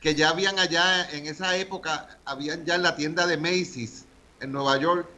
que 0.00 0.16
ya 0.16 0.30
habían 0.30 0.58
allá 0.58 1.08
en 1.12 1.26
esa 1.26 1.56
época, 1.56 2.18
habían 2.24 2.64
ya 2.64 2.74
en 2.74 2.82
la 2.82 2.96
tienda 2.96 3.28
de 3.28 3.36
Macy's 3.36 4.06
en 4.40 4.50
Nueva 4.50 4.76
York, 4.76 5.08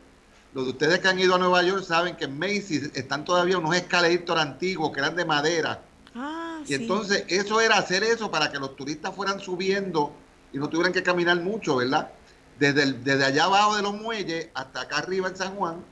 los 0.57 0.65
de 0.65 0.71
ustedes 0.71 1.01
que 1.01 1.09
han 1.09 1.19
ido 1.19 1.35
a 1.35 1.39
Nueva 1.39 1.63
York 1.63 1.85
saben 1.85 2.17
que 2.17 2.25
en 2.25 2.39
Macy's 2.39 2.91
están 2.95 3.27
todavía 3.27 3.59
unos 3.59 3.77
escalators 3.77 4.41
antiguos 4.41 4.91
que 4.91 5.01
eran 5.01 5.15
de 5.15 5.27
madera. 5.27 5.83
Ah, 6.15 6.63
y 6.67 6.73
entonces 6.73 7.25
eso 7.29 7.61
era 7.61 7.77
hacer 7.77 8.03
eso 8.03 8.31
para 8.31 8.51
que 8.51 8.59
los 8.59 8.75
turistas 8.75 9.15
fueran 9.15 9.39
subiendo 9.39 10.15
y 10.55 10.57
no 10.57 10.71
tuvieran 10.71 10.95
que 10.95 11.03
caminar 11.03 11.39
mucho, 11.43 11.77
¿verdad? 11.77 12.11
Desde, 12.59 12.91
desde 12.91 13.27
allá 13.27 13.45
abajo 13.45 13.77
de 13.77 13.83
los 13.83 14.01
muelles 14.01 14.49
hasta 14.55 14.81
acá 14.81 14.97
arriba 14.97 15.29
en 15.29 15.37
San 15.37 15.55
Juan. 15.57 15.85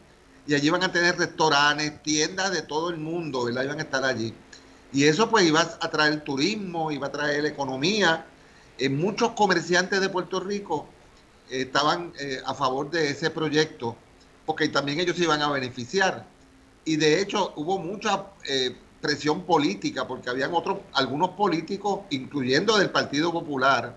Y 0.47 0.55
allí 0.55 0.69
iban 0.69 0.83
a 0.83 0.91
tener 0.91 1.19
restaurantes, 1.19 2.03
tiendas 2.03 2.51
de 2.51 2.63
todo 2.63 2.89
el 2.89 2.97
mundo, 2.97 3.45
¿verdad? 3.45 3.65
Iban 3.65 3.81
a 3.81 3.83
estar 3.83 4.03
allí. 4.03 4.33
Y 4.95 5.05
eso 5.05 5.29
pues 5.29 5.45
iba 5.45 5.61
a 5.61 5.91
traer 5.91 6.25
turismo, 6.25 6.91
iba 6.91 7.09
a 7.09 7.13
traer 7.13 7.45
economía. 7.45 8.25
Eh, 8.79 8.89
muchos 8.89 9.33
comerciantes 9.33 10.01
de 10.01 10.09
Puerto 10.09 10.41
Rico 10.41 10.89
eh, 11.51 11.61
estaban 11.61 12.15
eh, 12.19 12.41
a 12.47 12.55
favor 12.55 12.89
de 12.89 13.11
ese 13.11 13.29
proyecto 13.29 13.99
porque 14.47 14.69
también 14.69 15.01
ellos 15.01 15.17
se 15.17 15.25
iban 15.25 15.43
a 15.43 15.51
beneficiar. 15.51 16.27
Y 16.85 16.97
de 16.97 17.21
hecho 17.21 17.53
hubo 17.57 17.79
mucha 17.79 18.27
eh, 18.49 18.77
presión 19.01 19.45
política, 19.45 20.07
porque 20.07 20.31
habían 20.31 20.55
otros, 20.55 20.79
algunos 20.93 21.31
políticos, 21.31 22.01
incluyendo 22.11 22.77
del 22.77 22.91
Partido 22.91 23.33
Popular, 23.33 23.97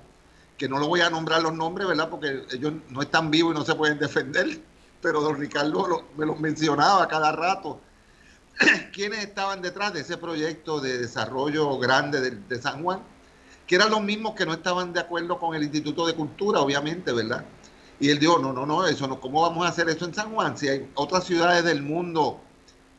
que 0.58 0.68
no 0.68 0.80
lo 0.80 0.88
voy 0.88 1.02
a 1.02 1.10
nombrar 1.10 1.42
los 1.42 1.54
nombres, 1.54 1.88
¿verdad? 1.88 2.10
Porque 2.10 2.44
ellos 2.52 2.74
no 2.90 3.02
están 3.02 3.30
vivos 3.30 3.54
y 3.54 3.60
no 3.60 3.66
se 3.66 3.76
pueden 3.76 4.00
defender, 4.00 4.60
pero 5.02 5.22
don 5.22 5.38
Ricardo 5.40 6.06
me 6.18 6.26
los 6.26 6.40
mencionaba 6.40 7.08
cada 7.08 7.32
rato. 7.32 7.80
¿Quiénes 8.94 9.20
estaban 9.20 9.62
detrás 9.62 9.94
de 9.94 10.02
ese 10.02 10.18
proyecto 10.18 10.80
de 10.80 10.98
desarrollo 10.98 11.78
grande 11.78 12.22
de, 12.22 12.32
de 12.32 12.62
San 12.62 12.84
Juan? 12.84 13.02
que 13.68 13.76
eran 13.76 13.92
los 13.92 14.02
mismos 14.02 14.34
que 14.34 14.46
no 14.46 14.54
estaban 14.54 14.94
de 14.94 15.02
acuerdo 15.02 15.38
con 15.38 15.54
el 15.54 15.62
Instituto 15.62 16.08
de 16.08 16.14
Cultura, 16.14 16.62
obviamente, 16.62 17.12
¿verdad? 17.12 17.44
Y 18.00 18.10
él 18.10 18.20
dijo, 18.20 18.38
no, 18.40 18.54
no, 18.54 18.66
no, 18.66 18.86
eso 18.86 19.08
no, 19.08 19.20
¿cómo 19.20 19.42
vamos 19.42 19.66
a 19.66 19.70
hacer 19.70 19.90
eso 19.90 20.06
en 20.06 20.14
San 20.14 20.34
Juan? 20.34 20.58
Si 20.58 20.68
hay 20.68 20.90
otras 20.96 21.26
ciudades 21.26 21.64
del 21.64 21.82
mundo 21.82 22.42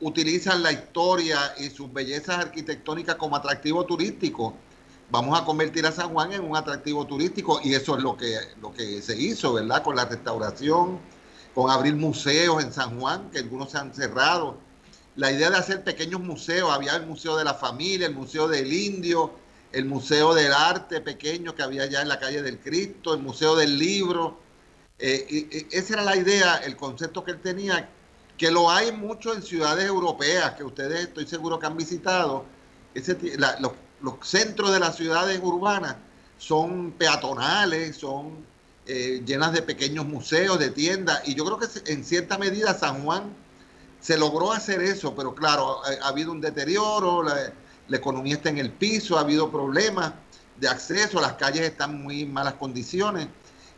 utilizan 0.00 0.62
la 0.62 0.72
historia 0.72 1.54
y 1.58 1.70
sus 1.70 1.92
bellezas 1.92 2.38
arquitectónicas 2.38 3.16
como 3.16 3.36
atractivo 3.36 3.84
turístico, 3.84 4.54
vamos 5.10 5.40
a 5.40 5.44
convertir 5.44 5.86
a 5.86 5.92
San 5.92 6.10
Juan 6.10 6.32
en 6.32 6.44
un 6.44 6.56
atractivo 6.56 7.06
turístico 7.06 7.60
y 7.62 7.74
eso 7.74 7.96
es 7.96 8.02
lo 8.02 8.16
que, 8.16 8.36
lo 8.60 8.72
que 8.72 9.02
se 9.02 9.20
hizo, 9.20 9.54
¿verdad? 9.54 9.82
Con 9.82 9.96
la 9.96 10.04
restauración, 10.04 10.98
con 11.54 11.70
abrir 11.70 11.96
museos 11.96 12.62
en 12.62 12.72
San 12.72 12.98
Juan, 13.00 13.30
que 13.30 13.38
algunos 13.38 13.70
se 13.70 13.78
han 13.78 13.94
cerrado. 13.94 14.56
La 15.16 15.32
idea 15.32 15.50
de 15.50 15.56
hacer 15.56 15.82
pequeños 15.82 16.20
museos, 16.20 16.70
había 16.70 16.94
el 16.94 17.06
Museo 17.06 17.36
de 17.36 17.44
la 17.44 17.54
Familia, 17.54 18.06
el 18.06 18.14
Museo 18.14 18.46
del 18.46 18.72
Indio, 18.72 19.32
el 19.72 19.84
Museo 19.84 20.34
del 20.34 20.52
Arte 20.52 21.00
pequeño 21.00 21.54
que 21.54 21.62
había 21.62 21.82
allá 21.82 22.02
en 22.02 22.08
la 22.08 22.18
calle 22.20 22.42
del 22.42 22.58
Cristo, 22.58 23.14
el 23.14 23.20
Museo 23.20 23.56
del 23.56 23.78
Libro. 23.78 24.38
Eh, 24.98 25.26
y, 25.28 25.76
esa 25.76 25.94
era 25.94 26.02
la 26.02 26.16
idea, 26.16 26.56
el 26.58 26.76
concepto 26.76 27.24
que 27.24 27.32
él 27.32 27.40
tenía, 27.40 27.88
que 28.36 28.50
lo 28.50 28.70
hay 28.70 28.92
mucho 28.92 29.34
en 29.34 29.42
ciudades 29.42 29.86
europeas, 29.86 30.52
que 30.52 30.64
ustedes 30.64 31.00
estoy 31.00 31.26
seguro 31.26 31.58
que 31.58 31.66
han 31.66 31.76
visitado. 31.76 32.44
Los, 33.60 33.72
centros 34.22 34.72
de 34.72 34.80
las 34.80 34.96
ciudades 34.96 35.40
urbanas 35.42 35.96
son 36.38 36.92
peatonales, 36.92 37.96
son 37.96 38.44
eh, 38.86 39.22
llenas 39.24 39.52
de 39.52 39.62
pequeños 39.62 40.06
museos, 40.06 40.58
de 40.58 40.70
tiendas, 40.70 41.22
y 41.26 41.34
yo 41.34 41.44
creo 41.44 41.58
que 41.58 41.92
en 41.92 42.04
cierta 42.04 42.38
medida 42.38 42.74
San 42.74 43.04
Juan 43.04 43.34
se 44.00 44.16
logró 44.16 44.52
hacer 44.52 44.80
eso, 44.82 45.14
pero 45.14 45.34
claro, 45.34 45.82
ha, 45.84 46.04
ha 46.04 46.08
habido 46.08 46.30
un 46.30 46.40
deterioro, 46.40 47.22
la, 47.22 47.52
la 47.88 47.96
economía 47.96 48.34
está 48.34 48.50
en 48.50 48.58
el 48.58 48.70
piso, 48.70 49.16
ha 49.16 49.20
habido 49.20 49.50
problemas 49.50 50.12
de 50.60 50.68
acceso, 50.68 51.20
las 51.20 51.34
calles 51.34 51.62
están 51.62 51.90
en 51.90 52.02
muy 52.02 52.24
malas 52.24 52.54
condiciones. 52.54 53.28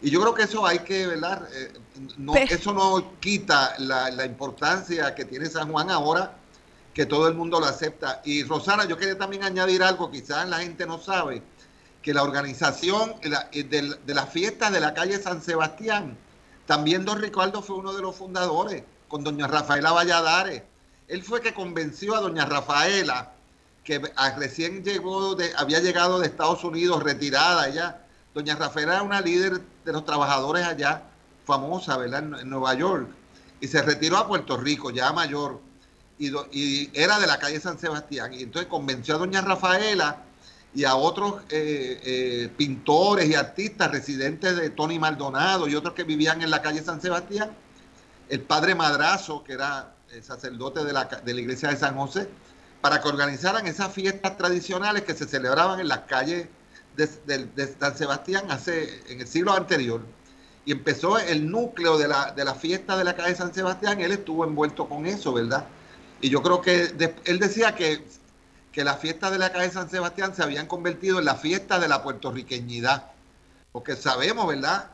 Y 0.03 0.11
yo 0.11 0.21
creo 0.21 0.35
que 0.35 0.45
eso 0.45 0.67
hay 0.67 0.81
que, 0.81 1.07
¿verdad? 1.07 1.47
Eh, 1.55 1.73
no, 2.17 2.35
eso 2.35 2.73
no 2.73 3.21
quita 3.21 3.75
la, 3.79 4.11
la, 4.11 4.25
importancia 4.25 5.15
que 5.15 5.25
tiene 5.25 5.47
San 5.47 5.71
Juan 5.71 5.91
ahora, 5.91 6.37
que 6.95 7.07
todo 7.07 7.29
el 7.29 7.35
mundo 7.35 7.61
lo 7.61 7.67
acepta. 7.67 8.23
Y 8.25 8.45
Rosana, 8.45 8.87
yo 8.87 8.97
quería 8.97 9.19
también 9.19 9.45
añadir 9.45 9.83
algo, 9.83 10.11
quizás 10.11 10.49
la 10.49 10.61
gente 10.61 10.87
no 10.87 10.99
sabe, 10.99 11.43
que 12.03 12.15
la 12.15 12.23
organización 12.23 13.15
de, 13.21 13.65
de, 13.65 13.97
de 14.07 14.15
las 14.15 14.31
fiestas 14.31 14.73
de 14.73 14.81
la 14.81 14.95
calle 14.95 15.19
San 15.19 15.43
Sebastián, 15.43 16.17
también 16.67 17.05
don 17.05 17.21
Ricardo 17.21 17.63
fue 17.63 17.77
uno 17.77 17.93
de 17.93 18.01
los 18.01 18.17
fundadores, 18.17 18.85
con 19.09 19.23
doña 19.23 19.47
Rafaela 19.49 19.93
Valladares. 19.93 20.63
Él 21.09 21.23
fue 21.23 21.43
que 21.43 21.53
convenció 21.53 22.15
a 22.15 22.21
doña 22.21 22.47
Rafaela 22.47 23.33
que 23.85 24.01
recién 24.37 24.85
llegó 24.85 25.35
de, 25.35 25.53
había 25.57 25.81
llegado 25.81 26.21
de 26.21 26.27
Estados 26.27 26.63
Unidos, 26.65 27.03
retirada 27.03 27.69
ya. 27.69 28.07
Doña 28.35 28.55
Rafaela 28.55 28.95
era 28.95 29.03
una 29.03 29.21
líder 29.21 29.61
de 29.85 29.93
los 29.93 30.05
trabajadores 30.05 30.65
allá, 30.65 31.03
famosa, 31.45 31.97
¿verdad? 31.97 32.25
En, 32.25 32.35
en 32.35 32.51
Nueva 32.51 32.75
York. 32.75 33.09
Y 33.61 33.67
se 33.67 33.83
retiró 33.83 34.17
a 34.17 34.27
Puerto 34.27 34.57
Rico, 34.57 34.91
ya 34.91 35.13
mayor. 35.13 35.61
Y, 36.19 36.29
do, 36.29 36.47
y, 36.53 36.91
era 36.95 37.19
de 37.19 37.27
la 37.27 37.39
calle 37.39 37.61
San 37.61 37.79
Sebastián. 37.79 38.33
Y 38.33 38.43
entonces 38.43 38.71
convenció 38.71 39.17
a 39.17 39.19
doña 39.19 39.41
Rafaela 39.41 40.25
y 40.73 40.85
a 40.85 40.95
otros 40.95 41.43
eh, 41.51 42.01
eh, 42.05 42.51
pintores 42.57 43.29
y 43.29 43.35
artistas 43.35 43.91
residentes 43.91 44.57
de 44.57 44.71
Tony 44.71 44.99
Maldonado 44.99 45.69
y 45.69 45.75
otros 45.75 45.95
que 45.95 46.05
vivían 46.05 46.43
en 46.43 46.51
la 46.51 46.63
calle 46.63 46.83
San 46.83 47.01
Sebastián. 47.01 47.51
El 48.29 48.43
padre 48.43 48.77
Madrazo, 48.77 49.43
que 49.43 49.55
era 49.55 49.95
el 50.13 50.23
sacerdote 50.23 50.85
de 50.85 50.93
la, 50.93 51.05
de 51.05 51.35
la 51.35 51.41
iglesia 51.41 51.71
de 51.71 51.77
San 51.77 51.97
José, 51.97 52.29
para 52.81 53.01
que 53.03 53.09
organizaran 53.09 53.67
esas 53.67 53.93
fiestas 53.93 54.37
tradicionales 54.37 55.03
que 55.03 55.15
se 55.15 55.27
celebraban 55.27 55.81
en 55.81 55.89
las 55.89 56.01
calles 56.01 56.47
de, 56.97 57.75
San 57.79 57.97
Sebastián 57.97 58.51
hace 58.51 59.03
en 59.09 59.21
el 59.21 59.27
siglo 59.27 59.53
anterior. 59.53 60.03
Y 60.65 60.73
empezó 60.73 61.19
el 61.19 61.51
núcleo 61.51 61.99
de 61.99 62.09
la, 62.09 62.33
de 62.33 62.45
la 62.45 62.55
fiesta 62.55 62.97
de 62.97 63.05
la 63.05 63.17
calle 63.17 63.35
San 63.35 63.55
Sebastián, 63.55 64.01
él 64.01 64.13
estuvo 64.13 64.45
envuelto 64.45 64.89
con 64.89 65.07
eso, 65.07 65.33
¿verdad? 65.33 65.67
Y 66.21 66.29
yo 66.29 66.43
creo 66.43 66.61
que 66.61 66.93
él 67.25 67.39
decía 67.39 67.75
que, 67.75 68.05
que 68.73 68.85
las 68.85 68.99
fiestas 69.01 69.33
de 69.33 69.39
la 69.39 69.53
calle 69.53 69.71
San 69.71 69.89
Sebastián 69.89 70.35
se 70.35 70.43
habían 70.43 70.67
convertido 70.67 71.19
en 71.19 71.25
la 71.25 71.35
fiesta 71.35 71.79
de 71.79 71.89
la 71.89 72.03
puertorriqueñidad, 72.03 73.07
porque 73.73 73.97
sabemos, 73.97 74.47
¿verdad? 74.47 74.91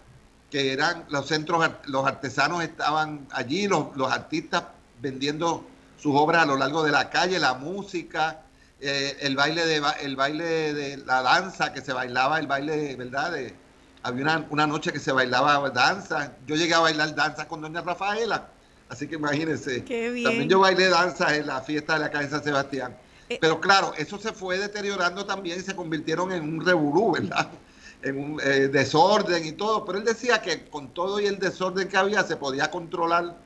Que 0.51 0.73
eran 0.73 1.05
los 1.09 1.27
centros, 1.27 1.69
los 1.87 2.07
artesanos 2.07 2.63
estaban 2.63 3.27
allí, 3.33 3.67
los, 3.67 3.97
los 3.97 4.11
artistas 4.13 4.65
vendiendo 5.03 5.67
sus 5.99 6.15
obras 6.15 6.45
a 6.45 6.47
lo 6.47 6.57
largo 6.57 6.85
de 6.85 6.93
la 6.93 7.11
calle, 7.11 7.39
la 7.39 7.55
música, 7.55 8.46
eh, 8.81 9.17
el 9.21 9.37
baile 9.37 9.65
de 9.65 9.83
el 10.03 10.17
baile 10.17 10.75
de 10.75 10.97
la 10.99 11.23
danza 11.23 11.73
que 11.73 11.81
se 11.81 11.93
bailaba, 11.93 12.39
el 12.39 12.47
baile, 12.47 12.95
¿verdad? 12.97 13.33
De, 13.33 13.55
había 14.03 14.23
una, 14.23 14.47
una, 14.51 14.67
noche 14.67 14.93
que 14.93 15.01
se 15.01 15.13
bailaba 15.13 15.71
danza. 15.71 16.37
Yo 16.47 16.57
llegué 16.57 16.75
a 16.75 16.81
bailar 16.81 17.15
danza 17.15 17.49
con 17.49 17.63
doña 17.63 17.81
Rafaela, 17.81 18.49
así 18.89 19.09
que 19.09 19.15
imagínense. 19.15 19.81
También 19.81 20.49
yo 20.49 20.61
bailé 20.61 20.89
danza 20.89 21.35
en 21.35 21.47
la 21.47 21.63
fiesta 21.63 21.95
de 21.95 22.01
la 22.01 22.11
calle 22.11 22.29
San 22.29 22.45
Sebastián. 22.45 22.97
Eh, 23.29 23.39
Pero 23.41 23.61
claro, 23.61 23.93
eso 23.97 24.19
se 24.19 24.33
fue 24.33 24.59
deteriorando 24.59 25.25
también 25.25 25.59
y 25.59 25.63
se 25.63 25.75
convirtieron 25.75 26.31
en 26.33 26.43
un 26.43 26.65
revolú, 26.65 27.13
¿verdad? 27.13 27.49
En 28.03 28.19
un 28.19 28.41
eh, 28.45 28.69
desorden 28.69 29.45
y 29.45 29.53
todo. 29.53 29.85
Pero 29.87 29.99
él 29.99 30.05
decía 30.05 30.41
que 30.43 30.67
con 30.67 30.93
todo 30.93 31.19
y 31.19 31.27
el 31.27 31.39
desorden 31.39 31.89
que 31.89 31.97
había 31.97 32.23
se 32.23 32.37
podía 32.37 32.71
controlar 32.71 33.37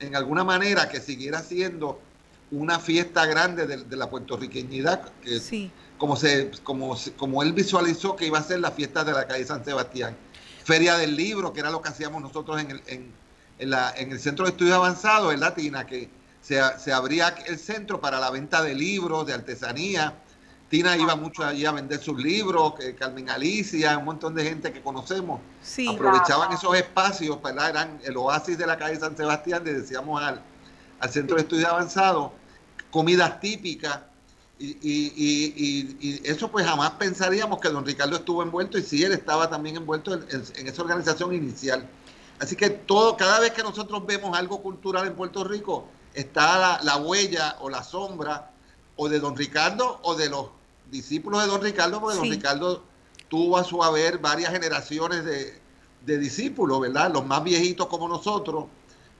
en 0.00 0.16
alguna 0.16 0.42
manera 0.42 0.88
que 0.88 1.00
siguiera 1.00 1.40
siendo 1.40 2.00
una 2.50 2.78
fiesta 2.78 3.26
grande 3.26 3.66
de, 3.66 3.78
de 3.84 3.96
la 3.96 4.10
puertorriqueñidad, 4.10 5.12
que 5.22 5.38
sí. 5.38 5.70
como, 5.98 6.16
se, 6.16 6.50
como, 6.64 6.96
como 7.16 7.42
él 7.42 7.52
visualizó 7.52 8.16
que 8.16 8.26
iba 8.26 8.38
a 8.38 8.42
ser 8.42 8.60
la 8.60 8.72
fiesta 8.72 9.04
de 9.04 9.12
la 9.12 9.26
calle 9.26 9.44
San 9.44 9.64
Sebastián. 9.64 10.16
Feria 10.64 10.96
del 10.96 11.16
Libro, 11.16 11.52
que 11.52 11.60
era 11.60 11.70
lo 11.70 11.80
que 11.80 11.88
hacíamos 11.88 12.22
nosotros 12.22 12.60
en 12.60 12.70
el, 12.72 12.82
en, 12.86 13.12
en 13.58 13.70
la, 13.70 13.92
en 13.96 14.12
el 14.12 14.20
Centro 14.20 14.44
de 14.44 14.52
Estudios 14.52 14.76
Avanzados, 14.76 15.32
en 15.32 15.40
Latina, 15.40 15.86
que 15.86 16.10
se, 16.40 16.60
se 16.78 16.92
abría 16.92 17.28
el 17.46 17.58
centro 17.58 18.00
para 18.00 18.18
la 18.18 18.30
venta 18.30 18.62
de 18.62 18.74
libros, 18.74 19.26
de 19.26 19.34
artesanía. 19.34 20.14
Tina 20.68 20.96
iba 20.96 21.16
mucho 21.16 21.44
allí 21.44 21.66
a 21.66 21.72
vender 21.72 22.00
sus 22.00 22.22
libros, 22.22 22.74
que 22.78 22.94
Carmen 22.94 23.28
Alicia, 23.28 23.98
un 23.98 24.04
montón 24.04 24.34
de 24.36 24.44
gente 24.44 24.72
que 24.72 24.80
conocemos, 24.80 25.40
sí. 25.60 25.88
aprovechaban 25.88 26.52
esos 26.52 26.76
espacios, 26.76 27.42
¿verdad? 27.42 27.70
eran 27.70 28.00
el 28.04 28.16
oasis 28.16 28.56
de 28.56 28.66
la 28.66 28.78
calle 28.78 28.98
San 28.98 29.16
Sebastián, 29.16 29.64
le 29.64 29.74
decíamos 29.74 30.22
al, 30.22 30.40
al 31.00 31.10
Centro 31.10 31.36
de 31.36 31.42
Estudios 31.42 31.68
Avanzados, 31.68 32.30
comidas 32.90 33.40
típicas, 33.40 34.00
y, 34.58 34.76
y, 34.82 35.12
y, 35.16 35.96
y, 36.00 36.20
eso 36.24 36.50
pues 36.50 36.66
jamás 36.66 36.90
pensaríamos 36.92 37.60
que 37.60 37.70
don 37.70 37.84
Ricardo 37.86 38.16
estuvo 38.16 38.42
envuelto, 38.42 38.76
y 38.78 38.82
sí, 38.82 39.02
él 39.02 39.12
estaba 39.12 39.48
también 39.48 39.76
envuelto 39.76 40.14
en, 40.14 40.24
en, 40.30 40.42
en 40.56 40.68
esa 40.68 40.82
organización 40.82 41.34
inicial. 41.34 41.88
Así 42.40 42.56
que 42.56 42.70
todo, 42.70 43.16
cada 43.16 43.40
vez 43.40 43.52
que 43.52 43.62
nosotros 43.62 44.04
vemos 44.06 44.36
algo 44.36 44.62
cultural 44.62 45.06
en 45.06 45.14
Puerto 45.14 45.44
Rico, 45.44 45.86
está 46.14 46.58
la, 46.58 46.80
la 46.82 46.96
huella 46.96 47.56
o 47.60 47.70
la 47.70 47.82
sombra 47.82 48.50
o 48.96 49.08
de 49.08 49.20
don 49.20 49.36
Ricardo 49.36 50.00
o 50.02 50.14
de 50.14 50.28
los 50.28 50.48
discípulos 50.90 51.42
de 51.42 51.48
don 51.48 51.62
Ricardo, 51.62 52.00
porque 52.00 52.16
sí. 52.16 52.20
don 52.22 52.30
Ricardo 52.30 52.82
tuvo 53.28 53.58
a 53.58 53.64
su 53.64 53.82
haber 53.82 54.18
varias 54.18 54.52
generaciones 54.52 55.24
de, 55.24 55.58
de, 56.04 56.18
discípulos, 56.18 56.80
¿verdad? 56.80 57.12
Los 57.12 57.24
más 57.26 57.44
viejitos 57.44 57.86
como 57.86 58.08
nosotros, 58.08 58.66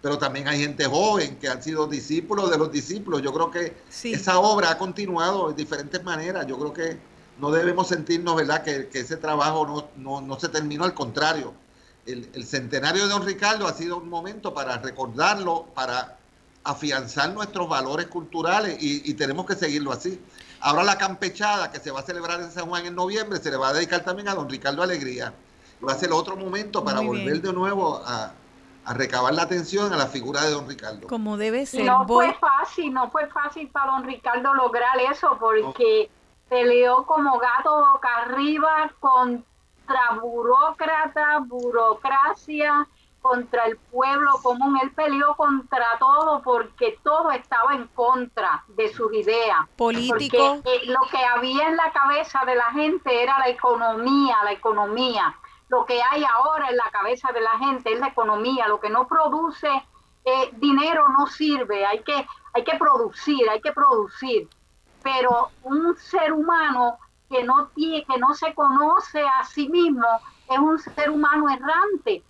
pero 0.02 0.18
también 0.18 0.48
hay 0.48 0.60
gente 0.60 0.86
joven 0.86 1.36
que 1.36 1.48
han 1.48 1.62
sido 1.62 1.86
discípulos 1.86 2.50
de 2.50 2.58
los 2.58 2.72
discípulos. 2.72 3.22
Yo 3.22 3.32
creo 3.32 3.50
que 3.50 3.76
sí. 3.90 4.12
esa 4.12 4.38
obra 4.38 4.70
ha 4.70 4.78
continuado 4.78 5.48
de 5.48 5.54
diferentes 5.54 6.02
maneras. 6.02 6.46
Yo 6.46 6.58
creo 6.58 6.72
que 6.72 6.98
no 7.38 7.50
debemos 7.50 7.88
sentirnos, 7.88 8.36
¿verdad?, 8.36 8.62
que, 8.62 8.88
que 8.88 9.00
ese 9.00 9.16
trabajo 9.16 9.66
no, 9.66 9.88
no, 9.96 10.20
no, 10.20 10.38
se 10.40 10.48
terminó, 10.48 10.84
al 10.84 10.94
contrario. 10.94 11.52
El, 12.06 12.30
el 12.32 12.46
centenario 12.46 13.02
de 13.02 13.08
don 13.08 13.24
Ricardo 13.24 13.66
ha 13.66 13.74
sido 13.74 13.98
un 13.98 14.08
momento 14.08 14.54
para 14.54 14.78
recordarlo, 14.78 15.66
para 15.74 16.16
afianzar 16.64 17.32
nuestros 17.32 17.68
valores 17.68 18.06
culturales 18.06 18.82
y, 18.82 19.10
y 19.10 19.14
tenemos 19.14 19.46
que 19.46 19.54
seguirlo 19.54 19.92
así. 19.92 20.20
Ahora 20.60 20.82
la 20.82 20.98
campechada 20.98 21.70
que 21.70 21.78
se 21.78 21.90
va 21.90 22.00
a 22.00 22.02
celebrar 22.02 22.40
en 22.40 22.50
San 22.52 22.66
Juan 22.68 22.84
en 22.86 22.94
noviembre 22.94 23.38
se 23.38 23.50
le 23.50 23.56
va 23.56 23.68
a 23.68 23.72
dedicar 23.72 24.04
también 24.04 24.28
a 24.28 24.34
don 24.34 24.48
Ricardo 24.48 24.82
Alegría. 24.82 25.32
Va 25.86 25.92
a 25.92 25.98
ser 25.98 26.12
otro 26.12 26.36
momento 26.36 26.84
para 26.84 26.98
Muy 27.00 27.06
volver 27.18 27.32
bien. 27.40 27.42
de 27.42 27.52
nuevo 27.54 28.02
a, 28.04 28.34
a, 28.84 28.94
recabar 28.94 29.34
la 29.34 29.42
atención 29.42 29.92
a 29.92 29.96
la 29.96 30.06
figura 30.06 30.42
de 30.42 30.50
don 30.50 30.68
Ricardo. 30.68 31.06
Como 31.06 31.36
debe 31.36 31.66
ser. 31.66 31.84
No 31.84 32.04
Voy... 32.04 32.26
fue 32.26 32.36
fácil, 32.38 32.92
no 32.92 33.10
fue 33.10 33.26
fácil 33.28 33.68
para 33.68 33.92
don 33.92 34.04
Ricardo 34.04 34.54
lograr 34.54 34.98
eso 35.10 35.36
porque 35.38 36.08
no. 36.10 36.48
peleó 36.48 37.06
como 37.06 37.38
gato 37.38 37.70
boca 37.92 38.08
arriba 38.24 38.90
contra 39.00 40.18
burócrata, 40.20 41.38
burocracia, 41.40 42.86
contra 43.20 43.66
el 43.66 43.76
pueblo 43.76 44.30
común, 44.42 44.78
él 44.82 44.90
peleó 44.92 45.34
contra 45.36 45.86
todo 45.98 46.42
porque 46.42 46.98
todo 47.02 47.30
estaba 47.30 47.74
en 47.74 47.86
contra 47.88 48.64
de 48.68 48.92
sus 48.92 49.12
ideas. 49.12 49.58
Político. 49.76 50.60
Porque 50.62 50.76
eh, 50.76 50.86
lo 50.86 51.00
que 51.10 51.18
había 51.18 51.68
en 51.68 51.76
la 51.76 51.92
cabeza 51.92 52.40
de 52.46 52.54
la 52.54 52.70
gente 52.72 53.22
era 53.22 53.38
la 53.38 53.48
economía, 53.48 54.36
la 54.44 54.52
economía. 54.52 55.34
Lo 55.70 55.86
que 55.86 56.00
hay 56.02 56.24
ahora 56.24 56.68
en 56.68 56.76
la 56.76 56.90
cabeza 56.90 57.30
de 57.32 57.40
la 57.40 57.56
gente 57.58 57.92
es 57.92 58.00
la 58.00 58.08
economía. 58.08 58.66
Lo 58.66 58.80
que 58.80 58.90
no 58.90 59.06
produce 59.06 59.68
eh, 60.24 60.50
dinero 60.54 61.08
no 61.08 61.26
sirve. 61.28 61.86
Hay 61.86 62.02
que, 62.02 62.26
hay 62.52 62.64
que 62.64 62.76
producir, 62.76 63.48
hay 63.48 63.60
que 63.60 63.72
producir. 63.72 64.48
Pero 65.02 65.50
un 65.62 65.96
ser 65.96 66.32
humano 66.32 66.98
que 67.28 67.44
no 67.44 67.68
tiene, 67.68 68.04
que 68.04 68.18
no 68.18 68.34
se 68.34 68.52
conoce 68.52 69.22
a 69.22 69.44
sí 69.44 69.68
mismo, 69.68 70.06
es 70.48 70.58
un 70.58 70.78
ser 70.78 71.08
humano 71.08 71.48
errante. 71.48 72.24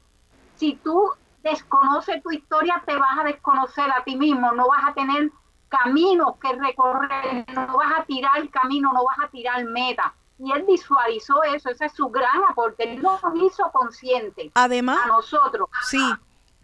Si 0.57 0.75
tú 0.75 1.11
desconoces 1.43 2.23
tu 2.23 2.31
historia, 2.31 2.83
te 2.85 2.95
vas 2.95 3.19
a 3.19 3.25
desconocer 3.25 3.91
a 3.91 4.05
ti 4.05 4.17
mismo, 4.17 4.53
no 4.53 4.69
vas 4.69 4.85
a 4.87 4.93
tener 4.93 5.31
caminos 5.71 6.37
que 6.37 6.53
recorrer, 6.53 7.47
no 7.55 7.79
vas 7.79 8.01
a 8.01 8.05
tirar 8.05 8.47
camino, 8.51 8.93
no 8.93 9.05
vas 9.05 9.19
a 9.25 9.29
tirar 9.29 9.65
meta. 9.65 10.13
Y 10.43 10.53
él 10.53 10.65
visualizó 10.67 11.43
eso, 11.43 11.69
ese 11.69 11.85
es 11.85 11.93
su 11.93 12.09
gran 12.09 12.45
aporte, 12.49 12.95
él 12.95 13.03
nos 13.03 13.21
hizo 13.35 13.71
consciente 13.73 14.51
Además, 14.55 15.01
a 15.05 15.09
nosotros 15.09 15.69
sí, 15.83 16.03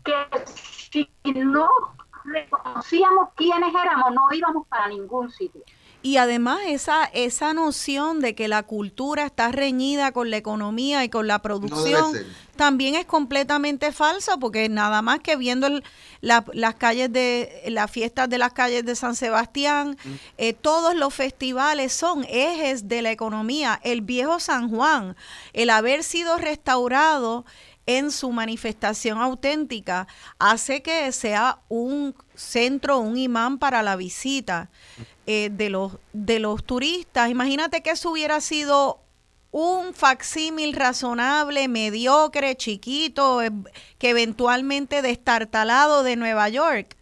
que 0.03 0.17
si 0.47 1.11
no 1.25 1.69
reconocíamos 2.25 3.29
quiénes 3.35 3.75
éramos, 3.75 4.13
no 4.13 4.29
íbamos 4.33 4.67
para 4.69 4.89
ningún 4.89 5.31
sitio. 5.31 5.63
Y 6.07 6.19
además 6.19 6.61
esa, 6.67 7.05
esa 7.07 7.53
noción 7.53 8.21
de 8.21 8.37
que 8.37 8.47
la 8.47 8.63
cultura 8.63 9.27
está 9.27 9.51
reñida 9.51 10.13
con 10.13 10.31
la 10.31 10.37
economía 10.37 11.03
y 11.03 11.09
con 11.09 11.27
la 11.27 11.41
producción 11.43 12.13
también 12.55 12.95
es 12.95 13.07
completamente 13.07 13.91
falsa 13.91 14.37
porque 14.37 14.69
nada 14.69 15.03
más 15.03 15.19
que 15.19 15.35
viendo 15.35 15.67
el- 15.67 15.83
la- 16.21 16.45
las 16.53 16.77
calles 16.77 17.13
de 17.13 17.65
las 17.69 17.91
fiestas 17.91 18.29
de 18.29 18.39
las 18.39 18.53
calles 18.53 18.85
de 18.85 18.95
San 18.95 19.17
Sebastián, 19.17 19.97
eh, 20.39 20.53
todos 20.53 20.95
los 20.95 21.13
festivales 21.13 21.93
son 21.93 22.25
ejes 22.29 22.87
de 22.87 23.03
la 23.03 23.11
economía. 23.11 23.81
El 23.83 24.01
viejo 24.01 24.39
San 24.39 24.71
Juan, 24.71 25.17
el 25.55 25.71
haber 25.71 26.05
sido 26.05 26.37
restaurado 26.39 27.45
en 27.89 28.11
su 28.11 28.31
manifestación 28.33 29.19
auténtica 29.19 30.07
hace 30.39 30.83
que 30.83 31.11
sea 31.13 31.59
un 31.69 32.15
centro, 32.35 32.99
un 32.99 33.17
imán 33.17 33.59
para 33.59 33.83
la 33.83 33.97
visita 33.97 34.71
eh, 35.27 35.51
de, 35.53 35.71
los, 35.71 35.99
de 36.13 36.39
los 36.39 36.65
turistas. 36.65 37.31
Imagínate 37.31 37.83
que 37.83 37.91
eso 37.91 38.11
hubiera 38.11 38.41
sido 38.41 39.01
un 39.51 39.95
facsímil 39.95 40.75
razonable, 40.75 41.69
mediocre, 41.69 42.57
chiquito, 42.57 43.43
eh, 43.43 43.51
que 43.99 44.11
eventualmente 44.11 45.03
destartalado 45.03 46.03
de 46.03 46.17
Nueva 46.17 46.49
York. 46.49 46.96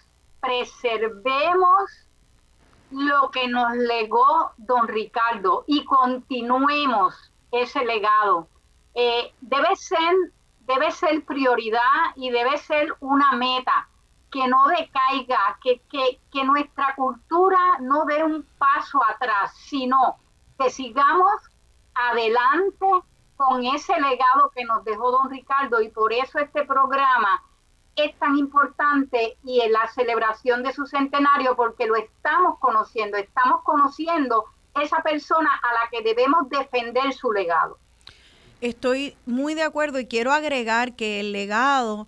preservemos 0.40 1.90
lo 2.90 3.30
que 3.30 3.46
nos 3.48 3.72
legó 3.76 4.52
don 4.56 4.88
Ricardo 4.88 5.64
y 5.66 5.84
continuemos 5.84 7.14
ese 7.50 7.84
legado. 7.84 8.48
Eh, 8.94 9.32
debe 9.40 9.76
ser, 9.76 10.14
debe 10.66 10.90
ser 10.90 11.24
prioridad 11.24 11.80
y 12.16 12.30
debe 12.30 12.56
ser 12.58 12.94
una 13.00 13.32
meta 13.32 13.88
que 14.30 14.48
no 14.48 14.66
decaiga, 14.68 15.58
que, 15.62 15.80
que, 15.90 16.20
que 16.32 16.44
nuestra 16.44 16.94
cultura 16.94 17.58
no 17.80 18.04
dé 18.06 18.24
un 18.24 18.42
paso 18.58 18.98
atrás, 19.04 19.54
sino 19.56 20.16
que 20.58 20.70
sigamos 20.70 21.32
adelante 21.94 22.86
con 23.36 23.64
ese 23.64 23.92
legado 24.00 24.50
que 24.54 24.64
nos 24.64 24.84
dejó 24.84 25.10
don 25.10 25.30
Ricardo 25.30 25.82
y 25.82 25.88
por 25.88 26.12
eso 26.12 26.38
este 26.38 26.64
programa 26.64 27.42
es 27.96 28.18
tan 28.18 28.38
importante 28.38 29.36
y 29.44 29.60
en 29.60 29.72
la 29.72 29.86
celebración 29.88 30.62
de 30.62 30.72
su 30.72 30.86
centenario 30.86 31.54
porque 31.56 31.86
lo 31.86 31.96
estamos 31.96 32.58
conociendo, 32.58 33.18
estamos 33.18 33.62
conociendo 33.64 34.46
esa 34.80 35.02
persona 35.02 35.50
a 35.62 35.72
la 35.74 35.90
que 35.90 36.02
debemos 36.02 36.48
defender 36.48 37.12
su 37.12 37.32
legado. 37.32 37.78
Estoy 38.62 39.16
muy 39.26 39.54
de 39.54 39.62
acuerdo 39.62 39.98
y 39.98 40.06
quiero 40.06 40.30
agregar 40.32 40.94
que 40.94 41.18
el 41.18 41.32
legado 41.32 42.06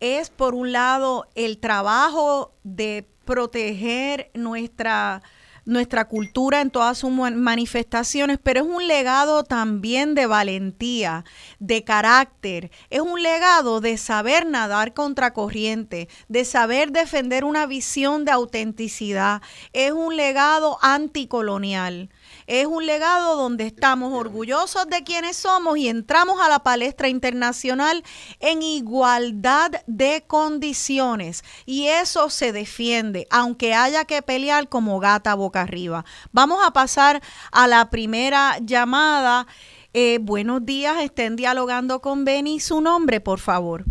es, 0.00 0.28
por 0.28 0.56
un 0.56 0.72
lado, 0.72 1.28
el 1.36 1.58
trabajo 1.58 2.52
de 2.64 3.06
proteger 3.24 4.28
nuestra, 4.34 5.22
nuestra 5.64 6.06
cultura 6.08 6.60
en 6.62 6.70
todas 6.72 6.98
sus 6.98 7.12
man- 7.12 7.40
manifestaciones, 7.40 8.40
pero 8.42 8.62
es 8.62 8.66
un 8.66 8.88
legado 8.88 9.44
también 9.44 10.16
de 10.16 10.26
valentía, 10.26 11.24
de 11.60 11.84
carácter, 11.84 12.72
es 12.90 13.00
un 13.00 13.22
legado 13.22 13.80
de 13.80 13.96
saber 13.96 14.46
nadar 14.46 14.94
contra 14.94 15.32
corriente, 15.32 16.08
de 16.26 16.44
saber 16.44 16.90
defender 16.90 17.44
una 17.44 17.66
visión 17.66 18.24
de 18.24 18.32
autenticidad, 18.32 19.42
es 19.72 19.92
un 19.92 20.16
legado 20.16 20.76
anticolonial. 20.82 22.10
Es 22.46 22.66
un 22.66 22.86
legado 22.86 23.36
donde 23.36 23.66
estamos 23.66 24.12
orgullosos 24.12 24.86
de 24.88 25.02
quienes 25.02 25.36
somos 25.36 25.78
y 25.78 25.88
entramos 25.88 26.40
a 26.40 26.48
la 26.48 26.60
palestra 26.60 27.08
internacional 27.08 28.02
en 28.40 28.62
igualdad 28.62 29.70
de 29.86 30.24
condiciones. 30.26 31.42
Y 31.66 31.86
eso 31.86 32.30
se 32.30 32.52
defiende, 32.52 33.26
aunque 33.30 33.74
haya 33.74 34.04
que 34.04 34.22
pelear 34.22 34.68
como 34.68 35.00
gata 35.00 35.34
boca 35.34 35.62
arriba. 35.62 36.04
Vamos 36.32 36.58
a 36.66 36.72
pasar 36.72 37.20
a 37.52 37.66
la 37.66 37.90
primera 37.90 38.58
llamada. 38.60 39.46
Eh, 39.92 40.18
buenos 40.20 40.66
días, 40.66 41.02
estén 41.02 41.36
dialogando 41.36 42.00
con 42.00 42.24
Beni. 42.24 42.60
Su 42.60 42.80
nombre, 42.80 43.20
por 43.20 43.38
favor. 43.38 43.84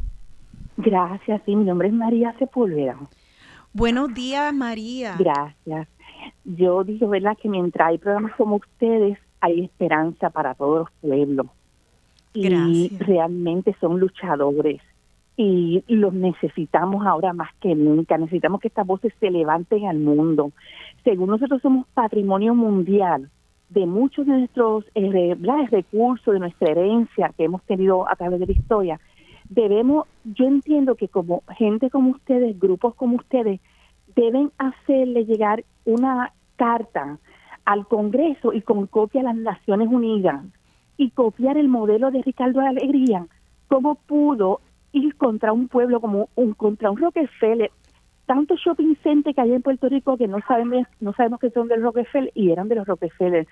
Gracias, 0.78 1.42
sí, 1.46 1.56
mi 1.56 1.64
nombre 1.64 1.88
es 1.88 1.94
María 1.94 2.36
Sepúlveda. 2.38 2.98
Buenos 3.72 4.14
días, 4.14 4.54
María. 4.54 5.16
Gracias. 5.18 5.88
Yo 6.44 6.84
digo, 6.84 7.10
¿verdad?, 7.10 7.38
que 7.42 7.50
mientras 7.50 7.90
hay 7.90 7.98
programas 7.98 8.36
como 8.36 8.58
ustedes, 8.58 9.18
hay 9.40 9.66
esperanza 9.66 10.30
para 10.30 10.54
todos 10.56 10.80
los 10.80 10.92
pueblos. 11.02 11.48
Y 12.34 12.50
Gracias. 12.50 13.00
realmente 13.00 13.76
son 13.80 14.00
luchadores. 14.00 14.82
Y 15.36 15.84
los 15.88 16.14
necesitamos 16.14 17.06
ahora 17.06 17.34
más 17.34 17.50
que 17.60 17.74
nunca. 17.76 18.18
Necesitamos 18.18 18.62
que 18.62 18.68
estas 18.68 18.86
voces 18.86 19.14
se 19.20 19.32
levanten 19.32 19.88
al 19.88 19.98
mundo. 19.98 20.52
Según 21.04 21.30
nosotros 21.30 21.62
somos 21.62 21.88
patrimonio 21.94 22.54
mundial 22.54 23.30
de 23.70 23.86
muchos 23.88 24.28
de 24.28 24.34
nuestros 24.34 24.86
eh, 24.94 25.36
recursos, 25.72 26.34
de 26.34 26.40
nuestra 26.40 26.72
herencia 26.72 27.34
que 27.36 27.46
hemos 27.46 27.64
tenido 27.64 28.08
a 28.08 28.16
través 28.16 28.40
de 28.40 28.46
la 28.46 28.52
historia, 28.52 29.00
debemos, 29.50 30.08
yo 30.24 30.46
entiendo 30.46 30.96
que 30.96 31.08
como 31.08 31.44
gente 31.58 31.90
como 31.90 32.12
ustedes, 32.12 32.60
grupos 32.60 32.94
como 32.96 33.16
ustedes, 33.16 33.60
deben 34.16 34.52
hacerle 34.58 35.26
llegar 35.26 35.64
una 35.86 36.34
carta 36.56 37.20
al 37.66 37.88
Congreso 37.88 38.54
y 38.54 38.62
con 38.62 38.88
copia 38.88 39.22
a 39.22 39.26
las 39.26 39.36
Naciones 39.36 39.88
Unidas 39.90 40.44
y 40.98 41.12
copiar 41.12 41.58
el 41.58 41.68
modelo 41.68 42.12
de 42.12 42.22
Ricardo 42.22 42.62
Alegría, 42.62 43.28
cómo 43.68 43.96
pudo 43.96 44.62
ir 44.92 45.16
contra 45.16 45.52
un 45.52 45.68
pueblo 45.68 46.00
como 46.00 46.30
un 46.36 46.54
contra 46.54 46.92
un 46.92 46.98
Rockefeller, 46.98 47.72
tanto 48.26 48.56
shopping 48.56 48.96
center 49.02 49.34
que 49.34 49.42
hay 49.42 49.54
en 49.54 49.62
Puerto 49.62 49.90
Rico 49.90 50.18
que 50.18 50.28
no 50.28 50.40
sabemos 50.48 50.88
no 51.00 51.14
sabemos 51.14 51.40
que 51.40 51.50
son 51.50 51.68
del 51.68 51.82
Rockefeller 51.82 52.32
y 52.36 52.52
eran 52.52 52.70
de 52.70 52.76
los 52.76 52.88
Rockefeller. 52.88 53.48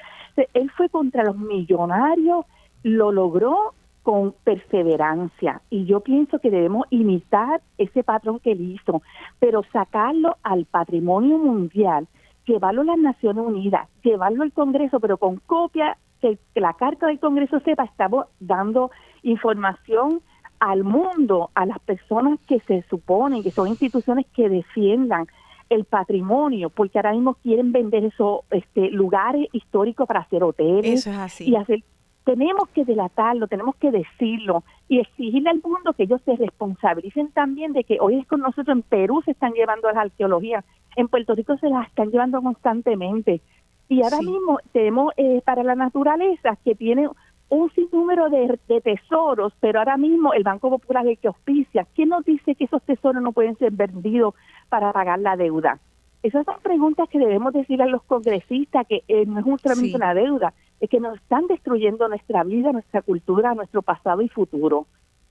Él 0.54 0.72
fue 0.78 0.90
contra 0.90 1.24
los 1.24 1.38
millonarios, 1.38 2.46
lo 2.84 3.12
logró 3.12 3.74
con 4.04 4.34
perseverancia 4.44 5.62
y 5.70 5.86
yo 5.86 6.00
pienso 6.00 6.40
que 6.40 6.50
debemos 6.50 6.88
imitar 6.90 7.62
ese 7.78 8.04
patrón 8.04 8.40
que 8.40 8.54
él 8.54 8.62
hizo, 8.62 9.02
pero 9.40 9.64
sacarlo 9.72 10.38
al 10.44 10.66
patrimonio 10.66 11.38
mundial, 11.38 12.08
llevarlo 12.46 12.82
a 12.82 12.86
las 12.86 12.98
Naciones 12.98 13.46
Unidas, 13.46 13.88
llevarlo 14.04 14.44
al 14.44 14.52
Congreso, 14.52 15.00
pero 15.00 15.18
con 15.18 15.38
copia 15.38 15.98
que, 16.22 16.38
que 16.54 16.62
la 16.62 16.74
carta 16.74 17.08
del 17.08 17.20
Congreso 17.20 17.60
sepa, 17.62 17.84
estamos 17.84 18.26
dando 18.40 18.92
información 19.24 20.22
al 20.60 20.84
mundo, 20.84 21.50
a 21.56 21.66
las 21.66 21.80
personas 21.80 22.40
que 22.48 22.60
se 22.62 22.84
suponen 22.84 23.42
que 23.42 23.50
son 23.52 23.68
instituciones 23.68 24.28
que 24.34 24.48
defiendan 24.48 25.28
el 25.72 25.86
patrimonio, 25.86 26.70
porque 26.70 27.00
ahora 27.00 27.14
mismo 27.14 27.36
quieren 27.36 27.72
vender 27.72 28.04
esos 28.06 28.42
este, 28.52 28.92
lugares 28.92 29.48
históricos 29.54 30.06
para 30.06 30.20
hacer 30.20 30.44
hoteles 30.44 31.00
Eso 31.00 31.12
es 31.12 31.18
así. 31.18 31.50
y 31.50 31.56
hacer 31.56 31.82
tenemos 32.24 32.70
que 32.70 32.86
delatarlo, 32.86 33.48
tenemos 33.48 33.76
que 33.78 33.92
decirlo 33.92 34.64
y 34.88 35.00
exigirle 35.00 35.50
al 35.50 35.62
mundo 35.64 35.94
que 35.94 36.04
ellos 36.04 36.22
se 36.24 36.36
responsabilicen 36.36 37.32
también 37.32 37.74
de 37.74 37.84
que 37.84 37.98
hoy 38.00 38.20
es 38.20 38.28
con 38.28 38.42
nosotros 38.42 38.76
en 38.76 38.84
Perú 38.84 39.22
se 39.26 39.32
están 39.32 39.54
llevando 39.54 39.88
las 39.88 39.98
arqueologías, 39.98 40.64
en 40.96 41.08
Puerto 41.08 41.34
Rico 41.36 41.58
se 41.58 41.70
las 41.70 41.88
están 41.88 42.12
llevando 42.12 42.42
constantemente. 42.42 43.42
Y 43.90 44.04
ahora 44.04 44.20
Sí. 44.20 44.26
mismo 44.26 44.60
tenemos 44.72 45.14
eh, 45.18 45.42
para 45.46 45.64
la 45.64 45.76
naturaleza 45.76 46.58
que 46.64 46.76
tiene 46.76 47.10
un 47.50 47.70
sinnúmero 47.72 48.30
de, 48.30 48.58
de 48.68 48.82
tesoros, 48.82 49.52
pero 49.60 49.80
ahora 49.80 49.98
mismo 49.98 50.34
el 50.34 50.44
Banco 50.44 50.70
Popular 50.70 51.06
es 51.06 51.12
el 51.12 51.18
que 51.18 51.28
auspicia. 51.28 51.86
¿Quién 51.96 52.10
nos 52.10 52.24
dice 52.24 52.56
que 52.56 52.64
esos 52.66 52.82
tesoros 52.84 53.22
no 53.22 53.34
pueden 53.34 53.58
ser 53.58 53.72
vendidos 53.74 54.36
para 54.70 54.94
pagar 54.94 55.20
la 55.20 55.36
deuda? 55.36 55.80
Esas 56.24 56.46
son 56.46 56.56
preguntas 56.62 57.10
que 57.10 57.20
debemos 57.20 57.52
decir 57.52 57.82
a 57.82 57.88
los 57.88 58.04
congresistas, 58.04 58.86
que 58.88 59.04
eh, 59.08 59.26
no 59.26 59.40
es 59.40 59.46
un 59.46 59.58
solamente 59.60 59.90
Sí. 59.90 59.96
una 59.98 60.14
deuda, 60.14 60.54
es 60.82 60.90
que 60.90 61.00
nos 61.00 61.16
están 61.16 61.48
destruyendo 61.48 62.08
nuestra 62.08 62.44
vida, 62.44 62.72
nuestra 62.72 63.02
cultura, 63.04 63.54
nuestro 63.54 63.82
pasado 63.82 64.22
y 64.22 64.30
futuro. 64.30 64.88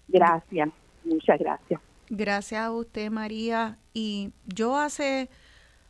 Gracias, 0.08 0.70
muchas 1.04 1.38
gracias. 1.38 1.80
Gracias 2.08 2.62
a 2.62 2.70
usted, 2.70 3.10
María. 3.10 3.76
Y 3.92 4.32
yo 4.46 4.76
hace, 4.76 5.28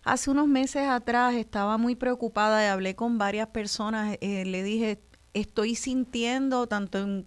hace 0.02 0.30
unos 0.30 0.48
meses 0.48 0.88
atrás 0.88 1.34
estaba 1.34 1.76
muy 1.76 1.94
preocupada 1.94 2.64
y 2.64 2.68
hablé 2.68 2.96
con 2.96 3.18
varias 3.18 3.48
personas. 3.48 4.16
eh, 4.20 4.44
le 4.46 4.62
dije, 4.62 4.98
estoy 5.34 5.74
sintiendo 5.74 6.66
tanto 6.66 6.98
en 6.98 7.26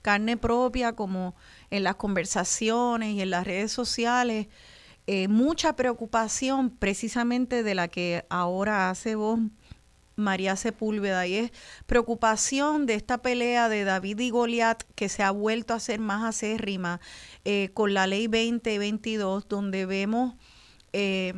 carne 0.00 0.36
propia 0.36 0.94
como 0.94 1.34
en 1.70 1.82
las 1.82 1.96
conversaciones 1.96 3.14
y 3.14 3.20
en 3.20 3.30
las 3.30 3.44
redes 3.44 3.72
sociales 3.72 4.48
eh, 5.06 5.28
mucha 5.28 5.76
preocupación 5.76 6.70
precisamente 6.70 7.62
de 7.62 7.74
la 7.74 7.88
que 7.88 8.24
ahora 8.30 8.88
hace 8.88 9.16
voz 9.16 9.38
María 10.16 10.56
Sepúlveda 10.56 11.26
y 11.26 11.36
es 11.36 11.52
preocupación 11.86 12.86
de 12.86 12.94
esta 12.94 13.18
pelea 13.18 13.68
de 13.68 13.84
David 13.84 14.18
y 14.20 14.30
Goliat 14.30 14.82
que 14.94 15.08
se 15.08 15.22
ha 15.22 15.30
vuelto 15.30 15.74
a 15.74 15.78
hacer 15.78 16.00
más 16.00 16.24
acérrima 16.24 17.00
eh, 17.44 17.70
con 17.74 17.94
la 17.94 18.06
ley 18.06 18.26
2022 18.26 19.48
donde 19.48 19.86
vemos 19.86 20.34
eh, 20.92 21.34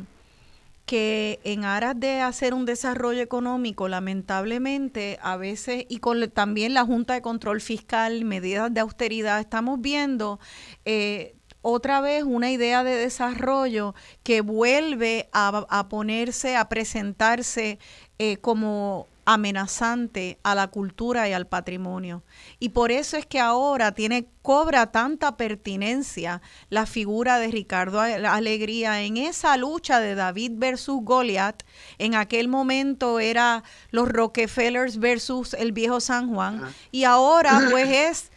que 0.87 1.41
en 1.43 1.65
aras 1.65 1.99
de 1.99 2.21
hacer 2.21 2.53
un 2.53 2.65
desarrollo 2.65 3.21
económico, 3.21 3.89
lamentablemente, 3.89 5.19
a 5.21 5.35
veces, 5.35 5.85
y 5.89 5.97
con 5.97 6.31
también 6.31 6.73
la 6.73 6.85
Junta 6.85 7.13
de 7.13 7.21
Control 7.21 7.59
Fiscal, 7.59 8.23
medidas 8.23 8.73
de 8.73 8.79
austeridad, 8.79 9.41
estamos 9.41 9.81
viendo 9.81 10.39
eh, 10.85 11.35
otra 11.61 11.99
vez 11.99 12.23
una 12.23 12.51
idea 12.51 12.85
de 12.85 12.95
desarrollo 12.95 13.95
que 14.23 14.39
vuelve 14.39 15.27
a 15.33 15.87
ponerse, 15.89 16.55
a 16.55 16.69
presentarse 16.69 17.79
eh, 18.19 18.37
como 18.37 19.07
amenazante 19.25 20.37
a 20.43 20.55
la 20.55 20.67
cultura 20.67 21.27
y 21.27 21.33
al 21.33 21.47
patrimonio. 21.47 22.23
Y 22.59 22.69
por 22.69 22.91
eso 22.93 23.17
es 23.17 23.25
que 23.25 23.39
ahora 23.41 23.91
tiene, 23.91 24.25
cobra 24.41 24.91
tanta 24.91 25.35
pertinencia 25.35 26.41
la 26.69 26.85
figura 26.85 27.37
de 27.37 27.47
Ricardo 27.49 27.99
Ale- 27.99 28.25
Alegría 28.25 29.01
en 29.01 29.17
esa 29.17 29.57
lucha 29.57 29.99
de 29.99 30.15
David 30.15 30.53
versus 30.55 30.99
Goliath. 31.03 31.63
En 31.97 32.15
aquel 32.15 32.47
momento 32.47 33.19
era 33.19 33.63
los 33.91 34.07
Rockefellers 34.07 34.97
versus 34.97 35.53
el 35.55 35.73
viejo 35.73 35.99
San 35.99 36.33
Juan. 36.33 36.61
Y 36.91 37.03
ahora 37.03 37.59
pues 37.71 37.89
es 37.89 38.31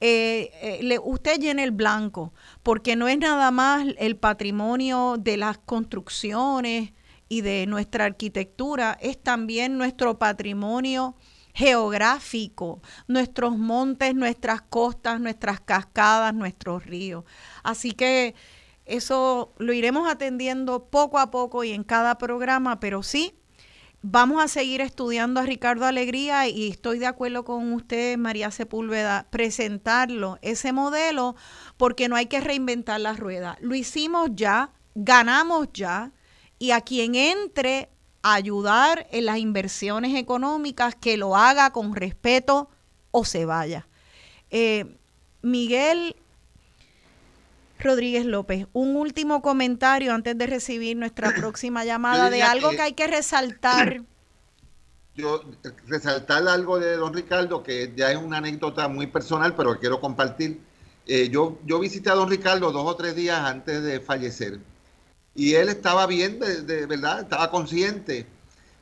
eh, 0.00 0.50
eh, 0.60 0.80
le- 0.82 0.98
usted 0.98 1.38
llena 1.38 1.62
el 1.62 1.70
blanco, 1.70 2.32
porque 2.64 2.96
no 2.96 3.06
es 3.06 3.16
nada 3.18 3.52
más 3.52 3.86
el 3.98 4.16
patrimonio 4.16 5.14
de 5.20 5.36
las 5.36 5.58
construcciones 5.58 6.92
y 7.32 7.40
de 7.40 7.64
nuestra 7.66 8.04
arquitectura, 8.04 8.98
es 9.00 9.18
también 9.18 9.78
nuestro 9.78 10.18
patrimonio 10.18 11.16
geográfico, 11.54 12.82
nuestros 13.08 13.56
montes, 13.56 14.14
nuestras 14.14 14.60
costas, 14.60 15.18
nuestras 15.18 15.58
cascadas, 15.58 16.34
nuestros 16.34 16.84
ríos. 16.84 17.24
Así 17.62 17.92
que 17.92 18.34
eso 18.84 19.54
lo 19.56 19.72
iremos 19.72 20.10
atendiendo 20.10 20.90
poco 20.90 21.18
a 21.18 21.30
poco 21.30 21.64
y 21.64 21.72
en 21.72 21.84
cada 21.84 22.18
programa, 22.18 22.80
pero 22.80 23.02
sí, 23.02 23.34
Vamos 24.04 24.42
a 24.42 24.48
seguir 24.48 24.80
estudiando 24.80 25.38
a 25.38 25.44
Ricardo 25.44 25.86
Alegría 25.86 26.48
y 26.48 26.68
estoy 26.68 26.98
de 26.98 27.06
acuerdo 27.06 27.44
con 27.44 27.72
usted, 27.72 28.18
María 28.18 28.50
Sepúlveda, 28.50 29.28
presentarlo, 29.30 30.40
ese 30.42 30.72
modelo, 30.72 31.36
porque 31.76 32.08
no 32.08 32.16
hay 32.16 32.26
que 32.26 32.40
reinventar 32.40 33.00
la 33.00 33.12
rueda. 33.12 33.56
Lo 33.60 33.76
hicimos 33.76 34.30
ya, 34.34 34.72
ganamos 34.96 35.68
ya, 35.72 36.10
y 36.62 36.70
a 36.70 36.80
quien 36.80 37.16
entre 37.16 37.88
a 38.22 38.34
ayudar 38.34 39.08
en 39.10 39.24
las 39.24 39.38
inversiones 39.38 40.14
económicas, 40.14 40.94
que 40.94 41.16
lo 41.16 41.34
haga 41.34 41.72
con 41.72 41.96
respeto 41.96 42.70
o 43.10 43.24
se 43.24 43.46
vaya. 43.46 43.88
Eh, 44.52 44.84
Miguel 45.42 46.14
Rodríguez 47.80 48.24
López, 48.26 48.68
un 48.72 48.94
último 48.94 49.42
comentario 49.42 50.14
antes 50.14 50.38
de 50.38 50.46
recibir 50.46 50.96
nuestra 50.96 51.34
próxima 51.34 51.84
llamada 51.84 52.30
de 52.30 52.44
algo 52.44 52.70
que- 52.70 52.76
que 52.76 52.82
hay 52.82 52.92
que 52.92 53.08
resaltar. 53.08 54.02
Yo 55.16 55.42
eh, 55.64 55.70
resaltar 55.88 56.46
algo 56.46 56.78
de 56.78 56.94
don 56.96 57.12
Ricardo, 57.12 57.64
que 57.64 57.92
ya 57.96 58.12
es 58.12 58.18
una 58.18 58.36
anécdota 58.38 58.86
muy 58.86 59.08
personal, 59.08 59.56
pero 59.56 59.80
quiero 59.80 60.00
compartir. 60.00 60.60
Eh, 61.08 61.28
yo, 61.28 61.58
yo 61.66 61.80
visité 61.80 62.10
a 62.10 62.14
don 62.14 62.30
Ricardo 62.30 62.70
dos 62.70 62.86
o 62.86 62.94
tres 62.94 63.16
días 63.16 63.40
antes 63.40 63.82
de 63.82 63.98
fallecer 64.00 64.60
y 65.34 65.54
él 65.54 65.68
estaba 65.68 66.06
bien, 66.06 66.38
de, 66.38 66.62
de 66.62 66.86
verdad, 66.86 67.20
estaba 67.20 67.50
consciente. 67.50 68.26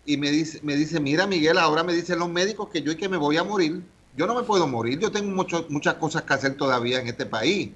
Y 0.04 0.16
me 0.16 0.30
dice, 0.30 0.60
me 0.62 0.76
dice, 0.76 0.98
mira 1.00 1.26
Miguel, 1.26 1.58
ahora 1.58 1.82
me 1.84 1.92
dicen 1.92 2.18
los 2.18 2.28
médicos 2.28 2.68
que 2.70 2.82
yo 2.82 2.92
y 2.92 2.96
que 2.96 3.08
me 3.08 3.16
voy 3.16 3.36
a 3.36 3.44
morir. 3.44 3.82
Yo 4.16 4.26
no 4.26 4.34
me 4.34 4.42
puedo 4.42 4.66
morir, 4.66 4.98
yo 4.98 5.12
tengo 5.12 5.30
mucho- 5.30 5.66
muchas 5.68 5.94
cosas 5.94 6.22
que 6.22 6.34
hacer 6.34 6.56
todavía 6.56 7.00
en 7.00 7.06
este 7.08 7.26
país. 7.26 7.70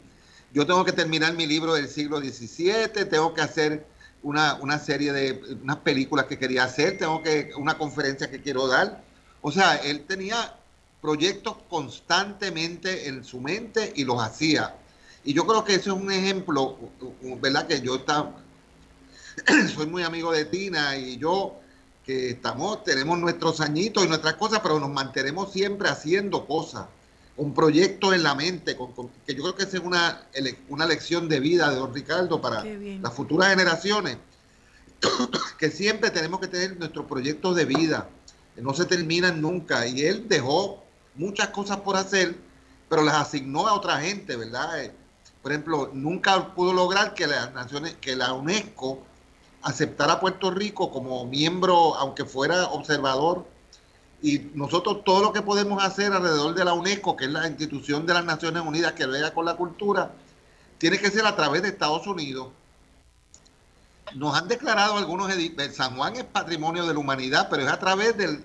Yo 0.53 0.67
tengo 0.67 0.85
que 0.85 0.93
terminar 0.93 1.35
mi 1.35 1.47
libro 1.47 1.75
del 1.75 1.89
siglo 1.89 2.21
XVII, 2.21 3.05
tengo 3.05 3.35
que 3.35 3.41
hacer 3.43 3.87
una, 4.23 4.55
una 4.55 4.79
serie 4.79 5.13
de 5.13 5.41
unas 5.63 5.77
películas 5.79 6.27
que 6.27 6.39
quería 6.39 6.65
hacer, 6.65 6.99
tengo 6.99 7.23
que 7.23 7.51
una 7.57 7.77
conferencia 7.79 8.31
que 8.31 8.41
quiero 8.41 8.67
dar. 8.67 9.03
O 9.43 9.51
sea, 9.53 9.77
él 9.77 10.05
tenía 10.07 10.55
proyectos 11.01 11.57
constantemente 11.69 13.09
en 13.09 13.25
su 13.25 13.41
mente 13.41 13.93
y 13.97 14.05
los 14.05 14.21
hacía. 14.23 14.75
Y 15.25 15.33
yo 15.35 15.47
creo 15.47 15.65
que 15.65 15.75
eso 15.75 15.95
es 15.97 16.03
un 16.03 16.11
ejemplo, 16.11 16.79
¿verdad? 17.41 17.67
Que 17.67 17.81
yo 17.81 17.97
está, 17.97 18.31
soy 19.74 19.86
muy 19.86 20.02
amigo 20.02 20.32
de 20.32 20.44
Tina 20.44 20.97
y 20.97 21.16
yo 21.19 21.56
que 22.05 22.31
estamos, 22.31 22.85
tenemos 22.85 23.19
nuestros 23.19 23.61
añitos 23.61 24.05
y 24.05 24.09
nuestras 24.09 24.35
cosas, 24.35 24.61
pero 24.62 24.78
nos 24.78 24.90
mantenemos 24.90 25.51
siempre 25.52 25.89
haciendo 25.89 26.47
cosas, 26.47 26.86
con 27.36 27.55
proyectos 27.55 28.15
en 28.15 28.23
la 28.23 28.35
mente, 28.35 28.77
con, 28.77 28.93
con- 28.93 29.09
que 29.27 29.35
yo 29.35 29.43
creo 29.43 29.55
que 29.55 29.62
esa 29.65 29.78
es 29.78 29.82
una, 29.82 30.23
una 30.69 30.86
lección 30.86 31.28
de 31.28 31.40
vida 31.40 31.70
de 31.70 31.77
don 31.77 31.94
Ricardo 31.94 32.40
para 32.40 32.62
las 33.02 33.12
futuras 33.15 33.48
generaciones, 33.48 34.19
que 35.59 35.70
siempre 35.70 36.11
tenemos 36.11 36.40
que 36.40 36.47
tener 36.48 36.78
nuestros 36.78 37.06
proyectos 37.06 37.56
de 37.56 37.65
vida, 37.65 38.09
que 38.55 38.62
no 38.62 38.74
se 38.74 38.85
terminan 38.85 39.40
nunca, 39.40 39.86
y 39.86 40.02
él 40.02 40.28
dejó 40.28 40.85
muchas 41.15 41.48
cosas 41.48 41.78
por 41.78 41.97
hacer, 41.97 42.36
pero 42.89 43.02
las 43.02 43.15
asignó 43.16 43.66
a 43.66 43.73
otra 43.74 43.98
gente, 44.01 44.36
¿verdad? 44.36 44.85
Eh, 44.85 44.93
Por 45.43 45.52
ejemplo, 45.52 45.90
nunca 45.93 46.55
pudo 46.55 46.73
lograr 46.73 47.15
que 47.15 47.27
las 47.27 47.52
naciones, 47.55 47.97
que 48.01 48.15
la 48.15 48.32
UNESCO 48.35 49.02
aceptara 49.65 50.15
a 50.15 50.20
Puerto 50.20 50.51
Rico 50.51 50.91
como 50.91 51.24
miembro, 51.27 51.95
aunque 51.97 52.24
fuera 52.24 52.66
observador. 52.66 53.45
Y 54.23 54.39
nosotros 54.55 55.05
todo 55.05 55.20
lo 55.23 55.32
que 55.32 55.43
podemos 55.43 55.82
hacer 55.82 56.12
alrededor 56.12 56.55
de 56.55 56.65
la 56.65 56.73
UNESCO, 56.73 57.16
que 57.16 57.24
es 57.27 57.31
la 57.31 57.47
institución 57.49 58.07
de 58.07 58.15
las 58.15 58.24
Naciones 58.24 58.62
Unidas 58.65 58.93
que 58.93 59.07
vea 59.07 59.35
con 59.35 59.45
la 59.45 59.57
cultura, 59.57 60.12
tiene 60.78 60.99
que 60.99 61.11
ser 61.11 61.27
a 61.27 61.35
través 61.36 61.62
de 61.62 61.69
Estados 61.69 62.07
Unidos. 62.07 62.49
Nos 64.15 64.36
han 64.36 64.49
declarado 64.49 64.97
algunos, 64.97 65.31
edi- 65.31 65.55
el 65.61 65.73
San 65.73 65.97
Juan 65.97 66.16
es 66.16 66.24
patrimonio 66.24 66.86
de 66.86 66.93
la 66.95 67.01
humanidad, 67.01 67.49
pero 67.51 67.62
es 67.65 67.69
a 67.69 67.78
través 67.78 68.16
del, 68.16 68.45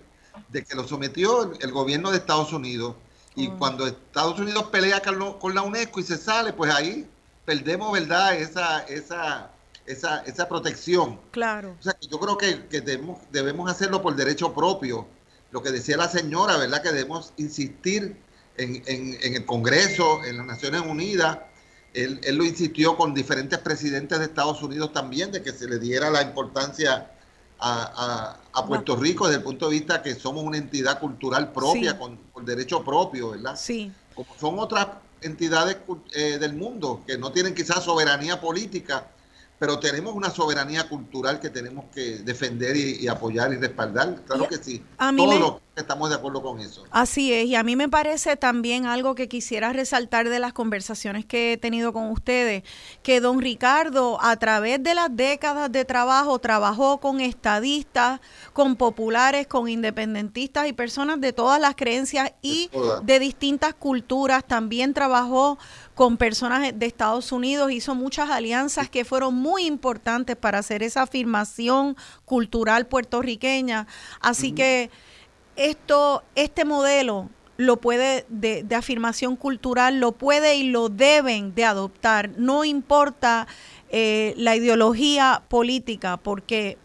de 0.50 0.64
que 0.64 0.76
lo 0.76 0.88
sometió 0.88 1.54
el, 1.60 1.72
gobierno 1.72 2.12
de 2.12 2.18
Estados 2.18 2.52
Unidos. 2.54 2.96
Y 3.36 3.48
Oh. 3.48 3.58
cuando 3.58 3.86
Estados 3.88 4.40
Unidos 4.40 4.66
pelea 4.72 5.02
con, 5.02 5.34
con 5.40 5.54
la 5.54 5.62
UNESCO 5.62 6.00
y 6.00 6.04
se 6.04 6.18
sale, 6.18 6.54
pues 6.54 6.74
ahí 6.74 7.08
perdemos, 7.46 7.92
¿verdad? 7.92 8.36
Esa, 8.36 8.80
esa, 8.84 9.52
esa, 9.92 10.22
esa 10.22 10.48
protección. 10.48 11.20
Claro. 11.32 11.76
O 11.80 11.84
sea, 11.84 11.96
yo 12.10 12.20
creo 12.20 12.38
que, 12.38 12.66
que 12.68 12.82
debemos, 12.82 13.20
debemos 13.32 13.70
hacerlo 13.70 14.02
por 14.02 14.16
derecho 14.16 14.54
propio. 14.54 15.08
Lo 15.52 15.64
que 15.64 15.72
decía 15.72 15.98
la 15.98 16.08
señora, 16.08 16.58
¿verdad? 16.58 16.82
Que 16.84 16.92
debemos 16.92 17.34
insistir 17.38 18.16
en, 18.58 18.84
en- 18.86 19.18
en 19.22 19.36
el 19.36 19.46
Congreso, 19.46 20.24
en 20.24 20.38
las 20.38 20.46
Naciones 20.46 20.82
Unidas. 20.82 21.40
Él, 21.94 22.20
él 22.24 22.36
lo 22.36 22.46
insistió 22.46 22.96
con 22.96 23.14
diferentes 23.16 23.58
presidentes 23.60 24.20
de 24.20 24.26
Estados 24.26 24.62
Unidos 24.62 24.94
también, 24.94 25.32
de 25.32 25.42
que 25.42 25.52
se 25.52 25.68
le 25.68 25.80
diera 25.80 26.10
la 26.12 26.22
importancia 26.22 27.12
a, 27.58 27.82
a- 28.54 28.60
a 28.60 28.66
Puerto 28.68 28.96
Rico 28.96 29.26
desde 29.26 29.40
el 29.40 29.44
punto 29.44 29.70
de 29.70 29.72
vista 29.80 30.02
que 30.04 30.14
somos 30.16 30.44
una 30.44 30.58
entidad 30.58 31.00
cultural 31.00 31.52
propia, 31.52 31.92
Sí. 31.94 31.98
con, 31.98 32.18
con 32.32 32.46
derecho 32.46 32.84
propio, 32.84 33.32
¿verdad? 33.32 33.56
Sí. 33.58 33.92
Como 34.14 34.36
son 34.40 34.60
otras 34.60 34.88
entidades 35.22 35.78
eh, 36.14 36.38
del 36.40 36.54
mundo 36.54 37.02
que 37.08 37.18
no 37.18 37.32
tienen 37.32 37.54
quizás 37.56 37.84
soberanía 37.84 38.40
política, 38.40 39.08
pero 39.60 39.78
tenemos 39.78 40.16
una 40.16 40.30
soberanía 40.30 40.88
cultural 40.88 41.40
que 41.40 41.50
tenemos 41.50 41.86
que 41.94 42.20
defender 42.20 42.78
y, 42.78 43.08
apoyar 43.10 43.52
y 43.52 43.58
respaldar. 43.58 44.16
Claro 44.26 44.48
que 44.48 44.56
sí. 44.56 44.82
Todos 44.98 45.62
estamos 45.76 46.10
de 46.10 46.16
acuerdo 46.16 46.42
con 46.42 46.60
eso. 46.60 46.84
Así 46.92 47.34
es, 47.34 47.46
y 47.46 47.56
a 47.56 47.64
mí 47.64 47.76
me 47.76 47.90
parece 47.90 48.36
también 48.36 48.86
algo 48.86 49.16
que 49.16 49.28
quisiera 49.28 49.74
resaltar 49.74 50.30
de 50.30 50.40
las 50.40 50.54
conversaciones 50.54 51.26
que 51.26 51.54
he 51.54 51.58
tenido 51.58 51.94
con 51.94 52.10
ustedes, 52.12 52.64
que 53.04 53.22
don 53.22 53.42
Ricardo 53.42 54.18
a 54.22 54.36
través 54.38 54.82
de 54.84 54.94
las 54.96 55.16
décadas 55.16 55.72
de 55.72 55.86
trabajo 55.86 56.40
trabajó 56.40 57.00
con 57.00 57.22
estadistas, 57.22 58.20
con 58.54 58.76
populares, 58.76 59.48
con 59.48 59.70
independentistas 59.70 60.68
y 60.68 60.74
personas 60.74 61.22
de 61.22 61.34
todas 61.34 61.60
las 61.60 61.76
creencias 61.76 62.34
y 62.42 62.70
de 63.04 63.20
distintas 63.20 63.74
culturas. 63.74 64.46
También 64.46 64.94
trabajó 64.94 65.58
con 66.00 66.16
personas 66.16 66.80
de 66.80 66.86
Estados 66.86 67.34
Unidos, 67.34 67.74
hizo 67.74 67.94
muchas 67.94 68.30
alianzas 68.30 68.90
que 68.90 69.04
fueron 69.04 69.36
muy 69.36 69.66
importantes 69.66 70.38
para 70.38 70.60
hacer 70.60 70.82
esa 70.82 71.02
afirmación 71.02 71.98
cultural 72.24 72.88
puertorriqueña. 72.88 73.86
Así 74.22 74.54
que 74.54 74.92
esto, 75.58 76.24
este 76.36 76.64
modelo 76.64 77.28
lo 77.58 77.82
puede 77.82 78.26
de, 78.30 78.66
afirmación 78.74 79.36
cultural 79.36 80.00
lo 80.00 80.14
puede 80.14 80.56
y 80.56 80.70
lo 80.70 80.88
deben 80.88 81.54
de 81.54 81.66
adoptar. 81.66 82.30
No 82.38 82.64
importa 82.64 83.46
eh, 83.90 84.34
la 84.38 84.56
ideología 84.56 85.44
política 85.50 86.16
porque 86.16 86.78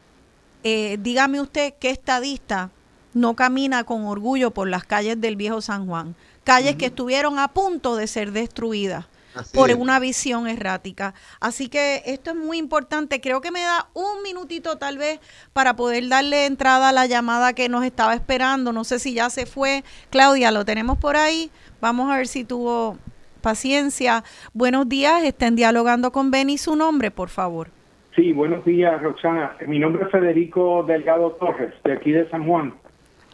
eh, 0.64 0.98
dígame 1.00 1.40
usted 1.40 1.74
qué 1.78 1.90
estadista 1.90 2.72
no 3.12 3.36
camina 3.36 3.84
con 3.84 4.06
orgullo 4.06 4.50
por 4.50 4.68
las 4.68 4.82
calles 4.82 5.20
del 5.20 5.36
viejo 5.36 5.60
San 5.60 5.86
Juan 5.86 6.16
calles 6.44 6.76
que 6.76 6.86
estuvieron 6.86 7.38
a 7.38 7.48
punto 7.48 7.96
de 7.96 8.06
ser 8.06 8.32
destruidas 8.32 9.06
por 9.52 9.70
una 9.72 9.98
visión 9.98 10.46
errática. 10.46 11.14
Así 11.40 11.68
que 11.68 12.02
esto 12.06 12.30
es 12.30 12.36
muy 12.36 12.58
importante. 12.58 13.20
Creo 13.20 13.40
que 13.40 13.50
me 13.50 13.62
da 13.62 13.88
un 13.94 14.22
minutito 14.22 14.76
tal 14.76 14.98
vez 14.98 15.20
para 15.52 15.74
poder 15.74 16.08
darle 16.08 16.46
entrada 16.46 16.90
a 16.90 16.92
la 16.92 17.06
llamada 17.06 17.52
que 17.52 17.68
nos 17.68 17.84
estaba 17.84 18.14
esperando. 18.14 18.72
No 18.72 18.84
sé 18.84 18.98
si 18.98 19.14
ya 19.14 19.30
se 19.30 19.46
fue. 19.46 19.82
Claudia, 20.10 20.50
lo 20.52 20.64
tenemos 20.64 20.98
por 20.98 21.16
ahí. 21.16 21.50
Vamos 21.80 22.10
a 22.10 22.16
ver 22.16 22.28
si 22.28 22.44
tuvo 22.44 22.96
paciencia. 23.40 24.24
Buenos 24.52 24.88
días, 24.88 25.22
estén 25.24 25.56
dialogando 25.56 26.12
con 26.12 26.30
Benny. 26.30 26.56
Su 26.56 26.76
nombre, 26.76 27.10
por 27.10 27.28
favor. 27.28 27.68
Sí, 28.14 28.32
buenos 28.32 28.64
días, 28.64 29.02
Roxana. 29.02 29.56
Mi 29.66 29.80
nombre 29.80 30.04
es 30.04 30.10
Federico 30.12 30.84
Delgado 30.84 31.32
Torres, 31.32 31.74
de 31.82 31.92
aquí 31.92 32.12
de 32.12 32.30
San 32.30 32.46
Juan. 32.46 32.74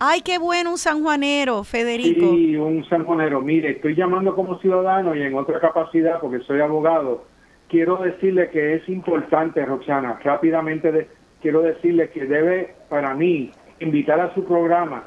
Ay, 0.02 0.22
qué 0.22 0.39
bueno 0.39 0.70
un 0.70 0.78
sanjuanero, 0.78 1.62
Federico. 1.62 2.35
Sí, 2.35 2.56
un 2.56 2.82
sanjuanero. 2.86 3.43
Mire, 3.43 3.72
estoy 3.72 3.94
llamando 3.94 4.35
como 4.35 4.59
ciudadano 4.59 5.14
y 5.14 5.20
en 5.20 5.35
otra 5.35 5.60
capacidad 5.60 6.18
porque 6.20 6.39
soy 6.40 6.62
abogado. 6.62 7.27
Quiero 7.68 7.98
decirle 7.98 8.48
que 8.48 8.77
es 8.77 8.89
importante, 8.89 9.62
Roxana, 9.62 10.18
rápidamente 10.24 11.06
quiero 11.43 11.60
decirle 11.60 12.09
que 12.09 12.24
debe, 12.24 12.77
para 12.89 13.14
mí, 13.14 13.51
invitar 13.78 14.20
a 14.20 14.32
su 14.32 14.43
programa 14.43 15.05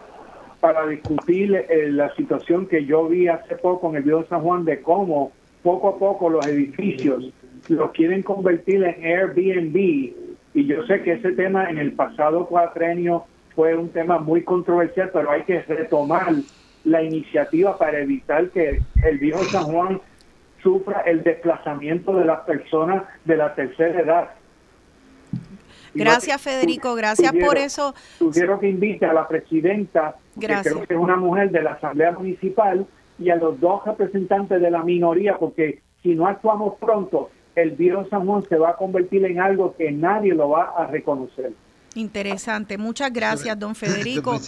para 0.59 0.85
discutir 0.85 1.55
eh, 1.55 1.89
la 1.89 2.13
situación 2.13 2.67
que 2.67 2.85
yo 2.85 3.07
vi 3.07 3.27
hace 3.27 3.55
poco 3.55 3.89
en 3.89 3.95
el 3.95 4.03
Viejo 4.03 4.25
San 4.29 4.41
Juan 4.41 4.63
de 4.63 4.79
cómo 4.83 5.31
poco 5.63 5.89
a 5.89 5.97
poco 5.97 6.29
los 6.29 6.45
edificios 6.45 7.33
los 7.67 7.91
quieren 7.93 8.21
convertir 8.21 8.83
en 8.83 9.03
Airbnb. 9.03 9.75
Y 10.53 10.65
yo 10.67 10.85
sé 10.85 11.01
que 11.01 11.13
ese 11.13 11.31
tema 11.31 11.67
en 11.67 11.79
el 11.79 11.93
pasado 11.93 12.45
cuatrenio 12.45 13.25
fue 13.55 13.75
un 13.75 13.89
tema 13.89 14.19
muy 14.19 14.43
controversial, 14.43 15.11
pero 15.13 15.31
hay 15.31 15.43
que 15.43 15.61
retomar 15.61 16.33
la 16.83 17.01
iniciativa 17.01 17.77
para 17.77 17.99
evitar 17.99 18.49
que 18.49 18.81
el 19.03 19.17
viejo 19.17 19.43
San 19.45 19.63
Juan 19.63 20.01
sufra 20.61 21.01
el 21.01 21.23
desplazamiento 21.23 22.15
de 22.15 22.25
las 22.25 22.41
personas 22.41 23.03
de 23.25 23.37
la 23.37 23.53
tercera 23.53 23.99
edad. 23.99 24.29
Gracias, 25.93 26.41
Federico. 26.41 26.95
Gracias 26.95 27.31
por 27.33 27.57
eso. 27.57 27.93
Quiero 28.31 28.59
que 28.59 28.69
invite 28.69 29.05
a 29.05 29.13
la 29.13 29.27
presidenta, 29.27 30.15
que 30.39 30.47
creo 30.47 30.85
que 30.85 30.93
es 30.93 30.99
una 30.99 31.17
mujer 31.17 31.51
de 31.51 31.61
la 31.61 31.73
Asamblea 31.73 32.11
Municipal, 32.11 32.87
y 33.19 33.29
a 33.29 33.35
los 33.35 33.59
dos 33.59 33.85
representantes 33.85 34.59
de 34.59 34.71
la 34.71 34.83
minoría, 34.83 35.37
porque 35.37 35.81
si 36.01 36.15
no 36.15 36.27
actuamos 36.27 36.75
pronto, 36.79 37.29
el 37.55 37.71
viejo 37.71 38.05
San 38.09 38.25
Juan 38.25 38.43
se 38.49 38.57
va 38.57 38.71
a 38.71 38.75
convertir 38.75 39.23
en 39.25 39.39
algo 39.39 39.75
que 39.75 39.91
nadie 39.91 40.33
lo 40.33 40.49
va 40.49 40.73
a 40.75 40.87
reconocer. 40.87 41.53
Interesante, 41.95 42.77
muchas 42.77 43.13
gracias, 43.13 43.57
don 43.59 43.75
Federico. 43.75 44.39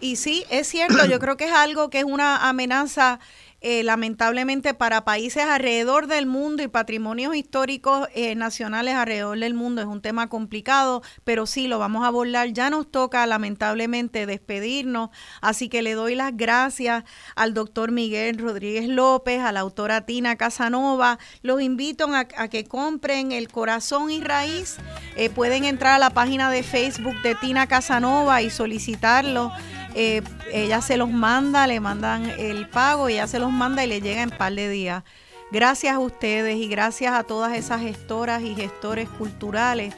Y 0.00 0.16
sí, 0.16 0.44
es 0.50 0.68
cierto, 0.68 1.04
yo 1.06 1.18
creo 1.18 1.36
que 1.36 1.46
es 1.46 1.52
algo 1.52 1.90
que 1.90 1.98
es 1.98 2.04
una 2.04 2.48
amenaza 2.48 3.18
eh, 3.60 3.82
lamentablemente 3.82 4.74
para 4.74 5.04
países 5.04 5.44
alrededor 5.44 6.06
del 6.06 6.26
mundo 6.26 6.62
y 6.62 6.68
patrimonios 6.68 7.34
históricos 7.34 8.06
eh, 8.14 8.34
nacionales 8.34 8.94
alrededor 8.94 9.38
del 9.38 9.54
mundo 9.54 9.80
es 9.80 9.88
un 9.88 10.02
tema 10.02 10.28
complicado, 10.28 11.02
pero 11.24 11.46
sí 11.46 11.66
lo 11.66 11.78
vamos 11.78 12.04
a 12.04 12.08
abordar. 12.08 12.48
Ya 12.52 12.68
nos 12.70 12.90
toca 12.90 13.26
lamentablemente 13.26 14.26
despedirnos, 14.26 15.10
así 15.40 15.68
que 15.68 15.82
le 15.82 15.94
doy 15.94 16.14
las 16.14 16.36
gracias 16.36 17.04
al 17.34 17.54
doctor 17.54 17.92
Miguel 17.92 18.38
Rodríguez 18.38 18.88
López, 18.88 19.40
a 19.40 19.52
la 19.52 19.60
autora 19.60 20.04
Tina 20.04 20.36
Casanova. 20.36 21.18
Los 21.42 21.62
invito 21.62 22.06
a, 22.14 22.26
que 22.48 22.64
compren 22.64 23.32
El 23.32 23.48
Corazón 23.48 24.10
y 24.10 24.20
Raíz. 24.20 24.76
Eh, 25.16 25.30
pueden 25.30 25.64
entrar 25.64 25.94
a 25.94 25.98
la 25.98 26.10
página 26.10 26.50
de 26.50 26.62
Facebook 26.62 27.20
de 27.22 27.34
Tina 27.34 27.66
Casanova 27.66 28.42
y 28.42 28.50
solicitarlo. 28.50 29.50
Eh, 29.98 30.22
ella 30.52 30.82
se 30.82 30.98
los 30.98 31.10
manda, 31.10 31.66
le 31.66 31.80
mandan 31.80 32.28
el 32.38 32.68
pago, 32.68 33.08
ella 33.08 33.26
se 33.26 33.38
los 33.38 33.50
manda 33.50 33.82
y 33.82 33.86
le 33.86 34.02
llega 34.02 34.20
en 34.20 34.28
par 34.28 34.52
de 34.52 34.68
días. 34.68 35.04
Gracias 35.50 35.94
a 35.94 35.98
ustedes 36.00 36.56
y 36.56 36.68
gracias 36.68 37.14
a 37.14 37.22
todas 37.22 37.56
esas 37.56 37.80
gestoras 37.80 38.42
y 38.42 38.54
gestores 38.54 39.08
culturales 39.08 39.94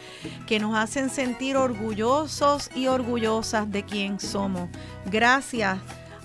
que 0.46 0.60
nos 0.60 0.76
hacen 0.76 1.10
sentir 1.10 1.56
orgullosos 1.56 2.70
y 2.76 2.86
orgullosas 2.86 3.72
de 3.72 3.84
quién 3.84 4.20
somos. 4.20 4.68
Gracias 5.06 5.78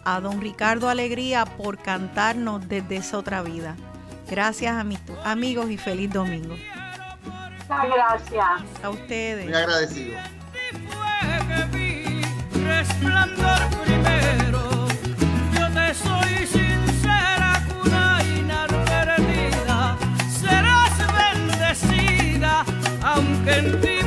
a 0.06 0.20
don 0.20 0.40
Ricardo 0.40 0.88
Alegría 0.88 1.46
por 1.46 1.80
cantarnos 1.80 2.70
desde 2.70 2.98
esa 2.98 3.18
otra 3.18 3.42
vida. 3.42 3.76
Gracias 4.30 4.76
a 4.76 4.84
mis 4.84 5.00
amigos 5.24 5.72
y 5.72 5.78
feliz 5.78 6.12
domingo. 6.12 6.56
Muchas 7.24 7.90
gracias. 7.90 8.84
A 8.84 8.90
ustedes. 8.92 9.46
Muy 9.46 9.56
agradecido 9.56 10.20
Resplandor 12.78 13.60
primero, 13.86 14.88
yo 15.56 15.66
te 15.78 15.94
soy 15.94 16.48
sincera, 16.48 17.62
cura 17.70 18.20
inalterativa, 18.38 19.98
serás 20.42 20.94
bendecida, 21.20 22.66
aunque 23.04 23.58
en 23.58 23.82
ti. 23.82 24.03